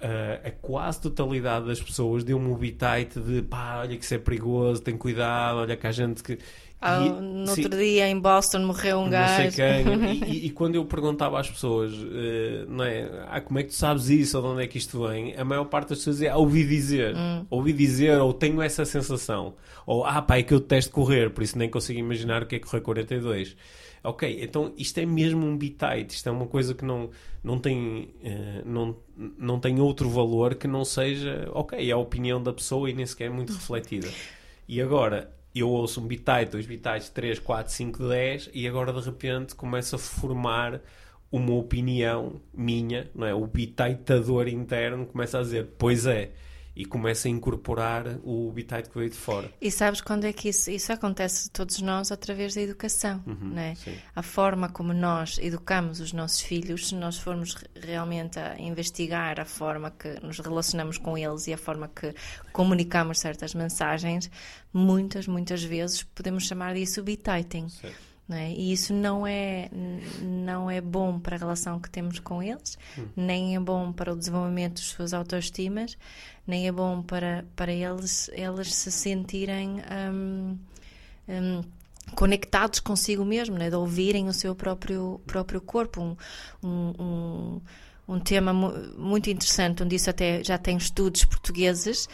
a, 0.00 0.48
a 0.48 0.50
quase 0.50 1.00
totalidade 1.00 1.66
das 1.66 1.80
pessoas 1.80 2.24
deu-me 2.24 2.50
o 2.50 2.56
bitite 2.56 3.20
de 3.20 3.42
pá, 3.42 3.80
olha 3.80 3.96
que 3.96 4.04
isso 4.04 4.14
é 4.14 4.18
perigoso, 4.18 4.82
tem 4.82 4.96
cuidado, 4.96 5.58
olha 5.58 5.76
que 5.76 5.86
há 5.86 5.92
gente 5.92 6.22
que. 6.22 6.38
Ah, 6.80 7.04
e, 7.04 7.08
no 7.10 7.46
sim, 7.48 7.62
outro 7.62 7.78
dia 7.78 8.08
em 8.08 8.18
Boston 8.18 8.60
morreu 8.60 8.98
um 8.98 9.10
gajo. 9.10 9.60
E, 9.60 10.24
e, 10.30 10.46
e, 10.46 10.50
quando 10.50 10.76
eu 10.76 10.84
perguntava 10.84 11.40
às 11.40 11.50
pessoas, 11.50 11.92
uh, 11.92 12.66
não 12.68 12.84
é, 12.84 13.26
ah, 13.28 13.40
como 13.40 13.58
é 13.58 13.64
que 13.64 13.70
tu 13.70 13.74
sabes 13.74 14.08
isso, 14.08 14.36
ou 14.36 14.44
de 14.44 14.48
onde 14.50 14.62
é 14.62 14.66
que 14.68 14.78
isto 14.78 15.06
vem, 15.08 15.34
a 15.36 15.44
maior 15.44 15.64
parte 15.64 15.88
das 15.88 15.98
pessoas 15.98 16.16
dizia, 16.16 16.32
ah, 16.32 16.36
ouvi 16.36 16.64
dizer, 16.64 17.16
hum. 17.16 17.44
ouvi 17.50 17.72
dizer, 17.72 18.20
ou 18.20 18.32
tenho 18.32 18.62
essa 18.62 18.84
sensação, 18.84 19.54
ou 19.84 20.04
ah, 20.04 20.22
pá, 20.22 20.38
é 20.38 20.42
que 20.44 20.54
eu 20.54 20.60
detesto 20.60 20.92
correr, 20.92 21.30
por 21.30 21.42
isso 21.42 21.58
nem 21.58 21.68
consigo 21.68 21.98
imaginar 21.98 22.44
o 22.44 22.46
que 22.46 22.56
é 22.56 22.58
correr 22.60 22.80
42. 22.80 23.56
Ok, 24.04 24.38
então 24.40 24.72
isto 24.76 24.98
é 24.98 25.04
mesmo 25.04 25.44
um 25.44 25.58
bitite, 25.58 26.14
isto 26.14 26.28
é 26.28 26.32
uma 26.32 26.46
coisa 26.46 26.72
que 26.72 26.84
não, 26.84 27.10
não, 27.42 27.58
tem, 27.58 28.14
uh, 28.22 28.62
não, 28.64 28.96
não 29.36 29.58
tem 29.58 29.80
outro 29.80 30.08
valor 30.08 30.54
que 30.54 30.68
não 30.68 30.84
seja, 30.84 31.48
ok, 31.52 31.90
é 31.90 31.92
a 31.92 31.96
opinião 31.96 32.40
da 32.40 32.52
pessoa 32.52 32.88
e 32.88 32.94
nem 32.94 33.04
sequer 33.04 33.24
é 33.24 33.30
muito 33.30 33.52
refletida. 33.52 34.08
E 34.68 34.80
agora, 34.80 35.32
eu 35.54 35.68
ouço 35.68 36.00
um 36.00 36.06
bitite, 36.06 36.52
dois 36.52 36.66
bitites, 36.66 37.08
três, 37.08 37.38
quatro, 37.38 37.72
cinco, 37.72 38.06
dez, 38.08 38.50
e 38.52 38.66
agora 38.68 38.92
de 38.92 39.00
repente 39.00 39.54
começa 39.54 39.96
a 39.96 39.98
formar 39.98 40.80
uma 41.30 41.52
opinião 41.54 42.40
minha, 42.54 43.10
não 43.14 43.26
é? 43.26 43.34
O 43.34 43.46
bititador 43.46 44.48
interno 44.48 45.06
começa 45.06 45.38
a 45.38 45.42
dizer, 45.42 45.68
pois 45.78 46.06
é, 46.06 46.30
e 46.78 46.84
começa 46.84 47.26
a 47.26 47.30
incorporar 47.30 48.20
o 48.22 48.52
bitite 48.52 48.88
que 48.88 48.96
veio 48.96 49.10
de 49.10 49.16
fora. 49.16 49.52
E 49.60 49.68
sabes 49.68 50.00
quando 50.00 50.26
é 50.26 50.32
que 50.32 50.48
isso, 50.48 50.70
isso 50.70 50.92
acontece 50.92 51.50
todos 51.50 51.80
nós? 51.80 52.12
Através 52.12 52.54
da 52.54 52.60
educação, 52.60 53.20
uhum, 53.26 53.48
né? 53.48 53.74
A 54.14 54.22
forma 54.22 54.68
como 54.68 54.94
nós 54.94 55.38
educamos 55.42 55.98
os 55.98 56.12
nossos 56.12 56.40
filhos, 56.40 56.90
se 56.90 56.94
nós 56.94 57.18
formos 57.18 57.56
realmente 57.74 58.38
a 58.38 58.56
investigar 58.60 59.40
a 59.40 59.44
forma 59.44 59.90
que 59.90 60.24
nos 60.24 60.38
relacionamos 60.38 60.98
com 60.98 61.18
eles 61.18 61.48
e 61.48 61.52
a 61.52 61.58
forma 61.58 61.88
que 61.88 62.14
comunicamos 62.52 63.18
certas 63.18 63.54
mensagens, 63.54 64.30
muitas, 64.72 65.26
muitas 65.26 65.64
vezes 65.64 66.04
podemos 66.04 66.46
chamar 66.46 66.74
disso 66.74 67.02
bititing. 67.02 67.68
Certo. 67.70 68.07
É? 68.30 68.52
E 68.52 68.72
isso 68.72 68.92
não 68.92 69.26
é, 69.26 69.70
não 70.20 70.70
é 70.70 70.82
bom 70.82 71.18
para 71.18 71.36
a 71.36 71.38
relação 71.38 71.80
que 71.80 71.88
temos 71.88 72.18
com 72.18 72.42
eles, 72.42 72.76
hum. 72.98 73.06
nem 73.16 73.56
é 73.56 73.60
bom 73.60 73.90
para 73.90 74.12
o 74.12 74.16
desenvolvimento 74.16 74.74
das 74.74 74.84
suas 74.84 75.14
autoestimas, 75.14 75.96
nem 76.46 76.68
é 76.68 76.72
bom 76.72 77.02
para, 77.02 77.46
para 77.56 77.72
eles, 77.72 78.28
eles 78.34 78.74
se 78.74 78.92
sentirem 78.92 79.76
um, 80.12 80.58
um, 81.26 81.64
conectados 82.14 82.80
consigo 82.80 83.24
mesmo, 83.24 83.56
né? 83.56 83.70
de 83.70 83.76
ouvirem 83.76 84.28
o 84.28 84.32
seu 84.34 84.54
próprio, 84.54 85.22
próprio 85.26 85.62
corpo. 85.62 86.14
Um, 86.62 86.92
um, 86.98 87.60
um 88.08 88.20
tema 88.20 88.52
muito 88.52 89.28
interessante, 89.30 89.82
onde 89.82 89.96
isso 89.96 90.08
até 90.08 90.42
já 90.42 90.56
tem 90.56 90.76
estudos 90.76 91.24
portugueses, 91.24 92.08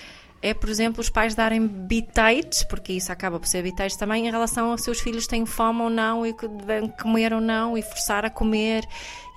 é, 0.44 0.52
por 0.52 0.68
exemplo, 0.68 1.00
os 1.00 1.08
pais 1.08 1.34
darem 1.34 1.66
bitites, 1.66 2.64
porque 2.64 2.92
isso 2.92 3.10
acaba 3.10 3.40
por 3.40 3.48
ser 3.48 3.62
bitites 3.62 3.96
também, 3.96 4.28
em 4.28 4.30
relação 4.30 4.70
aos 4.70 4.82
seus 4.82 5.00
filhos 5.00 5.26
têm 5.26 5.46
fome 5.46 5.80
ou 5.80 5.88
não, 5.88 6.26
e 6.26 6.34
que 6.34 6.46
devem 6.46 6.90
comer 6.90 7.32
ou 7.32 7.40
não, 7.40 7.78
e 7.78 7.82
forçar 7.82 8.26
a 8.26 8.30
comer, 8.30 8.84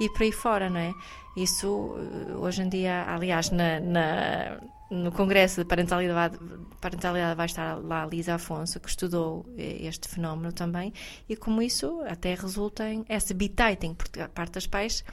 e 0.01 0.09
por 0.09 0.23
aí 0.23 0.33
fora, 0.33 0.69
não 0.69 0.81
é? 0.81 0.93
Isso, 1.37 1.95
eh, 1.97 2.33
hoje 2.33 2.61
em 2.61 2.67
dia, 2.67 3.05
aliás, 3.07 3.51
na, 3.51 3.79
na 3.79 4.57
no 4.89 5.11
Congresso 5.11 5.61
de 5.61 5.65
Parentalidade, 5.65 6.37
Parentalidade 6.81 7.35
vai 7.35 7.45
estar 7.45 7.75
lá 7.75 8.03
a 8.03 8.05
Lisa 8.05 8.35
Afonso, 8.35 8.77
que 8.79 8.89
estudou 8.89 9.45
eh, 9.57 9.87
este 9.87 10.09
fenómeno 10.09 10.51
também, 10.51 10.93
e 11.29 11.37
como 11.37 11.61
isso 11.61 12.01
até 12.05 12.35
resulta 12.35 12.89
em 12.89 13.05
bititing, 13.33 13.93
porque 13.93 14.19
a 14.19 14.27
parte 14.27 14.53
dos 14.53 14.67
pais, 14.67 15.05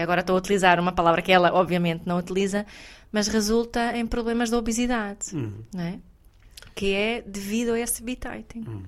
agora 0.00 0.20
estou 0.20 0.36
a 0.36 0.38
utilizar 0.38 0.80
uma 0.80 0.92
palavra 0.92 1.20
que 1.20 1.32
ela 1.32 1.52
obviamente 1.52 2.02
não 2.06 2.18
utiliza, 2.18 2.64
mas 3.10 3.28
resulta 3.28 3.96
em 3.96 4.06
problemas 4.06 4.48
de 4.48 4.56
obesidade, 4.56 5.34
uhum. 5.34 5.64
não 5.74 5.82
é? 5.82 5.98
que 6.74 6.92
é 6.92 7.22
devido 7.22 7.72
a 7.72 7.80
esse 7.80 8.02
bititing. 8.02 8.64
Uhum. 8.66 8.82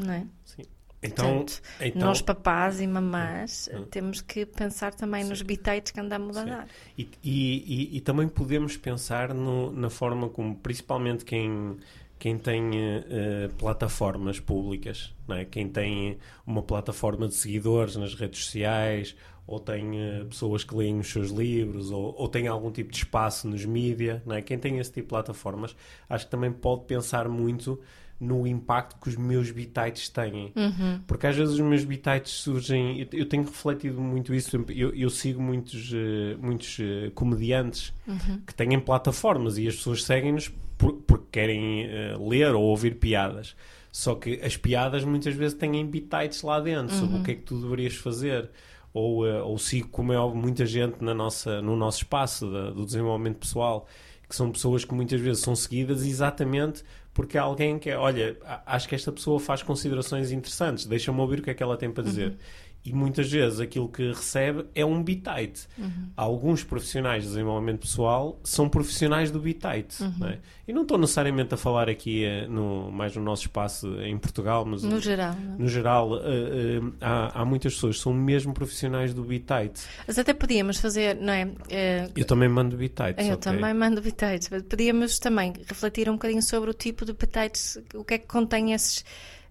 Não 0.00 0.12
é? 0.12 0.26
Sim. 0.44 0.62
Então, 1.00 1.36
Portanto, 1.36 1.62
então, 1.80 2.08
nós 2.08 2.20
papás 2.20 2.80
e 2.80 2.86
mamás 2.86 3.68
uhum. 3.72 3.84
temos 3.84 4.20
que 4.20 4.44
pensar 4.44 4.92
também 4.92 5.22
Sim. 5.22 5.30
nos 5.30 5.42
bitites 5.42 5.92
que 5.92 6.00
andamos 6.00 6.36
Sim. 6.36 6.42
a 6.42 6.44
dar. 6.44 6.68
E, 6.96 7.08
e, 7.22 7.92
e, 7.92 7.96
e, 7.96 8.00
também 8.00 8.26
podemos 8.26 8.76
pensar 8.76 9.32
no, 9.32 9.70
na 9.70 9.90
forma 9.90 10.28
como, 10.28 10.56
principalmente 10.56 11.24
quem, 11.24 11.76
quem 12.18 12.36
tem 12.36 12.70
uh, 12.70 13.54
plataformas 13.58 14.40
públicas, 14.40 15.14
não 15.26 15.36
é? 15.36 15.44
quem 15.44 15.68
tem 15.68 16.18
uma 16.44 16.62
plataforma 16.62 17.28
de 17.28 17.34
seguidores 17.34 17.94
nas 17.94 18.14
redes 18.14 18.44
sociais, 18.44 19.14
ou 19.48 19.58
tem 19.58 19.92
uh, 19.92 20.26
pessoas 20.26 20.62
que 20.62 20.76
leem 20.76 21.00
os 21.00 21.10
seus 21.10 21.30
livros, 21.30 21.90
ou, 21.90 22.14
ou 22.16 22.28
tem 22.28 22.46
algum 22.46 22.70
tipo 22.70 22.92
de 22.92 22.98
espaço 22.98 23.48
nos 23.48 23.64
mídias, 23.64 24.20
não 24.26 24.36
é? 24.36 24.42
quem 24.42 24.58
tem 24.58 24.78
esse 24.78 24.92
tipo 24.92 25.06
de 25.06 25.08
plataformas, 25.08 25.74
acho 26.08 26.26
que 26.26 26.30
também 26.30 26.52
pode 26.52 26.84
pensar 26.84 27.28
muito 27.30 27.80
no 28.20 28.46
impacto 28.46 29.00
que 29.00 29.08
os 29.08 29.16
meus 29.16 29.50
bitites 29.50 30.08
têm. 30.08 30.52
Uhum. 30.54 31.00
Porque 31.06 31.26
às 31.26 31.36
vezes 31.36 31.54
os 31.54 31.60
meus 31.60 31.84
bitites 31.84 32.32
surgem. 32.32 33.00
Eu, 33.00 33.06
eu 33.12 33.26
tenho 33.26 33.44
refletido 33.44 34.00
muito 34.00 34.34
isso. 34.34 34.64
Eu, 34.68 34.92
eu 34.94 35.08
sigo 35.08 35.40
muitos, 35.40 35.92
uh, 35.92 36.36
muitos 36.40 36.78
uh, 36.80 37.10
comediantes 37.14 37.92
uhum. 38.06 38.40
que 38.44 38.52
têm 38.54 38.78
plataformas 38.80 39.56
e 39.56 39.68
as 39.68 39.76
pessoas 39.76 40.02
seguem-nos 40.04 40.50
por, 40.76 40.94
porque 41.06 41.26
querem 41.30 41.86
uh, 41.86 42.28
ler 42.28 42.54
ou 42.54 42.64
ouvir 42.64 42.96
piadas. 42.96 43.54
Só 43.92 44.14
que 44.16 44.40
as 44.42 44.56
piadas 44.56 45.04
muitas 45.04 45.34
vezes 45.34 45.56
têm 45.56 45.86
bitites 45.86 46.42
lá 46.42 46.60
dentro 46.60 46.94
uhum. 46.94 47.00
sobre 47.00 47.18
o 47.18 47.22
que 47.22 47.30
é 47.30 47.34
que 47.34 47.42
tu 47.42 47.60
deverias 47.60 47.94
fazer. 47.94 48.50
Ou, 48.98 49.24
ou 49.24 49.58
sigo, 49.58 49.88
como 49.88 50.12
é 50.12 50.34
muita 50.34 50.66
gente 50.66 51.02
na 51.02 51.14
nossa, 51.14 51.62
no 51.62 51.76
nosso 51.76 51.98
espaço 51.98 52.50
da, 52.50 52.70
do 52.70 52.84
desenvolvimento 52.84 53.38
pessoal, 53.38 53.86
que 54.28 54.34
são 54.34 54.50
pessoas 54.50 54.84
que 54.84 54.94
muitas 54.94 55.20
vezes 55.20 55.42
são 55.42 55.54
seguidas 55.54 56.04
exatamente 56.04 56.84
porque 57.14 57.36
há 57.36 57.42
alguém 57.42 57.80
que 57.80 57.90
é, 57.90 57.98
olha, 57.98 58.38
acho 58.64 58.88
que 58.88 58.94
esta 58.94 59.10
pessoa 59.10 59.40
faz 59.40 59.60
considerações 59.60 60.30
interessantes, 60.30 60.86
deixa-me 60.86 61.18
ouvir 61.20 61.40
o 61.40 61.42
que 61.42 61.50
é 61.50 61.54
que 61.54 61.62
ela 61.62 61.76
tem 61.76 61.90
para 61.90 62.04
dizer. 62.04 62.28
Uhum 62.28 62.36
e 62.84 62.92
muitas 62.92 63.30
vezes 63.30 63.60
aquilo 63.60 63.88
que 63.88 64.08
recebe 64.08 64.64
é 64.74 64.84
um 64.84 65.02
bitite. 65.02 65.68
Uhum. 65.76 66.10
Alguns 66.16 66.64
profissionais 66.64 67.24
de 67.24 67.28
desenvolvimento 67.30 67.80
pessoal 67.80 68.40
são 68.42 68.68
profissionais 68.68 69.30
do 69.30 69.40
bitite. 69.40 70.02
Uhum. 70.02 70.14
Não 70.18 70.28
é? 70.28 70.38
E 70.66 70.72
não 70.72 70.82
estou 70.82 70.96
necessariamente 70.96 71.52
a 71.54 71.56
falar 71.56 71.88
aqui 71.88 72.24
eh, 72.24 72.46
no, 72.46 72.90
mais 72.90 73.14
no 73.16 73.22
nosso 73.22 73.42
espaço 73.42 74.00
em 74.00 74.16
Portugal, 74.16 74.64
mas 74.64 74.82
no 74.82 75.00
geral, 75.00 75.32
é? 75.32 75.62
no 75.62 75.68
geral 75.68 76.10
uh, 76.12 76.16
uh, 76.16 76.94
há, 77.00 77.40
há, 77.40 77.44
muitas 77.44 77.74
pessoas 77.74 77.96
que 77.96 78.02
são 78.02 78.12
mesmo 78.12 78.54
profissionais 78.54 79.12
do 79.12 79.22
bitite. 79.22 79.82
Mas 80.06 80.18
até 80.18 80.32
podíamos 80.32 80.78
fazer, 80.78 81.16
não 81.16 81.32
é? 81.32 81.44
Uh, 81.44 82.12
eu 82.16 82.24
também 82.24 82.48
mando 82.48 82.76
bitites. 82.76 83.26
Eu 83.26 83.34
okay? 83.34 83.52
também 83.52 83.74
mando 83.74 84.00
bitites. 84.00 84.48
Podíamos 84.68 85.18
também 85.18 85.52
refletir 85.66 86.08
um 86.08 86.14
bocadinho 86.14 86.42
sobre 86.42 86.70
o 86.70 86.74
tipo 86.74 87.04
de 87.04 87.12
bitites, 87.12 87.78
o 87.94 88.04
que 88.04 88.14
é 88.14 88.18
que 88.18 88.26
contém 88.26 88.72
esses 88.72 89.04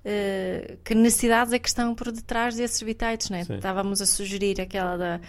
uh, 0.08 0.78
que 0.84 0.96
necessidades 0.96 1.54
é 1.54 1.60
que 1.60 1.68
estão 1.68 1.94
por 1.94 2.12
detrás 2.12 2.56
desses 2.56 2.82
bitites, 2.82 3.30
né? 3.30 3.42
Estávamos 3.42 4.02
a 4.02 4.06
sugerir 4.06 4.62
aquela 4.62 4.98
da 4.98 5.22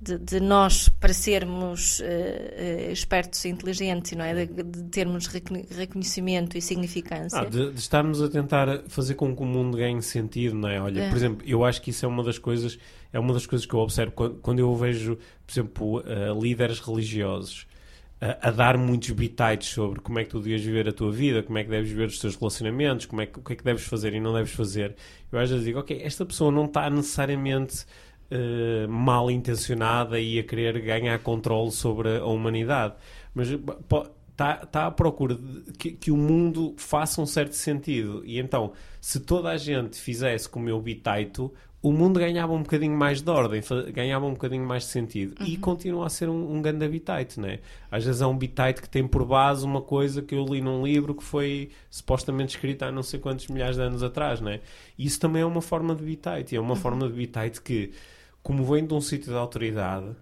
de, 0.00 0.16
de, 0.16 0.40
nós 0.40 0.88
para 0.88 1.12
sermos 1.12 2.00
uh, 2.00 2.04
uh, 2.04 2.92
espertos 2.92 3.44
e 3.44 3.50
inteligentes, 3.50 4.12
não 4.12 4.24
é? 4.24 4.46
De, 4.46 4.62
de, 4.62 4.82
termos 4.84 5.26
reconhecimento 5.26 6.56
e 6.56 6.62
significância. 6.62 7.38
Ah, 7.38 7.44
de, 7.44 7.70
de, 7.70 7.78
estarmos 7.78 8.22
a 8.22 8.28
tentar 8.30 8.84
fazer 8.88 9.14
com 9.14 9.36
que 9.36 9.42
o 9.42 9.44
mundo 9.44 9.76
ganhe 9.76 10.00
sentido, 10.00 10.54
não 10.56 10.70
é? 10.70 10.80
Olha, 10.80 11.02
é. 11.02 11.08
por 11.10 11.16
exemplo, 11.18 11.46
eu 11.46 11.64
acho 11.64 11.82
que 11.82 11.90
isso 11.90 12.06
é 12.06 12.08
uma 12.08 12.24
das 12.24 12.38
coisas, 12.38 12.78
é 13.12 13.20
uma 13.20 13.34
das 13.34 13.44
coisas 13.44 13.66
que 13.66 13.74
eu 13.74 13.80
observo 13.80 14.12
quando, 14.12 14.36
quando 14.36 14.58
eu 14.58 14.74
vejo, 14.74 15.18
por 15.46 15.52
exemplo, 15.52 15.98
uh, 15.98 16.40
líderes 16.40 16.80
religiosos 16.80 17.66
a, 18.20 18.48
a, 18.48 18.50
dar 18.50 18.76
muitos 18.76 19.10
bitites 19.10 19.68
sobre 19.68 20.00
como 20.00 20.18
é 20.18 20.24
que 20.24 20.30
tu 20.30 20.38
devias 20.38 20.62
viver 20.62 20.88
a 20.88 20.92
tua 20.92 21.10
vida, 21.10 21.42
como 21.42 21.56
é 21.58 21.64
que 21.64 21.70
deves 21.70 21.88
viver 21.88 22.08
os 22.08 22.18
teus 22.18 22.36
relacionamentos, 22.36 23.06
como 23.06 23.22
é 23.22 23.26
que, 23.26 23.38
o 23.38 23.42
que 23.42 23.54
é 23.54 23.56
que 23.56 23.64
deves 23.64 23.84
fazer 23.84 24.14
e 24.14 24.20
não 24.20 24.34
deves 24.34 24.52
fazer. 24.52 24.94
Eu 25.32 25.38
às 25.38 25.48
vezes 25.48 25.64
digo, 25.64 25.78
ok, 25.78 26.00
esta 26.02 26.26
pessoa 26.26 26.52
não 26.52 26.66
está 26.66 26.90
necessariamente 26.90 27.86
uh, 28.30 28.88
mal 28.88 29.30
intencionada 29.30 30.20
e 30.20 30.38
a 30.38 30.42
querer 30.42 30.80
ganhar 30.80 31.18
controle 31.20 31.70
sobre 31.70 32.18
a 32.18 32.26
humanidade, 32.26 32.94
mas 33.34 33.48
está, 33.48 34.60
está 34.62 34.86
à 34.86 34.90
procura 34.90 35.34
de 35.34 35.72
que, 35.78 35.92
que, 35.92 36.10
o 36.10 36.16
mundo 36.16 36.74
faça 36.76 37.22
um 37.22 37.26
certo 37.26 37.54
sentido. 37.54 38.22
E 38.24 38.38
então, 38.38 38.72
se 39.00 39.20
toda 39.20 39.48
a 39.48 39.56
gente 39.56 39.98
fizesse 39.98 40.48
como 40.48 40.68
eu 40.68 40.80
bitito, 40.80 41.52
o 41.82 41.92
mundo 41.92 42.20
ganhava 42.20 42.52
um 42.52 42.62
bocadinho 42.62 42.94
mais 42.94 43.22
de 43.22 43.30
ordem, 43.30 43.62
ganhava 43.92 44.26
um 44.26 44.32
bocadinho 44.32 44.66
mais 44.66 44.82
de 44.82 44.90
sentido. 44.90 45.34
Uhum. 45.40 45.46
E 45.46 45.56
continua 45.56 46.06
a 46.06 46.10
ser 46.10 46.28
um, 46.28 46.56
um 46.56 46.60
grande 46.60 46.84
habitat, 46.84 47.40
né? 47.40 47.60
Às 47.90 48.04
vezes 48.04 48.20
é 48.20 48.26
um 48.26 48.32
habitat 48.32 48.82
que 48.82 48.88
tem 48.88 49.08
por 49.08 49.24
base 49.24 49.64
uma 49.64 49.80
coisa 49.80 50.20
que 50.20 50.34
eu 50.34 50.44
li 50.44 50.60
num 50.60 50.84
livro 50.84 51.14
que 51.14 51.24
foi 51.24 51.70
supostamente 51.88 52.54
escrita 52.54 52.86
há 52.86 52.92
não 52.92 53.02
sei 53.02 53.18
quantos 53.18 53.46
milhares 53.48 53.76
de 53.76 53.82
anos 53.82 54.02
atrás, 54.02 54.42
né? 54.42 54.60
E 54.98 55.06
isso 55.06 55.18
também 55.18 55.40
é 55.40 55.46
uma 55.46 55.62
forma 55.62 55.94
de 55.94 56.02
habitat. 56.02 56.52
E 56.52 56.56
é 56.56 56.60
uma 56.60 56.74
uhum. 56.74 56.76
forma 56.76 57.06
de 57.06 57.14
habitat 57.14 57.62
que, 57.62 57.92
como 58.42 58.62
vem 58.62 58.86
de 58.86 58.92
um 58.92 59.00
sítio 59.00 59.32
de 59.32 59.38
autoridade, 59.38 60.14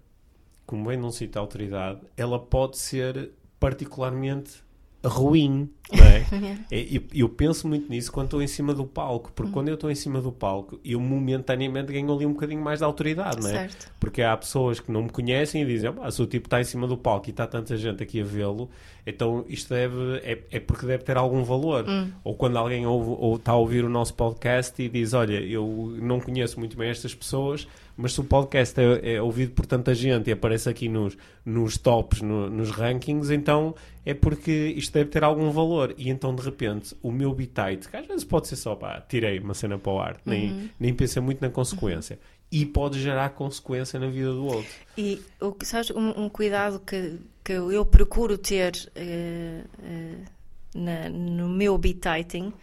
como 0.65 0.87
vem 0.87 0.97
de 0.97 1.05
um 1.05 1.11
sítio 1.11 1.33
de 1.33 1.39
autoridade, 1.39 1.99
ela 2.15 2.39
pode 2.39 2.77
ser 2.77 3.31
particularmente 3.59 4.63
ruim, 5.03 5.69
não 5.91 6.05
é? 6.05 6.25
é? 6.71 6.87
eu, 6.91 7.03
eu, 7.13 7.29
penso 7.29 7.67
muito 7.67 7.89
nisso 7.89 8.11
quando 8.11 8.25
estou 8.25 8.41
em 8.41 8.47
cima 8.47 8.73
do 8.73 8.85
palco, 8.85 9.31
porque 9.33 9.47
uhum. 9.47 9.53
quando 9.53 9.67
eu 9.69 9.75
estou 9.75 9.89
em 9.89 9.95
cima 9.95 10.21
do 10.21 10.31
palco, 10.31 10.79
eu 10.83 10.99
momentaneamente 10.99 11.93
ganho 11.93 12.13
ali 12.13 12.25
um 12.25 12.33
bocadinho 12.33 12.61
mais 12.61 12.79
de 12.79 12.85
autoridade, 12.85 13.41
não 13.41 13.49
é? 13.49 13.53
Certo. 13.69 13.91
Porque 13.99 14.21
há 14.21 14.35
pessoas 14.35 14.79
que 14.79 14.91
não 14.91 15.03
me 15.03 15.09
conhecem 15.09 15.63
e 15.63 15.65
dizem, 15.65 15.93
ah, 16.01 16.11
se 16.11 16.21
o 16.21 16.27
tipo 16.27 16.47
está 16.47 16.59
em 16.59 16.65
cima 16.65 16.85
do 16.85 16.97
palco 16.97 17.29
e 17.29 17.31
está 17.31 17.47
tanta 17.47 17.77
gente 17.77 18.03
aqui 18.03 18.21
a 18.21 18.25
vê-lo, 18.25 18.69
então 19.05 19.45
isto 19.47 19.69
deve, 19.73 20.17
é, 20.17 20.43
é 20.51 20.59
porque 20.59 20.85
deve 20.85 21.03
ter 21.03 21.17
algum 21.17 21.43
valor. 21.43 21.87
Uhum. 21.87 22.11
Ou 22.23 22.35
quando 22.35 22.57
alguém 22.57 22.85
ouve, 22.85 23.15
ou 23.17 23.37
está 23.37 23.53
a 23.53 23.55
ouvir 23.55 23.85
o 23.85 23.89
nosso 23.89 24.13
podcast 24.13 24.81
e 24.81 24.89
diz, 24.89 25.13
olha, 25.13 25.39
eu 25.39 25.97
não 26.01 26.19
conheço 26.19 26.59
muito 26.59 26.77
bem 26.77 26.89
estas 26.89 27.15
pessoas, 27.15 27.67
mas 27.99 28.13
se 28.13 28.21
o 28.21 28.23
podcast 28.23 28.79
é, 28.79 29.15
é, 29.15 29.21
ouvido 29.21 29.51
por 29.51 29.65
tanta 29.65 29.93
gente 29.93 30.29
e 30.29 30.31
aparece 30.31 30.69
aqui 30.69 30.87
nos, 30.87 31.17
nos 31.43 31.77
tops, 31.77 32.21
no, 32.21 32.49
nos 32.49 32.71
rankings, 32.71 33.29
então 33.29 33.75
é 34.05 34.13
porque 34.13 34.73
isto 34.77 34.93
deve 34.93 35.09
ter 35.09 35.21
algum 35.21 35.51
valor. 35.51 35.93
E 35.97 36.09
então, 36.09 36.33
de 36.33 36.41
repente, 36.41 36.95
o 37.03 37.11
meu 37.11 37.33
bitite, 37.33 37.89
que 37.89 37.97
às 37.97 38.07
vezes 38.07 38.23
pode 38.23 38.47
ser 38.47 38.55
só, 38.55 38.73
pá, 38.73 39.01
tirei 39.01 39.39
uma 39.39 39.53
cena 39.53 39.77
para 39.77 39.91
o 39.91 39.99
ar, 39.99 40.13
uhum. 40.13 40.31
nem, 40.31 40.71
nem 40.79 40.93
pensa 40.93 41.19
muito 41.19 41.41
na 41.41 41.49
consequência. 41.49 42.15
Uhum. 42.15 42.39
E 42.61 42.65
pode 42.65 43.01
gerar 43.01 43.31
consequência 43.31 43.99
na 43.99 44.07
vida 44.07 44.31
do 44.31 44.45
outro. 44.45 44.71
E, 44.97 45.21
o, 45.41 45.53
sabes, 45.63 45.91
um, 45.91 46.23
um 46.23 46.29
cuidado 46.29 46.79
que, 46.79 47.19
que 47.43 47.51
eu 47.51 47.85
procuro 47.85 48.37
ter 48.37 48.71
uh, 48.95 49.67
uh, 49.77 50.25
na, 50.73 51.09
no 51.09 51.49
meu 51.49 51.77
bititing 51.77 52.53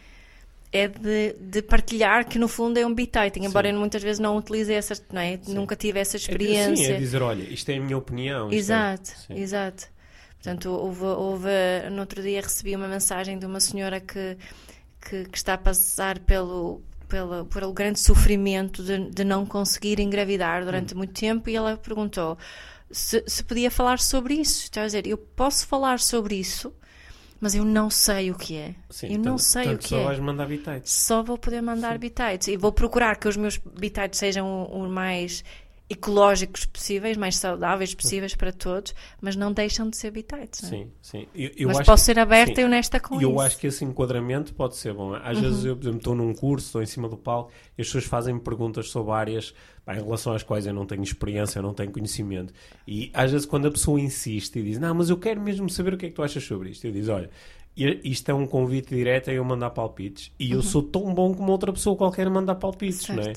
é 0.76 0.88
de, 0.88 1.34
de, 1.40 1.62
partilhar 1.62 2.26
que 2.26 2.38
no 2.38 2.48
fundo 2.48 2.78
é 2.78 2.86
um 2.86 2.94
bititing, 2.94 3.44
embora 3.44 3.68
eu 3.68 3.78
muitas 3.78 4.02
vezes 4.02 4.18
não 4.18 4.36
utilize 4.36 4.72
essa, 4.72 4.94
não 5.12 5.20
é? 5.20 5.38
Nunca 5.48 5.74
tive 5.74 5.98
essa 5.98 6.16
experiência. 6.16 6.84
É, 6.84 6.86
sim, 6.86 6.92
é 6.92 6.96
dizer, 6.98 7.22
olha, 7.22 7.42
isto 7.42 7.68
é 7.70 7.76
a 7.76 7.80
minha 7.80 7.96
opinião. 7.96 8.50
É- 8.50 8.54
exato, 8.54 9.12
é, 9.30 9.38
exato. 9.38 9.88
Portanto, 10.34 10.70
houve, 10.70 11.04
houve, 11.04 11.48
no 11.90 12.00
outro 12.00 12.22
dia 12.22 12.40
recebi 12.40 12.76
uma 12.76 12.86
mensagem 12.86 13.38
de 13.38 13.46
uma 13.46 13.58
senhora 13.58 13.98
que, 13.98 14.36
que, 15.00 15.24
que 15.24 15.36
está 15.36 15.54
a 15.54 15.58
passar 15.58 16.20
pelo, 16.20 16.82
pelo, 17.08 17.46
pelo 17.46 17.72
grande 17.72 17.98
sofrimento 17.98 18.82
de, 18.82 19.10
de 19.10 19.24
não 19.24 19.44
conseguir 19.44 19.98
engravidar 19.98 20.64
durante 20.64 20.94
hum. 20.94 20.98
muito 20.98 21.18
tempo 21.18 21.50
e 21.50 21.56
ela 21.56 21.76
perguntou 21.76 22.38
se, 22.90 23.24
se 23.26 23.42
podia 23.42 23.70
falar 23.70 23.98
sobre 23.98 24.34
isso. 24.34 24.64
Está 24.64 24.82
a 24.82 24.86
dizer, 24.86 25.06
eu 25.06 25.18
posso 25.18 25.66
falar 25.66 25.98
sobre 25.98 26.36
isso 26.36 26.72
mas 27.40 27.54
eu 27.54 27.64
não 27.64 27.90
sei 27.90 28.30
o 28.30 28.34
que 28.34 28.56
é. 28.56 28.74
Sim, 28.90 29.12
eu 29.12 29.18
não 29.18 29.38
sei 29.38 29.74
o 29.74 29.78
que 29.78 29.88
só 29.88 29.96
é. 29.96 30.00
Só 30.00 30.04
vais 30.06 30.18
mandar 30.20 30.46
bitites. 30.46 30.92
Só 30.92 31.22
vou 31.22 31.38
poder 31.38 31.60
mandar 31.60 31.92
Sim. 31.92 31.98
bitites. 31.98 32.48
E 32.48 32.56
vou 32.56 32.72
procurar 32.72 33.16
que 33.16 33.28
os 33.28 33.36
meus 33.36 33.58
bitites 33.58 34.18
sejam 34.18 34.64
o 34.64 34.88
mais 34.88 35.44
ecológicos 35.88 36.64
possíveis, 36.66 37.16
mais 37.16 37.36
saudáveis 37.36 37.94
possíveis 37.94 38.34
para 38.34 38.52
todos, 38.52 38.92
mas 39.20 39.36
não 39.36 39.52
deixam 39.52 39.88
de 39.88 39.96
ser 39.96 40.08
habitats. 40.08 40.64
É? 40.64 40.66
Sim, 40.68 40.90
sim. 41.00 41.26
Eu, 41.34 41.50
eu 41.56 41.68
mas 41.68 41.86
posso 41.86 42.02
que- 42.02 42.06
ser 42.06 42.18
aberta 42.18 42.56
sim. 42.56 42.60
e 42.62 42.64
honesta 42.64 42.98
com 42.98 43.20
eu 43.20 43.30
isso. 43.30 43.40
acho 43.40 43.58
que 43.58 43.66
esse 43.68 43.84
enquadramento 43.84 44.52
pode 44.52 44.76
ser 44.76 44.92
bom. 44.92 45.14
Às 45.14 45.38
vezes 45.38 45.62
Uhum. 45.62 45.68
eu, 45.70 45.76
por 45.76 45.82
exemplo, 45.84 45.98
estou 45.98 46.14
num 46.14 46.34
curso, 46.34 46.66
estou 46.66 46.82
em 46.82 46.86
cima 46.86 47.08
do 47.08 47.16
palco 47.16 47.52
e 47.78 47.82
as 47.82 47.86
pessoas 47.86 48.04
fazem 48.04 48.36
perguntas 48.38 48.88
sobre 48.90 49.12
áreas 49.12 49.54
pá, 49.84 49.94
em 49.96 50.02
relação 50.02 50.32
às 50.32 50.42
quais 50.42 50.66
eu 50.66 50.74
não 50.74 50.84
tenho 50.86 51.02
experiência, 51.04 51.60
eu 51.60 51.62
não 51.62 51.72
tenho 51.72 51.92
conhecimento. 51.92 52.52
E 52.86 53.10
às 53.14 53.30
vezes 53.30 53.46
quando 53.46 53.68
a 53.68 53.70
pessoa 53.70 54.00
insiste 54.00 54.58
e 54.58 54.62
diz, 54.64 54.78
não, 54.80 54.92
mas 54.94 55.08
eu 55.08 55.16
quero 55.16 55.40
mesmo 55.40 55.70
saber 55.70 55.94
o 55.94 55.96
que 55.96 56.06
é 56.06 56.08
que 56.08 56.14
tu 56.16 56.22
achas 56.22 56.42
sobre 56.42 56.70
isto, 56.70 56.84
eu 56.84 56.92
digo, 56.92 57.12
olha, 57.12 57.30
isto 58.02 58.28
é 58.30 58.34
um 58.34 58.46
convite 58.46 58.94
direto 58.94 59.30
a 59.30 59.32
eu 59.34 59.44
mandar 59.44 59.70
palpites. 59.70 60.32
E 60.38 60.50
eu 60.50 60.62
sou 60.62 60.82
tão 60.82 61.14
bom 61.14 61.32
como 61.34 61.52
outra 61.52 61.72
pessoa 61.72 61.94
qualquer 61.94 62.26
a 62.26 62.30
mandar 62.30 62.54
palpites, 62.56 63.06
não 63.10 63.22
é? 63.22 63.34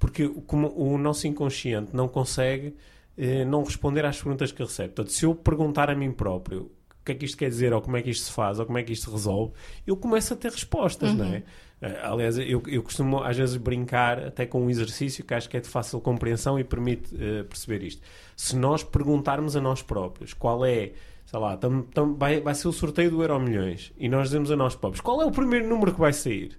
Uhum. 0.00 0.08
Porque 0.08 0.28
como 0.46 0.68
o 0.76 0.96
nosso 0.98 1.26
inconsciente 1.26 1.90
não 1.94 2.08
consegue 2.08 2.74
eh, 3.18 3.44
não 3.44 3.62
responder 3.62 4.04
às 4.04 4.16
perguntas 4.16 4.50
que 4.52 4.62
recebe. 4.62 4.88
Portanto, 4.94 5.12
se 5.12 5.24
eu 5.26 5.34
perguntar 5.34 5.90
a 5.90 5.94
mim 5.94 6.10
próprio 6.10 6.70
o 7.00 7.04
que 7.04 7.12
é 7.12 7.14
que 7.14 7.24
isto 7.24 7.36
quer 7.36 7.48
dizer, 7.48 7.72
ou 7.72 7.80
como 7.80 7.96
é 7.96 8.02
que 8.02 8.10
isto 8.10 8.24
se 8.26 8.32
faz, 8.32 8.58
ou 8.58 8.66
como 8.66 8.76
é 8.78 8.82
que 8.82 8.92
isto 8.92 9.06
se 9.06 9.10
resolve, 9.10 9.52
eu 9.86 9.96
começo 9.96 10.34
a 10.34 10.36
ter 10.36 10.50
respostas, 10.52 11.14
não 11.14 11.24
é? 11.34 11.42
Eh, 11.82 11.98
aliás, 12.02 12.36
eu, 12.38 12.62
eu 12.66 12.82
costumo 12.82 13.22
às 13.22 13.36
vezes 13.36 13.56
brincar 13.56 14.18
até 14.26 14.44
com 14.46 14.62
um 14.64 14.68
exercício 14.70 15.24
que 15.24 15.32
acho 15.34 15.48
que 15.48 15.56
é 15.56 15.60
de 15.60 15.68
fácil 15.68 15.98
compreensão 16.00 16.58
e 16.58 16.64
permite 16.64 17.14
eh, 17.18 17.42
perceber 17.44 17.82
isto. 17.84 18.02
Se 18.36 18.54
nós 18.56 18.82
perguntarmos 18.82 19.56
a 19.56 19.60
nós 19.62 19.80
próprios 19.82 20.34
qual 20.34 20.64
é, 20.64 20.92
sei 21.26 21.38
lá, 21.40 21.56
tam- 21.56 21.82
tam- 21.82 22.14
vai, 22.14 22.40
vai 22.40 22.54
ser 22.54 22.68
o 22.68 22.72
sorteio 22.72 23.10
do 23.10 23.22
Euro 23.22 23.40
Milhões, 23.40 23.92
e 23.98 24.08
nós 24.08 24.24
dizemos 24.28 24.50
a 24.50 24.56
nós 24.56 24.74
próprios 24.76 25.00
qual 25.00 25.20
é 25.22 25.24
o 25.26 25.30
primeiro 25.30 25.66
número 25.68 25.92
que 25.94 26.00
vai 26.00 26.12
sair? 26.12 26.58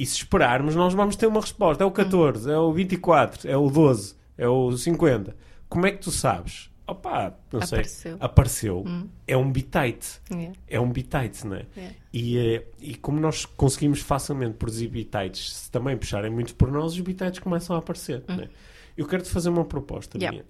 E 0.00 0.06
se 0.06 0.16
esperarmos, 0.16 0.74
nós 0.74 0.94
vamos 0.94 1.14
ter 1.14 1.26
uma 1.26 1.42
resposta. 1.42 1.84
É 1.84 1.86
o 1.86 1.90
14, 1.90 2.50
é 2.50 2.56
o 2.56 2.72
24, 2.72 3.46
é 3.50 3.54
o 3.54 3.68
12, 3.68 4.14
é 4.38 4.48
o 4.48 4.72
50. 4.74 5.36
Como 5.68 5.86
é 5.86 5.92
que 5.92 5.98
tu 5.98 6.10
sabes? 6.10 6.70
Opa, 6.86 7.34
não 7.52 7.60
sei. 7.60 7.80
Apareceu. 7.80 8.16
Apareceu. 8.18 8.84
É 9.26 9.36
um 9.36 9.52
bitite. 9.52 10.20
Yeah. 10.32 10.58
É 10.66 10.80
um 10.80 10.90
bitite, 10.90 11.46
não 11.46 11.56
é? 11.56 11.66
Yeah. 11.76 11.96
E, 12.14 12.38
eh, 12.38 12.66
e 12.80 12.94
como 12.94 13.20
nós 13.20 13.44
conseguimos 13.44 14.00
facilmente 14.00 14.54
produzir 14.54 14.88
bitites, 14.88 15.52
se 15.52 15.70
também 15.70 15.98
puxarem 15.98 16.30
muito 16.30 16.54
por 16.54 16.72
nós, 16.72 16.94
os 16.94 17.00
bitites 17.00 17.38
começam 17.38 17.76
a 17.76 17.78
aparecer. 17.80 18.24
não 18.26 18.40
é? 18.40 18.48
Eu 18.96 19.06
quero-te 19.06 19.28
fazer 19.28 19.50
uma 19.50 19.66
proposta, 19.66 20.16
Yeah. 20.16 20.38
minha. 20.38 20.44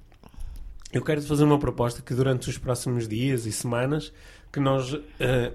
Eu 0.93 1.03
quero-te 1.03 1.27
fazer 1.27 1.43
uma 1.43 1.59
proposta 1.59 2.01
que 2.03 2.15
durante 2.15 2.49
os 2.49 2.57
próximos 2.57 3.09
dias 3.09 3.47
e 3.47 3.53
semanas 3.53 4.13
que 4.53 4.61
nós 4.61 4.97
eh, 5.19 5.53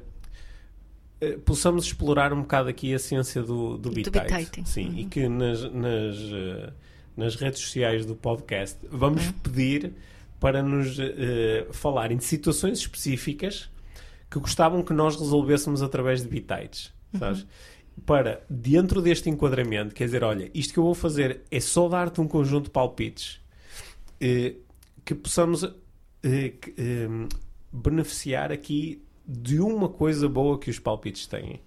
eh, 1.34 1.38
possamos 1.46 1.86
explorar 1.86 2.32
um 2.34 2.42
bocado 2.42 2.70
aqui 2.70 2.94
a 2.94 3.00
ciência 3.00 3.42
do, 3.42 3.78
do 3.78 3.90
Do 3.90 3.92
bitite. 3.92 4.20
bititing. 4.20 4.66
Sim, 4.66 4.88
Uhum. 4.90 4.98
e 5.00 5.06
que 5.06 5.28
nas, 5.30 5.62
nas, 5.72 6.16
eh, 6.32 6.74
nas 7.18 7.36
redes 7.36 7.60
sociais 7.62 8.06
do 8.06 8.16
podcast 8.16 8.78
vamos 8.90 9.26
Uhum. 9.28 9.34
pedir 9.34 9.94
para 10.40 10.62
nos 10.62 10.98
eh, 11.00 11.68
falarem 11.72 12.18
de 12.18 12.24
situações 12.26 12.80
específicas 12.80 13.70
que 14.30 14.40
gostavam 14.40 14.82
que 14.84 14.94
nós 14.94 15.16
resolvêssemos 15.16 15.82
através 15.82 16.22
de 16.22 16.28
bitites, 16.28 16.92
sabes? 17.18 17.46
Para, 18.06 18.44
dentro 18.50 19.02
deste 19.02 19.30
enquadramento, 19.30 19.96
quer 19.96 20.04
dizer, 20.06 20.24
olha, 20.24 20.52
isto 20.54 20.74
que 20.74 20.80
eu 20.80 20.84
vou 20.84 20.94
fazer 20.94 21.42
é 21.50 21.60
só 21.62 21.88
dar-te 21.88 22.20
um 22.20 22.28
conjunto 22.28 22.66
de 22.66 22.70
palpites 22.72 23.40
eh, 24.20 24.56
que 25.06 25.16
possamos 25.16 25.64
eh, 26.24 26.50
que, 26.50 26.74
beneficiar 27.72 28.52
aqui 28.52 29.02
de 29.28 29.60
uma 29.60 29.90
coisa 29.90 30.28
boa 30.28 30.60
que 30.60 30.70
os 30.70 30.80
palpites 30.80 31.28
têm. 31.28 31.62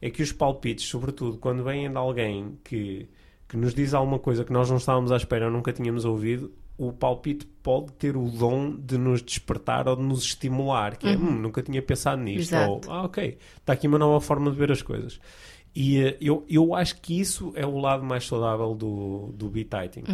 É 0.00 0.10
que 0.10 0.22
os 0.22 0.32
palpites, 0.32 0.86
sobretudo 0.86 1.38
quando 1.38 1.64
vêm 1.64 1.90
de 1.90 1.96
alguém 1.96 2.58
que, 2.62 3.08
que 3.48 3.56
nos 3.56 3.74
diz 3.74 3.94
alguma 3.94 4.18
coisa 4.18 4.44
que 4.44 4.52
nós 4.52 4.68
não 4.68 4.76
estávamos 4.76 5.12
à 5.12 5.16
espera 5.16 5.46
ou 5.46 5.52
nunca 5.52 5.72
tínhamos 5.72 6.04
ouvido, 6.04 6.52
o 6.76 6.92
palpite 6.92 7.46
pode 7.62 7.92
ter 7.92 8.16
o 8.16 8.28
dom 8.28 8.74
de 8.76 8.98
nos 8.98 9.22
despertar 9.22 9.88
ou 9.88 9.96
de 9.96 10.02
nos 10.02 10.24
estimular, 10.24 10.96
que 10.96 11.08
é, 11.08 11.16
hum, 11.16 11.40
nunca 11.40 11.62
tinha 11.62 11.80
pensado 11.80 12.20
nisto, 12.20 12.54
ou, 12.54 12.78
Exato. 12.78 12.90
ah, 12.90 13.04
ok, 13.04 13.38
está 13.56 13.72
aqui 13.72 13.86
uma 13.86 13.98
nova 13.98 14.20
forma 14.20 14.50
de 14.50 14.56
ver 14.56 14.72
as 14.72 14.82
coisas. 14.82 15.20
E 15.74 16.00
eh, 16.00 16.16
eu, 16.20 16.44
eu 16.48 16.74
acho 16.74 17.00
que 17.00 17.18
isso 17.18 17.52
é 17.56 17.66
o 17.66 17.78
lado 17.78 18.04
mais 18.04 18.26
saudável 18.26 18.74
do, 18.74 19.34
do 19.36 19.48
bititing. 19.48 20.04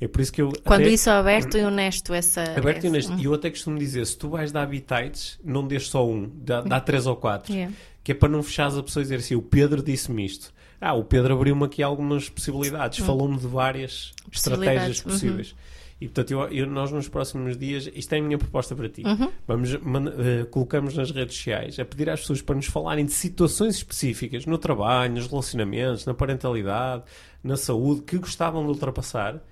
É 0.00 0.08
por 0.08 0.20
isso 0.20 0.32
que 0.32 0.40
eu. 0.40 0.50
Quando 0.64 0.80
até- 0.82 0.90
isso 0.90 1.10
é 1.10 1.12
aberto 1.12 1.58
e 1.58 1.64
honesto, 1.64 2.14
essa. 2.14 2.42
Aberto 2.42 2.84
e 2.84 2.86
essa- 2.86 2.88
honesto. 2.88 3.14
E 3.18 3.24
eu 3.24 3.34
até 3.34 3.50
costumo 3.50 3.78
dizer: 3.78 4.06
se 4.06 4.16
tu 4.16 4.30
vais 4.30 4.50
dar 4.50 4.66
bitites, 4.66 5.38
não 5.44 5.66
dês 5.66 5.88
só 5.88 6.08
um, 6.08 6.30
dá, 6.34 6.62
dá 6.62 6.80
três 6.80 7.06
ou 7.06 7.16
quatro. 7.16 7.52
Yeah. 7.52 7.74
Que 8.02 8.12
é 8.12 8.14
para 8.14 8.30
não 8.30 8.42
fechares 8.42 8.78
a 8.78 8.82
pessoa 8.82 9.02
e 9.02 9.04
dizer 9.04 9.16
assim: 9.16 9.34
o 9.34 9.42
Pedro 9.42 9.82
disse-me 9.82 10.24
isto. 10.24 10.52
Ah, 10.80 10.94
o 10.94 11.04
Pedro 11.04 11.34
abriu-me 11.34 11.64
aqui 11.64 11.82
algumas 11.82 12.30
possibilidades, 12.30 13.00
falou-me 13.04 13.36
de 13.36 13.46
várias 13.46 14.14
estratégias 14.32 15.04
uhum. 15.04 15.10
possíveis. 15.10 15.54
E 16.00 16.06
portanto, 16.06 16.30
eu, 16.30 16.40
eu- 16.48 16.66
nós 16.66 16.90
nos 16.90 17.08
próximos 17.08 17.58
dias, 17.58 17.90
isto 17.94 18.12
é 18.14 18.18
a 18.18 18.22
minha 18.22 18.38
proposta 18.38 18.74
para 18.74 18.88
ti. 18.88 19.02
Uhum. 19.04 19.30
Vamos, 19.46 19.76
man- 19.82 20.12
eh, 20.18 20.44
colocamos 20.50 20.94
nas 20.96 21.10
redes 21.10 21.36
sociais 21.36 21.78
a 21.78 21.84
pedir 21.84 22.08
às 22.08 22.20
pessoas 22.20 22.40
para 22.40 22.54
nos 22.56 22.66
falarem 22.66 23.04
de 23.04 23.12
situações 23.12 23.76
específicas 23.76 24.46
no 24.46 24.56
trabalho, 24.56 25.12
nos 25.12 25.26
relacionamentos, 25.26 26.06
na 26.06 26.14
parentalidade, 26.14 27.04
na 27.44 27.56
saúde, 27.56 28.02
que 28.02 28.16
gostavam 28.16 28.62
de 28.64 28.68
ultrapassar. 28.70 29.42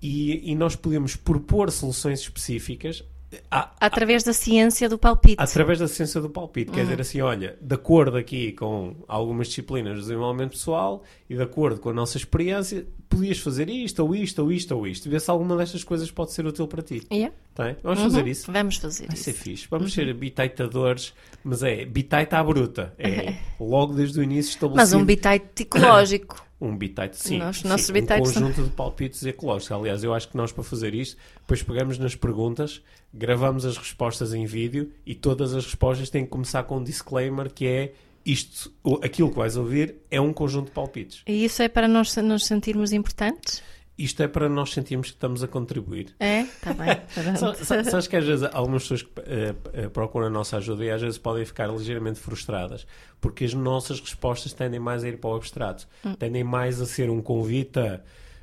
E, 0.00 0.50
e 0.50 0.54
nós 0.54 0.74
podemos 0.74 1.14
propor 1.14 1.70
soluções 1.70 2.20
específicas 2.20 3.04
a- 3.50 3.72
Através 3.80 4.22
da 4.22 4.32
ciência 4.32 4.88
do 4.88 4.98
palpite. 4.98 5.36
através 5.38 5.78
da 5.78 5.88
ciência 5.88 6.20
do 6.20 6.28
palpite. 6.30 6.70
Quer 6.70 6.82
dizer 6.82 7.00
assim, 7.00 7.20
olha, 7.20 7.56
de 7.60 7.74
acordo 7.74 8.16
aqui 8.16 8.52
com 8.52 8.96
algumas 9.08 9.48
disciplinas 9.48 9.94
do 9.94 10.00
desenvolvimento 10.00 10.50
pessoal 10.52 11.02
e 11.28 11.34
de 11.36 11.42
acordo 11.42 11.80
com 11.80 11.90
a 11.90 11.92
nossa 11.92 12.16
experiência, 12.16 12.86
podias 13.08 13.38
fazer 13.38 13.68
isto, 13.68 14.00
ou 14.00 14.14
isto, 14.14 14.42
ou 14.42 14.52
isto, 14.52 14.76
ou 14.76 14.86
isto. 14.86 15.08
Ver 15.10 15.20
se 15.20 15.30
alguma 15.30 15.56
destas 15.56 15.84
coisas 15.84 16.10
pode 16.10 16.32
ser 16.32 16.46
útil 16.46 16.66
para 16.66 16.82
ti. 16.82 17.02
Yeah. 17.12 17.34
Tá? 17.54 17.74
Vamos 17.82 17.98
Uhum. 17.98 18.04
fazer 18.10 18.26
isso? 18.26 18.50
Vamos 18.52 18.76
fazer 18.76 19.06
Vai 19.06 19.14
isso. 19.14 19.24
ser 19.24 19.32
fixe. 19.34 19.66
Vamos 19.70 19.92
ser 19.92 20.12
bitaitadores, 20.14 21.12
mas 21.44 21.62
é 21.62 21.84
bitaita 21.84 22.38
à 22.38 22.44
bruta. 22.44 22.94
É 22.98 23.34
logo 23.60 23.94
desde 23.94 24.18
o 24.20 24.22
início 24.22 24.50
estabelecido. 24.50 24.76
Mas 24.76 24.92
um 24.92 25.04
bitite 25.04 25.62
ecológico. 25.62 26.42
Um 26.64 26.76
bitite, 26.76 27.16
sim. 27.16 27.40
Sim, 27.52 27.68
um 27.68 27.92
bitites 27.92 28.30
são- 28.30 28.42
conjunto 28.42 28.62
de 28.62 28.70
palpites 28.70 29.24
ecológicos. 29.26 29.72
Aliás, 29.72 30.04
eu 30.04 30.14
acho 30.14 30.28
que 30.28 30.36
nós, 30.36 30.52
para 30.52 30.62
fazer 30.62 30.94
isto, 30.94 31.16
depois 31.40 31.60
pegamos 31.62 31.98
nas 31.98 32.14
perguntas, 32.14 32.80
gravamos 33.12 33.64
as 33.64 33.76
respostas 33.76 34.32
em 34.32 34.46
vídeo 34.46 34.92
e 35.04 35.14
todas 35.14 35.54
as 35.54 35.64
respostas 35.64 36.08
têm 36.08 36.24
que 36.24 36.30
começar 36.30 36.62
com 36.62 36.76
um 36.78 36.84
disclaimer 36.84 37.52
que 37.52 37.66
é 37.66 37.92
isto, 38.24 38.72
aquilo 39.02 39.30
que 39.30 39.36
vais 39.36 39.56
ouvir 39.56 39.96
é 40.08 40.20
um 40.20 40.32
conjunto 40.32 40.66
de 40.66 40.70
palpites. 40.70 41.22
E 41.26 41.44
isso 41.44 41.60
é 41.60 41.68
para 41.68 41.88
nós 41.88 42.14
nos 42.16 42.44
sentirmos 42.46 42.92
importantes? 42.92 43.60
Isto 44.04 44.22
é 44.22 44.28
para 44.28 44.48
nós 44.48 44.72
sentirmos 44.72 45.08
que 45.08 45.14
estamos 45.16 45.42
a 45.42 45.48
contribuir. 45.48 46.14
É? 46.18 46.40
Está 46.42 46.72
bem. 46.72 47.00
Sa- 47.36 47.84
Sabes 47.84 48.06
que 48.06 48.16
às 48.16 48.24
vezes 48.24 48.48
algumas 48.52 48.82
pessoas 48.82 49.02
que 49.02 49.10
eh, 49.20 49.54
eh, 49.72 49.88
procuram 49.88 50.26
a 50.26 50.30
nossa 50.30 50.56
ajuda 50.56 50.84
e 50.84 50.90
às 50.90 51.00
vezes 51.00 51.18
podem 51.18 51.44
ficar 51.44 51.66
ligeiramente 51.68 52.18
frustradas 52.18 52.86
porque 53.20 53.44
as 53.44 53.54
nossas 53.54 54.00
respostas 54.00 54.52
tendem 54.52 54.80
mais 54.80 55.04
a 55.04 55.08
ir 55.08 55.18
para 55.18 55.30
o 55.30 55.36
abstrato, 55.36 55.86
tendem 56.18 56.42
mais 56.42 56.80
a 56.80 56.86
ser 56.86 57.08
um 57.08 57.22
convite 57.22 57.78
a 57.78 58.00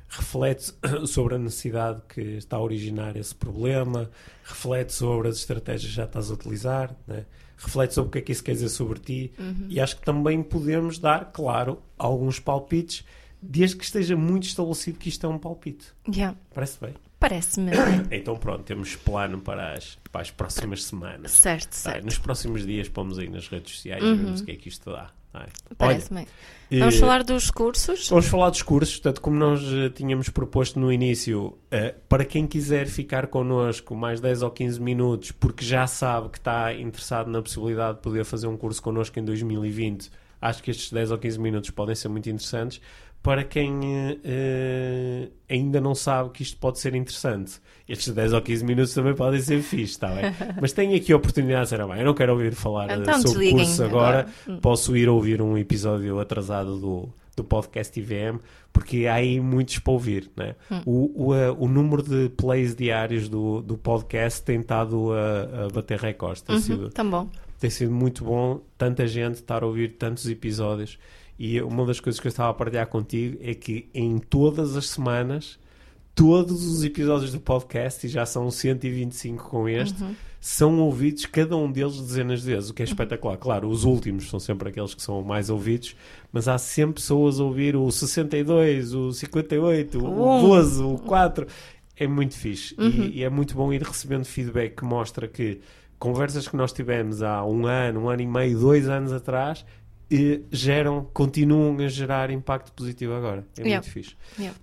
reflete 0.08 0.72
sobre 1.06 1.34
a 1.34 1.38
necessidade 1.38 2.00
que 2.08 2.20
está 2.20 2.56
a 2.56 2.60
originar 2.62 3.16
esse 3.16 3.34
problema, 3.34 4.10
reflete 4.42 4.92
sobre 4.92 5.28
as 5.28 5.36
estratégias 5.36 5.90
que 5.90 5.96
já 5.96 6.04
estás 6.04 6.30
a 6.30 6.34
utilizar, 6.34 6.96
né? 7.06 7.24
reflete 7.58 7.92
sobre 7.94 8.08
o 8.08 8.10
que 8.12 8.18
é 8.18 8.22
que 8.22 8.32
isso 8.32 8.42
quer 8.42 8.52
dizer 8.52 8.70
sobre 8.70 8.98
ti 8.98 9.32
e 9.68 9.78
acho 9.78 9.96
que 9.96 10.02
também 10.02 10.42
podemos 10.42 10.98
dar, 10.98 11.30
claro, 11.30 11.82
alguns 11.98 12.40
palpites 12.40 13.04
desde 13.42 13.76
que 13.76 13.84
esteja 13.84 14.16
muito 14.16 14.44
estabelecido 14.44 14.98
que 14.98 15.08
isto 15.08 15.26
é 15.26 15.28
um 15.28 15.38
palpite. 15.38 15.86
Yeah. 16.08 16.36
Parece 16.54 16.78
bem? 16.80 16.94
Parece-me. 17.18 17.72
Então 18.10 18.36
pronto, 18.36 18.62
temos 18.64 18.96
plano 18.96 19.38
para 19.40 19.74
as, 19.74 19.98
para 20.10 20.22
as 20.22 20.30
próximas 20.30 20.84
semanas. 20.84 21.32
Certo, 21.32 21.68
Tá, 21.68 21.76
certo. 21.76 21.98
Uhum. 21.98 22.04
nos 22.06 22.18
próximos 22.18 22.66
dias 22.66 22.88
pomos 22.88 23.18
aí 23.18 23.28
nas 23.28 23.46
redes 23.48 23.74
sociais 23.74 24.02
e 24.02 24.14
vemos 24.14 24.40
o 24.40 24.44
que 24.44 24.52
é 24.52 24.56
que 24.56 24.68
isto 24.68 24.90
dá. 24.90 25.10
tá? 25.32 25.46
Parece-me. 25.76 26.20
Olha, 26.20 26.80
Vamos 26.80 26.94
eh, 26.94 26.98
falar 26.98 27.22
dos 27.24 27.50
cursos? 27.50 28.08
Vamos 28.08 28.26
falar 28.26 28.48
dos 28.50 28.62
cursos, 28.62 28.94
portanto, 28.96 29.20
como 29.20 29.36
nós 29.36 29.60
eh, 29.62 29.90
tínhamos 29.90 30.28
proposto 30.30 30.80
no 30.80 30.90
início, 30.90 31.58
eh, 31.70 31.94
para 32.08 32.24
quem 32.24 32.46
quiser 32.46 32.86
ficar 32.86 33.26
connosco 33.26 33.94
mais 33.94 34.18
10 34.20 34.42
ou 34.42 34.50
15 34.50 34.80
minutos, 34.80 35.30
porque 35.32 35.62
já 35.64 35.86
sabe 35.86 36.30
que 36.30 36.38
está 36.38 36.72
interessado 36.74 37.28
na 37.30 37.42
possibilidade 37.42 37.96
de 37.98 38.02
poder 38.02 38.24
fazer 38.24 38.46
um 38.46 38.56
curso 38.56 38.80
connosco 38.82 39.18
em 39.18 39.24
2020, 39.24 40.10
acho 40.40 40.62
que 40.62 40.70
estes 40.70 40.90
10 40.90 41.10
ou 41.10 41.18
15 41.18 41.38
minutos 41.38 41.70
podem 41.70 41.94
ser 41.94 42.08
muito 42.08 42.30
interessantes. 42.30 42.80
Para 43.22 43.44
quem 43.44 43.78
eh, 44.24 45.28
ainda 45.48 45.80
não 45.80 45.94
sabe 45.94 46.30
que 46.30 46.42
isto 46.42 46.56
pode 46.56 46.78
ser 46.78 46.94
interessante, 46.94 47.60
estes 47.88 48.14
10 48.14 48.32
ou 48.32 48.40
15 48.40 48.64
minutos 48.64 48.94
também 48.94 49.14
podem 49.14 49.40
ser 49.40 49.60
fixe, 49.62 49.92
está 49.92 50.08
bem? 50.08 50.32
Mas 50.60 50.72
tenho 50.72 50.96
aqui 50.96 51.12
a 51.12 51.16
oportunidade 51.16 51.64
de 51.68 51.70
dizer, 51.70 51.80
"Ah, 51.82 51.86
bem, 51.88 51.98
eu 51.98 52.06
não 52.06 52.14
quero 52.14 52.32
ouvir 52.32 52.54
falar 52.54 52.88
eh, 52.90 52.94
Então 52.96 53.14
sobre 53.20 53.28
desliguem 53.28 53.66
curso 53.66 53.84
agora, 53.84 54.26
agora. 54.46 54.60
posso 54.60 54.96
ir 54.96 55.08
ouvir 55.08 55.42
um 55.42 55.58
episódio 55.58 56.18
atrasado 56.18 56.78
do, 56.78 57.08
do 57.36 57.44
podcast 57.44 57.98
IVM, 58.00 58.38
porque 58.72 59.06
há 59.06 59.14
aí 59.16 59.38
muitos 59.38 59.78
para 59.80 59.92
ouvir. 59.92 60.30
Né? 60.34 60.54
Hum. 60.70 60.80
O, 60.86 61.26
o, 61.26 61.34
eh, 61.34 61.50
o 61.50 61.68
número 61.68 62.02
de 62.02 62.30
plays 62.30 62.74
diários 62.74 63.28
do, 63.28 63.60
do 63.60 63.76
podcast 63.76 64.42
tem 64.42 64.60
estado 64.60 65.12
a, 65.12 65.66
a 65.66 65.68
bater 65.68 65.98
recordes. 65.98 66.40
Tem, 66.40 66.58
sido, 66.58 66.84
Uhum, 66.84 66.88
tão 66.90 67.10
bom. 67.10 67.28
tem 67.58 67.68
sido 67.68 67.92
muito 67.92 68.24
bom 68.24 68.60
tanta 68.78 69.06
gente 69.06 69.34
estar 69.34 69.62
a 69.62 69.66
ouvir 69.66 69.96
tantos 69.98 70.26
episódios. 70.26 70.98
E 71.42 71.60
uma 71.62 71.86
das 71.86 71.98
coisas 71.98 72.20
que 72.20 72.26
eu 72.26 72.28
estava 72.30 72.50
a 72.50 72.54
partilhar 72.54 72.86
contigo 72.86 73.38
é 73.40 73.54
que 73.54 73.88
em 73.94 74.18
todas 74.18 74.76
as 74.76 74.90
semanas 74.90 75.58
todos 76.14 76.66
os 76.66 76.84
episódios 76.84 77.32
do 77.32 77.40
podcast, 77.40 78.06
e 78.06 78.10
já 78.10 78.26
são 78.26 78.50
125 78.50 79.48
com 79.48 79.66
este, 79.66 80.02
Uhum. 80.02 80.14
são 80.38 80.78
ouvidos, 80.80 81.24
cada 81.24 81.56
um 81.56 81.70
deles, 81.72 81.98
dezenas 81.98 82.42
de 82.42 82.46
vezes, 82.52 82.68
o 82.68 82.74
que 82.74 82.82
é 82.82 82.84
espetacular. 82.84 83.38
Claro, 83.38 83.68
os 83.70 83.84
últimos 83.84 84.28
são 84.28 84.38
sempre 84.38 84.68
aqueles 84.68 84.92
que 84.92 85.00
são 85.00 85.22
mais 85.22 85.48
ouvidos, 85.48 85.96
mas 86.30 86.46
há 86.46 86.58
sempre 86.58 86.96
pessoas 86.96 87.40
a 87.40 87.44
ouvir 87.44 87.74
o 87.74 87.90
62, 87.90 88.92
o 88.92 89.12
58, 89.12 89.98
o 90.04 90.36
Um. 90.38 90.42
12, 90.42 90.82
o 90.82 90.98
4. 90.98 91.46
É 91.96 92.06
muito 92.06 92.34
fixe. 92.34 92.74
E- 92.78 92.82
Uhum. 92.82 93.10
E, 93.14 93.24
é 93.24 93.30
muito 93.30 93.54
bom 93.54 93.72
ir 93.72 93.82
recebendo 93.82 94.24
feedback 94.26 94.76
que 94.76 94.84
mostra 94.84 95.26
que 95.26 95.60
conversas 95.98 96.46
que 96.48 96.56
nós 96.56 96.72
tivemos 96.72 97.22
há 97.22 97.44
um 97.46 97.66
ano, 97.66 98.00
um 98.00 98.08
ano 98.10 98.20
e 98.22 98.26
meio, 98.26 98.58
dois 98.58 98.88
anos 98.88 99.12
atrás, 99.12 99.64
eh, 100.10 100.40
geram, 100.50 101.08
continuam 101.12 101.78
a 101.78 101.88
gerar 101.88 102.30
impacto 102.30 102.72
positivo 102.72 103.14
agora. 103.14 103.44
É 103.58 103.62
Yeah. 103.62 103.80
muito 103.80 103.90
fixe. 103.92 104.16
Yeah. 104.38 104.58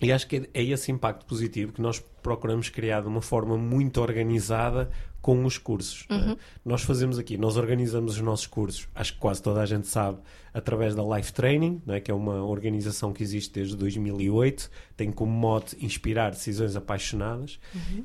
E 0.00 0.12
acho 0.12 0.26
que 0.28 0.36
é, 0.36 0.60
é 0.60 0.62
esse 0.64 0.92
impacto 0.92 1.26
positivo 1.26 1.72
que 1.72 1.82
nós 1.82 1.98
procuramos 2.22 2.68
criar 2.68 3.00
de 3.00 3.08
uma 3.08 3.20
forma 3.22 3.56
muito 3.56 4.00
organizada 4.00 4.90
com 5.20 5.44
os 5.44 5.58
cursos. 5.58 6.06
é? 6.32 6.36
Nós 6.64 6.82
fazemos 6.82 7.18
aqui, 7.18 7.36
nós 7.36 7.56
organizamos 7.56 8.14
os 8.14 8.20
nossos 8.20 8.46
cursos, 8.46 8.88
acho 8.94 9.14
que 9.14 9.18
quase 9.18 9.42
toda 9.42 9.60
a 9.60 9.66
gente 9.66 9.86
sabe, 9.86 10.18
através 10.54 10.94
da 10.94 11.02
Life 11.02 11.32
Training, 11.32 11.82
não 11.84 11.94
é? 11.94 12.00
que 12.00 12.10
é 12.10 12.14
uma 12.14 12.44
organização 12.44 13.12
que 13.12 13.22
existe 13.22 13.52
desde 13.54 13.76
2008, 13.76 14.70
tem 14.96 15.10
como 15.10 15.32
mote 15.32 15.76
inspirar 15.84 16.30
decisões 16.30 16.76
apaixonadas 16.76 17.58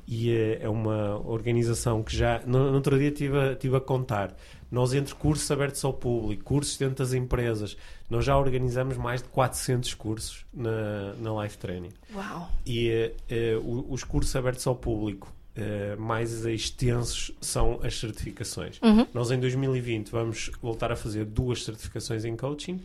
e 0.07 0.32
é, 0.32 0.64
é 0.64 0.70
uma 0.70 1.20
organização 1.28 2.03
que 2.03 2.16
já, 2.16 2.41
no, 2.45 2.70
no 2.70 2.76
outro 2.76 2.97
dia 2.97 3.09
estive 3.09 3.38
a, 3.38 3.51
estive 3.53 3.78
a 3.78 3.82
contar, 3.82 4.36
nós 4.70 4.93
entre 4.93 5.14
cursos 5.14 5.49
abertos 5.51 5.84
ao 5.86 5.93
público, 5.93 6.43
cursos 6.43 6.78
dentro 6.78 6.95
das 6.95 7.14
empresas, 7.14 7.78
nós 8.09 8.26
já 8.26 8.36
organizamos 8.38 8.97
mais 8.97 9.22
de 9.22 9.30
400 9.30 9.93
cursos 9.93 10.45
na, 10.53 11.14
na 11.14 11.43
Life 11.43 11.59
Training. 11.59 11.91
Uau! 12.14 12.49
E 12.66 12.89
eh, 12.89 13.14
eh, 13.30 13.55
os 13.64 14.03
cursos 14.03 14.36
abertos 14.36 14.66
ao 14.66 14.76
público 14.76 15.32
eh, 15.55 15.95
mais 15.97 16.45
extensos 16.45 17.31
são 17.39 17.79
as 17.83 17.99
certificações. 17.99 18.79
Uhum. 18.81 19.05
Nós 19.13 19.29
em 19.29 19.39
2020 19.39 20.09
vamos 20.09 20.51
voltar 20.61 20.91
a 20.91 20.95
fazer 20.95 21.25
duas 21.25 21.63
certificações 21.63 22.25
em 22.25 22.35
coaching, 22.35 22.79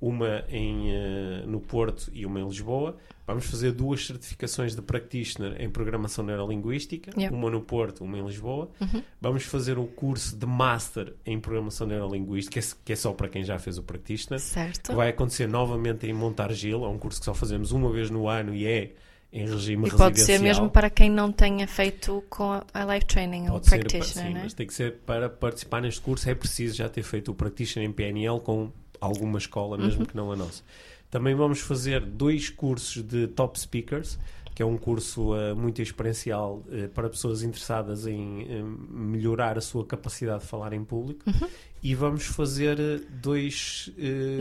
uma 0.00 0.42
em, 0.48 0.90
eh, 0.90 1.44
no 1.46 1.60
Porto 1.60 2.10
e 2.14 2.24
uma 2.24 2.40
em 2.40 2.46
Lisboa. 2.46 2.96
Vamos 3.26 3.46
fazer 3.46 3.72
duas 3.72 4.06
certificações 4.06 4.74
de 4.74 4.82
practitioner 4.82 5.60
em 5.60 5.68
programação 5.70 6.24
neurolinguística, 6.24 7.10
Yeah. 7.16 7.34
uma 7.34 7.50
no 7.50 7.60
Porto, 7.60 8.04
uma 8.04 8.18
em 8.18 8.24
Lisboa. 8.24 8.70
Uhum. 8.80 9.02
Vamos 9.20 9.44
fazer 9.44 9.78
um 9.78 9.86
curso 9.86 10.36
de 10.36 10.46
master 10.46 11.14
em 11.24 11.38
programação 11.38 11.86
neurolinguística, 11.86 12.58
que 12.60 12.66
é, 12.66 12.70
que 12.84 12.92
é 12.92 12.96
só 12.96 13.12
para 13.12 13.28
quem 13.28 13.44
já 13.44 13.58
fez 13.58 13.78
o 13.78 13.82
practitioner. 13.82 14.40
Certo. 14.40 14.94
Vai 14.94 15.10
acontecer 15.10 15.46
novamente 15.46 16.06
em 16.06 16.12
Montargil, 16.12 16.84
é 16.84 16.88
um 16.88 16.98
curso 16.98 17.18
que 17.18 17.24
só 17.24 17.34
fazemos 17.34 17.72
uma 17.72 17.90
vez 17.90 18.10
no 18.10 18.28
ano 18.28 18.54
e 18.54 18.66
é 18.66 18.92
em 19.34 19.46
regime 19.46 19.88
E 19.88 19.90
pode 19.90 20.20
ser 20.20 20.38
mesmo 20.38 20.70
para 20.70 20.88
quem 20.88 21.10
não 21.10 21.32
tenha 21.32 21.66
feito 21.66 22.22
com 22.30 22.52
a 22.72 22.84
life 22.94 23.04
training, 23.06 23.48
o 23.48 23.52
Pode 23.52 23.68
ser, 23.68 23.78
practitioner, 23.80 24.26
sim, 24.28 24.32
não 24.34 24.40
é? 24.40 24.42
mas 24.44 24.54
tem 24.54 24.66
que 24.66 24.72
ser 24.74 24.92
para 25.04 25.28
participar 25.28 25.82
neste 25.82 26.00
curso 26.00 26.30
é 26.30 26.34
preciso 26.34 26.76
já 26.76 26.88
ter 26.88 27.02
feito 27.02 27.32
o 27.32 27.34
practitioner 27.34 27.88
em 27.90 27.92
PNL 27.92 28.38
com 28.40 28.70
alguma 29.00 29.38
escola, 29.38 29.76
mesmo 29.76 30.00
Uhum. 30.00 30.06
que 30.06 30.16
não 30.16 30.30
a 30.32 30.36
nossa. 30.36 30.62
Também 31.10 31.34
vamos 31.34 31.60
fazer 31.60 32.00
dois 32.00 32.48
cursos 32.48 33.02
de 33.02 33.26
top 33.26 33.58
speakers, 33.60 34.18
que 34.54 34.62
é 34.62 34.66
um 34.66 34.76
curso 34.78 35.34
eh, 35.36 35.52
muito 35.52 35.82
experiencial 35.82 36.62
eh, 36.70 36.86
para 36.86 37.08
pessoas 37.10 37.42
interessadas 37.42 38.06
em 38.06 38.46
eh, 38.48 38.62
melhorar 38.88 39.58
a 39.58 39.60
sua 39.60 39.84
capacidade 39.84 40.42
de 40.42 40.46
falar 40.48 40.72
em 40.72 40.84
público. 40.84 41.22
Uhum. 41.28 41.48
E 41.82 41.92
vamos 41.94 42.24
fazer 42.24 42.76
dois 43.20 43.90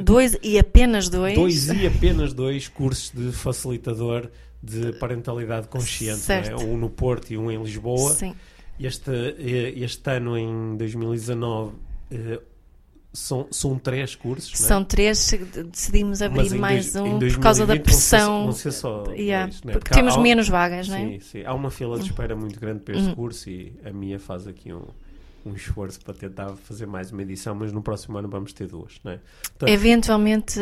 Dois 0.03 0.37
e 0.43 0.57
apenas 0.59 1.09
dois. 1.09 1.35
dois 1.35 1.67
e 1.67 1.85
apenas 1.87 2.31
dois 2.31 2.67
cursos 2.67 3.11
de 3.11 3.31
facilitador 3.31 4.29
de 4.63 4.93
parentalidade 4.93 5.67
consciente, 5.67 6.21
não 6.29 6.35
é? 6.61 6.63
Um 6.63 6.77
no 6.77 6.89
Porto 6.89 7.31
e 7.31 7.37
um 7.37 7.51
em 7.51 7.61
Lisboa. 7.61 8.13
Sim. 8.13 8.33
Este, 8.79 9.11
eh, 9.11 9.73
este 9.77 10.09
ano, 10.09 10.37
em 10.37 10.77
2019, 10.77 11.73
eh, 12.09 12.39
são, 13.11 13.47
são 13.51 13.77
três 13.77 14.15
cursos. 14.15 14.59
não 14.59 14.65
é? 14.65 14.67
São 14.69 14.83
três, 14.83 15.31
decidimos 15.69 16.21
abrir 16.21 16.55
mais 16.55 16.95
um 16.95 17.19
por 17.19 17.39
causa 17.39 17.65
da 17.67 17.75
2020 17.75 17.75
vão 17.75 17.75
ser- 17.75 17.79
pressão. 17.83 18.43
Vão 18.45 18.51
ser 18.53 18.71
só 18.71 19.03
Yeah, 19.11 19.45
dois, 19.47 19.61
não 19.63 19.71
é? 19.71 19.73
porque 19.77 19.91
há- 19.93 19.95
temos 19.95 20.17
menos 20.17 20.47
vagas, 20.49 20.87
não 20.87 20.95
é? 20.95 20.99
Sim, 20.99 21.19
sim. 21.19 21.43
Há 21.45 21.53
uma 21.53 21.69
fila 21.69 21.99
de 21.99 22.05
espera 22.05 22.35
muito 22.35 22.59
grande 22.59 22.79
para 22.79 22.95
este 22.97 23.13
curso 23.13 23.49
e 23.49 23.73
a 23.85 23.91
minha 23.91 24.17
faz 24.19 24.47
aqui 24.47 24.73
um, 24.73 24.81
um 25.45 25.53
esforço 25.53 25.99
para 26.01 26.13
tentar 26.13 26.55
fazer 26.55 26.85
mais 26.85 27.11
uma 27.11 27.21
edição, 27.21 27.53
mas 27.53 27.71
no 27.73 27.81
próximo 27.81 28.17
ano 28.17 28.29
vamos 28.29 28.53
ter 28.53 28.67
duas, 28.67 28.99
não 29.03 29.11
é? 29.11 29.19
Portanto, 29.41 29.69
Eventualmente, 29.69 30.59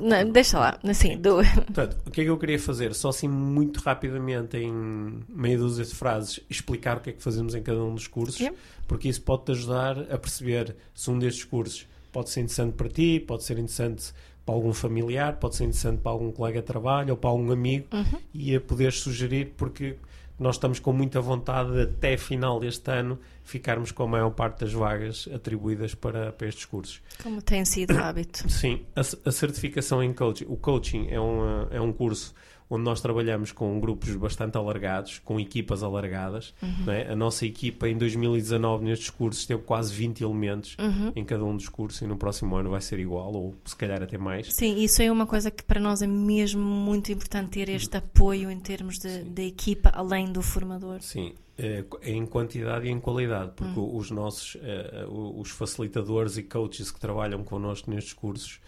não, 0.00 0.30
deixa 0.30 0.58
lá, 0.58 0.78
assim, 0.84 1.16
do, 1.18 1.36
Portanto, 1.64 1.96
o 2.06 2.10
que 2.10 2.20
é 2.20 2.24
que 2.24 2.30
eu 2.30 2.38
queria 2.38 2.58
fazer? 2.58 2.94
Só 2.94 3.08
assim 3.08 3.28
muito 3.28 3.80
rapidamente, 3.80 4.56
em 4.56 5.22
meia 5.28 5.58
dúzia 5.58 5.84
de 5.84 5.94
frases, 5.94 6.40
explicar 6.48 6.98
o 6.98 7.00
que 7.00 7.10
é 7.10 7.12
que 7.12 7.22
fazemos 7.22 7.54
em 7.54 7.62
cada 7.62 7.82
um 7.82 7.94
dos 7.94 8.06
cursos, 8.06 8.48
porque 8.86 9.08
isso 9.08 9.22
pode-te 9.22 9.52
ajudar 9.52 9.98
a 10.12 10.18
perceber 10.18 10.76
se 10.94 11.10
um 11.10 11.18
destes 11.18 11.44
cursos 11.44 11.86
pode 12.12 12.30
ser 12.30 12.40
interessante 12.40 12.74
para 12.74 12.88
ti, 12.88 13.20
pode 13.26 13.44
ser 13.44 13.54
interessante 13.54 14.12
para 14.44 14.54
algum 14.54 14.72
familiar, 14.72 15.36
pode 15.36 15.56
ser 15.56 15.64
interessante 15.64 15.98
para 16.00 16.12
algum 16.12 16.30
colega 16.30 16.60
de 16.60 16.66
trabalho 16.66 17.10
ou 17.10 17.16
para 17.16 17.28
algum 17.30 17.50
amigo 17.50 17.86
Uhum. 17.92 18.18
e 18.32 18.54
a 18.54 18.60
poder 18.60 18.92
sugerir, 18.92 19.52
porque 19.56 19.96
nós 20.38 20.56
estamos 20.56 20.78
com 20.78 20.92
muita 20.92 21.20
vontade 21.20 21.72
de, 21.72 21.82
até 21.82 22.16
final 22.16 22.60
deste 22.60 22.90
ano 22.90 23.18
ficarmos 23.42 23.92
com 23.92 24.02
a 24.02 24.06
maior 24.06 24.30
parte 24.30 24.60
das 24.60 24.72
vagas 24.72 25.28
atribuídas 25.34 25.94
para, 25.94 26.32
para 26.32 26.48
estes 26.48 26.64
cursos. 26.64 27.00
como 27.22 27.40
tem 27.40 27.64
sido 27.64 27.96
hábito. 27.96 28.48
Sim, 28.50 28.84
a, 28.94 29.00
a 29.00 29.32
certificação 29.32 30.02
em 30.02 30.12
coaching. 30.12 30.46
O 30.48 30.56
coaching 30.56 31.08
é, 31.10 31.18
uma, 31.18 31.68
é 31.70 31.80
um 31.80 31.92
curso 31.92 32.34
onde 32.68 32.82
nós 32.82 33.00
trabalhamos 33.00 33.52
com 33.52 33.78
grupos 33.78 34.14
bastante 34.16 34.56
alargados, 34.56 35.20
com 35.24 35.38
equipas 35.38 35.82
alargadas. 35.82 36.52
não 36.84 36.92
é? 36.92 37.10
A 37.10 37.14
nossa 37.16 37.46
equipa 37.46 37.88
em 37.88 37.96
2019 37.96 38.84
nestes 38.84 39.10
cursos 39.10 39.46
teve 39.46 39.62
quase 39.62 39.94
20 39.94 40.22
elementos 40.22 40.76
Uhum. 40.78 41.12
em 41.14 41.24
cada 41.24 41.44
um 41.44 41.56
dos 41.56 41.68
cursos 41.68 42.02
e 42.02 42.06
no 42.06 42.16
próximo 42.16 42.56
ano 42.56 42.70
vai 42.70 42.80
ser 42.80 42.98
igual, 42.98 43.32
ou 43.34 43.54
se 43.64 43.76
calhar 43.76 44.02
até 44.02 44.18
mais. 44.18 44.52
Sim, 44.52 44.76
isso 44.82 45.00
é 45.02 45.10
uma 45.12 45.26
coisa 45.26 45.50
que 45.50 45.62
para 45.62 45.78
nós 45.80 46.02
é 46.02 46.06
mesmo 46.06 46.60
muito 46.62 47.12
importante 47.12 47.50
ter 47.50 47.68
este 47.68 47.96
apoio 47.96 48.50
em 48.50 48.58
termos 48.58 48.98
de, 48.98 49.22
de 49.22 49.46
equipa, 49.46 49.90
além 49.94 50.32
do 50.32 50.42
formador. 50.42 51.00
Sim, 51.02 51.34
eh, 51.58 51.84
em 52.02 52.26
quantidade 52.26 52.86
e 52.86 52.90
em 52.90 52.98
qualidade, 53.00 53.52
porque 53.54 53.78
Hum. 53.78 53.96
os 53.96 54.10
nossos, 54.10 54.56
eh, 54.60 55.06
os 55.08 55.50
facilitadores 55.50 56.36
e 56.36 56.42
coaches 56.42 56.90
que 56.90 56.98
trabalham 56.98 57.44
connosco 57.44 57.90
nestes 57.90 58.12
cursos 58.12 58.60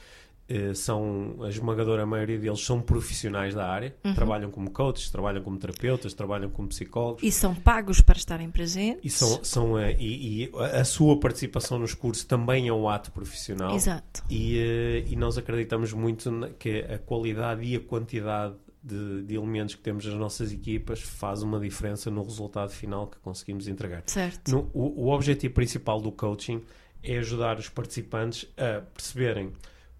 são, 0.74 1.36
a 1.42 1.48
esmagadora 1.48 2.06
maioria 2.06 2.38
deles 2.38 2.64
são 2.64 2.80
profissionais 2.80 3.54
da 3.54 3.68
área, 3.68 3.94
Uhum. 4.04 4.14
trabalham 4.14 4.50
como 4.50 4.70
coaches, 4.70 5.10
trabalham 5.10 5.42
como 5.42 5.58
terapeutas, 5.58 6.14
trabalham 6.14 6.48
como 6.48 6.68
psicólogos. 6.68 7.22
E 7.22 7.30
são 7.30 7.54
pagos 7.54 8.00
para 8.00 8.16
estarem 8.16 8.50
presentes. 8.50 9.00
E, 9.04 9.10
são, 9.10 9.44
são, 9.44 9.78
eh, 9.78 9.94
e, 9.98 10.44
e 10.44 10.50
a 10.74 10.84
sua 10.84 11.20
participação 11.20 11.78
nos 11.78 11.92
cursos 11.94 12.24
também 12.24 12.66
é 12.68 12.72
um 12.72 12.88
ato 12.88 13.12
profissional. 13.12 13.74
Exato. 13.74 14.22
E, 14.30 14.58
eh, 14.58 15.04
e 15.08 15.16
nós 15.16 15.36
acreditamos 15.36 15.92
muito 15.92 16.30
que 16.58 16.80
a 16.80 16.98
qualidade 16.98 17.62
e 17.64 17.76
a 17.76 17.80
quantidade 17.80 18.54
de, 18.82 19.22
de 19.24 19.34
elementos 19.34 19.74
que 19.74 19.82
temos 19.82 20.06
nas 20.06 20.14
nossas 20.14 20.50
equipas 20.52 21.00
faz 21.02 21.42
uma 21.42 21.60
diferença 21.60 22.10
no 22.10 22.22
resultado 22.22 22.70
final 22.70 23.06
que 23.08 23.18
conseguimos 23.18 23.68
entregar. 23.68 24.02
Certo. 24.06 24.50
No- 24.50 24.70
o, 24.72 25.04
o 25.08 25.12
objetivo 25.14 25.52
principal 25.52 26.00
do 26.00 26.10
coaching 26.10 26.62
é 27.02 27.18
ajudar 27.18 27.58
os 27.58 27.68
participantes 27.68 28.46
a 28.56 28.80
perceberem 28.80 29.52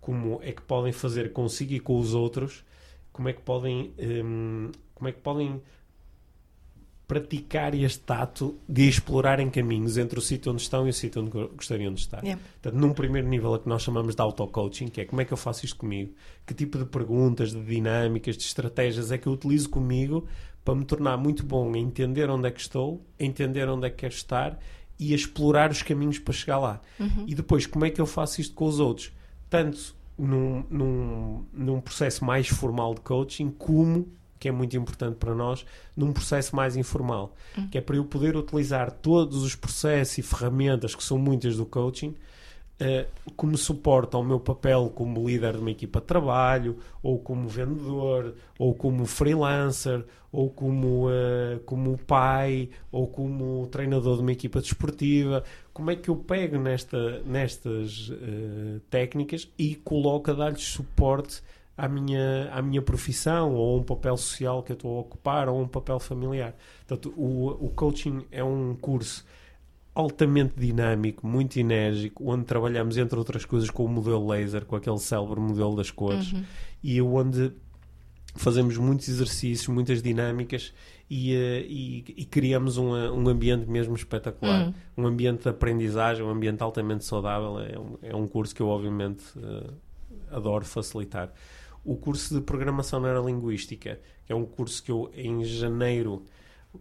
como 0.08 0.40
é 0.42 0.52
que 0.52 0.62
podem 0.62 0.90
fazer 0.90 1.34
consigo 1.34 1.74
e 1.74 1.80
com 1.80 1.98
os 2.00 2.14
outros, 2.14 2.64
como 3.12 3.28
é 3.28 3.32
que 3.34 3.42
podem, 3.42 3.92
hum, 3.98 4.70
como 4.94 5.06
é 5.06 5.12
que 5.12 5.20
podem 5.20 5.60
praticar 7.06 7.74
este 7.74 8.10
ato 8.10 8.58
de 8.66 8.88
explorarem 8.88 9.50
caminhos 9.50 9.98
entre 9.98 10.18
o 10.18 10.22
sítio 10.22 10.50
onde 10.52 10.62
estão 10.62 10.86
e 10.86 10.90
o 10.90 10.92
sítio 10.94 11.20
onde 11.20 11.30
go- 11.30 11.48
gostariam 11.56 11.92
de 11.92 12.00
estar. 12.00 12.22
Yeah. 12.22 12.42
Portanto, 12.62 12.80
num 12.80 12.94
primeiro 12.94 13.28
nível, 13.28 13.52
a 13.52 13.58
que 13.58 13.68
nós 13.68 13.82
chamamos 13.82 14.14
de 14.14 14.22
auto-coaching, 14.22 14.88
que 14.88 15.02
é 15.02 15.04
como 15.04 15.20
é 15.20 15.26
que 15.26 15.32
eu 15.32 15.36
faço 15.36 15.66
isto 15.66 15.76
comigo? 15.76 16.14
Que 16.46 16.54
tipo 16.54 16.78
de 16.78 16.86
perguntas, 16.86 17.52
de 17.52 17.62
dinâmicas, 17.62 18.34
de 18.36 18.44
estratégias 18.44 19.12
é 19.12 19.18
que 19.18 19.26
eu 19.26 19.32
utilizo 19.34 19.68
comigo 19.68 20.26
para 20.64 20.74
me 20.74 20.84
tornar 20.86 21.18
muito 21.18 21.44
bom 21.44 21.74
a 21.74 21.78
entender 21.78 22.30
onde 22.30 22.48
é 22.48 22.50
que 22.50 22.60
estou, 22.60 23.02
entender 23.18 23.68
onde 23.68 23.86
é 23.86 23.90
que 23.90 23.96
quero 23.96 24.14
estar 24.14 24.58
e 24.98 25.12
explorar 25.14 25.70
os 25.70 25.82
caminhos 25.82 26.18
para 26.18 26.32
chegar 26.34 26.58
lá. 26.58 26.80
E 27.26 27.34
depois, 27.34 27.66
como 27.66 27.84
é 27.84 27.90
que 27.90 28.00
eu 28.00 28.06
faço 28.06 28.40
isto 28.40 28.54
com 28.54 28.64
os 28.66 28.80
outros? 28.80 29.12
Tanto 29.48 29.94
num, 30.18 30.64
num, 30.68 31.44
num 31.52 31.80
processo 31.80 32.24
mais 32.24 32.48
formal 32.48 32.94
de 32.94 33.00
coaching, 33.00 33.50
como, 33.50 34.08
que 34.38 34.48
é 34.48 34.52
muito 34.52 34.76
importante 34.76 35.16
para 35.16 35.34
nós, 35.34 35.64
num 35.96 36.12
processo 36.12 36.54
mais 36.54 36.76
informal. 36.76 37.34
Que 37.70 37.78
é 37.78 37.80
para 37.80 37.96
eu 37.96 38.04
poder 38.04 38.36
utilizar 38.36 38.90
todos 38.90 39.42
os 39.42 39.54
processos 39.54 40.18
e 40.18 40.22
ferramentas, 40.22 40.94
que 40.94 41.02
são 41.02 41.18
muitas 41.18 41.56
do 41.56 41.64
coaching, 41.64 42.14
eh, 42.80 43.06
como 43.36 43.56
suporte 43.58 44.14
ao 44.14 44.22
meu 44.22 44.38
papel 44.38 44.90
como 44.94 45.26
líder 45.26 45.54
de 45.54 45.58
uma 45.58 45.70
equipa 45.70 46.00
de 46.00 46.06
trabalho, 46.06 46.78
ou 47.02 47.18
como 47.18 47.48
vendedor, 47.48 48.34
ou 48.58 48.74
como 48.74 49.04
freelancer, 49.04 50.04
ou 50.30 50.50
como, 50.50 51.08
eh, 51.10 51.58
como 51.66 51.98
pai, 51.98 52.70
ou 52.92 53.08
como 53.08 53.66
treinador 53.66 54.16
de 54.16 54.22
uma 54.22 54.32
equipa 54.32 54.60
desportiva. 54.60 55.42
Como 55.72 55.90
é 55.90 55.96
que 55.96 56.08
eu 56.08 56.16
pego 56.16 56.58
nesta, 56.58 57.20
nestas 57.22 58.12
eh, 58.12 58.80
técnicas 58.90 59.48
e 59.58 59.74
coloco 59.74 60.30
a 60.30 60.34
dar-lhes 60.34 60.62
suporte 60.62 61.42
à 61.76 61.88
minha, 61.88 62.50
à 62.52 62.62
minha 62.62 62.82
profissão, 62.82 63.54
ou 63.54 63.78
um 63.78 63.82
papel 63.82 64.16
social 64.16 64.62
que 64.62 64.72
eu 64.72 64.74
estou 64.74 64.98
a 64.98 65.00
ocupar, 65.00 65.48
ou 65.48 65.60
um 65.60 65.68
papel 65.68 65.98
familiar. 65.98 66.54
Portanto, 66.86 67.12
o, 67.16 67.66
o 67.66 67.70
coaching 67.70 68.24
é 68.30 68.42
um 68.44 68.76
curso 68.76 69.24
altamente 69.98 70.54
dinâmico, 70.56 71.26
muito 71.26 71.58
enérgico, 71.58 72.30
onde 72.30 72.44
trabalhamos, 72.44 72.96
entre 72.96 73.18
outras 73.18 73.44
coisas, 73.44 73.68
com 73.68 73.84
o 73.84 73.88
modelo 73.88 74.28
laser, 74.28 74.64
com 74.64 74.76
aquele 74.76 74.98
célebre 74.98 75.40
modelo 75.40 75.74
das 75.74 75.90
cores, 75.90 76.32
uhum. 76.32 76.44
e 76.84 77.02
onde 77.02 77.52
fazemos 78.36 78.76
muitos 78.76 79.08
exercícios, 79.08 79.66
muitas 79.66 80.00
dinâmicas 80.00 80.72
e, 81.10 81.34
eh, 81.34 81.66
e, 81.68 82.04
e 82.16 82.24
criamos 82.24 82.78
um, 82.78 82.92
um 82.92 83.28
ambiente 83.28 83.68
mesmo 83.68 83.96
espetacular. 83.96 84.68
Uhum. 84.68 84.74
Um 84.96 85.06
ambiente 85.08 85.42
de 85.42 85.48
aprendizagem, 85.48 86.24
um 86.24 86.30
ambiente 86.30 86.62
altamente 86.62 87.04
saudável. 87.04 87.58
É 87.58 87.76
um, 87.76 87.98
é 88.00 88.14
um 88.14 88.28
curso 88.28 88.54
que 88.54 88.62
eu, 88.62 88.68
obviamente, 88.68 89.24
uh, 89.36 89.74
adoro 90.30 90.64
facilitar. 90.64 91.32
O 91.84 91.96
curso 91.96 92.36
de 92.36 92.40
Programação 92.40 93.00
Neurolinguística, 93.00 93.98
que 94.24 94.32
é 94.32 94.36
um 94.36 94.44
curso 94.44 94.80
que 94.80 94.92
eu, 94.92 95.10
em 95.12 95.42
janeiro, 95.42 96.22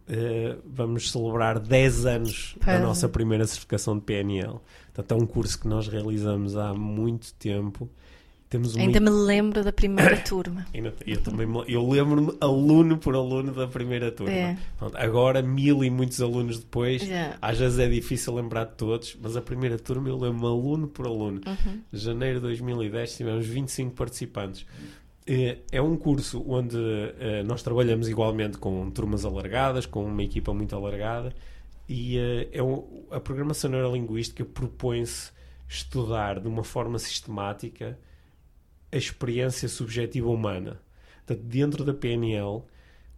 Uh, 0.07 0.61
vamos 0.65 1.11
celebrar 1.11 1.59
10 1.59 2.05
anos 2.05 2.55
da 2.65 2.79
nossa 2.79 3.09
primeira 3.09 3.45
certificação 3.45 3.97
de 3.97 4.03
PNL. 4.03 4.59
Portanto, 4.93 5.11
é 5.11 5.23
um 5.23 5.27
curso 5.27 5.59
que 5.59 5.67
nós 5.67 5.87
realizamos 5.87 6.55
há 6.55 6.73
muito 6.73 7.33
tempo. 7.35 7.89
Temos 8.49 8.75
uma... 8.75 8.83
Ainda 8.83 8.99
me 9.01 9.09
lembro 9.09 9.61
da 9.61 9.73
primeira 9.73 10.17
turma. 10.23 10.65
eu, 11.05 11.21
também 11.21 11.47
eu 11.67 11.87
lembro-me 11.87 12.33
aluno 12.39 12.97
por 12.97 13.13
aluno 13.13 13.51
da 13.53 13.67
primeira 13.67 14.09
turma. 14.09 14.31
É. 14.31 14.57
Agora, 14.93 15.41
mil 15.41 15.83
e 15.83 15.89
muitos 15.89 16.21
alunos 16.21 16.59
depois, 16.59 17.01
yeah. 17.01 17.37
às 17.41 17.57
vezes 17.57 17.77
é 17.77 17.87
difícil 17.89 18.33
lembrar 18.33 18.65
de 18.65 18.75
todos, 18.75 19.17
mas 19.21 19.35
a 19.35 19.41
primeira 19.41 19.77
turma 19.77 20.07
eu 20.07 20.17
lembro-me 20.17 20.45
aluno 20.45 20.87
por 20.87 21.05
aluno. 21.05 21.41
Uhum. 21.45 21.81
Janeiro 21.91 22.35
de 22.35 22.47
2010 22.47 23.17
tivemos 23.17 23.45
25 23.45 23.93
participantes. 23.93 24.65
Eh, 25.29 25.57
é 25.73 25.81
um 25.81 25.97
curso 25.97 26.41
onde 26.47 26.77
uh, 26.77 27.43
nós 27.45 27.61
trabalhamos 27.61 28.07
igualmente 28.07 28.57
com 28.57 28.89
turmas 28.89 29.25
alargadas, 29.25 29.85
com 29.85 30.05
uma 30.05 30.23
equipa 30.23 30.53
muito 30.53 30.73
alargada, 30.73 31.35
e 31.87 32.17
uh, 32.17 32.49
é 32.53 32.63
um, 32.63 33.05
a 33.11 33.19
programação 33.19 33.69
neurolinguística 33.69 34.45
propõe-se 34.45 35.31
estudar 35.67 36.39
de 36.39 36.47
uma 36.47 36.63
forma 36.63 36.97
sistemática 36.97 37.99
a 38.89 38.95
experiência 38.95 39.67
subjetiva 39.67 40.29
humana. 40.29 40.79
Portanto, 41.25 41.45
dentro 41.45 41.83
da 41.83 41.93
PNL, 41.93 42.63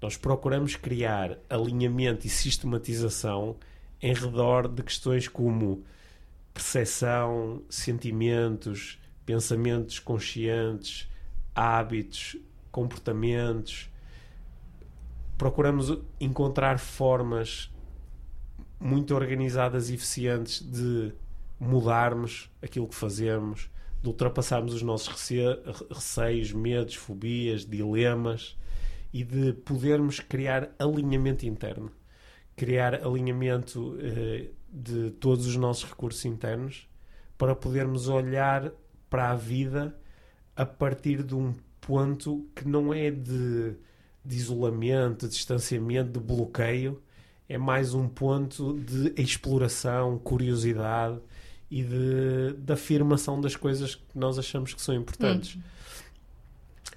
nós 0.01 0.17
procuramos 0.17 0.75
criar 0.75 1.37
alinhamento 1.47 2.25
e 2.25 2.29
sistematização 2.29 3.55
em 4.01 4.15
redor 4.15 4.67
de 4.67 4.81
questões 4.81 5.27
como 5.27 5.83
percepção, 6.55 7.61
sentimentos, 7.69 8.97
pensamentos 9.27 9.99
conscientes, 9.99 11.07
hábitos, 11.53 12.37
comportamentos. 12.71 13.89
Procuramos 15.37 15.97
encontrar 16.19 16.79
formas 16.79 17.71
muito 18.79 19.13
organizadas 19.13 19.89
e 19.89 19.95
eficientes 19.95 20.61
de 20.61 21.13
mudarmos 21.59 22.49
aquilo 22.61 22.87
que 22.87 22.95
fazemos, 22.95 23.69
de 24.01 24.07
ultrapassarmos 24.07 24.73
os 24.73 24.81
nossos 24.81 25.29
receios, 25.89 26.53
medos, 26.53 26.95
fobias, 26.95 27.65
dilemas 27.65 28.57
e 29.11 29.23
de 29.23 29.53
podermos 29.53 30.19
criar 30.19 30.73
alinhamento 30.79 31.45
interno. 31.45 31.91
Criar 32.55 32.95
alinhamento 32.95 33.97
eh, 33.99 34.51
de 34.69 35.11
todos 35.11 35.47
os 35.47 35.55
nossos 35.55 35.89
recursos 35.89 36.23
internos 36.25 36.87
para 37.37 37.55
podermos 37.55 38.07
olhar 38.07 38.71
para 39.09 39.31
a 39.31 39.35
vida 39.35 39.98
a 40.59 40.65
partir 40.65 41.23
de 41.23 41.33
um 41.33 41.53
ponto 41.79 42.45
que 42.53 42.67
não 42.67 42.93
é 42.93 43.09
de, 43.09 43.75
de 44.25 44.35
isolamento, 44.35 45.25
de 45.25 45.33
distanciamento, 45.33 46.11
de 46.11 46.19
bloqueio, 46.19 47.01
é 47.47 47.57
mais 47.57 47.93
um 47.93 48.09
ponto 48.09 48.77
de 48.77 49.13
exploração, 49.15 50.19
curiosidade 50.19 51.17
e 51.71 51.81
de, 51.81 52.53
de 52.57 52.73
afirmação 52.73 53.39
das 53.39 53.55
coisas 53.55 53.95
que 53.95 54.03
nós 54.13 54.37
achamos 54.37 54.73
que 54.73 54.81
são 54.81 54.93
importantes. 54.93 55.55
Hum. 55.55 55.61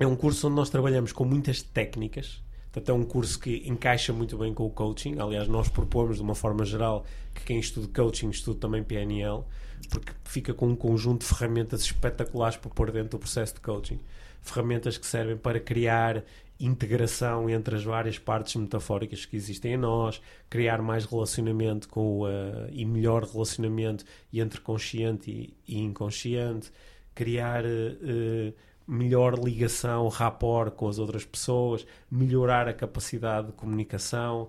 É 0.00 0.06
um 0.08 0.16
curso 0.16 0.48
onde 0.48 0.56
nós 0.56 0.68
trabalhamos 0.68 1.12
com 1.12 1.24
muitas 1.24 1.62
técnicas. 1.62 2.42
Portanto, 2.72 2.88
é 2.88 2.92
um 2.92 3.04
curso 3.04 3.38
que 3.38 3.62
encaixa 3.64 4.12
muito 4.12 4.36
bem 4.36 4.52
com 4.52 4.66
o 4.66 4.70
coaching. 4.70 5.20
Aliás, 5.20 5.46
nós 5.46 5.68
propomos 5.68 6.16
de 6.16 6.22
uma 6.22 6.34
forma 6.34 6.64
geral 6.64 7.06
que 7.32 7.44
quem 7.44 7.60
estuda 7.60 7.86
coaching 7.94 8.30
estude 8.30 8.58
também 8.58 8.82
PNL 8.82 9.44
porque 9.88 10.12
fica 10.24 10.54
com 10.54 10.68
um 10.68 10.76
conjunto 10.76 11.20
de 11.20 11.26
ferramentas 11.26 11.82
espetaculares 11.82 12.56
para 12.56 12.70
pôr 12.70 12.90
dentro 12.90 13.10
do 13.10 13.18
processo 13.18 13.54
de 13.54 13.60
coaching. 13.60 14.00
Ferramentas 14.40 14.98
que 14.98 15.06
servem 15.06 15.36
para 15.36 15.60
criar 15.60 16.24
integração 16.58 17.50
entre 17.50 17.74
as 17.74 17.84
várias 17.84 18.18
partes 18.18 18.54
metafóricas 18.54 19.24
que 19.24 19.36
existem 19.36 19.74
em 19.74 19.76
nós, 19.76 20.20
criar 20.48 20.80
mais 20.80 21.04
relacionamento 21.04 21.88
com 21.88 22.22
uh, 22.22 22.28
e 22.70 22.84
melhor 22.84 23.24
relacionamento 23.24 24.04
entre 24.32 24.60
consciente 24.60 25.30
e, 25.30 25.56
e 25.66 25.80
inconsciente, 25.80 26.70
criar 27.14 27.64
uh, 27.64 28.54
melhor 28.86 29.38
ligação, 29.38 30.08
rapport 30.08 30.70
com 30.72 30.88
as 30.88 30.98
outras 30.98 31.24
pessoas, 31.24 31.86
melhorar 32.10 32.68
a 32.68 32.72
capacidade 32.72 33.48
de 33.48 33.52
comunicação, 33.54 34.48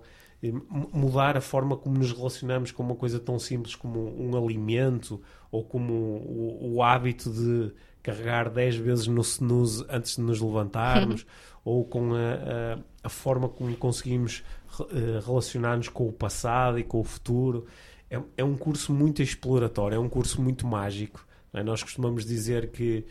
mudar 0.52 1.36
a 1.36 1.40
forma 1.40 1.76
como 1.76 1.98
nos 1.98 2.12
relacionamos 2.12 2.70
com 2.70 2.82
uma 2.82 2.94
coisa 2.94 3.18
tão 3.18 3.38
simples 3.38 3.74
como 3.74 4.00
um 4.20 4.36
alimento 4.36 5.20
ou 5.50 5.64
como 5.64 5.92
o, 5.92 6.74
o 6.74 6.82
hábito 6.82 7.30
de 7.30 7.72
carregar 8.02 8.50
10 8.50 8.76
vezes 8.76 9.06
no 9.06 9.22
snooze 9.22 9.84
antes 9.88 10.16
de 10.16 10.22
nos 10.22 10.40
levantarmos 10.40 11.26
ou 11.64 11.84
com 11.84 12.12
a, 12.14 12.18
a, 12.18 12.78
a, 13.04 13.08
forma 13.08 13.48
como 13.48 13.74
conseguimos 13.76 14.44
eh, 14.80 15.20
relacionar-nos 15.24 15.88
com 15.88 16.06
o 16.06 16.12
passado 16.12 16.78
e 16.78 16.84
com 16.84 17.00
o 17.00 17.04
futuro. 17.04 17.66
É, 18.10 18.20
é 18.36 18.44
um 18.44 18.56
curso 18.56 18.92
muito 18.92 19.22
exploratório, 19.22 19.96
é 19.96 19.98
um 19.98 20.08
curso 20.08 20.42
muito 20.42 20.66
mágico. 20.66 21.26
É? 21.52 21.62
Nós 21.62 21.82
costumamos 21.82 22.26
dizer 22.26 22.70
que 22.70 23.06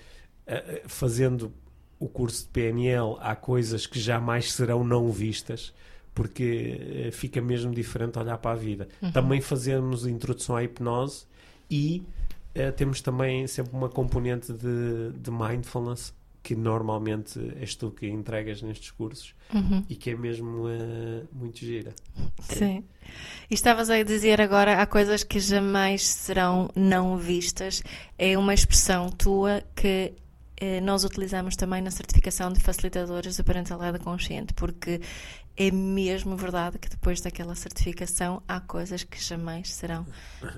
eh, 0.45 0.83
fazendo 0.85 1.51
o 1.99 2.07
curso 2.07 2.43
de 2.43 2.49
PNL 2.49 3.17
há 3.19 3.35
coisas 3.35 3.87
que 3.87 3.99
jamais 3.99 4.51
serão 4.51 4.83
não 4.83 5.09
vistas 5.09 5.73
porque 6.13 7.07
eh, 7.07 7.11
fica 7.11 7.41
mesmo 7.41 7.73
diferente 7.73 8.19
olhar 8.19 8.37
para 8.37 8.51
a 8.51 8.55
vida. 8.55 8.87
Uhum. 9.01 9.11
Também 9.11 9.41
fazemos 9.41 10.05
introdução 10.05 10.55
à 10.55 10.63
hipnose 10.63 11.25
e 11.69 12.03
uh, 12.55 12.71
temos 12.73 13.01
também 13.01 13.47
sempre 13.47 13.75
uma 13.75 13.89
componente 13.89 14.53
de, 14.53 15.11
de, 15.17 15.31
mindfulness 15.31 16.13
que 16.43 16.55
normalmente 16.55 17.39
és 17.59 17.73
tu 17.73 17.89
que 17.89 18.05
entregas 18.05 18.61
nestes 18.61 18.91
cursos 18.91 19.33
uhum. 19.53 19.83
e 19.89 19.95
que 19.95 20.11
é 20.11 20.15
mesmo 20.15 20.67
uh, 20.67 21.27
muito 21.31 21.59
gira. 21.59 21.93
Sim. 22.41 22.83
E 23.49 23.53
estavas 23.53 23.89
a 23.89 24.03
dizer 24.03 24.39
agora, 24.39 24.81
há 24.81 24.85
coisas 24.85 25.23
que 25.23 25.39
jamais 25.39 26.05
serão 26.05 26.69
não 26.75 27.17
vistas. 27.17 27.81
É 28.17 28.37
uma 28.37 28.53
expressão 28.53 29.09
tua 29.09 29.63
que 29.75 30.13
nós 30.81 31.03
utilizamos 31.03 31.57
também 31.57 31.81
na 31.81 31.91
certificação 31.91 32.49
de 32.49 32.61
facilitadores 32.61 33.35
de 33.35 33.43
parentalidade 33.43 33.99
consciente, 33.99 34.53
porque 34.53 35.01
é 35.55 35.71
mesmo 35.71 36.35
verdade 36.35 36.79
que 36.79 36.89
depois 36.89 37.21
daquela 37.21 37.55
certificação 37.55 38.41
há 38.47 38.59
coisas 38.59 39.03
que 39.03 39.23
jamais 39.23 39.73
serão 39.73 40.05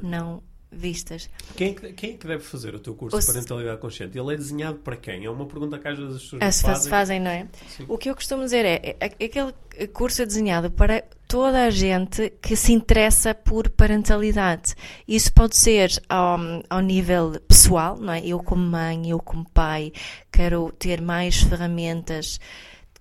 não 0.02 0.42
vistas. 0.76 1.30
Quem 1.56 1.72
é 1.72 1.74
que, 1.74 1.94
quem 1.94 2.10
é 2.12 2.14
que 2.18 2.28
deve 2.28 2.44
fazer 2.44 2.76
o 2.76 2.80
teu 2.80 2.94
curso 2.94 3.16
o 3.16 3.20
de 3.20 3.26
parentalidade 3.26 3.80
consciente? 3.80 4.18
Ele 4.18 4.34
é 4.34 4.38
desenhado 4.38 4.80
para 4.80 4.98
quem? 4.98 5.26
É 5.26 5.30
uma 5.30 5.46
pergunta 5.46 5.80
que 5.80 5.88
às 5.88 5.98
vezes 5.98 6.16
as 6.16 6.22
pessoas 6.24 6.42
as 6.42 6.62
fazem. 6.62 6.90
fazem, 6.90 7.20
não 7.20 7.32
é? 7.32 7.48
Sim. 7.70 7.86
O 7.88 7.98
que 7.98 8.10
eu 8.10 8.16
costumo 8.16 8.44
dizer 8.44 8.66
é, 8.66 8.82
é, 8.84 8.98
é, 9.00 9.26
aquele 9.26 9.54
curso 9.94 10.22
é 10.22 10.26
desenhado 10.26 10.70
para 10.70 11.04
toda 11.28 11.66
a 11.66 11.70
gente 11.70 12.32
que 12.42 12.56
se 12.56 12.74
interessa 12.74 13.34
por 13.34 13.70
parentalidade. 13.70 14.76
Isso 15.08 15.32
pode 15.34 15.56
ser 15.56 15.92
ao, 16.10 16.38
ao 16.70 16.82
nível 16.82 17.40
pessoal, 17.48 17.98
não 17.98 18.14
é? 18.14 18.26
Eu 18.26 18.40
como 18.40 18.64
mãe, 18.64 19.10
eu 19.10 19.20
como 19.20 19.50
pai, 19.50 19.92
quero 20.32 20.72
ter 20.78 21.02
mais 21.02 21.42
ferramentas 21.42 22.40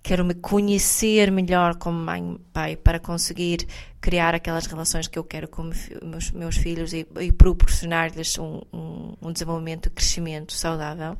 quero 0.05 0.22
me 0.22 0.34
conhecer 0.34 1.32
melhor 1.32 1.76
como 1.76 1.98
mãe 1.98 2.38
pai 2.52 2.76
para 2.76 3.00
conseguir 3.00 3.66
criar 4.02 4.34
aquelas 4.34 4.66
relações 4.66 5.09
que 5.09 5.18
eu 5.18 5.24
quero 5.24 5.48
com 5.48 5.70
meus, 6.02 6.30
meus 6.30 6.57
filhos 6.59 6.92
e, 6.92 7.07
e 7.20 7.32
proporcionar-lhes 7.32 8.38
um, 8.38 8.61
um, 8.70 9.14
um 9.22 9.32
desenvolvimento 9.32 9.86
e 9.86 9.90
crescimento 9.90 10.52
saudável. 10.52 11.16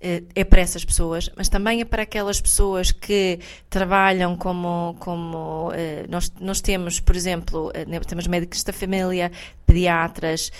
Eh, 0.00 0.22
é 0.34 0.44
para 0.44 0.62
essas 0.62 0.82
pessoas, 0.82 1.30
mas 1.36 1.50
também 1.50 1.82
é 1.82 1.84
para 1.84 2.04
aquelas 2.04 2.40
pessoas 2.40 2.90
que 2.90 3.38
trabalham 3.68 4.34
como, 4.34 4.96
como 4.98 5.72
eh, 5.74 6.06
nós, 6.08 6.32
nós 6.40 6.62
temos, 6.62 7.00
por 7.00 7.14
exemplo, 7.14 7.70
eh, 7.74 8.00
temos 8.00 8.26
médicos 8.26 8.62
da 8.64 8.72
família, 8.72 9.30
pediatras, 9.66 10.50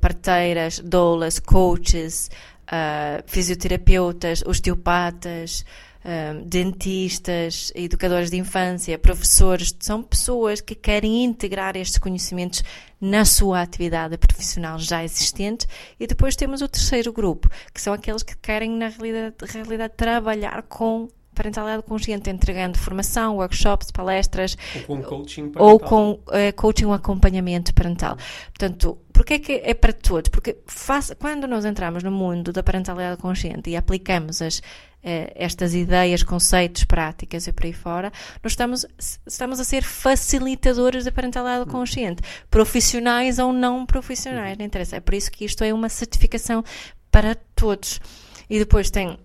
parteiras, 0.00 0.80
doulas, 0.80 1.38
coaches, 1.38 2.30
fisioterapeutas, 3.26 4.42
osteopatas, 4.46 5.64
dentistas, 6.44 7.72
educadores 7.74 8.30
de 8.30 8.36
infância, 8.36 8.98
professores, 8.98 9.74
são 9.80 10.02
pessoas 10.02 10.60
que 10.60 10.74
querem 10.74 11.24
integrar 11.24 11.76
estes 11.76 11.98
conhecimentos 11.98 12.62
na 13.00 13.24
sua 13.24 13.62
atividade 13.62 14.16
profissional 14.18 14.78
já 14.78 15.02
existente. 15.02 15.66
E 15.98 16.06
depois 16.06 16.36
temos 16.36 16.60
o 16.60 16.68
terceiro 16.68 17.12
grupo, 17.12 17.48
que 17.72 17.80
são 17.80 17.92
aqueles 17.92 18.22
que 18.22 18.36
querem, 18.36 18.70
na 18.70 18.88
realidade, 18.88 19.34
realidade 19.52 19.94
trabalhar 19.96 20.62
com 20.62 21.08
parentalidade 21.34 21.82
consciente, 21.82 22.30
entregando 22.30 22.78
formação, 22.78 23.36
workshops, 23.36 23.90
palestras. 23.90 24.56
Ou 24.76 24.82
com 24.82 25.02
coaching 25.02 25.50
parental. 25.50 25.66
Ou 25.66 25.80
com 25.80 26.10
uh, 26.12 26.52
coaching, 26.56 26.86
um 26.86 26.92
acompanhamento 26.92 27.74
parental. 27.74 28.16
Portanto, 28.46 28.98
porquê 29.12 29.34
é 29.34 29.38
que 29.38 29.52
é 29.64 29.74
para 29.74 29.92
todos? 29.92 30.28
Porque 30.28 30.56
faz, 30.66 31.12
quando 31.18 31.46
nós 31.46 31.64
entramos 31.64 32.02
no 32.02 32.10
mundo 32.10 32.52
da 32.52 32.62
parentalidade 32.62 33.20
consciente 33.20 33.70
e 33.70 33.76
aplicamos 33.76 34.40
as, 34.40 34.58
uh, 34.58 34.62
estas 35.34 35.74
ideias, 35.74 36.22
conceitos, 36.22 36.84
práticas 36.84 37.46
e 37.46 37.52
por 37.52 37.66
aí 37.66 37.72
fora, 37.72 38.12
nós 38.42 38.52
estamos, 38.52 38.86
estamos 39.26 39.60
a 39.60 39.64
ser 39.64 39.82
facilitadores 39.82 41.04
da 41.04 41.12
parentalidade 41.12 41.68
consciente, 41.70 42.22
profissionais 42.50 43.38
ou 43.38 43.52
não 43.52 43.84
profissionais, 43.84 44.56
não 44.56 44.64
interessa. 44.64 44.96
É 44.96 45.00
por 45.00 45.14
isso 45.14 45.30
que 45.30 45.44
isto 45.44 45.62
é 45.64 45.74
uma 45.74 45.88
certificação 45.88 46.64
para 47.10 47.34
todos. 47.54 48.00
E 48.48 48.58
depois 48.58 48.90
tem 48.90 49.18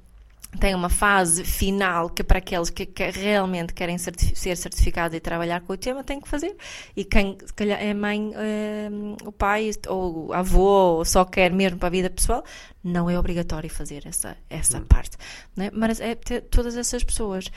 tem 0.57 0.73
uma 0.73 0.89
fase 0.89 1.43
final 1.43 2.09
que 2.09 2.23
para 2.23 2.39
aqueles 2.39 2.69
que, 2.69 2.85
que 2.85 3.09
realmente 3.11 3.73
querem 3.73 3.97
certifi 3.97 4.35
ser 4.35 4.57
certificados 4.57 5.15
e 5.15 5.19
trabalhar 5.19 5.61
com 5.61 5.73
o 5.73 5.77
tema 5.77 6.03
têm 6.03 6.19
que 6.19 6.27
fazer. 6.27 6.55
E 6.95 7.05
quem 7.05 7.37
se 7.45 7.53
calhar 7.53 7.81
é 7.81 7.93
mãe, 7.93 8.29
uh, 8.29 9.27
o 9.27 9.31
pai 9.31 9.69
ou 9.87 10.33
avô 10.33 10.97
ou 10.97 11.05
só 11.05 11.23
quer 11.23 11.51
mesmo 11.51 11.77
para 11.77 11.87
a 11.87 11.91
vida 11.91 12.09
pessoal, 12.09 12.43
não 12.83 13.09
é 13.09 13.19
obrigatório 13.19 13.69
fazer 13.69 14.07
essa, 14.07 14.35
essa 14.49 14.79
hum. 14.79 14.85
parte. 14.85 15.17
Né? 15.55 15.69
Mas 15.71 15.99
é 15.99 16.15
ter 16.15 16.41
todas 16.41 16.75
essas 16.75 17.03
pessoas. 17.03 17.51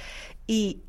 E 0.49 0.83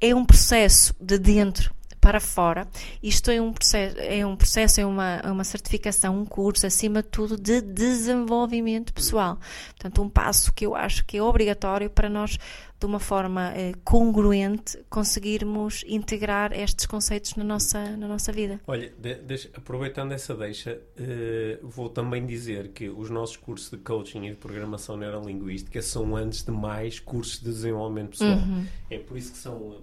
é 0.00 0.14
um 0.14 0.24
processo 0.24 0.94
de 1.00 1.18
dentro 1.18 1.74
para 2.00 2.18
fora. 2.18 2.66
Isto 3.02 3.30
é 3.30 3.40
um 3.40 3.52
processo, 3.52 3.96
é, 3.98 4.24
um 4.24 4.34
processo, 4.34 4.80
é 4.80 4.86
uma, 4.86 5.16
é 5.16 5.30
uma 5.30 5.44
certificação, 5.44 6.18
um 6.18 6.24
curso, 6.24 6.66
acima 6.66 7.02
de 7.02 7.08
tudo, 7.08 7.36
de 7.36 7.60
desenvolvimento 7.60 8.92
pessoal. 8.92 9.38
Portanto, 9.70 10.02
um 10.02 10.08
passo 10.08 10.52
que 10.52 10.64
eu 10.64 10.74
acho 10.74 11.04
que 11.04 11.18
é 11.18 11.22
obrigatório 11.22 11.90
para 11.90 12.08
nós, 12.08 12.38
de 12.78 12.86
uma 12.86 12.98
forma 12.98 13.52
eh, 13.54 13.74
congruente, 13.84 14.78
conseguirmos 14.88 15.84
integrar 15.86 16.58
estes 16.58 16.86
conceitos 16.86 17.36
na 17.36 17.44
nossa, 17.44 17.94
na 17.96 18.08
nossa 18.08 18.32
vida. 18.32 18.58
Olha, 18.66 18.90
de, 18.98 19.16
de, 19.16 19.50
aproveitando 19.54 20.12
essa 20.12 20.34
deixa, 20.34 20.80
eh, 20.96 21.58
vou 21.62 21.90
também 21.90 22.24
dizer 22.24 22.68
que 22.68 22.88
os 22.88 23.10
nossos 23.10 23.36
cursos 23.36 23.70
de 23.70 23.76
coaching 23.76 24.24
e 24.24 24.30
de 24.30 24.36
programação 24.36 24.96
neurolinguística 24.96 25.82
são, 25.82 26.16
antes 26.16 26.42
de 26.42 26.50
mais, 26.50 26.98
cursos 26.98 27.38
de 27.40 27.50
desenvolvimento 27.50 28.10
pessoal. 28.12 28.38
Uhum. 28.38 28.64
É 28.88 28.98
por 28.98 29.18
isso 29.18 29.32
que 29.32 29.38
são 29.38 29.82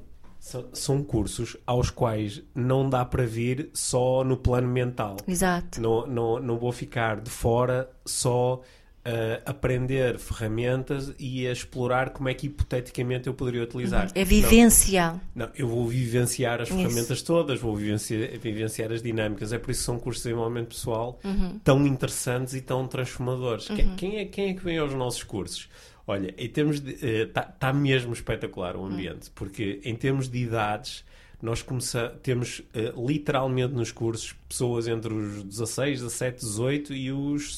são 0.73 1.03
cursos 1.03 1.57
aos 1.65 1.89
quais 1.89 2.41
não 2.55 2.89
dá 2.89 3.03
para 3.03 3.25
vir 3.25 3.69
só 3.73 4.23
no 4.23 4.37
plano 4.37 4.67
mental. 4.67 5.17
Exato. 5.27 5.81
Não, 5.81 6.07
não, 6.07 6.39
não 6.39 6.57
vou 6.57 6.71
ficar 6.71 7.19
de 7.19 7.29
fora 7.29 7.89
só 8.05 8.61
a 9.07 9.51
aprender 9.51 10.19
ferramentas 10.19 11.13
e 11.17 11.47
a 11.47 11.51
explorar 11.51 12.09
como 12.09 12.27
é 12.27 12.33
que 12.33 12.47
hipoteticamente 12.47 13.27
eu 13.27 13.33
poderia 13.33 13.63
utilizar. 13.63 14.11
É 14.13 14.25
vivencial. 14.25 15.19
Não, 15.33 15.45
não 15.45 15.53
eu 15.55 15.67
vou 15.67 15.87
vivenciar 15.87 16.61
as 16.61 16.67
ferramentas 16.67 17.21
todas, 17.21 17.59
vou 17.61 17.73
vivenciar, 17.73 18.37
vivenciar, 18.37 18.91
as 18.91 19.01
dinâmicas. 19.01 19.53
É 19.53 19.57
por 19.57 19.71
isso 19.71 19.79
que 19.79 19.85
são 19.85 19.97
cursos 19.97 20.23
de 20.23 20.29
desenvolvimento 20.29 20.69
pessoal 20.69 21.19
uhum. 21.23 21.57
tão 21.63 21.87
interessantes 21.87 22.53
e 22.53 22.59
tão 22.59 22.85
transformadores. 22.85 23.69
Uhum. 23.69 23.95
Quem, 23.95 24.17
é, 24.17 24.25
quem 24.25 24.49
é 24.49 24.53
que 24.53 24.63
vem 24.63 24.77
aos 24.77 24.93
nossos 24.93 25.23
cursos? 25.23 25.69
Olha, 26.07 26.33
em 26.37 26.47
termos 26.47 26.79
de. 26.79 26.93
Está 26.93 27.41
uh, 27.41 27.59
tá 27.59 27.73
mesmo 27.73 28.13
espetacular 28.13 28.77
o 28.77 28.85
ambiente, 28.85 29.29
porque 29.35 29.81
em 29.83 29.93
termos 29.93 30.29
de 30.29 30.37
idades, 30.37 31.03
nós 31.41 31.61
começa, 31.61 32.09
temos 32.23 32.59
uh, 32.59 33.07
literalmente 33.07 33.73
nos 33.73 33.91
cursos 33.91 34.33
pessoas 34.47 34.87
entre 34.87 35.13
os 35.13 35.43
16, 35.43 35.99
17, 35.99 36.39
18 36.39 36.93
e 36.93 37.11
os 37.11 37.53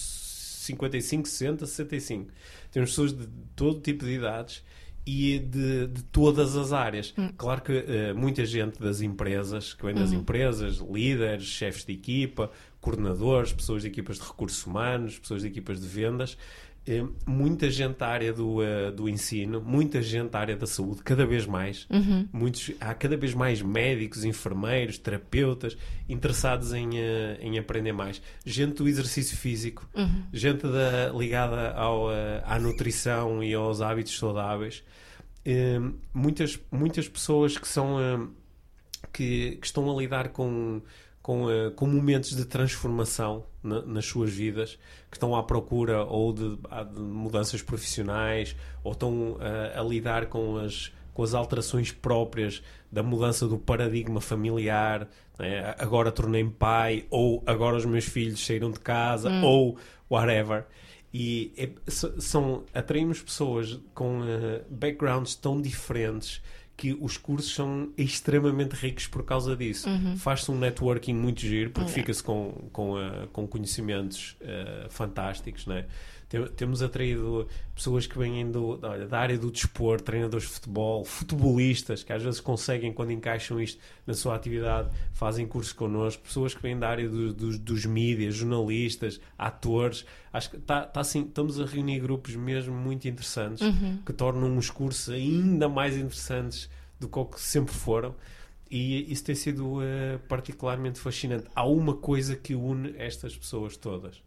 55, 0.66 1.28
60, 1.28 1.66
65. 1.68 2.32
Temos 2.72 2.90
pessoas 2.90 3.14
de 3.14 3.28
todo 3.56 3.80
tipo 3.80 4.04
de 4.04 4.14
idades 4.14 4.64
e 5.06 5.40
de, 5.40 5.88
de 5.88 6.04
todas 6.04 6.56
as 6.56 6.74
áreas. 6.74 7.14
Hum. 7.18 7.30
Claro 7.38 7.62
que 7.62 7.72
uh, 7.72 8.16
muita 8.16 8.46
gente 8.46 8.80
das 8.80 9.02
empresas, 9.02 9.76
que 9.76 9.86
vem 9.86 9.94
das 9.94 10.12
uhum. 10.12 10.20
empresas, 10.20 10.78
líderes, 10.78 11.46
chefes 11.46 11.86
de 11.86 11.94
equipa, 11.94 12.52
coordenadores, 12.82 13.54
pessoas 13.54 13.84
de 13.84 13.88
equipas 13.88 14.18
de 14.18 14.24
recursos 14.24 14.66
humanos, 14.66 15.20
pessoas 15.20 15.42
de 15.42 15.48
equipas 15.48 15.80
de 15.80 15.88
vendas, 15.88 16.38
muita 17.26 17.70
gente 17.70 17.98
da 17.98 18.08
área 18.08 18.34
do, 18.34 18.58
uh, 18.58 18.92
do 18.92 19.08
ensino, 19.08 19.62
muita 19.62 20.02
gente 20.02 20.32
da 20.32 20.40
área 20.40 20.56
da 20.56 20.66
saúde, 20.66 21.02
cada 21.04 21.26
vez 21.26 21.46
mais. 21.46 21.86
Uhum. 21.90 22.28
Muitos, 22.34 22.72
há 22.80 22.94
cada 22.94 23.16
vez 23.16 23.34
mais 23.34 23.62
médicos, 23.62 24.24
enfermeiros, 24.24 24.98
terapeutas 24.98 25.78
interessados 26.08 26.74
em, 26.74 26.90
uh, 26.90 27.38
em 27.42 27.60
aprender 27.60 27.92
mais. 27.92 28.22
Gente 28.46 28.76
do 28.76 28.88
exercício 28.88 29.38
físico, 29.38 29.88
uhum. 29.96 30.24
gente 30.34 30.64
da, 30.64 31.12
ligada 31.16 31.72
ao, 31.74 32.08
uh, 32.08 32.42
à 32.46 32.58
nutrição 32.60 33.44
e 33.44 33.54
aos 33.54 33.82
hábitos 33.82 34.18
saudáveis. 34.18 34.84
muitas, 36.14 36.60
muitas 36.72 37.08
pessoas 37.08 37.58
que 37.58 37.68
são 37.68 38.32
que, 39.14 39.58
que 39.58 39.66
estão 39.66 39.90
a 39.90 40.00
lidar 40.00 40.30
com 40.30 40.82
com, 41.22 41.48
com 41.76 41.88
momentos 41.88 42.36
de 42.36 42.46
transformação 42.46 43.46
na, 43.64 43.82
nas 43.82 44.06
suas 44.06 44.32
vidas, 44.32 44.78
que 45.10 45.18
estão 45.18 45.36
à 45.36 45.44
procura 45.44 46.04
ou 46.04 46.34
de, 46.34 46.58
de 46.58 47.00
mudanças 47.00 47.62
profissionais, 47.62 48.56
ou 48.84 48.92
estão 48.92 49.34
uh, 49.34 49.40
a 49.80 49.82
lidar 49.84 50.28
com 50.28 50.58
as, 50.58 50.92
com 51.14 51.24
as 51.24 51.34
alterações 51.34 51.92
próprias 51.92 52.62
da 52.92 53.04
mudança 53.04 53.48
do 53.48 53.58
paradigma 53.58 54.22
familiar. 54.22 55.08
Né? 55.38 55.76
Agora 55.78 56.12
tornei-me 56.12 56.52
pai, 56.52 57.06
ou 57.10 57.44
agora 57.46 57.78
os 57.78 57.86
meus 57.86 58.06
filhos 58.06 58.46
saíram 58.46 58.72
de 58.72 58.80
casa, 58.80 59.30
hum. 59.30 59.44
ou 59.44 59.78
whatever. 60.10 60.66
E 61.14 61.52
é, 61.58 61.70
são, 61.88 62.64
atraímos 62.74 63.22
pessoas 63.22 63.80
com 63.94 64.20
uh, 64.20 64.64
backgrounds 64.70 65.36
tão 65.36 65.60
diferentes 65.60 66.42
que 66.80 66.98
os 67.02 67.18
cursos 67.18 67.54
são 67.54 67.92
extremamente 67.98 68.72
ricos 68.72 69.06
por 69.06 69.26
causa 69.26 69.54
disso. 69.54 69.90
Uhum. 69.90 70.16
Faz-se 70.16 70.50
um 70.50 70.58
networking 70.58 71.14
muito 71.14 71.42
giro, 71.42 71.72
porque 71.72 71.90
uhum. 71.90 71.94
fica-se 71.94 72.24
com, 72.24 72.70
com, 72.72 72.94
uh, 72.94 73.28
com 73.34 73.46
conhecimentos 73.46 74.38
uh, 74.40 74.90
fantásticos, 74.90 75.66
Temos 76.56 76.84
atraído 76.84 77.48
pessoas 77.74 78.06
que 78.06 78.16
vêm 78.16 78.52
do, 78.52 78.80
olha, 78.84 79.08
da 79.08 79.18
área 79.18 79.36
do 79.36 79.50
desporto, 79.50 80.04
treinadores 80.04 80.46
de 80.46 80.54
futebol, 80.54 81.04
futebolistas, 81.04 82.04
que 82.04 82.14
às 82.14 82.22
vezes 82.22 82.40
conseguem, 82.40 82.94
quando 82.94 83.12
encaixam 83.12 83.60
isto 83.60 83.82
na 84.06 84.14
sua 84.14 84.36
atividade, 84.36 84.90
fazem 85.12 85.48
cursos 85.48 85.74
connosco, 85.74 86.22
pessoas 86.22 86.54
que 86.54 86.62
vêm 86.62 86.78
da 86.78 86.88
área 86.88 87.10
do, 87.10 87.34
do, 87.34 87.58
dos 87.58 87.84
mídias, 87.86 88.36
jornalistas, 88.36 89.20
atores. 89.36 90.06
Acho 90.32 90.52
que 90.52 90.58
tá, 90.60 90.86
tá 90.86 91.00
assim, 91.00 91.24
estamos 91.24 91.60
a 91.60 91.66
reunir 91.66 92.00
grupos 92.00 92.36
mesmo 92.36 92.76
muito 92.76 93.08
interessantes 93.08 93.62
uhum. 93.64 93.98
que 94.06 94.14
tornam 94.14 94.56
os 94.56 94.70
cursos 94.70 95.10
ainda 95.12 95.68
mais 95.68 95.98
interessantes 95.98 96.70
do 97.00 97.10
que 97.10 97.42
sempre 97.42 97.74
foram. 97.74 98.14
E 98.70 99.12
isso 99.12 99.24
tem 99.24 99.34
sido 99.34 99.80
uh, 99.80 100.20
particularmente 100.28 101.00
fascinante. 101.00 101.48
Há 101.56 101.66
uma 101.66 101.96
coisa 101.96 102.36
que 102.36 102.54
une 102.54 102.94
estas 103.00 103.36
pessoas 103.36 103.76
todas 103.76 104.22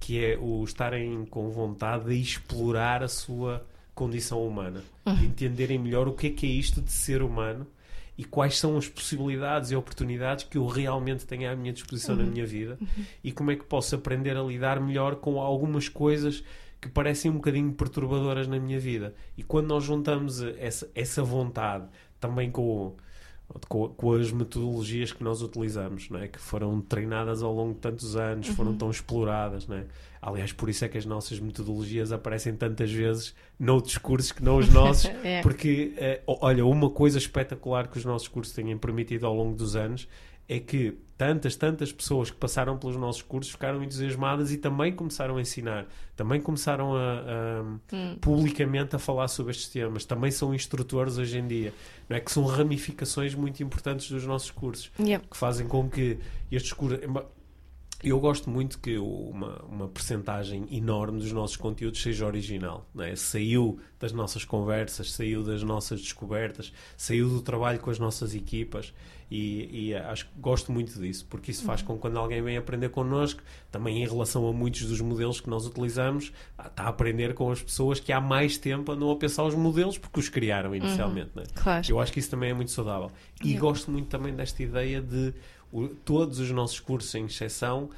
que 0.00 0.24
é 0.24 0.38
o 0.40 0.64
estarem 0.64 1.24
com 1.26 1.50
vontade 1.50 2.06
de 2.06 2.20
explorar 2.20 3.02
a 3.02 3.08
sua 3.08 3.64
condição 3.94 4.44
humana, 4.44 4.82
uhum. 5.04 5.14
de 5.14 5.26
entenderem 5.26 5.78
melhor 5.78 6.08
o 6.08 6.14
que 6.14 6.28
é 6.28 6.30
que 6.30 6.46
é 6.46 6.48
isto 6.48 6.80
de 6.80 6.90
ser 6.90 7.22
humano 7.22 7.66
e 8.16 8.24
quais 8.24 8.58
são 8.58 8.76
as 8.76 8.88
possibilidades 8.88 9.70
e 9.70 9.76
oportunidades 9.76 10.44
que 10.44 10.56
eu 10.58 10.66
realmente 10.66 11.26
tenho 11.26 11.50
à 11.50 11.54
minha 11.54 11.72
disposição 11.72 12.16
uhum. 12.16 12.22
na 12.22 12.30
minha 12.30 12.46
vida 12.46 12.78
uhum. 12.80 13.04
e 13.22 13.30
como 13.30 13.50
é 13.50 13.56
que 13.56 13.64
posso 13.64 13.94
aprender 13.94 14.36
a 14.36 14.42
lidar 14.42 14.80
melhor 14.80 15.16
com 15.16 15.38
algumas 15.38 15.88
coisas 15.88 16.42
que 16.80 16.88
parecem 16.88 17.30
um 17.30 17.34
bocadinho 17.34 17.72
perturbadoras 17.72 18.48
na 18.48 18.58
minha 18.58 18.80
vida. 18.80 19.14
E 19.36 19.42
quando 19.42 19.66
nós 19.66 19.84
juntamos 19.84 20.42
essa, 20.58 20.90
essa 20.94 21.22
vontade 21.22 21.86
também 22.18 22.50
com 22.50 22.96
com, 23.68 23.88
com, 23.88 24.12
as 24.12 24.30
metodologias 24.30 25.12
que 25.12 25.24
nós 25.24 25.42
utilizamos, 25.42 26.08
não 26.08 26.20
é? 26.20 26.28
que 26.28 26.38
foram 26.38 26.80
treinadas 26.80 27.42
ao 27.42 27.52
longo 27.52 27.74
de 27.74 27.80
tantos 27.80 28.16
anos, 28.16 28.48
uhum. 28.48 28.54
foram 28.54 28.76
tão 28.76 28.90
exploradas. 28.90 29.66
Não 29.66 29.76
é? 29.76 29.86
Aliás, 30.22 30.52
por 30.52 30.68
isso 30.68 30.84
é 30.84 30.88
que 30.88 30.98
as 30.98 31.06
nossas 31.06 31.40
metodologias 31.40 32.12
aparecem 32.12 32.54
tantas 32.54 32.92
vezes 32.92 33.34
noutros 33.58 33.98
cursos 33.98 34.32
que 34.32 34.42
não 34.42 34.58
os 34.58 34.68
nossos, 34.68 35.10
é. 35.24 35.40
porque, 35.40 35.94
eh, 35.96 36.22
olha, 36.26 36.64
uma 36.64 36.90
coisa 36.90 37.18
espetacular 37.18 37.88
que 37.88 37.98
os 37.98 38.04
nossos 38.04 38.28
cursos 38.28 38.54
têm 38.54 38.76
permitido 38.76 39.26
ao 39.26 39.34
longo 39.34 39.56
dos 39.56 39.74
anos 39.74 40.06
é 40.48 40.58
que 40.58 40.98
tantas, 41.20 41.54
tantas 41.54 41.92
pessoas 41.92 42.30
que 42.30 42.36
passaram 42.38 42.78
pelos 42.78 42.96
nossos 42.96 43.20
cursos 43.20 43.52
ficaram 43.52 43.84
entusiasmadas 43.84 44.50
e 44.52 44.56
também 44.56 44.90
começaram 44.90 45.36
a 45.36 45.40
ensinar, 45.42 45.86
também 46.16 46.40
começaram 46.40 46.96
a, 46.96 47.20
a 47.20 47.94
hum. 47.94 48.16
publicamente 48.22 48.96
a 48.96 48.98
falar 48.98 49.28
sobre 49.28 49.50
estes 49.50 49.68
temas, 49.68 50.06
também 50.06 50.30
são 50.30 50.54
instrutores 50.54 51.18
hoje 51.18 51.36
em 51.36 51.46
dia, 51.46 51.74
não 52.08 52.16
é 52.16 52.20
que 52.20 52.32
são 52.32 52.46
ramificações 52.46 53.34
muito 53.34 53.62
importantes 53.62 54.10
dos 54.10 54.24
nossos 54.24 54.50
cursos, 54.50 54.90
yep. 54.98 55.28
que 55.28 55.36
fazem 55.36 55.68
com 55.68 55.90
que 55.90 56.16
estes 56.50 56.72
cursos 56.72 57.00
eu 58.02 58.18
gosto 58.18 58.48
muito 58.48 58.78
que 58.78 58.96
uma, 58.98 59.62
uma 59.64 59.88
percentagem 59.88 60.66
enorme 60.70 61.18
dos 61.18 61.32
nossos 61.32 61.56
conteúdos 61.56 62.00
seja 62.02 62.26
original. 62.26 62.86
Não 62.94 63.04
é? 63.04 63.14
Saiu 63.14 63.78
das 63.98 64.12
nossas 64.12 64.44
conversas, 64.44 65.12
saiu 65.12 65.42
das 65.44 65.62
nossas 65.62 66.00
descobertas, 66.00 66.72
saiu 66.96 67.28
do 67.28 67.42
trabalho 67.42 67.78
com 67.78 67.90
as 67.90 67.98
nossas 67.98 68.34
equipas 68.34 68.94
e, 69.30 69.88
e 69.90 69.94
acho 69.94 70.26
que 70.26 70.32
gosto 70.40 70.72
muito 70.72 70.98
disso, 70.98 71.24
porque 71.30 71.52
isso 71.52 71.62
faz 71.64 71.82
com 71.82 71.94
que 71.94 72.00
quando 72.00 72.18
alguém 72.18 72.42
vem 72.42 72.56
aprender 72.56 72.88
connosco, 72.88 73.40
também 73.70 74.02
em 74.02 74.06
relação 74.08 74.48
a 74.48 74.52
muitos 74.52 74.82
dos 74.86 75.00
modelos 75.00 75.40
que 75.40 75.48
nós 75.48 75.66
utilizamos, 75.66 76.32
ah, 76.58 76.66
está 76.66 76.84
a 76.84 76.88
aprender 76.88 77.34
com 77.34 77.50
as 77.50 77.62
pessoas 77.62 78.00
que 78.00 78.12
há 78.12 78.20
mais 78.20 78.58
tempo 78.58 78.90
andam 78.90 79.10
a 79.10 79.16
pensar 79.16 79.44
os 79.44 79.54
modelos 79.54 79.98
porque 79.98 80.18
os 80.18 80.28
criaram 80.28 80.74
inicialmente. 80.74 81.30
Não 81.34 81.42
é? 81.42 81.46
Claro. 81.54 81.86
Eu 81.88 82.00
acho 82.00 82.12
que 82.12 82.18
isso 82.18 82.30
também 82.30 82.50
é 82.50 82.54
muito 82.54 82.72
saudável. 82.72 83.10
E 83.44 83.50
Yeah. 83.50 83.60
gosto 83.60 83.90
muito 83.90 84.08
também 84.08 84.34
desta 84.34 84.62
ideia 84.62 85.00
de 85.00 85.32
o- 85.72 85.88
todos 85.88 86.38
os 86.38 86.50
nossos 86.50 86.80
cursos, 86.80 87.10
sem 87.10 87.26
exceção, 87.26 87.90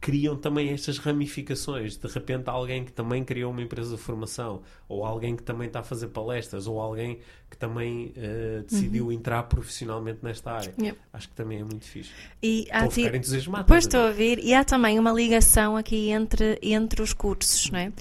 criam 0.00 0.36
também 0.36 0.68
estas 0.70 0.98
ramificações. 0.98 1.96
De 1.96 2.06
repente, 2.06 2.48
alguém 2.48 2.84
que 2.84 2.92
também 2.92 3.24
criou 3.24 3.50
uma 3.50 3.60
empresa 3.62 3.96
de 3.96 4.00
formação, 4.02 4.62
ou 4.88 5.04
alguém 5.04 5.34
que 5.34 5.42
também 5.42 5.66
está 5.66 5.80
a 5.80 5.82
fazer 5.82 6.08
palestras, 6.08 6.66
ou 6.68 6.80
alguém 6.80 7.18
que 7.50 7.56
também 7.56 8.12
eh, 8.16 8.62
decidiu 8.68 9.10
entrar 9.12 9.42
profissionalmente 9.44 10.20
nesta 10.22 10.52
área. 10.52 10.72
Yeah. 10.78 10.98
Acho 11.12 11.28
que 11.28 11.34
também 11.34 11.58
é 11.60 11.64
muito 11.64 11.84
fixe. 11.84 12.10
E 12.42 12.62
Estou 12.62 12.76
a 12.78 12.88
ti- 12.88 12.94
ficar 13.04 13.16
entusiasmado. 13.16 13.64
Pois 13.66 13.84
estou 13.84 14.00
a 14.00 14.10
ver, 14.10 14.38
e 14.38 14.54
há 14.54 14.64
também 14.64 14.98
uma 14.98 15.10
ligação 15.12 15.76
aqui 15.76 16.10
entre, 16.10 16.58
entre 16.62 17.02
os 17.02 17.12
cursos, 17.12 17.68
não 17.70 17.78
é? 17.80 17.92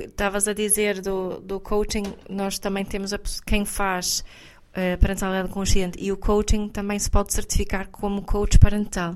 Estavas 0.00 0.46
a 0.48 0.52
dizer 0.52 1.00
do, 1.00 1.40
do 1.40 1.58
coaching, 1.60 2.04
nós 2.30 2.58
também 2.60 2.84
temos 2.84 3.12
a, 3.12 3.18
quem 3.44 3.64
faz 3.64 4.24
eh, 4.76 4.96
parentalidade 4.96 5.48
consciente 5.48 5.98
e 6.00 6.12
o 6.12 6.16
coaching 6.16 6.68
também 6.68 6.98
se 6.98 7.10
pode 7.10 7.32
certificar 7.32 7.88
como 7.88 8.22
coach 8.22 8.58
parental. 8.58 9.14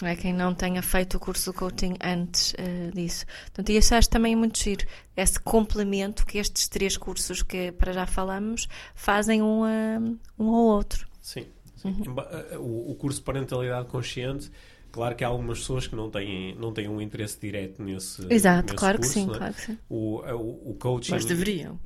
Não 0.00 0.08
é? 0.08 0.16
Quem 0.16 0.32
não 0.32 0.52
tenha 0.52 0.82
feito 0.82 1.16
o 1.16 1.20
curso 1.20 1.52
do 1.52 1.56
coaching 1.58 1.94
antes 2.02 2.54
eh, 2.58 2.90
disso. 2.92 3.24
Portanto, 3.44 3.70
e 3.70 3.76
isso 3.76 3.94
acho 3.94 4.08
também 4.10 4.34
muito 4.36 4.58
giro. 4.58 4.84
Esse 5.16 5.38
complemento 5.40 6.26
que 6.26 6.38
estes 6.38 6.66
três 6.68 6.96
cursos 6.96 7.42
que 7.42 7.70
para 7.72 7.92
já 7.92 8.04
falamos 8.06 8.68
fazem 8.94 9.40
um, 9.42 9.62
a- 9.64 10.00
um 10.38 10.48
ao 10.54 10.62
outro. 10.64 11.06
Sim. 11.20 11.46
sim. 11.76 11.88
Uhum. 11.88 12.16
Eh, 12.50 12.58
O, 12.58 12.90
o 12.90 12.94
curso 12.96 13.18
de 13.20 13.24
parentalidade 13.24 13.86
consciente, 13.88 14.50
claro 14.92 15.16
que 15.16 15.24
há 15.24 15.28
algumas 15.28 15.58
pessoas 15.58 15.86
que 15.86 15.96
não 15.96 16.10
têm, 16.10 16.54
não 16.56 16.72
têm 16.72 16.88
um 16.88 17.00
interesse 17.00 17.40
direto 17.40 17.82
nesse, 17.82 18.22
Exato, 18.32 18.66
nesse 18.66 18.76
claro 18.76 18.98
que 18.98 19.04
curso, 19.04 19.18
sim, 19.18 19.26
não 19.26 19.34
é? 19.34 19.38
claro 19.38 19.54
que 19.54 19.60
sim. 19.62 19.78
O, 19.88 20.20
o, 20.20 20.70
o 20.70 20.74
coaching. 20.74 21.12
Mas 21.12 21.24
deveriam. 21.26 21.80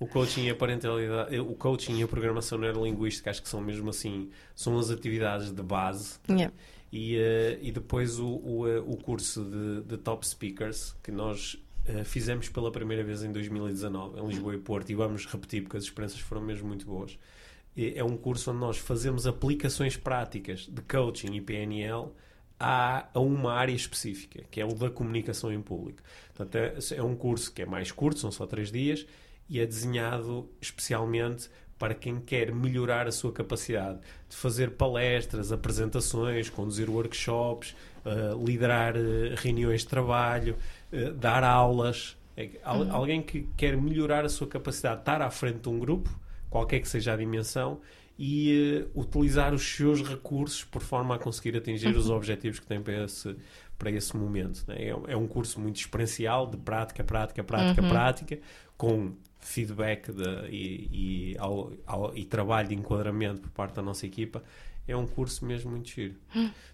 o 0.00 0.06
coaching 0.06 0.44
e 0.44 0.50
a 0.50 0.54
parentalidade, 0.54 1.38
o 1.38 1.54
coaching 1.54 1.98
e 1.98 2.02
a 2.02 2.08
programação 2.08 2.56
neurolinguística, 2.56 3.28
acho 3.28 3.42
que 3.42 3.48
são 3.48 3.60
mesmo 3.60 3.90
assim, 3.90 4.30
são 4.54 4.78
as 4.78 4.90
atividades 4.90 5.52
de 5.52 5.62
base. 5.62 6.18
Yeah. 6.30 6.54
E, 6.92 7.16
eh, 7.16 7.58
e 7.60 7.72
depois 7.72 8.18
o, 8.18 8.40
o, 8.42 8.68
eh, 8.68 8.78
o 8.78 8.96
curso 8.96 9.44
de, 9.44 9.82
de 9.82 9.96
Top 9.98 10.26
Speakers, 10.26 10.94
que 11.02 11.10
nós 11.10 11.60
eh, 11.84 12.04
fizemos 12.04 12.48
pela 12.48 12.70
primeira 12.70 13.04
vez 13.04 13.22
em 13.22 13.30
2019, 13.30 14.20
em 14.20 14.26
Lisboa 14.26 14.54
e 14.54 14.58
Porto, 14.58 14.90
e 14.90 14.94
vamos 14.94 15.26
repetir 15.26 15.62
porque 15.62 15.76
as 15.76 15.84
experiências 15.84 16.20
foram 16.20 16.42
mesmo 16.42 16.66
muito 16.66 16.86
boas. 16.86 17.18
E 17.76 17.92
É 17.96 18.02
um 18.04 18.16
curso 18.16 18.50
onde 18.50 18.60
nós 18.60 18.78
fazemos 18.78 19.26
aplicações 19.26 19.96
práticas 19.96 20.60
de 20.70 20.80
coaching 20.82 21.34
e 21.34 21.40
PNL 21.40 22.08
a, 22.58 23.06
a 23.12 23.20
uma 23.20 23.52
área 23.52 23.74
específica, 23.74 24.42
que 24.50 24.60
é 24.60 24.64
o 24.64 24.72
da 24.74 24.88
comunicação 24.88 25.52
em 25.52 25.60
público. 25.60 26.00
Portanto, 26.34 26.54
é, 26.56 26.74
é 26.96 27.02
um 27.02 27.14
curso 27.14 27.52
que 27.52 27.62
é 27.62 27.66
mais 27.66 27.92
curto, 27.92 28.18
são 28.18 28.32
só 28.32 28.46
três 28.46 28.72
dias, 28.72 29.06
e 29.48 29.60
é 29.60 29.66
desenhado 29.66 30.48
especialmente 30.60 31.50
para 31.78 31.94
quem 31.94 32.18
quer 32.18 32.50
melhorar 32.54 33.06
a 33.06 33.12
sua 33.12 33.30
capacidade 33.30 33.98
de 34.30 34.34
fazer 34.34 34.70
palestras, 34.72 35.52
apresentações, 35.52 36.48
conduzir 36.48 36.88
workshops, 36.88 37.76
eh, 38.06 38.30
liderar 38.42 38.96
eh, 38.96 39.34
reuniões 39.36 39.82
de 39.82 39.88
trabalho, 39.88 40.56
eh, 40.90 41.10
dar 41.10 41.44
aulas. 41.44 42.16
É 42.34 42.48
al- 42.64 42.90
Alguém 42.90 43.20
que 43.22 43.46
quer 43.58 43.76
melhorar 43.76 44.24
a 44.24 44.28
sua 44.30 44.46
capacidade 44.46 44.96
de 44.96 45.02
estar 45.02 45.20
à 45.20 45.30
frente 45.30 45.58
de 45.60 45.68
um 45.68 45.78
grupo, 45.78 46.08
qualquer 46.56 46.80
que 46.80 46.88
seja 46.88 47.12
a 47.12 47.16
dimensão, 47.16 47.80
e 48.18 48.82
eh, 48.86 48.86
utilizar 48.94 49.52
os 49.52 49.62
seus 49.62 50.02
recursos 50.02 50.64
por 50.64 50.80
forma 50.82 51.14
a 51.14 51.18
conseguir 51.18 51.54
atingir 51.56 51.94
os 51.94 52.08
objetivos 52.08 52.58
que 52.58 52.66
tem 52.66 52.80
para 52.80 53.04
esse, 53.04 53.36
para 53.78 53.90
esse 53.90 54.16
momento. 54.16 54.64
né? 54.66 54.76
É, 54.78 55.12
é 55.12 55.16
um 55.16 55.26
curso 55.26 55.60
muito 55.60 55.76
experiencial, 55.76 56.46
de 56.46 56.56
prática, 56.56 57.04
prática, 57.04 57.44
prática, 57.44 57.82
prática, 57.88 58.38
com 58.76 59.12
feedback 59.38 60.10
de- 60.12 60.48
e, 60.50 61.32
e, 61.32 61.36
ao- 61.38 61.72
ao- 61.86 62.16
e 62.16 62.24
trabalho 62.24 62.68
de 62.68 62.74
enquadramento 62.74 63.40
por 63.42 63.50
parte 63.50 63.74
da 63.74 63.82
nossa 63.82 64.06
equipa. 64.06 64.42
É 64.88 64.96
um 64.96 65.06
curso 65.06 65.44
mesmo 65.44 65.70
muito 65.70 65.88
giro. 65.88 66.14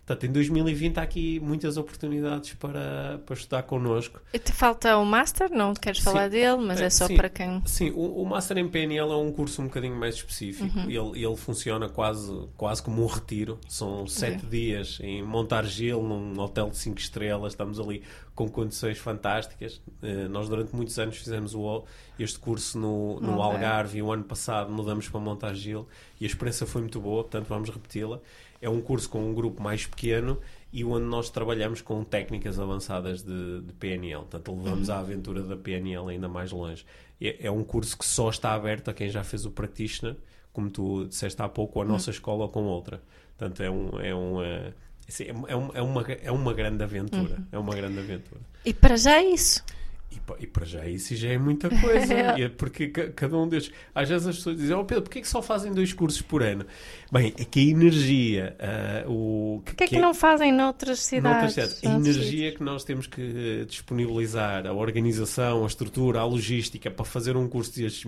Portanto, 0.05 0.27
em 0.27 0.33
2020 0.33 0.99
há 0.99 1.03
aqui 1.03 1.41
muitas 1.41 1.77
oportunidades 1.77 2.55
para, 2.55 3.21
para 3.25 3.35
estudar 3.35 3.63
connosco. 3.63 4.21
E 4.33 4.39
te 4.39 4.53
falta 4.53 4.97
o 4.99 5.05
Master, 5.05 5.51
não 5.51 5.73
queres 5.75 5.99
Sim. 5.99 6.05
falar 6.05 6.29
dele, 6.29 6.57
mas 6.57 6.81
é 6.81 6.91
só 6.91 7.07
Sim. 7.07 7.17
para 7.17 7.29
quem. 7.29 7.63
Sim, 7.65 7.91
o, 7.91 8.23
o 8.23 8.27
Master 8.27 8.59
em 8.59 8.69
PNL 8.69 9.11
é 9.11 9.17
um 9.17 9.33
curso 9.33 9.63
um 9.63 9.67
bocadinho 9.67 9.97
mais 9.97 10.17
específico. 10.17 10.79
Ele, 10.81 11.25
ele 11.25 11.37
funciona 11.37 11.89
quase, 11.89 12.49
quase 12.57 12.83
como 12.83 13.03
um 13.03 13.07
retiro. 13.07 13.59
São 13.69 14.07
sete 14.07 14.45
dias 14.47 14.99
em 15.01 15.23
Montargil, 15.23 16.03
num 16.03 16.39
hotel 16.41 16.71
de 16.71 16.77
cinco 16.77 16.99
estrelas. 16.99 17.53
Estamos 17.53 17.79
ali 17.79 18.03
com 18.35 18.49
condições 18.49 18.99
fantásticas. 18.99 19.81
Eh, 20.03 20.29
nós, 20.29 20.49
durante 20.49 20.75
muitos 20.75 20.99
anos, 20.99 21.17
fizemos 21.17 21.55
o, 21.55 21.85
este 22.19 22.39
curso 22.39 22.79
no, 22.79 23.21
no 23.21 23.39
Ok. 23.39 23.43
Algarve 23.43 23.99
e 23.99 24.03
o 24.03 24.11
ano 24.11 24.25
passado 24.25 24.73
mudamos 24.73 25.09
para 25.09 25.21
Montargil 25.21 25.87
e 26.21 26.25
a 26.25 26.27
experiência 26.27 26.67
foi 26.67 26.81
muito 26.81 27.01
boa, 27.01 27.23
portanto, 27.23 27.47
vamos 27.49 27.69
repeti-la. 27.69 28.21
É 28.61 28.71
um 28.71 28.81
curso 28.81 29.11
com 29.11 29.29
um 29.29 29.35
grupo 29.35 29.63
mais 29.63 29.87
pequeno 29.87 30.39
e 30.73 30.85
onde 30.85 31.05
nós 31.05 31.29
trabalhamos 31.29 31.83
com 31.83 32.03
técnicas 32.05 32.59
avançadas 32.59 33.23
de, 33.23 33.61
de 33.61 33.73
PNL. 33.75 34.21
Portanto, 34.21 34.55
levamos 34.57 34.89
a 34.89 35.01
aventura 35.01 35.43
da 35.43 35.57
PNL 35.57 36.09
ainda 36.09 36.29
mais 36.29 36.53
longe. 36.53 36.87
É, 37.21 37.47
é 37.47 37.51
um 37.51 37.63
curso 37.65 37.99
que 37.99 38.07
só 38.07 38.31
está 38.31 38.55
aberto 38.55 38.89
a 38.89 38.95
quem 38.95 39.11
já 39.11 39.23
fez 39.23 39.45
o 39.45 39.51
practitioner, 39.51 40.17
como 40.53 40.71
tu 40.71 41.05
disseste 41.07 41.43
há 41.43 41.49
pouco, 41.49 41.79
ou 41.79 41.85
a 41.85 41.87
nossa 41.87 42.11
escola 42.11 42.45
ou 42.45 42.49
com 42.49 42.65
outra. 42.65 43.03
Portanto, 43.37 43.63
é 43.63 43.71
um. 43.71 44.01
É 44.01 44.15
um 44.15 44.43
eh, 44.43 44.73
assim, 45.13 45.25
é, 45.49 45.57
um- 45.57 45.71
é 45.75 45.83
uma, 45.83 46.03
é 46.03 46.31
uma 46.33 46.53
grande 46.55 46.83
aventura. 46.83 47.39
É 47.53 47.59
uma 47.59 47.75
grande 47.75 47.99
aventura. 47.99 48.41
E 48.65 48.73
para 48.73 48.97
já 48.97 49.19
é 49.19 49.25
isso. 49.25 49.63
E, 50.11 50.21
e 50.41 50.47
para 50.47 50.67
já 50.67 50.87
isso 50.87 51.17
já 51.17 51.31
é 51.31 51.39
muita 51.39 51.69
coisa. 51.71 52.13
É 52.39 52.49
porque 52.49 52.89
ca- 52.89 53.09
cada 53.13 53.37
um 53.39 53.49
destes. 53.49 53.73
Às 53.95 54.09
vezes 54.11 54.27
as 54.27 54.37
pessoas 54.37 54.57
dizem: 54.59 54.77
Oh 54.77 54.85
Pedro, 54.85 55.05
porquê 55.05 55.21
que 55.23 55.29
só 55.29 55.41
fazem 55.41 55.73
dois 55.73 55.93
cursos 55.95 56.21
por 56.21 56.43
ano? 56.43 56.67
Bem, 57.11 57.33
é 57.39 57.45
que 57.47 57.61
a 57.61 57.71
energia. 57.71 58.55
ah, 58.61 59.05
o, 59.09 59.63
que 59.65 59.85
é 59.85 59.87
que 59.87 59.99
não 59.99 60.13
fazem 60.13 60.53
noutras 60.53 61.11
Noutras 61.13 61.53
cidades? 61.55 61.75
cidades. 61.77 61.85
A 61.85 61.95
energia 61.95 62.53
que 62.53 62.63
nós 62.63 62.85
temos 62.85 63.07
que 63.07 63.63
eh, 63.63 63.65
disponibilizar, 63.65 64.67
a 64.67 64.73
organização, 64.75 65.65
a 65.65 65.67
estrutura, 65.67 66.21
a 66.21 66.25
logística 66.25 66.91
para 66.91 67.05
fazer 67.07 67.35
um 67.37 67.49
curso 67.49 67.75
destes, 67.75 68.05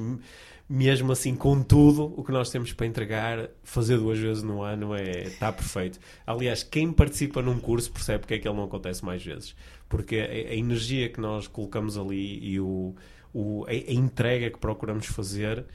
mesmo 0.69 1.13
assim, 1.13 1.35
com 1.37 1.63
tudo 1.63 2.15
o 2.19 2.25
que 2.25 2.33
nós 2.33 2.51
temos 2.51 2.73
para 2.73 2.87
entregar, 2.87 3.51
fazer 3.63 3.99
duas 3.99 4.19
vezes 4.19 4.43
no 4.43 4.63
ano 4.63 4.95
é 4.95 5.25
está 5.25 5.53
perfeito. 5.53 5.99
Aliás, 6.27 6.63
quem 6.63 6.93
participa 6.93 7.43
num 7.43 7.59
curso 7.61 7.93
percebe 7.93 8.21
porque 8.21 8.35
é 8.35 8.39
que 8.39 8.49
ele 8.49 8.57
não 8.57 8.65
acontece 8.65 9.05
mais 9.05 9.23
vezes. 9.25 9.55
Porque 9.89 10.17
a, 10.19 10.25
a 10.25 10.55
energia 10.57 11.09
que 11.09 11.21
nós 11.21 11.47
colocamos 11.47 11.97
ali 11.99 12.39
e 12.43 12.61
o, 12.61 12.95
o- 13.33 13.65
a, 13.67 13.71
a 13.71 13.93
entrega 13.93 14.51
que 14.51 14.59
procuramos 14.59 15.07
fazer 15.07 15.67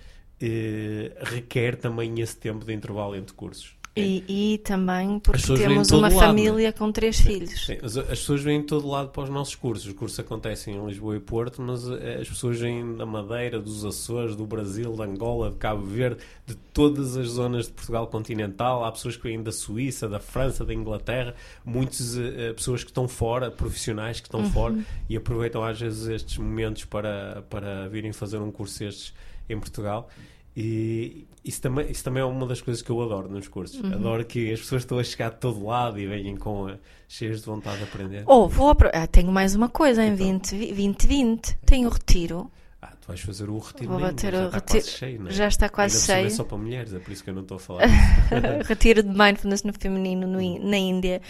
eh, 0.42 1.12
requer 1.22 1.76
também 1.78 2.20
esse 2.22 2.38
tempo 2.38 2.66
de 2.66 2.74
intervalo 2.74 3.16
entre 3.16 3.34
cursos. 3.36 3.79
E, 4.00 4.54
e 4.54 4.58
também 4.60 5.20
porque 5.20 5.54
temos 5.54 5.90
uma 5.92 6.10
lado, 6.10 6.20
família 6.20 6.72
com 6.72 6.92
três 6.92 7.20
filhos. 7.20 7.66
Sim, 7.66 7.78
as, 7.82 7.98
as 7.98 8.08
pessoas 8.08 8.42
vêm 8.42 8.62
de 8.62 8.68
todo 8.68 8.88
lado 8.88 9.10
para 9.10 9.24
os 9.24 9.30
nossos 9.30 9.56
cursos. 9.56 9.88
Os 9.88 9.94
cursos 9.94 10.20
acontecem 10.20 10.76
em 10.76 10.86
Lisboa 10.86 11.16
e 11.16 11.20
Porto, 11.20 11.62
mas 11.62 11.90
eh, 11.90 12.20
as 12.22 12.30
pessoas 12.30 12.60
vêm 12.60 12.96
da 12.96 13.06
Madeira, 13.06 13.60
dos 13.60 13.86
Açores, 13.86 14.36
do 14.36 14.46
Brasil, 14.46 14.94
de 14.94 15.02
Angola, 15.02 15.52
de 15.52 15.58
Cabo 15.58 15.86
Verde, 15.86 16.22
de 16.46 16.56
todas 16.56 17.18
as 17.18 17.28
zonas 17.28 17.68
de 17.68 17.74
Portugal 17.74 18.08
continental. 18.08 18.84
Há 18.86 18.92
pessoas 18.92 19.16
que 19.16 19.24
vêm 19.24 19.42
da 19.42 19.52
Suíça, 19.52 20.08
da 20.08 20.20
França, 20.20 20.66
da 20.66 20.74
Inglaterra, 20.74 21.36
muitas 21.64 22.18
eh, 22.18 22.54
pessoas 22.54 22.84
que 22.84 22.90
estão 22.90 23.08
fora, 23.08 23.52
profissionais 23.52 24.20
que 24.20 24.28
estão 24.28 24.44
fora 24.52 24.76
e 25.08 25.16
aproveitam 25.16 25.64
às 25.64 25.80
vezes 25.80 26.08
estes 26.08 26.38
momentos 26.38 26.86
para, 26.86 27.44
para 27.50 27.88
virem 27.88 28.12
fazer 28.12 28.38
um 28.38 28.52
curso 28.52 28.80
destes 28.80 29.14
em 29.50 29.60
Portugal. 29.60 30.10
E 30.56 31.28
isso 31.44 31.62
também, 31.62 31.90
isso 31.90 32.04
também 32.04 32.22
é 32.22 32.26
uma 32.26 32.46
das 32.46 32.62
coisas 32.62 32.82
que 32.82 32.90
eu 32.90 33.02
adoro 33.02 33.30
nos 33.30 33.48
cursos. 33.48 33.84
Adoro 33.94 34.26
que 34.26 34.52
as 34.52 34.60
pessoas 34.60 34.82
estão 34.82 35.00
a 35.00 35.04
chegar 35.04 35.30
de 35.32 35.38
todo 35.38 35.66
lado 35.66 36.00
e 36.00 36.06
venhem 36.08 36.36
com 36.36 36.68
a- 36.68 36.78
cheias 37.08 37.40
de 37.40 37.46
vontade 37.46 37.78
de 37.78 37.84
aprender. 37.84 38.24
Ou 38.26 38.48
vou 38.50 38.76
ah, 38.94 39.08
tenho 39.08 39.32
mais 39.32 39.56
uma 39.56 39.70
coisa 39.70 40.04
em 40.04 40.14
Então. 40.14 40.26
20, 40.26 40.50
2020. 40.58 41.58
Tenho 41.66 41.88
o 41.88 41.92
retiro. 41.92 42.52
Ah, 42.82 42.94
tu 43.00 43.08
vais 43.08 43.20
fazer 43.20 43.50
o 43.50 43.58
retiro 43.58 43.90
Vou 43.92 44.00
bater 44.00 44.32
já 44.34 44.40
o 44.44 44.46
está 44.46 44.58
retiro. 44.58 44.82
quase 44.84 44.92
cheio, 44.98 45.28
é? 45.28 45.32
Já 45.32 45.48
está 45.48 45.70
quase 45.70 45.96
Ainda 45.96 46.06
cima 46.06 46.18
cheio. 46.18 46.28
É 46.28 46.30
só 46.30 46.44
para 46.44 46.58
mulheres, 46.58 46.94
é 46.94 47.00
por 47.00 47.12
isso 47.12 47.24
que 47.24 47.30
eu 47.30 47.34
não 47.34 47.42
estou 47.42 47.58
a 47.58 47.60
falar. 47.60 47.82
retiro 48.68 49.04
de 49.04 49.10
mindfulness 49.10 49.64
no 49.64 49.74
feminino 49.74 50.28
no 50.28 50.42
Í- 50.42 50.60
na 50.60 50.78
Índia 50.78 51.22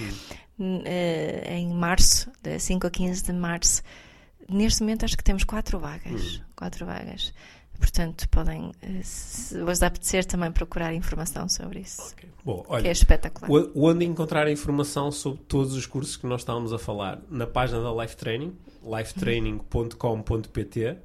Hum. 0.60 0.82
eh, 0.86 1.56
em 1.58 1.70
março, 1.74 2.30
de 2.44 2.60
5 2.60 2.86
a 2.88 2.90
15 2.92 3.24
de 3.24 3.34
março. 3.34 3.82
Neste 4.50 4.82
momento 4.82 5.06
acho 5.06 5.16
que 5.18 5.24
temos 5.24 5.44
quatro 5.44 5.80
vagas. 5.80 6.40
Hum. 6.40 6.42
Quatro 6.56 6.86
vagas. 6.86 7.34
Portanto, 7.80 8.28
podem, 8.30 8.72
eh, 8.82 9.00
se 9.04 9.62
vos 9.62 9.82
apetecer, 9.82 10.26
também 10.26 10.52
procurar 10.52 10.94
informação 10.94 11.48
sobre 11.48 11.80
isso. 11.80 12.12
Okay. 12.14 12.30
Bom, 12.44 12.66
olha, 12.68 12.82
que 12.82 12.90
é 12.90 12.92
espetacular. 12.92 13.50
Onde 13.76 14.06
encontrar 14.06 14.52
informação 14.52 15.12
sobre 15.12 15.40
todos 15.48 15.74
os 15.74 15.86
cursos 15.86 16.18
que 16.18 16.28
nós 16.28 16.42
estávamos 16.42 16.74
a 16.74 16.78
falar? 16.78 17.22
Na 17.30 17.48
página 17.48 17.82
da 17.82 18.04
Life 18.04 18.18
Training, 18.18 18.54
lifetraining.com.pt 18.84 20.98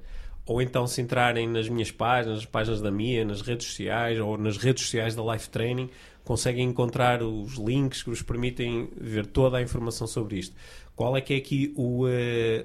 ou 0.47 0.61
então 0.61 0.87
se 0.87 1.01
entrarem 1.01 1.49
nas 1.49 1.69
minhas 1.69 1.91
páginas, 1.91 2.39
nas 2.39 2.47
páginas 2.47 2.81
da 2.81 2.91
Mia, 2.91 3.25
nas 3.25 3.41
redes 3.41 3.67
sociais 3.67 4.21
ou 4.21 4.37
nas 4.37 4.59
redes 4.59 4.85
sociais 4.85 5.15
da 5.15 5.33
Life 5.33 5.49
Training, 5.49 5.89
conseguem 6.23 6.69
encontrar 6.69 7.23
os 7.23 7.55
links 7.55 8.03
que 8.03 8.11
vos 8.11 8.23
permitem 8.23 8.89
ver 8.97 9.27
toda 9.27 9.59
a 9.59 9.63
informação 9.63 10.07
sobre 10.07 10.39
isto. 10.39 10.55
Qual 10.95 11.17
é 11.17 11.21
que 11.21 11.35
é 11.35 11.37
aqui 11.39 11.73
o, 11.77 12.05
uh, 12.05 12.09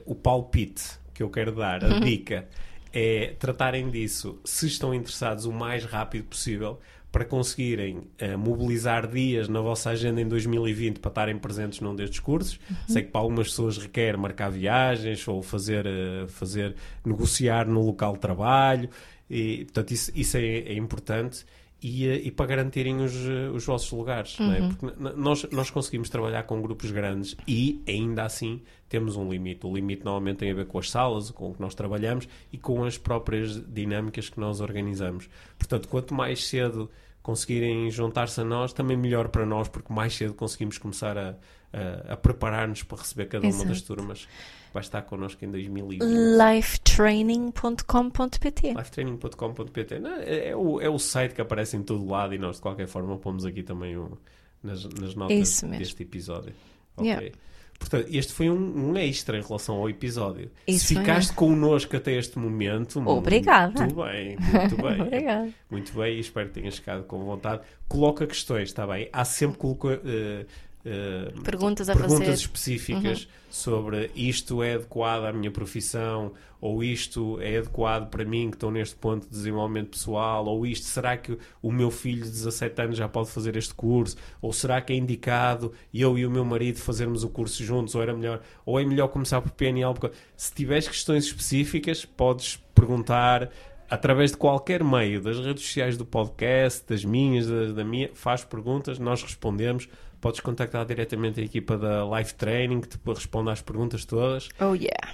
o 0.05 0.13
palpite 0.13 0.83
que 1.13 1.23
eu 1.23 1.29
quero 1.29 1.53
dar, 1.53 1.83
a 1.83 1.99
dica? 1.99 2.47
É 2.91 3.35
tratarem 3.37 3.89
disso, 3.89 4.39
se 4.43 4.67
estão 4.67 4.93
interessados, 4.93 5.45
o 5.45 5.51
mais 5.51 5.85
rápido 5.85 6.25
possível, 6.25 6.79
para 7.11 7.25
conseguirem 7.25 7.97
uh, 7.97 8.37
mobilizar 8.37 9.07
dias 9.07 9.47
na 9.47 9.61
vossa 9.61 9.89
agenda 9.89 10.21
em 10.21 10.27
2020 10.27 10.99
para 10.99 11.09
estarem 11.09 11.37
presentes 11.37 11.79
num 11.79 11.95
destes 11.95 12.19
cursos. 12.19 12.59
Uhum. 12.69 12.75
Sei 12.87 13.03
que 13.03 13.11
para 13.11 13.21
algumas 13.21 13.49
pessoas 13.49 13.77
requer 13.77 14.15
marcar 14.17 14.49
viagens 14.49 15.27
ou 15.27 15.41
fazer, 15.41 15.85
uh, 15.85 16.27
fazer 16.27 16.75
negociar 17.03 17.67
no 17.67 17.81
local 17.81 18.13
de 18.13 18.19
trabalho, 18.19 18.89
e, 19.29 19.65
portanto, 19.65 19.91
isso, 19.91 20.11
isso 20.15 20.37
é, 20.37 20.41
é 20.41 20.73
importante 20.73 21.45
e, 21.81 22.07
eh, 22.07 22.21
e 22.25 22.31
para 22.31 22.45
garantirem 22.45 22.97
os, 23.01 23.15
eh, 23.15 23.49
os 23.53 23.65
vossos 23.65 23.91
lugares. 23.91 24.37
Uhum. 24.39 24.53
É? 24.53 24.67
Porque 24.67 24.85
nós, 25.15 25.45
nós 25.51 25.69
conseguimos 25.69 26.09
trabalhar 26.09 26.43
com 26.43 26.61
grupos 26.61 26.91
grandes 26.91 27.35
e 27.47 27.81
ainda 27.87 28.23
assim 28.23 28.61
temos 28.87 29.15
um 29.15 29.29
limite. 29.29 29.65
O 29.65 29.73
limite 29.73 30.03
normalmente 30.03 30.37
tem 30.37 30.51
a 30.51 30.55
ver 30.55 30.65
com 30.65 30.79
as 30.79 30.89
salas 30.89 31.31
com 31.31 31.51
o 31.51 31.53
que 31.53 31.61
nós 31.61 31.73
trabalhamos 31.73 32.27
e 32.51 32.57
com 32.57 32.83
as 32.83 32.97
próprias 32.97 33.61
dinâmicas 33.67 34.29
que 34.29 34.39
nós 34.39 34.61
organizamos. 34.61 35.29
Portanto, 35.57 35.87
quanto 35.87 36.13
mais 36.13 36.45
cedo 36.47 36.89
conseguirem 37.21 37.89
juntar-se 37.91 38.41
a 38.41 38.43
nós, 38.43 38.73
também 38.73 38.97
melhor 38.97 39.29
para 39.29 39.45
nós, 39.45 39.67
porque 39.67 39.93
mais 39.93 40.15
cedo 40.15 40.33
conseguimos 40.33 40.77
começar 40.77 41.17
a, 41.17 41.35
a, 41.71 42.13
a 42.13 42.17
preparar-nos 42.17 42.83
para 42.83 42.97
receber 42.97 43.25
cada 43.27 43.45
uma 43.45 43.49
Exato. 43.49 43.69
das 43.69 43.81
turmas 43.81 44.27
vai 44.73 44.81
estar 44.81 45.01
connosco 45.03 45.43
em 45.43 45.51
2020. 45.51 46.03
lifetraining.com.pt 46.03 48.73
lifetraining.com.pt 48.73 49.95
é, 50.25 50.49
é, 50.49 50.55
o, 50.55 50.81
é 50.81 50.89
o 50.89 50.99
site 50.99 51.35
que 51.35 51.41
aparece 51.41 51.77
em 51.77 51.83
todo 51.83 52.07
lado 52.07 52.33
e 52.33 52.37
nós 52.37 52.57
de 52.57 52.61
qualquer 52.61 52.87
forma 52.87 53.17
pomos 53.17 53.45
aqui 53.45 53.63
também 53.63 53.97
o, 53.97 54.17
nas, 54.63 54.83
nas 54.85 55.15
notas 55.15 55.61
deste 55.61 56.03
episódio. 56.03 56.53
Ok. 56.95 57.09
Yeah. 57.09 57.31
Portanto, 57.79 58.07
este 58.11 58.33
foi 58.33 58.49
um, 58.49 58.89
um, 58.89 58.97
extra 58.97 59.37
em 59.37 59.41
relação 59.41 59.77
ao 59.77 59.89
episódio. 59.89 60.51
Isso 60.67 60.87
Se 60.87 60.95
ficaste 60.95 61.31
é. 61.31 61.33
connosco 61.33 61.95
até 61.95 62.11
este 62.11 62.37
momento, 62.37 62.99
Obrigada. 63.07 63.79
muito 63.79 63.95
bem, 63.95 64.37
muito 64.37 64.75
bem. 64.75 65.01
Obrigada. 65.01 65.49
Muito 65.71 65.93
bem, 65.93 66.17
e 66.17 66.19
espero 66.19 66.49
que 66.49 66.55
tenhas 66.55 66.75
ficado 66.75 67.05
com 67.05 67.23
vontade. 67.23 67.61
Coloca 67.87 68.27
questões, 68.27 68.67
está 68.67 68.85
bem? 68.85 69.07
Há 69.13 69.23
sempre 69.23 69.57
coloca, 69.57 69.87
uh, 69.87 70.45
Uh, 70.79 71.41
perguntas 71.41 71.89
a 71.89 71.93
perguntas 71.93 72.19
fazer. 72.19 72.33
específicas 72.33 73.23
uhum. 73.23 73.27
sobre 73.49 74.11
isto 74.15 74.63
é 74.63 74.75
adequado 74.75 75.25
à 75.25 75.33
minha 75.33 75.51
profissão 75.51 76.31
ou 76.61 76.81
isto 76.81 77.37
é 77.41 77.57
adequado 77.57 78.09
para 78.09 78.23
mim 78.23 78.49
que 78.49 78.55
estou 78.55 78.71
neste 78.71 78.95
ponto 78.95 79.23
de 79.23 79.29
desenvolvimento 79.29 79.89
pessoal 79.89 80.45
ou 80.45 80.65
isto, 80.65 80.85
será 80.85 81.17
que 81.17 81.37
o 81.61 81.69
meu 81.69 81.91
filho 81.91 82.23
de 82.23 82.29
17 82.29 82.81
anos 82.81 82.97
já 82.97 83.09
pode 83.09 83.29
fazer 83.29 83.57
este 83.57 83.73
curso 83.73 84.15
ou 84.41 84.53
será 84.53 84.79
que 84.79 84.93
é 84.93 84.95
indicado 84.95 85.73
eu 85.93 86.17
e 86.17 86.25
o 86.25 86.31
meu 86.31 86.45
marido 86.45 86.79
fazermos 86.79 87.25
o 87.25 87.29
curso 87.29 87.61
juntos 87.61 87.93
ou 87.93 88.01
era 88.01 88.13
melhor, 88.13 88.41
ou 88.65 88.79
é 88.79 88.85
melhor 88.85 89.09
começar 89.09 89.41
por 89.41 89.51
PNL 89.51 89.93
porque 89.93 90.15
se 90.37 90.53
tiveres 90.53 90.87
questões 90.87 91.25
específicas 91.25 92.05
podes 92.05 92.55
perguntar 92.73 93.51
através 93.89 94.31
de 94.31 94.37
qualquer 94.37 94.83
meio 94.83 95.19
das 95.19 95.39
redes 95.39 95.63
sociais 95.63 95.97
do 95.97 96.05
podcast, 96.05 96.85
das 96.87 97.03
minhas, 97.03 97.47
da, 97.47 97.71
da 97.73 97.83
minha, 97.83 98.09
faz 98.13 98.43
perguntas, 98.45 98.99
nós 98.99 99.23
respondemos 99.23 99.89
podes 100.19 100.39
contactar 100.39 100.85
diretamente 100.85 101.39
a 101.39 101.43
equipa 101.43 101.77
da 101.77 102.05
Live 102.05 102.33
Training 102.33 102.81
que 102.81 102.89
te 102.89 102.99
responde 103.05 103.49
às 103.49 103.61
perguntas 103.61 104.05
todas. 104.05 104.49
Oh 104.59 104.73
yeah. 104.73 105.13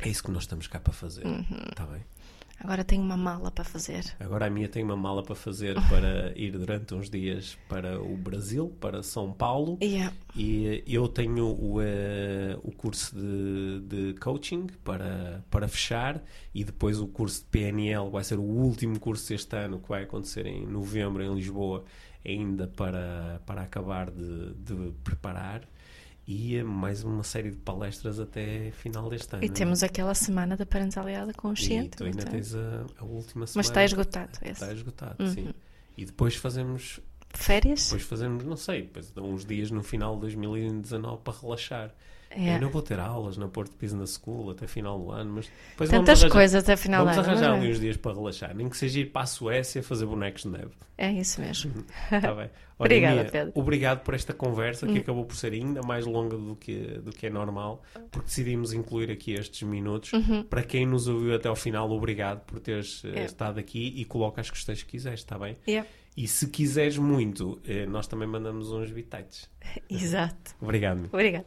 É 0.00 0.08
isso 0.08 0.22
que 0.22 0.30
nós 0.30 0.42
estamos 0.42 0.66
cá 0.66 0.80
para 0.80 0.92
fazer. 0.92 1.24
Uhum. 1.24 1.44
Tá 1.74 1.84
bem? 1.86 2.02
Agora 2.62 2.84
tenho 2.84 3.02
uma 3.02 3.16
mala 3.16 3.50
para 3.50 3.64
fazer. 3.64 4.04
Agora 4.20 4.46
a 4.46 4.50
minha 4.50 4.68
tem 4.68 4.84
uma 4.84 4.96
mala 4.96 5.22
para 5.22 5.34
fazer 5.34 5.74
para 5.90 6.32
ir 6.36 6.52
durante 6.52 6.94
uns 6.94 7.10
dias 7.10 7.58
para 7.68 8.00
o 8.00 8.16
Brasil, 8.16 8.72
para 8.80 9.02
São 9.02 9.32
Paulo. 9.32 9.78
Yeah. 9.82 10.14
E 10.36 10.82
eu 10.86 11.08
tenho 11.08 11.46
o, 11.46 11.80
uh, 11.80 12.60
o 12.62 12.70
curso 12.70 13.16
de, 13.16 13.80
de 13.80 14.20
coaching 14.20 14.68
para, 14.84 15.44
para 15.50 15.66
fechar 15.66 16.22
e 16.54 16.62
depois 16.62 17.00
o 17.00 17.08
curso 17.08 17.40
de 17.40 17.46
PNL 17.46 18.08
vai 18.10 18.22
ser 18.22 18.38
o 18.38 18.44
último 18.44 18.98
curso 19.00 19.28
deste 19.28 19.56
ano 19.56 19.80
que 19.80 19.88
vai 19.88 20.04
acontecer 20.04 20.46
em 20.46 20.64
novembro 20.64 21.22
em 21.22 21.34
Lisboa 21.34 21.84
ainda 22.24 22.66
para, 22.66 23.40
para 23.46 23.62
acabar 23.62 24.10
de, 24.10 24.54
de 24.54 24.92
preparar 25.04 25.62
e 26.26 26.62
mais 26.62 27.02
uma 27.02 27.24
série 27.24 27.50
de 27.50 27.56
palestras 27.56 28.20
até 28.20 28.70
final 28.70 29.10
deste 29.10 29.34
ano. 29.34 29.44
E 29.44 29.50
temos 29.50 29.82
aquela 29.82 30.14
semana 30.14 30.56
da 30.56 30.64
parentalidade 30.64 31.32
consciente. 31.34 31.94
E 31.94 31.96
tu 31.96 32.04
ainda 32.04 32.22
então. 32.22 32.32
tens 32.32 32.54
a, 32.54 32.86
a, 32.98 33.04
última 33.04 33.46
semana. 33.46 33.52
Mas 33.56 33.66
está 33.66 33.84
esgotado. 33.84 34.30
Esse. 34.42 34.52
Está 34.52 34.72
esgotado, 34.72 35.22
uhum. 35.22 35.32
sim. 35.32 35.54
E 35.96 36.04
depois 36.04 36.36
fazemos. 36.36 37.00
Férias? 37.34 37.84
Depois 37.84 38.02
fazemos, 38.02 38.44
não 38.44 38.56
sei, 38.56 38.82
depois 38.82 39.12
uns 39.16 39.44
dias 39.44 39.70
no 39.70 39.82
final 39.82 40.14
de 40.14 40.20
2019 40.22 41.22
para 41.22 41.38
relaxar. 41.40 41.94
Yeah. 42.36 42.56
Eu 42.56 42.60
não 42.62 42.70
vou 42.70 42.82
ter 42.82 42.98
aulas 42.98 43.36
na 43.36 43.48
Porto 43.48 43.76
Business 43.80 44.20
School 44.22 44.50
até 44.50 44.66
final 44.66 44.98
do 44.98 45.10
ano, 45.10 45.32
mas 45.34 45.50
depois 45.70 45.90
Tantas 45.90 46.20
arranjar, 46.20 46.30
coisas 46.30 46.62
até 46.62 46.76
final 46.76 47.04
do 47.04 47.10
ano. 47.10 47.22
Vamos 47.22 47.28
arranjar 47.40 47.54
ali 47.58 47.70
uns 47.70 47.80
dias 47.80 47.96
para 47.96 48.14
relaxar, 48.14 48.54
nem 48.54 48.68
que 48.68 48.76
seja 48.76 49.00
ir 49.00 49.06
para 49.06 49.22
a 49.22 49.26
Suécia 49.26 49.82
fazer 49.82 50.06
bonecos 50.06 50.42
de 50.42 50.48
neve. 50.48 50.70
É 50.96 51.10
isso 51.12 51.40
mesmo. 51.40 51.84
Está 52.10 52.32
bem. 52.34 52.50
Obrigada, 52.78 53.22
Mia, 53.22 53.30
Pedro. 53.30 53.52
Obrigado 53.54 54.00
por 54.00 54.14
esta 54.14 54.32
conversa 54.32 54.86
que 54.86 54.94
hum. 54.94 54.98
acabou 54.98 55.24
por 55.24 55.36
ser 55.36 55.52
ainda 55.52 55.82
mais 55.82 56.04
longa 56.04 56.36
do 56.36 56.56
que, 56.56 56.76
do 56.98 57.12
que 57.12 57.26
é 57.26 57.30
normal, 57.30 57.82
porque 58.10 58.26
decidimos 58.26 58.72
incluir 58.72 59.10
aqui 59.10 59.32
estes 59.32 59.62
minutos. 59.62 60.12
Uhum. 60.12 60.42
Para 60.44 60.62
quem 60.62 60.84
nos 60.84 61.06
ouviu 61.06 61.34
até 61.34 61.48
ao 61.48 61.56
final, 61.56 61.90
obrigado 61.90 62.40
por 62.40 62.58
teres 62.58 63.02
yeah. 63.02 63.24
estado 63.24 63.60
aqui 63.60 63.94
e 63.96 64.04
coloca 64.04 64.40
as 64.40 64.50
questões 64.50 64.82
que 64.82 64.90
quiseres, 64.90 65.20
está 65.20 65.38
bem? 65.38 65.56
Yeah. 65.66 65.88
E 66.16 66.26
se 66.28 66.48
quiseres 66.48 66.98
muito, 66.98 67.60
eh, 67.64 67.86
nós 67.86 68.06
também 68.06 68.28
mandamos 68.28 68.70
uns 68.70 68.90
bitites. 68.90 69.48
Exato. 69.88 70.54
Obrigado. 70.60 71.08
Obrigado. 71.10 71.46